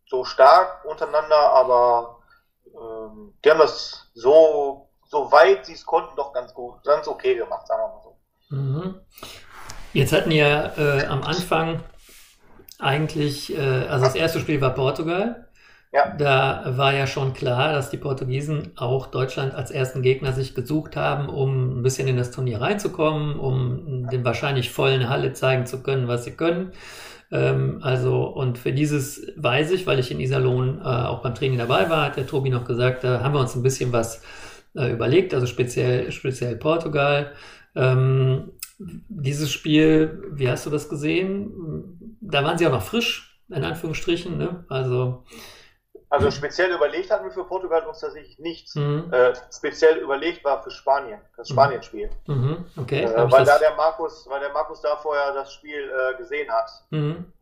so 0.07 0.23
stark 0.23 0.85
untereinander, 0.85 1.51
aber 1.53 2.19
ähm, 2.65 3.33
die 3.43 3.49
haben 3.49 3.59
das 3.59 4.09
so, 4.13 4.89
so 5.05 5.31
weit 5.31 5.65
sie 5.65 5.73
es 5.73 5.85
konnten, 5.85 6.15
doch 6.15 6.33
ganz 6.33 6.53
gut, 6.53 6.83
ganz 6.83 7.07
okay 7.07 7.35
gemacht, 7.35 7.67
sagen 7.67 7.81
wir 7.81 7.87
mal 7.87 8.01
so. 8.03 8.17
Mhm. 8.49 9.01
Jetzt 9.93 10.13
hatten 10.13 10.31
ja 10.31 10.77
äh, 10.77 11.05
am 11.05 11.23
Anfang 11.23 11.83
eigentlich, 12.79 13.57
äh, 13.57 13.87
also 13.87 14.05
das 14.05 14.15
erste 14.15 14.39
Spiel 14.39 14.61
war 14.61 14.71
Portugal. 14.71 15.46
Ja. 15.97 16.13
Da 16.15 16.77
war 16.77 16.93
ja 16.93 17.07
schon 17.07 17.33
klar, 17.33 17.73
dass 17.73 17.89
die 17.89 17.97
Portugiesen 17.97 18.71
auch 18.75 19.07
Deutschland 19.07 19.55
als 19.55 19.71
ersten 19.71 20.03
Gegner 20.03 20.31
sich 20.31 20.53
gesucht 20.53 20.95
haben, 20.95 21.27
um 21.27 21.79
ein 21.79 21.81
bisschen 21.81 22.07
in 22.07 22.17
das 22.17 22.29
Turnier 22.29 22.61
reinzukommen, 22.61 23.39
um 23.39 24.07
dem 24.07 24.23
wahrscheinlich 24.23 24.69
vollen 24.69 25.09
Halle 25.09 25.33
zeigen 25.33 25.65
zu 25.65 25.81
können, 25.81 26.07
was 26.07 26.23
sie 26.23 26.31
können. 26.31 26.71
Ähm, 27.31 27.79
also, 27.81 28.25
und 28.25 28.59
für 28.59 28.73
dieses 28.73 29.25
weiß 29.37 29.71
ich, 29.71 29.87
weil 29.87 29.97
ich 29.97 30.11
in 30.11 30.19
Iserlohn 30.19 30.81
äh, 30.81 30.83
auch 30.83 31.23
beim 31.23 31.33
Training 31.33 31.57
dabei 31.57 31.89
war, 31.89 32.05
hat 32.05 32.17
der 32.17 32.27
Tobi 32.27 32.51
noch 32.51 32.65
gesagt, 32.65 33.03
da 33.03 33.23
haben 33.23 33.33
wir 33.33 33.39
uns 33.39 33.55
ein 33.55 33.63
bisschen 33.63 33.91
was 33.91 34.21
äh, 34.75 34.91
überlegt, 34.91 35.33
also 35.33 35.47
speziell, 35.47 36.11
speziell 36.11 36.57
Portugal. 36.57 37.31
Ähm, 37.75 38.51
dieses 38.77 39.51
Spiel, 39.51 40.21
wie 40.31 40.47
hast 40.47 40.67
du 40.67 40.69
das 40.69 40.89
gesehen? 40.89 42.19
Da 42.21 42.43
waren 42.43 42.59
sie 42.59 42.67
auch 42.67 42.71
noch 42.71 42.83
frisch, 42.83 43.39
in 43.49 43.63
Anführungsstrichen, 43.63 44.37
ne? 44.37 44.63
Also, 44.69 45.23
also 46.09 46.31
speziell 46.31 46.71
überlegt 46.71 47.11
hatten 47.11 47.25
wir 47.25 47.31
für 47.31 47.43
Portugal 47.43 47.85
uns 47.85 47.99
tatsächlich 47.99 48.39
nichts. 48.39 48.75
Mhm. 48.75 49.11
Äh, 49.11 49.33
speziell 49.53 49.97
überlegt 49.97 50.43
war 50.45 50.63
für 50.63 50.71
Spanien, 50.71 51.19
das 51.35 51.49
mhm. 51.49 51.53
Spanien-Spiel. 51.53 52.09
Mhm. 52.27 52.65
Okay. 52.77 53.03
Äh, 53.03 53.31
weil 53.31 53.43
da 53.43 53.57
der 53.59 53.75
Markus, 53.75 54.27
weil 54.29 54.39
der 54.39 54.53
Markus 54.53 54.81
da 54.81 54.95
vorher 54.95 55.33
das 55.33 55.51
Spiel 55.51 55.91
äh, 55.91 56.17
gesehen 56.17 56.49
hat. 56.51 56.69
Mhm. 56.91 57.33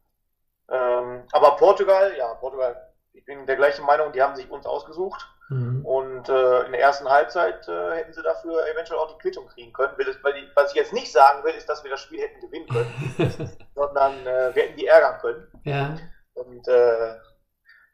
Ähm, 0.68 1.24
aber 1.32 1.56
Portugal, 1.58 2.14
ja, 2.18 2.34
Portugal, 2.36 2.76
ich 3.14 3.24
bin 3.26 3.46
der 3.46 3.56
gleichen 3.56 3.86
Meinung, 3.86 4.12
die 4.12 4.22
haben 4.22 4.36
sich 4.36 4.50
uns 4.50 4.66
ausgesucht. 4.66 5.28
Mhm. 5.50 5.86
Und 5.86 6.28
äh, 6.28 6.64
in 6.64 6.72
der 6.72 6.82
ersten 6.82 7.08
Halbzeit 7.08 7.68
äh, 7.68 7.92
hätten 7.98 8.14
sie 8.14 8.24
dafür 8.24 8.68
eventuell 8.68 9.00
auch 9.00 9.12
die 9.12 9.20
Quittung 9.20 9.46
kriegen 9.46 9.74
können. 9.74 9.94
Die, 10.00 10.50
was 10.56 10.72
ich 10.72 10.76
jetzt 10.76 10.92
nicht 10.92 11.12
sagen 11.12 11.44
will, 11.44 11.54
ist, 11.54 11.70
dass 11.70 11.84
wir 11.84 11.92
das 11.92 12.02
Spiel 12.02 12.20
hätten 12.20 12.42
gewinnen 12.42 12.68
können, 12.68 13.52
sondern 13.76 14.26
äh, 14.26 14.56
wir 14.56 14.64
hätten 14.64 14.78
die 14.78 14.88
ärgern 14.88 15.20
können. 15.22 15.48
Ja. 15.66 15.98
Und 16.34 16.68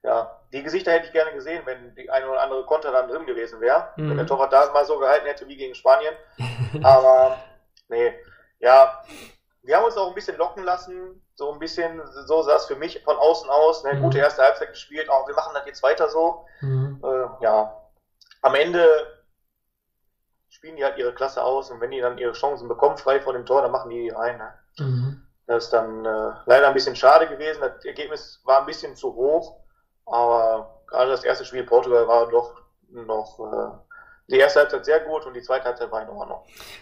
ja, 0.04 0.41
die 0.52 0.64
Gesichter 0.64 0.92
hätte 0.92 1.08
ich 1.08 1.14
gerne 1.14 1.34
gesehen, 1.34 1.66
wenn 1.66 1.96
die 1.96 2.10
eine 2.10 2.30
oder 2.30 2.42
andere 2.42 2.66
Konter 2.66 2.92
dann 2.92 3.08
drin 3.08 3.26
gewesen 3.26 3.62
wäre. 3.62 3.90
Mhm. 3.96 4.10
Wenn 4.10 4.18
der 4.18 4.28
Torwart 4.28 4.52
da 4.52 4.72
mal 4.72 4.86
so 4.86 5.00
gehalten 5.00 5.26
hätte 5.26 5.48
wie 5.48 5.56
gegen 5.56 5.76
Spanien. 5.76 6.14
Aber 6.84 7.38
nee, 7.88 8.14
ja, 8.60 9.02
wir 9.64 9.78
haben 9.78 9.86
uns 9.86 9.98
auch 9.98 10.10
ein 10.10 10.16
bisschen 10.16 10.38
locken 10.38 10.64
lassen. 10.64 11.26
So 11.36 11.52
ein 11.54 11.60
bisschen, 11.60 12.02
so 12.26 12.42
sah 12.42 12.56
es 12.56 12.66
für 12.66 12.76
mich 12.76 13.02
von 13.04 13.16
außen 13.18 13.50
aus. 13.50 13.86
Eine 13.86 14.00
mhm. 14.00 14.04
gute 14.04 14.20
erste 14.20 14.44
Halbzeit 14.44 14.70
gespielt. 14.70 15.10
Auch 15.10 15.28
wir 15.28 15.36
machen 15.36 15.54
das 15.54 15.66
jetzt 15.66 15.84
weiter 15.84 16.10
so. 16.10 16.46
Mhm. 16.60 17.02
Äh, 17.04 17.44
ja, 17.44 17.82
am 18.42 18.56
Ende 18.56 18.88
spielen 20.50 20.76
die 20.76 20.84
halt 20.84 20.98
ihre 20.98 21.14
Klasse 21.14 21.44
aus 21.44 21.72
und 21.72 21.80
wenn 21.80 21.92
die 21.92 22.02
dann 22.02 22.18
ihre 22.18 22.34
Chancen 22.34 22.68
bekommen, 22.68 22.98
frei 22.98 23.22
vor 23.22 23.34
dem 23.34 23.46
Tor, 23.46 23.62
dann 23.62 23.72
machen 23.72 23.90
die 23.90 24.04
die 24.04 24.10
rein. 24.10 24.38
Ne? 24.38 24.54
Mhm. 24.80 25.28
Das 25.48 25.66
ist 25.66 25.74
dann 25.74 26.06
äh, 26.06 26.34
leider 26.46 26.68
ein 26.68 26.74
bisschen 26.74 26.96
schade 26.96 27.28
gewesen. 27.28 27.62
Das 27.62 27.84
Ergebnis 27.86 28.42
war 28.44 28.60
ein 28.60 28.66
bisschen 28.66 28.96
zu 28.96 29.16
hoch. 29.16 29.61
Aber 30.12 30.82
gerade 30.88 31.12
das 31.12 31.24
erste 31.24 31.46
Spiel 31.46 31.64
Portugal 31.64 32.08
war 32.08 32.30
doch 32.30 32.62
noch 32.92 33.40
äh, 33.40 33.92
die 34.32 34.38
erste 34.38 34.62
Halbzeit 34.62 34.86
sehr 34.86 35.00
gut 35.02 35.26
und 35.26 35.34
die 35.34 35.42
zweite 35.42 35.66
Halbzeit 35.66 35.92
war 35.92 36.02
in 36.02 36.10
Ordnung. 36.10 36.40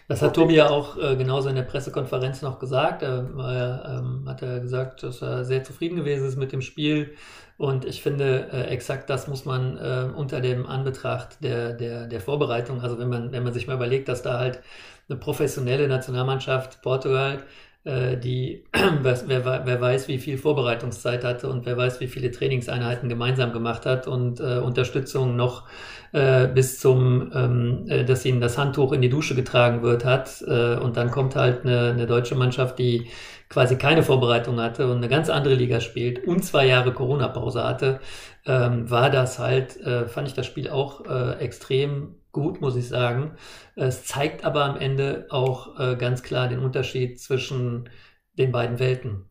Das 0.08 0.22
hat 0.22 0.36
Tobi 0.36 0.56
ja 0.56 0.70
auch 0.70 0.98
äh, 0.98 1.16
genauso 1.16 1.50
in 1.50 1.56
der 1.56 1.64
Pressekonferenz 1.64 2.42
noch 2.42 2.60
gesagt. 2.60 3.02
Er 3.02 3.20
ähm, 3.20 4.26
hat 4.28 4.42
er 4.42 4.60
gesagt, 4.60 5.04
dass 5.04 5.22
er 5.22 5.44
sehr 5.46 5.64
zufrieden 5.64 5.96
gewesen 5.96 6.28
ist 6.28 6.38
mit 6.38 6.52
dem 6.52 6.62
Spiel. 6.62 7.16
Und 7.58 7.86
ich 7.86 8.02
finde, 8.02 8.50
äh, 8.54 8.68
exakt 8.68 9.10
das 9.10 9.28
muss 9.28 9.46
man 9.46 9.78
äh, 9.78 10.16
unter 10.16 10.42
dem 10.42 10.66
Anbetracht 10.66 11.44
der, 11.44 11.74
der, 11.74 12.08
der 12.08 12.22
Vorbereitung, 12.22 12.82
also 12.82 12.98
wenn 13.00 13.10
man, 13.10 13.32
wenn 13.32 13.44
man 13.44 13.54
sich 13.54 13.68
mal 13.68 13.76
überlegt, 13.76 14.08
dass 14.08 14.22
da 14.22 14.40
halt 14.40 14.62
eine 15.10 15.18
professionelle 15.18 15.88
Nationalmannschaft 15.88 16.82
Portugal 16.82 17.44
die, 17.86 18.66
wer, 19.02 19.64
wer 19.66 19.82
weiß, 19.82 20.08
wie 20.08 20.18
viel 20.18 20.38
Vorbereitungszeit 20.38 21.24
hatte 21.24 21.50
und 21.50 21.66
wer 21.66 21.78
weiß, 21.78 22.00
wie 22.02 22.08
viele 22.08 22.32
Trainingseinheiten 22.32 23.08
gemeinsam 23.10 23.54
gemacht 23.54 23.86
hat 23.86 24.08
und 24.08 24.40
äh, 24.40 24.58
Unterstützung 24.58 25.36
noch 25.36 25.66
äh, 26.12 26.48
bis 26.48 26.80
zum, 26.80 27.32
ähm, 27.34 27.86
äh, 27.88 28.04
dass 28.04 28.26
ihnen 28.26 28.42
das 28.42 28.58
Handtuch 28.58 28.92
in 28.94 29.02
die 29.02 29.10
Dusche 29.10 29.36
getragen 29.36 29.82
wird, 29.84 30.06
hat. 30.06 30.44
Äh, 30.48 30.76
und 30.76 30.98
dann 30.98 31.12
kommt 31.12 31.36
halt 31.36 31.66
eine, 31.66 31.92
eine 31.92 32.08
deutsche 32.08 32.36
Mannschaft, 32.36 32.80
die 32.80 33.08
quasi 33.50 33.78
keine 33.78 34.04
Vorbereitung 34.04 34.60
hatte 34.60 34.90
und 34.90 34.98
eine 34.98 35.08
ganz 35.08 35.30
andere 35.30 35.56
Liga 35.56 35.80
spielt 35.80 36.26
und 36.26 36.44
zwei 36.44 36.68
Jahre 36.68 36.94
Corona-Pause 36.94 37.64
hatte, 37.64 38.00
ähm, 38.46 38.90
war 38.90 39.10
das 39.10 39.40
halt, 39.40 39.78
äh, 39.82 40.08
fand 40.08 40.28
ich 40.28 40.34
das 40.36 40.46
Spiel 40.46 40.70
auch 40.70 41.06
äh, 41.06 41.40
extrem 41.40 42.16
gut, 42.32 42.62
muss 42.62 42.76
ich 42.76 42.88
sagen. 42.88 43.38
Es 43.76 44.06
zeigt 44.06 44.46
aber 44.46 44.64
am 44.66 44.78
Ende 44.78 45.28
auch 45.30 45.80
äh, 45.80 45.96
ganz 45.96 46.24
klar 46.24 46.48
den 46.48 46.64
Unterschied 46.64 47.20
zwischen 47.22 47.90
den 48.34 48.52
beiden 48.52 48.80
Welten. 48.80 49.30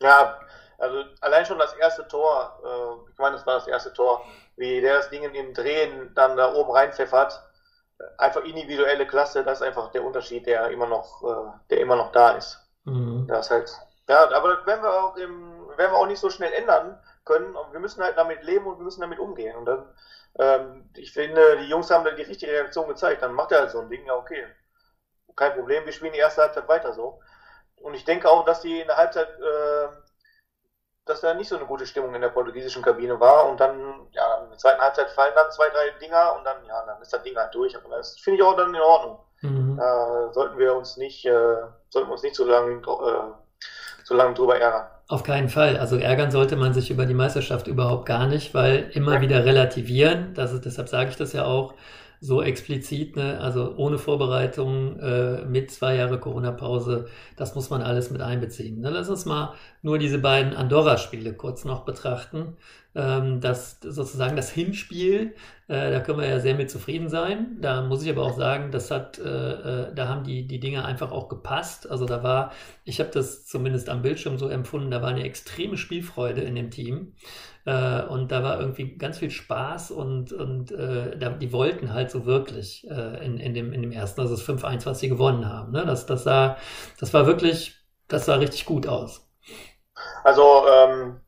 Ja, 0.00 0.38
also 0.78 1.04
allein 1.20 1.46
schon 1.46 1.58
das 1.58 1.72
erste 1.74 2.06
Tor, 2.08 2.60
äh, 2.64 3.10
ich 3.10 3.18
meine, 3.18 3.36
das 3.36 3.46
war 3.46 3.54
das 3.54 3.66
erste 3.66 3.92
Tor, 3.92 4.24
wie 4.56 4.80
der 4.80 4.98
das 4.98 5.10
Ding 5.10 5.22
im 5.22 5.54
Drehen 5.54 6.12
dann 6.14 6.36
da 6.36 6.52
oben 6.52 6.72
reinpfeffert. 6.72 7.42
Einfach 8.18 8.42
individuelle 8.42 9.06
Klasse, 9.06 9.44
das 9.44 9.60
ist 9.60 9.66
einfach 9.66 9.90
der 9.92 10.04
Unterschied, 10.04 10.46
der 10.46 10.68
immer 10.70 10.86
noch, 10.86 11.22
äh, 11.22 11.58
der 11.70 11.80
immer 11.80 11.96
noch 11.96 12.12
da 12.12 12.32
ist. 12.32 12.58
Mhm. 12.84 13.26
Das 13.28 13.50
halt, 13.50 13.70
ja, 14.08 14.30
aber 14.30 14.56
das 14.56 14.66
werden 14.66 14.82
wir 14.82 14.92
auch 14.92 15.16
im, 15.16 15.68
werden 15.76 15.92
wir 15.92 15.98
auch 15.98 16.06
nicht 16.06 16.20
so 16.20 16.28
schnell 16.28 16.52
ändern 16.52 16.98
können. 17.24 17.54
Wir 17.72 17.80
müssen 17.80 18.02
halt 18.02 18.16
damit 18.16 18.42
leben 18.42 18.66
und 18.66 18.78
wir 18.78 18.84
müssen 18.84 19.00
damit 19.00 19.18
umgehen. 19.18 19.56
Und 19.56 19.66
dann 19.66 19.94
ähm, 20.38 20.90
ich 20.96 21.12
finde, 21.12 21.58
die 21.58 21.68
Jungs 21.68 21.90
haben 21.90 22.04
da 22.04 22.10
die 22.10 22.22
richtige 22.22 22.52
Reaktion 22.52 22.88
gezeigt. 22.88 23.22
Dann 23.22 23.34
macht 23.34 23.52
er 23.52 23.60
halt 23.60 23.70
so 23.70 23.80
ein 23.80 23.88
Ding, 23.88 24.04
ja, 24.06 24.14
okay. 24.14 24.46
Kein 25.36 25.54
Problem, 25.54 25.84
wir 25.84 25.92
spielen 25.92 26.12
die 26.12 26.18
erste 26.18 26.42
Halbzeit 26.42 26.68
weiter 26.68 26.92
so. 26.92 27.20
Und 27.76 27.94
ich 27.94 28.04
denke 28.04 28.30
auch, 28.30 28.44
dass 28.44 28.60
die 28.60 28.80
in 28.80 28.86
der 28.86 28.96
Halbzeit, 28.96 29.28
äh, 29.28 29.88
dass 31.06 31.20
da 31.20 31.34
nicht 31.34 31.48
so 31.48 31.56
eine 31.56 31.66
gute 31.66 31.86
Stimmung 31.86 32.14
in 32.14 32.20
der 32.20 32.28
portugiesischen 32.30 32.82
Kabine 32.82 33.18
war. 33.20 33.48
Und 33.48 33.60
dann, 33.60 34.08
ja, 34.12 34.42
in 34.44 34.50
der 34.50 34.58
zweiten 34.58 34.80
Halbzeit 34.80 35.10
fallen 35.10 35.34
dann 35.34 35.50
zwei, 35.50 35.68
drei 35.70 35.90
Dinger 36.00 36.36
und 36.36 36.44
dann, 36.44 36.64
ja, 36.66 36.84
dann 36.86 37.00
ist 37.02 37.12
das 37.12 37.22
Ding 37.22 37.36
halt 37.36 37.54
durch. 37.54 37.76
Aber 37.76 37.96
das 37.96 38.18
finde 38.18 38.40
ich 38.40 38.46
auch 38.46 38.56
dann 38.56 38.74
in 38.74 38.80
Ordnung. 38.80 39.18
Mhm. 39.42 39.76
Da 39.76 40.32
sollten 40.32 40.58
wir 40.58 40.74
uns 40.74 40.96
nicht, 40.96 41.24
äh, 41.26 41.56
sollten 41.90 42.08
wir 42.08 42.12
uns 42.12 42.22
nicht 42.22 42.36
so 42.36 42.44
lange, 42.44 42.80
äh, 42.80 43.43
so 44.04 44.14
lange 44.14 44.34
drüber 44.34 44.56
ärgern. 44.56 44.86
Auf 45.08 45.22
keinen 45.22 45.48
Fall. 45.48 45.76
Also 45.76 45.96
ärgern 45.96 46.30
sollte 46.30 46.56
man 46.56 46.72
sich 46.72 46.90
über 46.90 47.04
die 47.04 47.14
Meisterschaft 47.14 47.66
überhaupt 47.66 48.06
gar 48.06 48.26
nicht, 48.26 48.54
weil 48.54 48.90
immer 48.92 49.20
wieder 49.20 49.44
relativieren, 49.44 50.32
das 50.34 50.52
ist, 50.52 50.64
deshalb 50.64 50.88
sage 50.88 51.10
ich 51.10 51.16
das 51.16 51.32
ja 51.32 51.44
auch 51.44 51.74
so 52.20 52.42
explizit, 52.42 53.16
ne? 53.16 53.38
also 53.38 53.74
ohne 53.76 53.98
Vorbereitung 53.98 54.98
äh, 54.98 55.44
mit 55.44 55.70
zwei 55.70 55.96
Jahre 55.96 56.18
Corona-Pause, 56.18 57.06
das 57.36 57.54
muss 57.54 57.68
man 57.68 57.82
alles 57.82 58.10
mit 58.10 58.22
einbeziehen. 58.22 58.80
Ne? 58.80 58.88
Lass 58.88 59.10
uns 59.10 59.26
mal 59.26 59.52
nur 59.82 59.98
diese 59.98 60.18
beiden 60.18 60.54
Andorra-Spiele 60.54 61.34
kurz 61.34 61.66
noch 61.66 61.84
betrachten. 61.84 62.56
Ähm, 62.94 63.40
das 63.40 63.80
sozusagen 63.80 64.36
das 64.36 64.50
Hinspiel, 64.50 65.34
äh, 65.66 65.90
da 65.90 66.00
können 66.00 66.20
wir 66.20 66.28
ja 66.28 66.40
sehr 66.40 66.54
mit 66.54 66.70
zufrieden 66.70 67.08
sein. 67.08 67.56
Da 67.60 67.82
muss 67.82 68.04
ich 68.04 68.10
aber 68.10 68.22
auch 68.22 68.36
sagen, 68.36 68.70
das 68.70 68.90
hat, 68.90 69.18
äh, 69.18 69.22
äh, 69.22 69.94
da 69.94 70.08
haben 70.08 70.24
die, 70.24 70.46
die 70.46 70.60
Dinge 70.60 70.84
einfach 70.84 71.10
auch 71.10 71.28
gepasst. 71.28 71.90
Also 71.90 72.06
da 72.06 72.22
war, 72.22 72.52
ich 72.84 73.00
habe 73.00 73.10
das 73.10 73.46
zumindest 73.46 73.88
am 73.88 74.02
Bildschirm 74.02 74.38
so 74.38 74.48
empfunden, 74.48 74.90
da 74.90 75.02
war 75.02 75.08
eine 75.08 75.24
extreme 75.24 75.76
Spielfreude 75.76 76.42
in 76.42 76.54
dem 76.54 76.70
Team. 76.70 77.14
Äh, 77.64 78.02
und 78.02 78.30
da 78.30 78.42
war 78.42 78.60
irgendwie 78.60 78.96
ganz 78.96 79.18
viel 79.18 79.30
Spaß 79.30 79.90
und, 79.90 80.32
und 80.32 80.70
äh, 80.70 81.16
da, 81.18 81.30
die 81.30 81.52
wollten 81.52 81.92
halt 81.94 82.10
so 82.10 82.26
wirklich 82.26 82.86
äh, 82.90 83.24
in, 83.24 83.38
in, 83.38 83.54
dem, 83.54 83.72
in 83.72 83.82
dem 83.82 83.92
ersten, 83.92 84.20
also 84.20 84.36
das 84.36 84.46
5-1, 84.46 84.86
was 84.86 85.00
sie 85.00 85.08
gewonnen 85.08 85.48
haben. 85.48 85.72
Ne? 85.72 85.84
Das, 85.86 86.06
das, 86.06 86.24
sah, 86.24 86.58
das 87.00 87.14
war 87.14 87.26
wirklich, 87.26 87.74
das 88.06 88.26
sah 88.26 88.36
richtig 88.36 88.66
gut 88.66 88.86
aus. 88.86 89.26
Also, 90.24 90.64
ähm, 90.68 91.20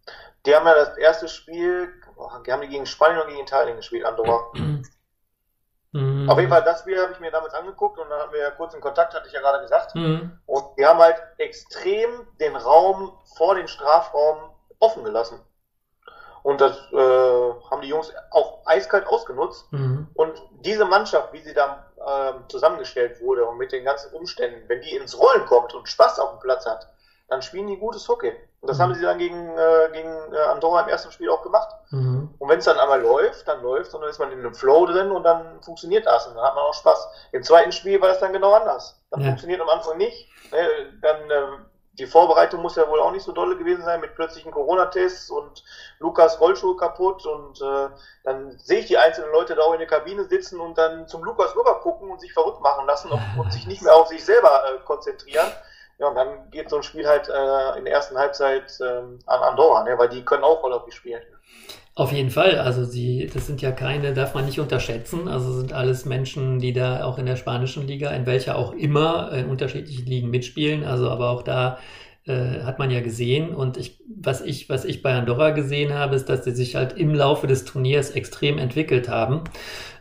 die 0.46 0.54
haben 0.54 0.66
ja 0.66 0.74
das 0.74 0.96
erste 0.96 1.28
Spiel, 1.28 1.92
die 2.46 2.52
haben 2.52 2.62
die 2.62 2.68
gegen 2.68 2.86
Spanien 2.86 3.20
und 3.22 3.28
gegen 3.28 3.42
Italien 3.42 3.76
gespielt, 3.76 4.04
Andorra. 4.04 4.50
Mhm. 4.54 6.28
Auf 6.28 6.38
jeden 6.38 6.50
Fall, 6.50 6.62
das 6.62 6.80
Spiel 6.80 7.00
habe 7.00 7.12
ich 7.12 7.20
mir 7.20 7.30
damals 7.30 7.54
angeguckt 7.54 7.98
und 7.98 8.10
dann 8.10 8.20
haben 8.20 8.32
wir 8.32 8.40
ja 8.40 8.50
kurz 8.50 8.74
in 8.74 8.80
Kontakt, 8.80 9.14
hatte 9.14 9.28
ich 9.28 9.32
ja 9.32 9.40
gerade 9.40 9.62
gesagt. 9.62 9.94
Mhm. 9.94 10.38
Und 10.44 10.76
wir 10.76 10.88
haben 10.88 10.98
halt 10.98 11.16
extrem 11.38 12.26
den 12.38 12.54
Raum 12.54 13.18
vor 13.36 13.54
den 13.54 13.66
Strafraum 13.66 14.50
offen 14.78 15.04
gelassen. 15.04 15.40
Und 16.42 16.60
das 16.60 16.76
äh, 16.92 16.96
haben 17.70 17.80
die 17.80 17.88
Jungs 17.88 18.12
auch 18.30 18.60
eiskalt 18.66 19.06
ausgenutzt. 19.06 19.72
Mhm. 19.72 20.08
Und 20.14 20.40
diese 20.60 20.84
Mannschaft, 20.84 21.32
wie 21.32 21.40
sie 21.40 21.54
da 21.54 21.86
äh, 21.96 22.48
zusammengestellt 22.48 23.20
wurde 23.20 23.46
und 23.46 23.56
mit 23.56 23.72
den 23.72 23.84
ganzen 23.84 24.12
Umständen, 24.14 24.68
wenn 24.68 24.82
die 24.82 24.94
ins 24.94 25.18
Rollen 25.18 25.46
kommt 25.46 25.74
und 25.74 25.88
Spaß 25.88 26.20
auf 26.20 26.32
dem 26.32 26.40
Platz 26.40 26.66
hat, 26.66 26.88
dann 27.28 27.42
spielen 27.42 27.66
die 27.66 27.76
gutes 27.76 28.08
Hockey. 28.08 28.32
Und 28.60 28.70
das 28.70 28.78
mhm. 28.78 28.82
haben 28.82 28.94
sie 28.94 29.02
dann 29.02 29.18
gegen, 29.18 29.56
äh, 29.56 29.90
gegen 29.92 30.32
äh, 30.32 30.38
Andorra 30.50 30.82
im 30.82 30.88
ersten 30.88 31.10
Spiel 31.12 31.30
auch 31.30 31.42
gemacht. 31.42 31.68
Mhm. 31.90 32.34
Und 32.38 32.48
wenn 32.48 32.58
es 32.58 32.64
dann 32.64 32.78
einmal 32.78 33.00
läuft, 33.00 33.46
dann 33.48 33.62
läuft 33.62 33.94
und 33.94 34.00
dann 34.00 34.10
ist 34.10 34.18
man 34.18 34.32
in 34.32 34.38
einem 34.38 34.54
Flow 34.54 34.86
drin 34.86 35.10
und 35.10 35.24
dann 35.24 35.62
funktioniert 35.62 36.06
das 36.06 36.26
und 36.26 36.34
dann 36.34 36.44
hat 36.44 36.54
man 36.54 36.64
auch 36.64 36.74
Spaß. 36.74 37.08
Im 37.32 37.42
zweiten 37.42 37.72
Spiel 37.72 38.00
war 38.00 38.08
das 38.08 38.20
dann 38.20 38.32
genau 38.32 38.52
anders. 38.52 39.00
Dann 39.10 39.20
ja. 39.20 39.28
funktioniert 39.28 39.60
am 39.60 39.68
Anfang 39.68 39.98
nicht. 39.98 40.28
Ne, 40.52 40.68
dann 41.00 41.30
äh, 41.30 41.58
die 41.98 42.06
Vorbereitung 42.06 42.60
muss 42.60 42.76
ja 42.76 42.88
wohl 42.88 43.00
auch 43.00 43.12
nicht 43.12 43.24
so 43.24 43.32
dolle 43.32 43.56
gewesen 43.56 43.84
sein 43.84 44.00
mit 44.00 44.14
plötzlichen 44.14 44.52
Corona-Tests 44.52 45.30
und 45.30 45.64
Lukas 45.98 46.40
Rollschuh 46.40 46.76
kaputt 46.76 47.24
und 47.24 47.60
äh, 47.62 47.88
dann 48.24 48.58
sehe 48.58 48.80
ich 48.80 48.86
die 48.86 48.98
einzelnen 48.98 49.32
Leute 49.32 49.54
da 49.54 49.62
auch 49.62 49.72
in 49.72 49.78
der 49.78 49.88
Kabine 49.88 50.24
sitzen 50.24 50.60
und 50.60 50.76
dann 50.76 51.08
zum 51.08 51.24
Lukas 51.24 51.56
rüber 51.56 51.80
gucken 51.80 52.10
und 52.10 52.20
sich 52.20 52.32
verrückt 52.32 52.60
machen 52.60 52.86
lassen 52.86 53.10
und, 53.10 53.22
und 53.38 53.52
sich 53.52 53.66
nicht 53.66 53.82
mehr 53.82 53.94
auf 53.94 54.08
sich 54.08 54.24
selber 54.24 54.62
äh, 54.66 54.78
konzentrieren. 54.84 55.46
Ja, 55.98 56.08
und 56.08 56.14
dann 56.14 56.50
geht 56.50 56.68
so 56.68 56.76
ein 56.76 56.82
Spiel 56.82 57.06
halt 57.06 57.28
äh, 57.28 57.78
in 57.78 57.84
der 57.84 57.94
ersten 57.94 58.18
Halbzeit 58.18 58.78
äh, 58.80 58.84
an 58.84 59.42
Andorra, 59.42 59.84
ne, 59.84 59.96
weil 59.96 60.08
die 60.08 60.24
können 60.24 60.44
auch 60.44 60.62
Rollhockey 60.62 60.92
spielen. 60.92 61.22
Auf 61.94 62.12
jeden 62.12 62.28
Fall. 62.28 62.58
Also 62.58 62.84
sie, 62.84 63.30
das 63.32 63.46
sind 63.46 63.62
ja 63.62 63.72
keine, 63.72 64.12
darf 64.12 64.34
man 64.34 64.44
nicht 64.44 64.60
unterschätzen. 64.60 65.28
Also 65.28 65.52
sind 65.52 65.72
alles 65.72 66.04
Menschen, 66.04 66.58
die 66.58 66.74
da 66.74 67.04
auch 67.04 67.16
in 67.16 67.24
der 67.24 67.36
spanischen 67.36 67.86
Liga, 67.86 68.10
in 68.10 68.26
welcher 68.26 68.58
auch 68.58 68.72
immer, 68.72 69.32
in 69.32 69.48
unterschiedlichen 69.48 70.04
Ligen 70.04 70.28
mitspielen. 70.28 70.84
Also 70.84 71.08
aber 71.08 71.30
auch 71.30 71.42
da 71.42 71.78
äh, 72.26 72.62
hat 72.62 72.78
man 72.78 72.90
ja 72.90 73.00
gesehen. 73.00 73.54
Und 73.54 73.76
ich, 73.76 74.00
was 74.20 74.40
ich, 74.40 74.68
was 74.68 74.84
ich 74.84 75.02
bei 75.02 75.14
Andorra 75.14 75.50
gesehen 75.50 75.94
habe, 75.94 76.16
ist, 76.16 76.28
dass 76.28 76.44
sie 76.44 76.50
sich 76.50 76.74
halt 76.74 76.96
im 76.96 77.14
Laufe 77.14 77.46
des 77.46 77.64
Turniers 77.64 78.10
extrem 78.10 78.58
entwickelt 78.58 79.08
haben. 79.08 79.42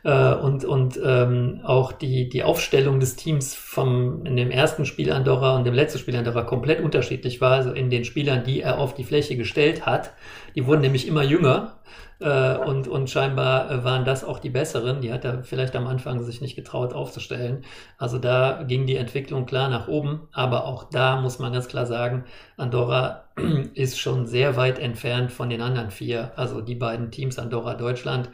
Äh, 0.04 0.34
und 0.34 0.66
und 0.66 1.00
ähm, 1.04 1.62
auch 1.64 1.92
die, 1.92 2.28
die 2.30 2.44
Aufstellung 2.44 3.00
des 3.00 3.16
Teams 3.16 3.54
vom, 3.54 4.26
in 4.26 4.36
dem 4.36 4.52
ersten 4.52 4.86
Spiel 4.86 5.12
Andorra 5.12 5.56
und 5.56 5.66
dem 5.66 5.74
letzten 5.74 6.00
Spiel 6.00 6.16
Andorra 6.16 6.42
komplett 6.44 6.82
unterschiedlich 6.82 7.42
war. 7.42 7.52
Also 7.52 7.72
in 7.72 7.90
den 7.90 8.06
Spielern, 8.06 8.44
die 8.44 8.62
er 8.62 8.80
auf 8.80 8.96
die 8.96 9.04
Fläche 9.04 9.38
gestellt 9.38 9.86
hat. 9.86 10.14
Die 10.56 10.66
wurden 10.66 10.82
nämlich 10.82 11.08
immer 11.08 11.24
jünger 11.24 11.76
äh, 12.20 12.58
und, 12.58 12.88
und 12.88 13.10
scheinbar 13.10 13.70
äh, 13.70 13.84
waren 13.84 14.06
das 14.06 14.24
auch 14.24 14.40
die 14.40 14.50
besseren. 14.50 15.02
Die 15.02 15.12
hat 15.12 15.26
er 15.26 15.44
vielleicht 15.44 15.76
am 15.76 15.88
Anfang 15.88 16.24
sich 16.24 16.42
nicht 16.42 16.56
getraut 16.56 16.94
aufzustellen. 16.94 17.64
Also 17.98 18.18
da 18.18 18.64
ging 18.64 18.86
die 18.86 18.96
Entwicklung 18.96 19.46
klar 19.46 19.70
nach 19.70 19.88
oben. 19.88 20.28
Aber 20.32 20.66
auch 20.66 20.90
da 20.90 21.20
muss 21.20 21.40
man 21.40 21.54
ganz 21.54 21.68
klar 21.68 21.86
sagen, 21.86 22.26
Andorra 22.58 23.26
ist 23.74 24.00
schon 24.00 24.26
sehr 24.26 24.56
weit 24.56 24.80
entfernt 24.80 25.32
von 25.32 25.50
den 25.50 25.62
anderen 25.62 25.92
vier. 25.92 26.32
Also 26.36 26.62
die 26.62 26.76
beiden 26.76 27.12
Teams, 27.12 27.38
Andorra, 27.38 27.74
Deutschland, 27.74 28.30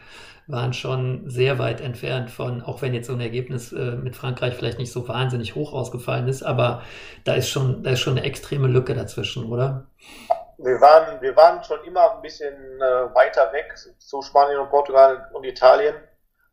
waren 0.48 0.74
schon 0.74 1.30
sehr 1.30 1.60
weit 1.60 1.82
entfernt 1.82 2.30
von, 2.30 2.62
auch 2.62 2.82
wenn 2.82 2.94
jetzt 2.94 3.08
so 3.08 3.14
ein 3.14 3.22
Ergebnis 3.22 3.72
äh, 3.72 3.96
mit 3.96 4.16
Frankreich 4.16 4.54
vielleicht 4.56 4.80
nicht 4.80 4.92
so 4.92 5.08
wahnsinnig 5.08 5.56
hoch 5.56 5.72
ausgefallen 5.74 6.28
ist, 6.28 6.44
aber 6.44 6.82
da 7.24 7.36
ist 7.36 7.50
schon, 7.50 7.84
da 7.84 7.92
ist 7.92 8.02
schon 8.02 8.18
eine 8.18 8.26
extreme 8.26 8.68
Lücke 8.68 8.94
dazwischen, 8.94 9.46
oder? 9.46 9.86
Wir 10.64 10.80
waren, 10.80 11.22
wir 11.22 11.36
waren 11.36 11.64
schon 11.64 11.84
immer 11.84 12.16
ein 12.16 12.22
bisschen 12.22 12.82
äh, 12.82 13.16
weiter 13.16 13.51
weg 13.51 13.76
zu 13.97 14.22
Spanien 14.22 14.59
und 14.59 14.70
Portugal 14.70 15.30
und 15.34 15.43
Italien, 15.43 15.95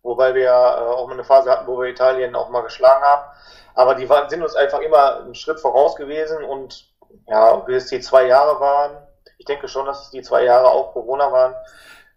wobei 0.03 0.35
wir 0.35 0.49
äh, 0.49 0.51
auch 0.51 1.07
mal 1.07 1.15
eine 1.15 1.25
Phase 1.25 1.51
hatten, 1.51 1.67
wo 1.67 1.79
wir 1.79 1.89
Italien 1.89 2.35
auch 2.35 2.49
mal 2.49 2.63
geschlagen 2.63 3.05
haben. 3.05 3.31
Aber 3.75 3.95
die 3.95 4.09
waren, 4.09 4.29
sind 4.29 4.43
uns 4.43 4.57
einfach 4.57 4.81
immer 4.81 5.21
einen 5.21 5.35
Schritt 5.35 5.61
voraus 5.61 5.95
gewesen 5.97 6.43
und 6.43 6.93
ja, 7.27 7.67
wie 7.67 7.75
es 7.75 7.87
die 7.87 8.01
zwei 8.01 8.27
Jahre 8.27 8.61
waren, 8.61 8.97
ich 9.39 9.45
denke 9.45 9.69
schon, 9.69 9.87
dass 9.87 10.03
es 10.03 10.11
die 10.11 10.23
zwei 10.23 10.45
Jahre 10.45 10.69
auch 10.69 10.93
Corona 10.93 11.31
waren, 11.31 11.55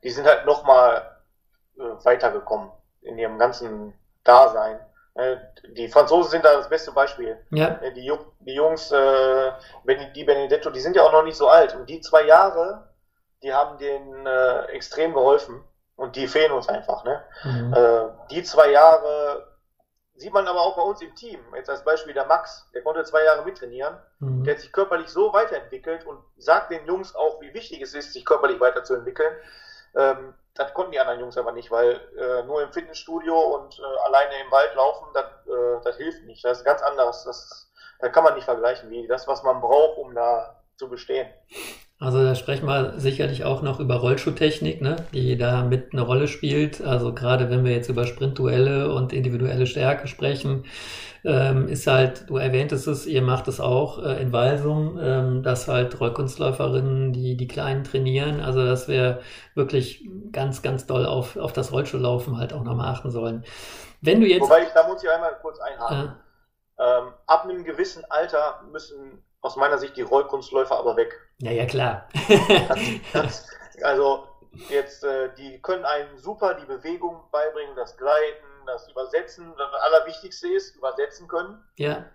die 0.03 0.09
sind 0.09 0.27
halt 0.27 0.45
nochmal 0.45 1.17
äh, 1.77 2.05
weitergekommen 2.05 2.71
in 3.01 3.17
ihrem 3.17 3.37
ganzen 3.37 3.93
Dasein. 4.23 4.79
Äh, 5.15 5.37
die 5.75 5.89
Franzosen 5.89 6.31
sind 6.31 6.45
da 6.45 6.55
das 6.55 6.69
beste 6.69 6.91
Beispiel. 6.91 7.37
Ja. 7.51 7.79
Äh, 7.81 7.93
die, 7.93 8.11
die 8.39 8.53
Jungs, 8.53 8.91
äh, 8.91 9.51
die 10.15 10.23
Benedetto, 10.23 10.69
die 10.69 10.79
sind 10.79 10.95
ja 10.95 11.03
auch 11.03 11.11
noch 11.11 11.23
nicht 11.23 11.37
so 11.37 11.47
alt. 11.49 11.75
Und 11.75 11.89
die 11.89 12.01
zwei 12.01 12.23
Jahre, 12.23 12.89
die 13.43 13.53
haben 13.53 13.77
denen 13.77 14.25
äh, 14.25 14.63
extrem 14.67 15.13
geholfen. 15.13 15.63
Und 15.95 16.15
die 16.15 16.27
fehlen 16.27 16.51
uns 16.51 16.67
einfach. 16.67 17.03
Ne? 17.03 17.23
Mhm. 17.43 17.73
Äh, 17.73 18.07
die 18.31 18.43
zwei 18.43 18.71
Jahre 18.71 19.47
sieht 20.15 20.33
man 20.33 20.47
aber 20.47 20.61
auch 20.61 20.75
bei 20.75 20.81
uns 20.81 21.01
im 21.01 21.13
Team. 21.15 21.39
Jetzt 21.55 21.69
als 21.69 21.83
Beispiel 21.83 22.13
der 22.13 22.25
Max, 22.25 22.69
der 22.73 22.81
konnte 22.81 23.03
zwei 23.03 23.23
Jahre 23.23 23.43
mittrainieren. 23.43 23.97
Mhm. 24.19 24.43
Der 24.43 24.55
hat 24.55 24.61
sich 24.61 24.71
körperlich 24.71 25.09
so 25.09 25.33
weiterentwickelt 25.33 26.05
und 26.05 26.19
sagt 26.37 26.71
den 26.71 26.85
Jungs 26.85 27.13
auch, 27.15 27.41
wie 27.41 27.53
wichtig 27.53 27.81
es 27.81 27.93
ist, 27.93 28.13
sich 28.13 28.25
körperlich 28.25 28.59
weiterzuentwickeln. 28.59 29.35
Ähm, 29.95 30.33
das 30.53 30.73
konnten 30.73 30.91
die 30.91 30.99
anderen 30.99 31.19
Jungs 31.19 31.37
aber 31.37 31.51
nicht, 31.51 31.71
weil 31.71 32.01
äh, 32.17 32.43
nur 32.43 32.61
im 32.61 32.71
Fitnessstudio 32.71 33.39
und 33.39 33.79
äh, 33.79 33.99
alleine 34.05 34.33
im 34.43 34.51
Wald 34.51 34.75
laufen, 34.75 35.07
das, 35.13 35.25
äh, 35.47 35.83
das 35.83 35.97
hilft 35.97 36.23
nicht. 36.25 36.43
Das 36.43 36.59
ist 36.59 36.65
ganz 36.65 36.81
anderes. 36.81 37.23
Das, 37.23 37.71
das 37.99 38.11
kann 38.11 38.23
man 38.23 38.35
nicht 38.35 38.45
vergleichen, 38.45 38.89
wie 38.89 39.07
das, 39.07 39.27
was 39.27 39.43
man 39.43 39.61
braucht, 39.61 39.97
um 39.97 40.13
da 40.13 40.63
zu 40.75 40.89
bestehen. 40.89 41.29
Also 42.01 42.23
da 42.23 42.33
sprechen 42.33 42.65
wir 42.65 42.99
sicherlich 42.99 43.45
auch 43.45 43.61
noch 43.61 43.79
über 43.79 43.97
Rollschuhtechnik, 43.97 44.81
ne, 44.81 44.95
die 45.13 45.37
da 45.37 45.63
mit 45.63 45.93
eine 45.93 46.01
Rolle 46.01 46.27
spielt. 46.27 46.81
Also 46.81 47.13
gerade 47.13 47.51
wenn 47.51 47.63
wir 47.63 47.73
jetzt 47.73 47.89
über 47.89 48.07
Sprintduelle 48.07 48.91
und 48.91 49.13
individuelle 49.13 49.67
Stärke 49.67 50.07
sprechen, 50.07 50.65
ähm, 51.23 51.67
ist 51.67 51.85
halt, 51.85 52.27
du 52.27 52.37
erwähntest 52.37 52.87
es, 52.87 53.05
ihr 53.05 53.21
macht 53.21 53.47
es 53.47 53.59
auch 53.59 54.03
äh, 54.03 54.19
in 54.19 54.33
Walsum, 54.33 54.99
ähm, 54.99 55.43
dass 55.43 55.67
halt 55.67 55.99
Rollkunstläuferinnen 55.99 57.13
die, 57.13 57.37
die 57.37 57.47
Kleinen 57.47 57.83
trainieren. 57.83 58.41
Also 58.41 58.65
dass 58.65 58.87
wir 58.87 59.19
wirklich 59.53 60.09
ganz, 60.31 60.63
ganz 60.63 60.87
doll 60.87 61.05
auf, 61.05 61.37
auf 61.37 61.53
das 61.53 61.71
Rollschuhlaufen 61.71 62.39
halt 62.39 62.51
auch 62.51 62.63
nochmal 62.63 62.91
achten 62.91 63.11
sollen. 63.11 63.45
Wenn 64.01 64.21
du 64.21 64.25
jetzt. 64.25 64.41
Wobei 64.41 64.63
ich, 64.63 64.69
da 64.69 64.87
muss 64.87 65.03
ich 65.03 65.09
einmal 65.11 65.37
kurz 65.39 65.59
einhaken. 65.59 66.15
Äh, 66.79 66.83
ähm, 66.83 67.13
ab 67.27 67.43
einem 67.43 67.63
gewissen 67.63 68.03
Alter 68.09 68.63
müssen 68.71 69.23
aus 69.41 69.55
meiner 69.55 69.77
Sicht 69.77 69.97
die 69.97 70.01
Rollkunstläufer 70.01 70.77
aber 70.77 70.95
weg. 70.95 71.19
Ja, 71.39 71.51
ja, 71.51 71.65
klar. 71.65 72.07
das, 72.29 72.77
das, 73.13 73.47
also 73.83 74.27
jetzt, 74.69 75.03
äh, 75.03 75.33
die 75.35 75.61
können 75.61 75.85
einen 75.85 76.17
super 76.17 76.53
die 76.53 76.65
Bewegung 76.65 77.23
beibringen, 77.31 77.75
das 77.75 77.97
Gleiten, 77.97 78.45
das 78.65 78.87
Übersetzen. 78.89 79.53
Das 79.57 79.73
Allerwichtigste 79.73 80.47
ist, 80.47 80.75
übersetzen 80.75 81.27
können. 81.27 81.63
Ja. 81.75 82.05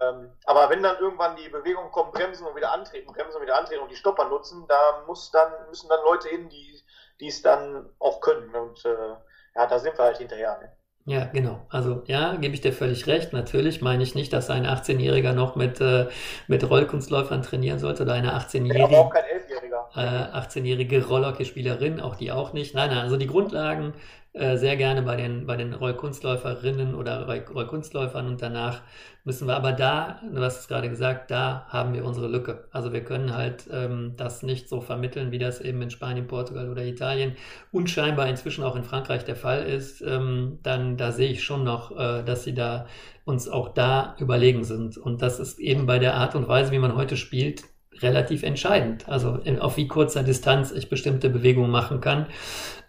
Ähm, 0.00 0.30
aber 0.44 0.70
wenn 0.70 0.82
dann 0.82 0.98
irgendwann 0.98 1.36
die 1.36 1.48
Bewegungen 1.48 1.90
kommen, 1.90 2.12
bremsen 2.12 2.46
und 2.46 2.54
wieder 2.54 2.72
antreten, 2.72 3.12
bremsen 3.12 3.36
und 3.36 3.42
wieder 3.42 3.58
antreten 3.58 3.82
und 3.82 3.90
die 3.90 3.96
Stopper 3.96 4.28
nutzen, 4.28 4.66
da 4.68 5.02
muss 5.06 5.30
dann, 5.32 5.50
müssen 5.68 5.88
dann 5.88 6.04
Leute 6.04 6.28
hin, 6.28 6.48
die 6.48 7.26
es 7.26 7.42
dann 7.42 7.90
auch 7.98 8.20
können. 8.20 8.54
Und 8.54 8.84
äh, 8.84 9.16
ja, 9.56 9.66
da 9.66 9.78
sind 9.78 9.98
wir 9.98 10.04
halt 10.04 10.18
hinterher. 10.18 10.58
Ne? 10.58 10.76
Ja, 11.06 11.26
genau. 11.26 11.60
Also 11.68 12.02
ja, 12.06 12.34
gebe 12.36 12.54
ich 12.54 12.62
dir 12.62 12.72
völlig 12.72 13.06
recht. 13.06 13.34
Natürlich 13.34 13.82
meine 13.82 14.02
ich 14.02 14.14
nicht, 14.14 14.32
dass 14.32 14.48
ein 14.48 14.66
18-Jähriger 14.66 15.34
noch 15.34 15.54
mit, 15.54 15.78
äh, 15.80 16.06
mit 16.48 16.68
Rollkunstläufern 16.68 17.42
trainieren 17.42 17.78
sollte 17.78 18.04
oder 18.04 18.14
eine 18.14 18.34
18-Jährige. 18.34 18.94
Ja, 18.94 19.00
auch 19.00 19.10
kein 19.10 19.24
11-Jähriger. 19.24 19.74
Äh, 19.96 20.38
18-jährige 20.38 21.06
Rollhockeyspielerin, 21.06 22.00
auch 22.00 22.16
die 22.16 22.32
auch 22.32 22.54
nicht. 22.54 22.74
Nein, 22.74 22.88
nein, 22.88 23.00
also 23.00 23.18
die 23.18 23.26
Grundlagen 23.26 23.92
äh, 24.34 24.56
sehr 24.56 24.76
gerne 24.76 25.02
bei 25.02 25.14
den, 25.14 25.46
bei 25.46 25.56
den 25.56 25.74
Rollkunstläuferinnen 25.74 26.96
oder 26.96 27.24
Rollkunstläufern 27.26 28.26
und 28.26 28.42
danach 28.42 28.82
müssen 29.22 29.46
wir 29.46 29.54
aber 29.54 29.70
da, 29.70 30.20
du 30.28 30.42
hast 30.42 30.58
es 30.58 30.66
gerade 30.68 30.90
gesagt, 30.90 31.30
da 31.30 31.66
haben 31.68 31.94
wir 31.94 32.04
unsere 32.04 32.26
Lücke. 32.26 32.66
Also 32.72 32.92
wir 32.92 33.04
können 33.04 33.32
halt 33.32 33.68
ähm, 33.72 34.14
das 34.16 34.42
nicht 34.42 34.68
so 34.68 34.80
vermitteln, 34.80 35.30
wie 35.30 35.38
das 35.38 35.60
eben 35.60 35.80
in 35.82 35.90
Spanien, 35.90 36.26
Portugal 36.26 36.68
oder 36.68 36.84
Italien 36.84 37.36
und 37.70 37.88
scheinbar 37.88 38.26
inzwischen 38.26 38.64
auch 38.64 38.74
in 38.74 38.82
Frankreich 38.82 39.24
der 39.24 39.36
Fall 39.36 39.62
ist. 39.62 40.02
Ähm, 40.02 40.58
dann 40.64 40.96
da 40.96 41.12
sehe 41.12 41.30
ich 41.30 41.44
schon 41.44 41.62
noch, 41.62 41.92
äh, 41.92 42.24
dass 42.24 42.42
sie 42.42 42.54
da 42.54 42.86
uns 43.24 43.48
auch 43.48 43.72
da 43.72 44.16
überlegen 44.18 44.64
sind. 44.64 44.98
Und 44.98 45.22
das 45.22 45.38
ist 45.38 45.60
eben 45.60 45.86
bei 45.86 46.00
der 46.00 46.14
Art 46.14 46.34
und 46.34 46.48
Weise, 46.48 46.72
wie 46.72 46.80
man 46.80 46.96
heute 46.96 47.16
spielt, 47.16 47.62
relativ 48.02 48.42
entscheidend. 48.42 49.08
Also 49.08 49.38
in, 49.44 49.58
auf 49.58 49.76
wie 49.76 49.88
kurzer 49.88 50.22
Distanz 50.22 50.72
ich 50.72 50.88
bestimmte 50.88 51.30
Bewegungen 51.30 51.70
machen 51.70 52.00
kann 52.00 52.26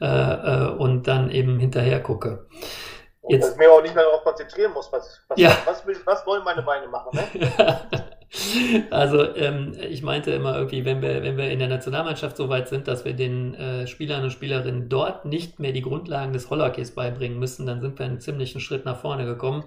äh, 0.01 0.05
äh, 0.05 0.69
und 0.69 1.07
dann 1.07 1.29
eben 1.29 1.59
hinterher 1.59 2.01
gucke. 2.01 2.47
Jetzt, 3.27 3.43
dass 3.43 3.51
ich 3.53 3.57
mir 3.57 3.71
auch 3.71 3.81
nicht 3.81 3.95
mehr 3.95 4.03
darauf 4.03 4.23
konzentrieren 4.23 4.71
muss, 4.73 4.91
was, 4.91 5.21
was, 5.27 5.39
ja. 5.39 5.57
was, 5.65 5.85
will, 5.85 5.97
was 6.05 6.25
wollen 6.27 6.43
meine 6.43 6.61
Beine 6.61 6.87
machen. 6.87 7.09
Ne? 7.13 7.79
Also 8.91 9.35
ähm, 9.35 9.73
ich 9.89 10.03
meinte 10.03 10.31
immer 10.31 10.55
irgendwie, 10.55 10.85
wenn 10.85 11.01
wir, 11.01 11.23
wenn 11.23 11.37
wir 11.37 11.49
in 11.49 11.59
der 11.59 11.67
Nationalmannschaft 11.67 12.37
so 12.37 12.49
weit 12.49 12.67
sind, 12.67 12.87
dass 12.87 13.05
wir 13.05 13.13
den 13.13 13.55
äh, 13.55 13.87
Spielern 13.87 14.23
und 14.23 14.31
Spielerinnen 14.31 14.89
dort 14.89 15.25
nicht 15.25 15.59
mehr 15.59 15.71
die 15.71 15.81
Grundlagen 15.81 16.33
des 16.33 16.49
Rollerkeys 16.49 16.91
beibringen 16.91 17.39
müssen, 17.39 17.65
dann 17.65 17.81
sind 17.81 17.97
wir 17.97 18.05
einen 18.05 18.19
ziemlichen 18.19 18.59
Schritt 18.59 18.85
nach 18.85 18.97
vorne 18.97 19.25
gekommen. 19.25 19.63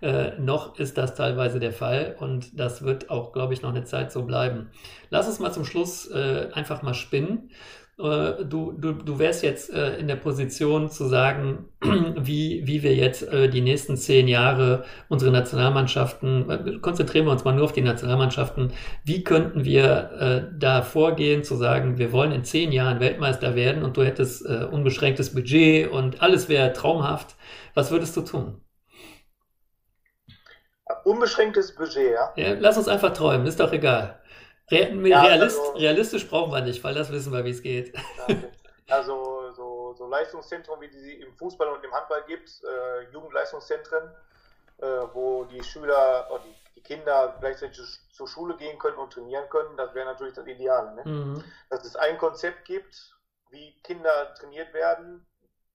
Äh, 0.00 0.38
noch 0.38 0.78
ist 0.78 0.96
das 0.96 1.14
teilweise 1.14 1.58
der 1.58 1.72
Fall 1.72 2.16
und 2.20 2.58
das 2.58 2.82
wird 2.82 3.10
auch, 3.10 3.32
glaube 3.32 3.52
ich, 3.54 3.62
noch 3.62 3.70
eine 3.70 3.84
Zeit 3.84 4.12
so 4.12 4.22
bleiben. 4.22 4.70
Lass 5.10 5.26
uns 5.26 5.40
mal 5.40 5.52
zum 5.52 5.64
Schluss 5.64 6.08
äh, 6.10 6.48
einfach 6.52 6.82
mal 6.82 6.94
spinnen 6.94 7.50
äh, 7.98 8.44
du, 8.44 8.72
du, 8.78 8.92
du 8.92 9.18
wärst 9.18 9.42
jetzt 9.42 9.72
äh, 9.72 9.96
in 9.96 10.06
der 10.06 10.14
Position 10.14 10.88
zu 10.88 11.06
sagen, 11.06 11.68
wie, 11.82 12.62
wie 12.64 12.84
wir 12.84 12.94
jetzt 12.94 13.22
äh, 13.24 13.48
die 13.48 13.60
nächsten 13.60 13.96
zehn 13.96 14.28
Jahre 14.28 14.84
unsere 15.08 15.32
Nationalmannschaften, 15.32 16.80
konzentrieren 16.80 17.26
wir 17.26 17.32
uns 17.32 17.42
mal 17.44 17.54
nur 17.54 17.64
auf 17.64 17.72
die 17.72 17.82
Nationalmannschaften, 17.82 18.72
wie 19.04 19.24
könnten 19.24 19.64
wir 19.64 20.48
da 20.58 20.82
vorgehen, 20.82 21.42
zu 21.42 21.56
sagen, 21.56 21.98
wir 21.98 22.12
wollen 22.12 22.32
in 22.32 22.44
zehn 22.44 22.72
Jahren 22.72 23.00
Weltmeister 23.00 23.54
werden 23.54 23.82
und 23.82 23.96
du 23.96 24.04
hättest 24.04 24.44
unbeschränktes 24.46 25.34
Budget 25.34 25.90
und 25.90 26.22
alles 26.22 26.48
wäre 26.48 26.72
traumhaft. 26.72 27.36
Was 27.74 27.90
würdest 27.90 28.16
du 28.16 28.22
tun? 28.22 28.60
Unbeschränktes 31.04 31.74
Budget, 31.74 32.12
ja? 32.12 32.32
ja? 32.36 32.56
Lass 32.58 32.76
uns 32.78 32.88
einfach 32.88 33.12
träumen, 33.12 33.46
ist 33.46 33.60
doch 33.60 33.72
egal. 33.72 34.20
Realist, 34.70 35.58
also, 35.58 35.72
realistisch 35.72 36.28
brauchen 36.28 36.52
wir 36.52 36.60
nicht, 36.60 36.82
weil 36.84 36.94
das 36.94 37.10
wissen 37.10 37.32
wir, 37.32 37.44
wie 37.44 37.50
es 37.50 37.62
geht. 37.62 37.94
Also 38.90 39.52
so, 39.52 39.94
so 39.98 40.06
Leistungszentren, 40.06 40.80
wie 40.80 40.88
die 40.88 41.20
im 41.20 41.34
Fußball 41.36 41.68
und 41.68 41.84
im 41.84 41.92
Handball 41.92 42.24
gibt, 42.26 42.48
äh, 42.64 43.12
Jugendleistungszentren, 43.12 44.10
äh, 44.78 44.86
wo 45.12 45.44
die 45.44 45.62
Schüler 45.62 46.26
oder 46.30 46.42
die, 46.44 46.54
die, 46.76 46.82
Kinder 46.82 47.36
gleichzeitig 47.38 47.80
zur 48.12 48.26
Schule 48.26 48.56
gehen 48.56 48.78
können 48.78 48.96
und 48.96 49.12
trainieren 49.12 49.46
können, 49.50 49.76
das 49.76 49.92
wäre 49.94 50.06
natürlich 50.06 50.32
das 50.32 50.46
Ideale. 50.46 50.94
Ne? 50.94 51.02
Mhm. 51.04 51.44
Dass 51.68 51.84
es 51.84 51.96
ein 51.96 52.16
Konzept 52.16 52.64
gibt, 52.64 53.14
wie 53.50 53.74
Kinder 53.82 54.34
trainiert 54.34 54.72
werden 54.72 55.26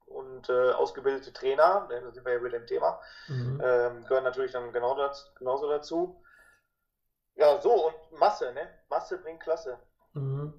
und 0.07 0.49
äh, 0.49 0.71
ausgebildete 0.71 1.33
Trainer, 1.33 1.87
da 1.89 2.11
sind 2.11 2.25
wir 2.25 2.33
ja 2.33 2.43
wieder 2.43 2.57
im 2.57 2.65
Thema, 2.65 2.99
mhm. 3.27 3.61
ähm, 3.63 4.05
gehören 4.05 4.23
natürlich 4.23 4.53
dann 4.53 4.71
genau 4.71 4.95
das, 4.95 5.31
genauso 5.35 5.69
dazu. 5.69 6.19
Ja, 7.35 7.59
so 7.61 7.87
und 7.87 8.19
Masse, 8.19 8.53
ne? 8.53 8.69
Masse 8.89 9.17
bringt 9.17 9.41
Klasse. 9.41 9.79
Mhm. 10.13 10.53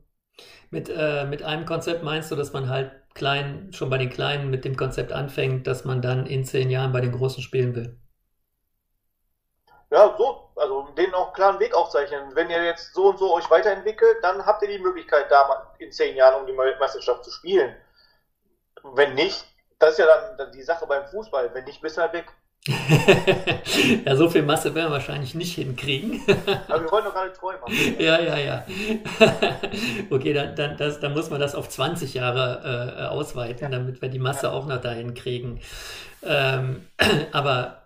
Mit, 0.70 0.88
äh, 0.88 1.24
mit 1.24 1.42
einem 1.42 1.66
Konzept 1.66 2.02
meinst 2.02 2.30
du, 2.30 2.36
dass 2.36 2.52
man 2.52 2.68
halt 2.68 2.90
klein, 3.14 3.72
schon 3.72 3.90
bei 3.90 3.98
den 3.98 4.10
Kleinen 4.10 4.50
mit 4.50 4.64
dem 4.64 4.76
Konzept 4.76 5.12
anfängt, 5.12 5.66
dass 5.66 5.84
man 5.84 6.02
dann 6.02 6.26
in 6.26 6.44
zehn 6.44 6.70
Jahren 6.70 6.92
bei 6.92 7.00
den 7.00 7.12
Großen 7.12 7.42
spielen 7.42 7.74
will? 7.76 7.98
Ja, 9.90 10.12
so, 10.18 10.50
also 10.56 10.88
denen 10.96 11.14
auch 11.14 11.26
einen 11.26 11.34
klaren 11.34 11.60
Weg 11.60 11.72
aufzeichnen. 11.72 12.34
Wenn 12.34 12.50
ihr 12.50 12.64
jetzt 12.64 12.94
so 12.94 13.10
und 13.10 13.18
so 13.18 13.32
euch 13.34 13.48
weiterentwickelt, 13.48 14.18
dann 14.22 14.44
habt 14.44 14.62
ihr 14.62 14.68
die 14.68 14.82
Möglichkeit, 14.82 15.30
da 15.30 15.72
in 15.78 15.92
zehn 15.92 16.16
Jahren 16.16 16.40
um 16.40 16.46
die 16.46 16.52
Meisterschaft 16.52 17.24
zu 17.24 17.30
spielen. 17.30 17.76
Wenn 18.82 19.14
nicht, 19.14 19.44
das 19.78 19.92
ist 19.92 19.98
ja 19.98 20.06
dann, 20.06 20.36
dann 20.36 20.52
die 20.52 20.62
Sache 20.62 20.86
beim 20.86 21.06
Fußball. 21.06 21.54
Wenn 21.54 21.64
nicht, 21.64 21.80
bist 21.80 21.96
du 21.96 22.02
halt 22.02 22.12
weg. 22.12 22.26
ja, 24.06 24.16
so 24.16 24.30
viel 24.30 24.42
Masse 24.42 24.74
werden 24.74 24.88
wir 24.88 24.94
wahrscheinlich 24.94 25.34
nicht 25.34 25.54
hinkriegen. 25.54 26.22
Aber 26.68 26.82
wir 26.82 26.90
wollen 26.90 27.04
doch 27.04 27.32
treu 27.34 27.54
machen. 27.60 27.74
ja, 27.98 28.18
ja, 28.18 28.38
ja. 28.38 28.66
okay, 30.10 30.32
dann, 30.32 30.56
dann, 30.56 30.76
das, 30.78 30.98
dann 30.98 31.12
muss 31.12 31.28
man 31.28 31.40
das 31.40 31.54
auf 31.54 31.68
20 31.68 32.14
Jahre 32.14 32.96
äh, 32.98 33.04
ausweiten, 33.06 33.70
ja. 33.70 33.78
damit 33.78 34.00
wir 34.00 34.08
die 34.08 34.18
Masse 34.18 34.46
ja. 34.46 34.52
auch 34.52 34.66
noch 34.66 34.80
dahin 34.80 35.12
kriegen. 35.12 35.60
Ähm, 36.22 36.88
aber 37.32 37.82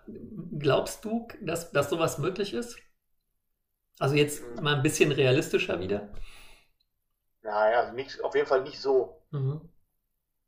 glaubst 0.57 1.03
du, 1.03 1.27
dass, 1.41 1.71
dass 1.71 1.89
sowas 1.89 2.17
möglich 2.17 2.53
ist? 2.53 2.77
Also 3.99 4.15
jetzt 4.15 4.41
mhm. 4.55 4.63
mal 4.63 4.75
ein 4.75 4.83
bisschen 4.83 5.11
realistischer 5.11 5.81
wieder? 5.81 6.07
Naja, 7.41 7.81
also 7.81 7.93
nicht, 7.93 8.23
auf 8.23 8.33
jeden 8.33 8.47
Fall 8.47 8.61
nicht 8.61 8.79
so. 8.79 9.21
Mhm. 9.31 9.59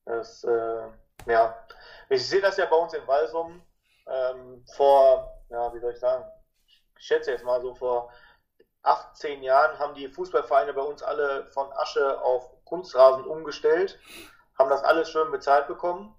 Das, 0.06 0.45
äh, 0.45 0.88
ja. 1.28 1.68
Ich 2.10 2.26
sehe 2.26 2.41
das 2.41 2.56
ja 2.56 2.66
bei 2.66 2.78
uns 2.78 2.94
in 2.94 3.06
Walsum 3.06 3.62
ähm, 4.07 4.65
vor, 4.76 5.44
ja, 5.49 5.73
wie 5.73 5.80
soll 5.80 5.94
ich 5.94 5.99
sagen, 5.99 6.26
ich 6.65 6.84
schätze 6.98 7.32
jetzt 7.32 7.44
mal 7.44 7.61
so 7.61 7.73
vor 7.73 8.11
18 8.84 9.44
Jahren 9.44 9.78
haben 9.80 9.94
die 9.94 10.07
Fußballvereine 10.07 10.73
bei 10.73 10.82
uns 10.82 11.03
alle 11.03 11.45
von 11.48 11.72
Asche 11.73 12.22
auf 12.22 12.49
Kunstrasen 12.65 13.26
umgestellt, 13.26 13.99
haben 14.57 14.69
das 14.69 14.84
alles 14.84 15.10
schön 15.10 15.32
bezahlt 15.32 15.68
bekommen. 15.68 16.15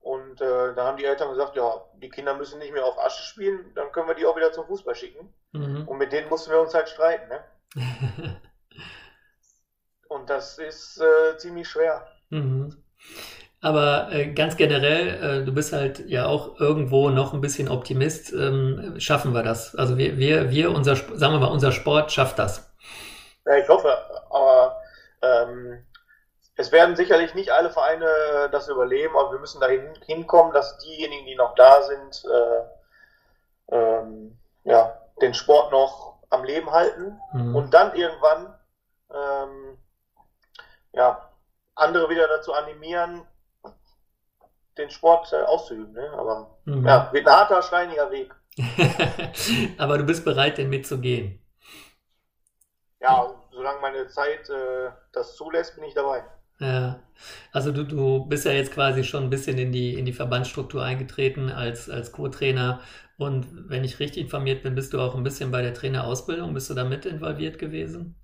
Und 0.00 0.40
äh, 0.40 0.74
dann 0.74 0.86
haben 0.86 0.96
die 0.96 1.04
Eltern 1.04 1.30
gesagt, 1.30 1.54
ja, 1.54 1.80
die 1.94 2.08
Kinder 2.08 2.34
müssen 2.34 2.58
nicht 2.58 2.72
mehr 2.72 2.84
auf 2.84 2.98
Asche 2.98 3.22
spielen, 3.22 3.72
dann 3.74 3.92
können 3.92 4.08
wir 4.08 4.16
die 4.16 4.26
auch 4.26 4.36
wieder 4.36 4.52
zum 4.52 4.66
Fußball 4.66 4.96
schicken. 4.96 5.32
Mhm. 5.52 5.86
Und 5.86 5.98
mit 5.98 6.12
denen 6.12 6.28
mussten 6.28 6.50
wir 6.50 6.60
uns 6.60 6.74
halt 6.74 6.88
streiten. 6.88 7.28
Ne? 7.28 7.44
Und 10.08 10.28
das 10.28 10.58
ist 10.58 11.00
äh, 11.00 11.38
ziemlich 11.38 11.68
schwer. 11.68 12.06
Mhm. 12.30 12.82
Aber 13.64 14.08
äh, 14.10 14.32
ganz 14.32 14.56
generell, 14.56 15.42
äh, 15.42 15.44
du 15.44 15.54
bist 15.54 15.72
halt 15.72 16.00
ja 16.10 16.26
auch 16.26 16.58
irgendwo 16.58 17.10
noch 17.10 17.32
ein 17.32 17.40
bisschen 17.40 17.68
Optimist. 17.68 18.32
Ähm, 18.32 18.96
schaffen 18.98 19.32
wir 19.32 19.44
das? 19.44 19.76
Also 19.76 19.96
wir, 19.96 20.18
wir, 20.18 20.50
wir, 20.50 20.72
unser, 20.72 20.96
sagen 20.96 21.34
wir 21.34 21.38
mal, 21.38 21.52
unser 21.52 21.70
Sport 21.70 22.10
schafft 22.10 22.40
das. 22.40 22.68
Ja, 23.46 23.56
ich 23.56 23.68
hoffe, 23.68 23.96
aber 24.30 24.82
ähm, 25.22 25.86
es 26.56 26.72
werden 26.72 26.96
sicherlich 26.96 27.34
nicht 27.34 27.50
alle 27.50 27.70
Vereine 27.70 28.48
das 28.50 28.68
überleben, 28.68 29.16
aber 29.16 29.30
wir 29.30 29.38
müssen 29.38 29.60
dahin 29.60 29.94
hinkommen, 30.06 30.52
dass 30.52 30.78
diejenigen, 30.78 31.26
die 31.26 31.36
noch 31.36 31.54
da 31.54 31.82
sind, 31.82 32.24
äh, 32.24 33.76
ähm, 33.76 34.38
ja, 34.64 34.98
den 35.20 35.34
Sport 35.34 35.70
noch 35.70 36.18
am 36.30 36.42
Leben 36.42 36.72
halten 36.72 37.20
mhm. 37.32 37.54
und 37.54 37.72
dann 37.74 37.94
irgendwann 37.94 38.58
ähm, 39.14 39.78
ja, 40.92 41.30
andere 41.76 42.08
wieder 42.10 42.26
dazu 42.26 42.52
animieren, 42.54 43.22
den 44.78 44.90
Sport 44.90 45.32
äh, 45.32 45.42
auszuüben. 45.42 45.92
Ne? 45.92 46.10
Aber 46.16 46.58
mhm. 46.64 46.86
ja, 46.86 47.12
wird 47.12 47.26
ein 47.26 47.32
harter, 47.32 47.62
steiniger 47.62 48.10
Weg. 48.10 48.34
Aber 49.78 49.98
du 49.98 50.04
bist 50.04 50.24
bereit, 50.24 50.58
den 50.58 50.70
mitzugehen. 50.70 51.38
Ja, 53.00 53.34
solange 53.50 53.80
meine 53.80 54.06
Zeit 54.08 54.48
äh, 54.48 54.90
das 55.12 55.36
zulässt, 55.36 55.74
bin 55.74 55.84
ich 55.84 55.94
dabei. 55.94 56.22
Ja, 56.60 57.00
also 57.50 57.72
du, 57.72 57.84
du 57.84 58.24
bist 58.26 58.44
ja 58.44 58.52
jetzt 58.52 58.72
quasi 58.72 59.02
schon 59.02 59.24
ein 59.24 59.30
bisschen 59.30 59.58
in 59.58 59.72
die, 59.72 59.94
in 59.98 60.04
die 60.04 60.12
Verbandsstruktur 60.12 60.84
eingetreten 60.84 61.50
als, 61.50 61.90
als 61.90 62.12
Co-Trainer. 62.12 62.80
Und 63.18 63.68
wenn 63.68 63.84
ich 63.84 63.98
richtig 63.98 64.22
informiert 64.22 64.62
bin, 64.62 64.74
bist 64.74 64.92
du 64.92 65.00
auch 65.00 65.14
ein 65.14 65.24
bisschen 65.24 65.50
bei 65.50 65.62
der 65.62 65.74
Trainerausbildung. 65.74 66.54
Bist 66.54 66.70
du 66.70 66.74
da 66.74 66.84
mit 66.84 67.04
involviert 67.04 67.58
gewesen? 67.58 68.14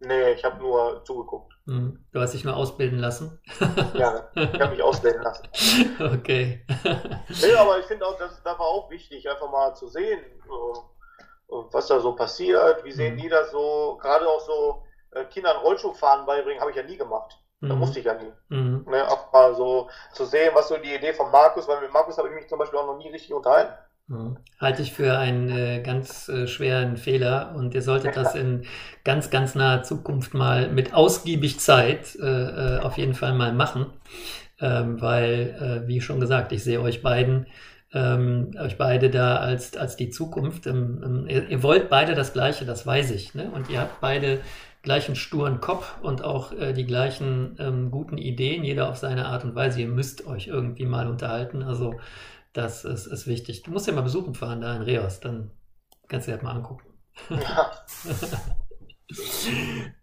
Nee, 0.00 0.32
ich 0.32 0.44
habe 0.44 0.58
nur 0.58 1.02
zugeguckt. 1.04 1.54
Hm. 1.66 2.04
Du 2.12 2.20
hast 2.20 2.32
dich 2.34 2.44
nur 2.44 2.56
ausbilden 2.56 2.98
lassen? 2.98 3.40
ja, 3.94 4.28
ich 4.34 4.60
habe 4.60 4.72
mich 4.72 4.82
ausbilden 4.82 5.22
lassen. 5.22 5.48
Okay. 5.98 6.66
nee, 7.42 7.54
aber 7.54 7.78
ich 7.78 7.86
finde 7.86 8.06
auch, 8.06 8.18
das, 8.18 8.42
das 8.42 8.58
war 8.58 8.66
auch 8.66 8.90
wichtig, 8.90 9.28
einfach 9.28 9.50
mal 9.50 9.74
zu 9.74 9.88
sehen, 9.88 10.20
was 11.48 11.86
da 11.86 12.00
so 12.00 12.14
passiert, 12.14 12.84
wie 12.84 12.92
sehen 12.92 13.14
mhm. 13.14 13.18
die 13.18 13.28
das 13.28 13.50
so, 13.50 13.98
gerade 14.00 14.28
auch 14.28 14.40
so 14.40 14.82
äh, 15.12 15.24
Kindern 15.24 15.56
Rollschuhfahren 15.58 16.26
beibringen, 16.26 16.60
habe 16.60 16.70
ich 16.70 16.76
ja 16.76 16.82
nie 16.82 16.96
gemacht. 16.96 17.38
Da 17.60 17.72
mhm. 17.72 17.78
musste 17.78 18.00
ich 18.00 18.04
ja 18.04 18.14
nie. 18.14 18.32
Mhm. 18.48 18.84
Ne, 18.88 19.08
auch 19.08 19.32
mal 19.32 19.54
so 19.54 19.88
zu 20.12 20.26
sehen, 20.26 20.50
was 20.54 20.68
so 20.68 20.76
die 20.76 20.94
Idee 20.94 21.14
von 21.14 21.30
Markus, 21.30 21.66
weil 21.66 21.80
mit 21.80 21.92
Markus 21.92 22.18
habe 22.18 22.28
ich 22.28 22.34
mich 22.34 22.48
zum 22.48 22.58
Beispiel 22.58 22.78
auch 22.78 22.86
noch 22.86 22.98
nie 22.98 23.08
richtig 23.08 23.32
unterhalten. 23.32 23.72
Mhm. 24.08 24.36
Halte 24.60 24.82
ich 24.82 24.92
für 24.92 25.18
einen 25.18 25.48
äh, 25.50 25.82
ganz 25.82 26.28
äh, 26.28 26.46
schweren 26.46 26.96
Fehler 26.96 27.54
und 27.56 27.74
ihr 27.74 27.82
solltet 27.82 28.16
das 28.16 28.34
in 28.34 28.62
ganz, 29.04 29.30
ganz 29.30 29.54
naher 29.54 29.82
Zukunft 29.82 30.32
mal 30.32 30.70
mit 30.70 30.94
ausgiebig 30.94 31.58
Zeit 31.58 32.16
äh, 32.16 32.26
äh 32.76 32.78
auf 32.80 32.98
jeden 32.98 33.14
Fall 33.14 33.34
mal 33.34 33.52
machen, 33.52 33.86
ähm, 34.60 35.00
weil, 35.00 35.82
äh, 35.84 35.88
wie 35.88 36.00
schon 36.00 36.20
gesagt, 36.20 36.52
ich 36.52 36.62
sehe 36.62 36.80
euch 36.80 37.02
beiden, 37.02 37.46
ähm, 37.92 38.52
euch 38.60 38.78
beide 38.78 39.10
da 39.10 39.38
als, 39.38 39.76
als 39.76 39.96
die 39.96 40.10
Zukunft. 40.10 40.66
Ähm, 40.66 41.02
ähm, 41.04 41.26
ihr, 41.28 41.48
ihr, 41.48 41.62
wollt 41.64 41.88
beide 41.88 42.14
das 42.14 42.32
Gleiche, 42.32 42.64
das 42.64 42.86
weiß 42.86 43.10
ich, 43.10 43.34
ne? 43.34 43.50
und 43.52 43.70
ihr 43.70 43.80
habt 43.80 44.00
beide 44.00 44.40
gleichen 44.82 45.16
sturen 45.16 45.60
Kopf 45.60 45.96
und 46.00 46.22
auch 46.22 46.52
äh, 46.52 46.72
die 46.72 46.86
gleichen 46.86 47.56
ähm, 47.58 47.90
guten 47.90 48.18
Ideen, 48.18 48.62
jeder 48.62 48.88
auf 48.88 48.96
seine 48.98 49.26
Art 49.26 49.44
und 49.44 49.56
Weise. 49.56 49.80
Ihr 49.80 49.88
müsst 49.88 50.28
euch 50.28 50.46
irgendwie 50.46 50.86
mal 50.86 51.08
unterhalten, 51.08 51.64
also 51.64 51.96
das 52.56 52.84
ist, 52.84 53.06
ist 53.06 53.26
wichtig. 53.26 53.62
Du 53.62 53.70
musst 53.70 53.86
ja 53.86 53.92
mal 53.92 54.02
besuchen 54.02 54.34
fahren 54.34 54.62
da 54.62 54.74
in 54.74 54.82
Reos, 54.82 55.20
dann 55.20 55.50
kannst 56.08 56.26
du 56.26 56.30
dir 56.32 56.36
das 56.36 56.44
mal 56.44 56.52
angucken. 56.52 56.86
Ja. 57.30 57.72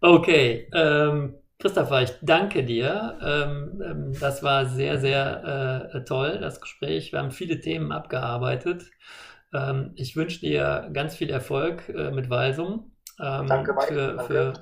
okay, 0.00 0.68
ähm, 0.72 1.34
Christopher, 1.58 2.02
ich 2.02 2.12
danke 2.22 2.64
dir. 2.64 3.18
Ähm, 3.22 3.82
ähm, 3.84 4.12
das 4.20 4.42
war 4.42 4.66
sehr, 4.66 4.98
sehr 4.98 5.90
äh, 5.94 6.04
toll, 6.04 6.38
das 6.40 6.60
Gespräch. 6.60 7.12
Wir 7.12 7.20
haben 7.20 7.30
viele 7.30 7.60
Themen 7.60 7.90
abgearbeitet. 7.90 8.84
Ähm, 9.52 9.92
ich 9.96 10.14
wünsche 10.14 10.40
dir 10.40 10.90
ganz 10.92 11.16
viel 11.16 11.30
Erfolg 11.30 11.88
äh, 11.88 12.10
mit 12.10 12.30
Walsum. 12.30 12.92
Ähm, 13.20 13.46
danke, 13.46 13.72
Mike. 13.72 13.86
Für, 13.86 14.06
danke. 14.08 14.24
Für, 14.24 14.52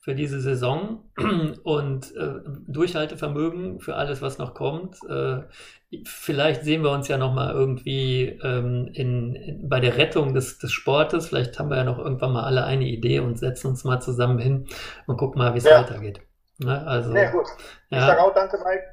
für 0.00 0.14
diese 0.14 0.40
Saison 0.40 1.04
und 1.64 2.16
äh, 2.16 2.40
Durchhaltevermögen 2.66 3.80
für 3.80 3.96
alles, 3.96 4.22
was 4.22 4.38
noch 4.38 4.54
kommt. 4.54 4.96
Äh, 5.08 5.42
vielleicht 6.04 6.64
sehen 6.64 6.82
wir 6.82 6.90
uns 6.90 7.08
ja 7.08 7.16
noch 7.16 7.32
mal 7.32 7.52
irgendwie 7.52 8.38
ähm, 8.42 8.90
in, 8.92 9.34
in, 9.34 9.68
bei 9.68 9.80
der 9.80 9.96
Rettung 9.96 10.34
des, 10.34 10.58
des 10.58 10.70
Sportes. 10.72 11.28
Vielleicht 11.28 11.58
haben 11.58 11.70
wir 11.70 11.78
ja 11.78 11.84
noch 11.84 11.98
irgendwann 11.98 12.32
mal 12.32 12.44
alle 12.44 12.64
eine 12.64 12.84
Idee 12.84 13.20
und 13.20 13.38
setzen 13.38 13.68
uns 13.68 13.84
mal 13.84 14.00
zusammen 14.00 14.38
hin 14.38 14.68
und 15.06 15.16
gucken 15.16 15.38
mal, 15.38 15.54
wie 15.54 15.58
es 15.58 15.64
ja. 15.64 15.80
weitergeht. 15.80 16.20
Ne? 16.58 16.86
Also, 16.86 17.12
Sehr 17.12 17.30
gut. 17.30 17.46
Ich 17.90 17.96
ja. 17.96 18.06
sage 18.06 18.22
auch 18.22 18.34
danke, 18.34 18.58
Mike. 18.58 18.84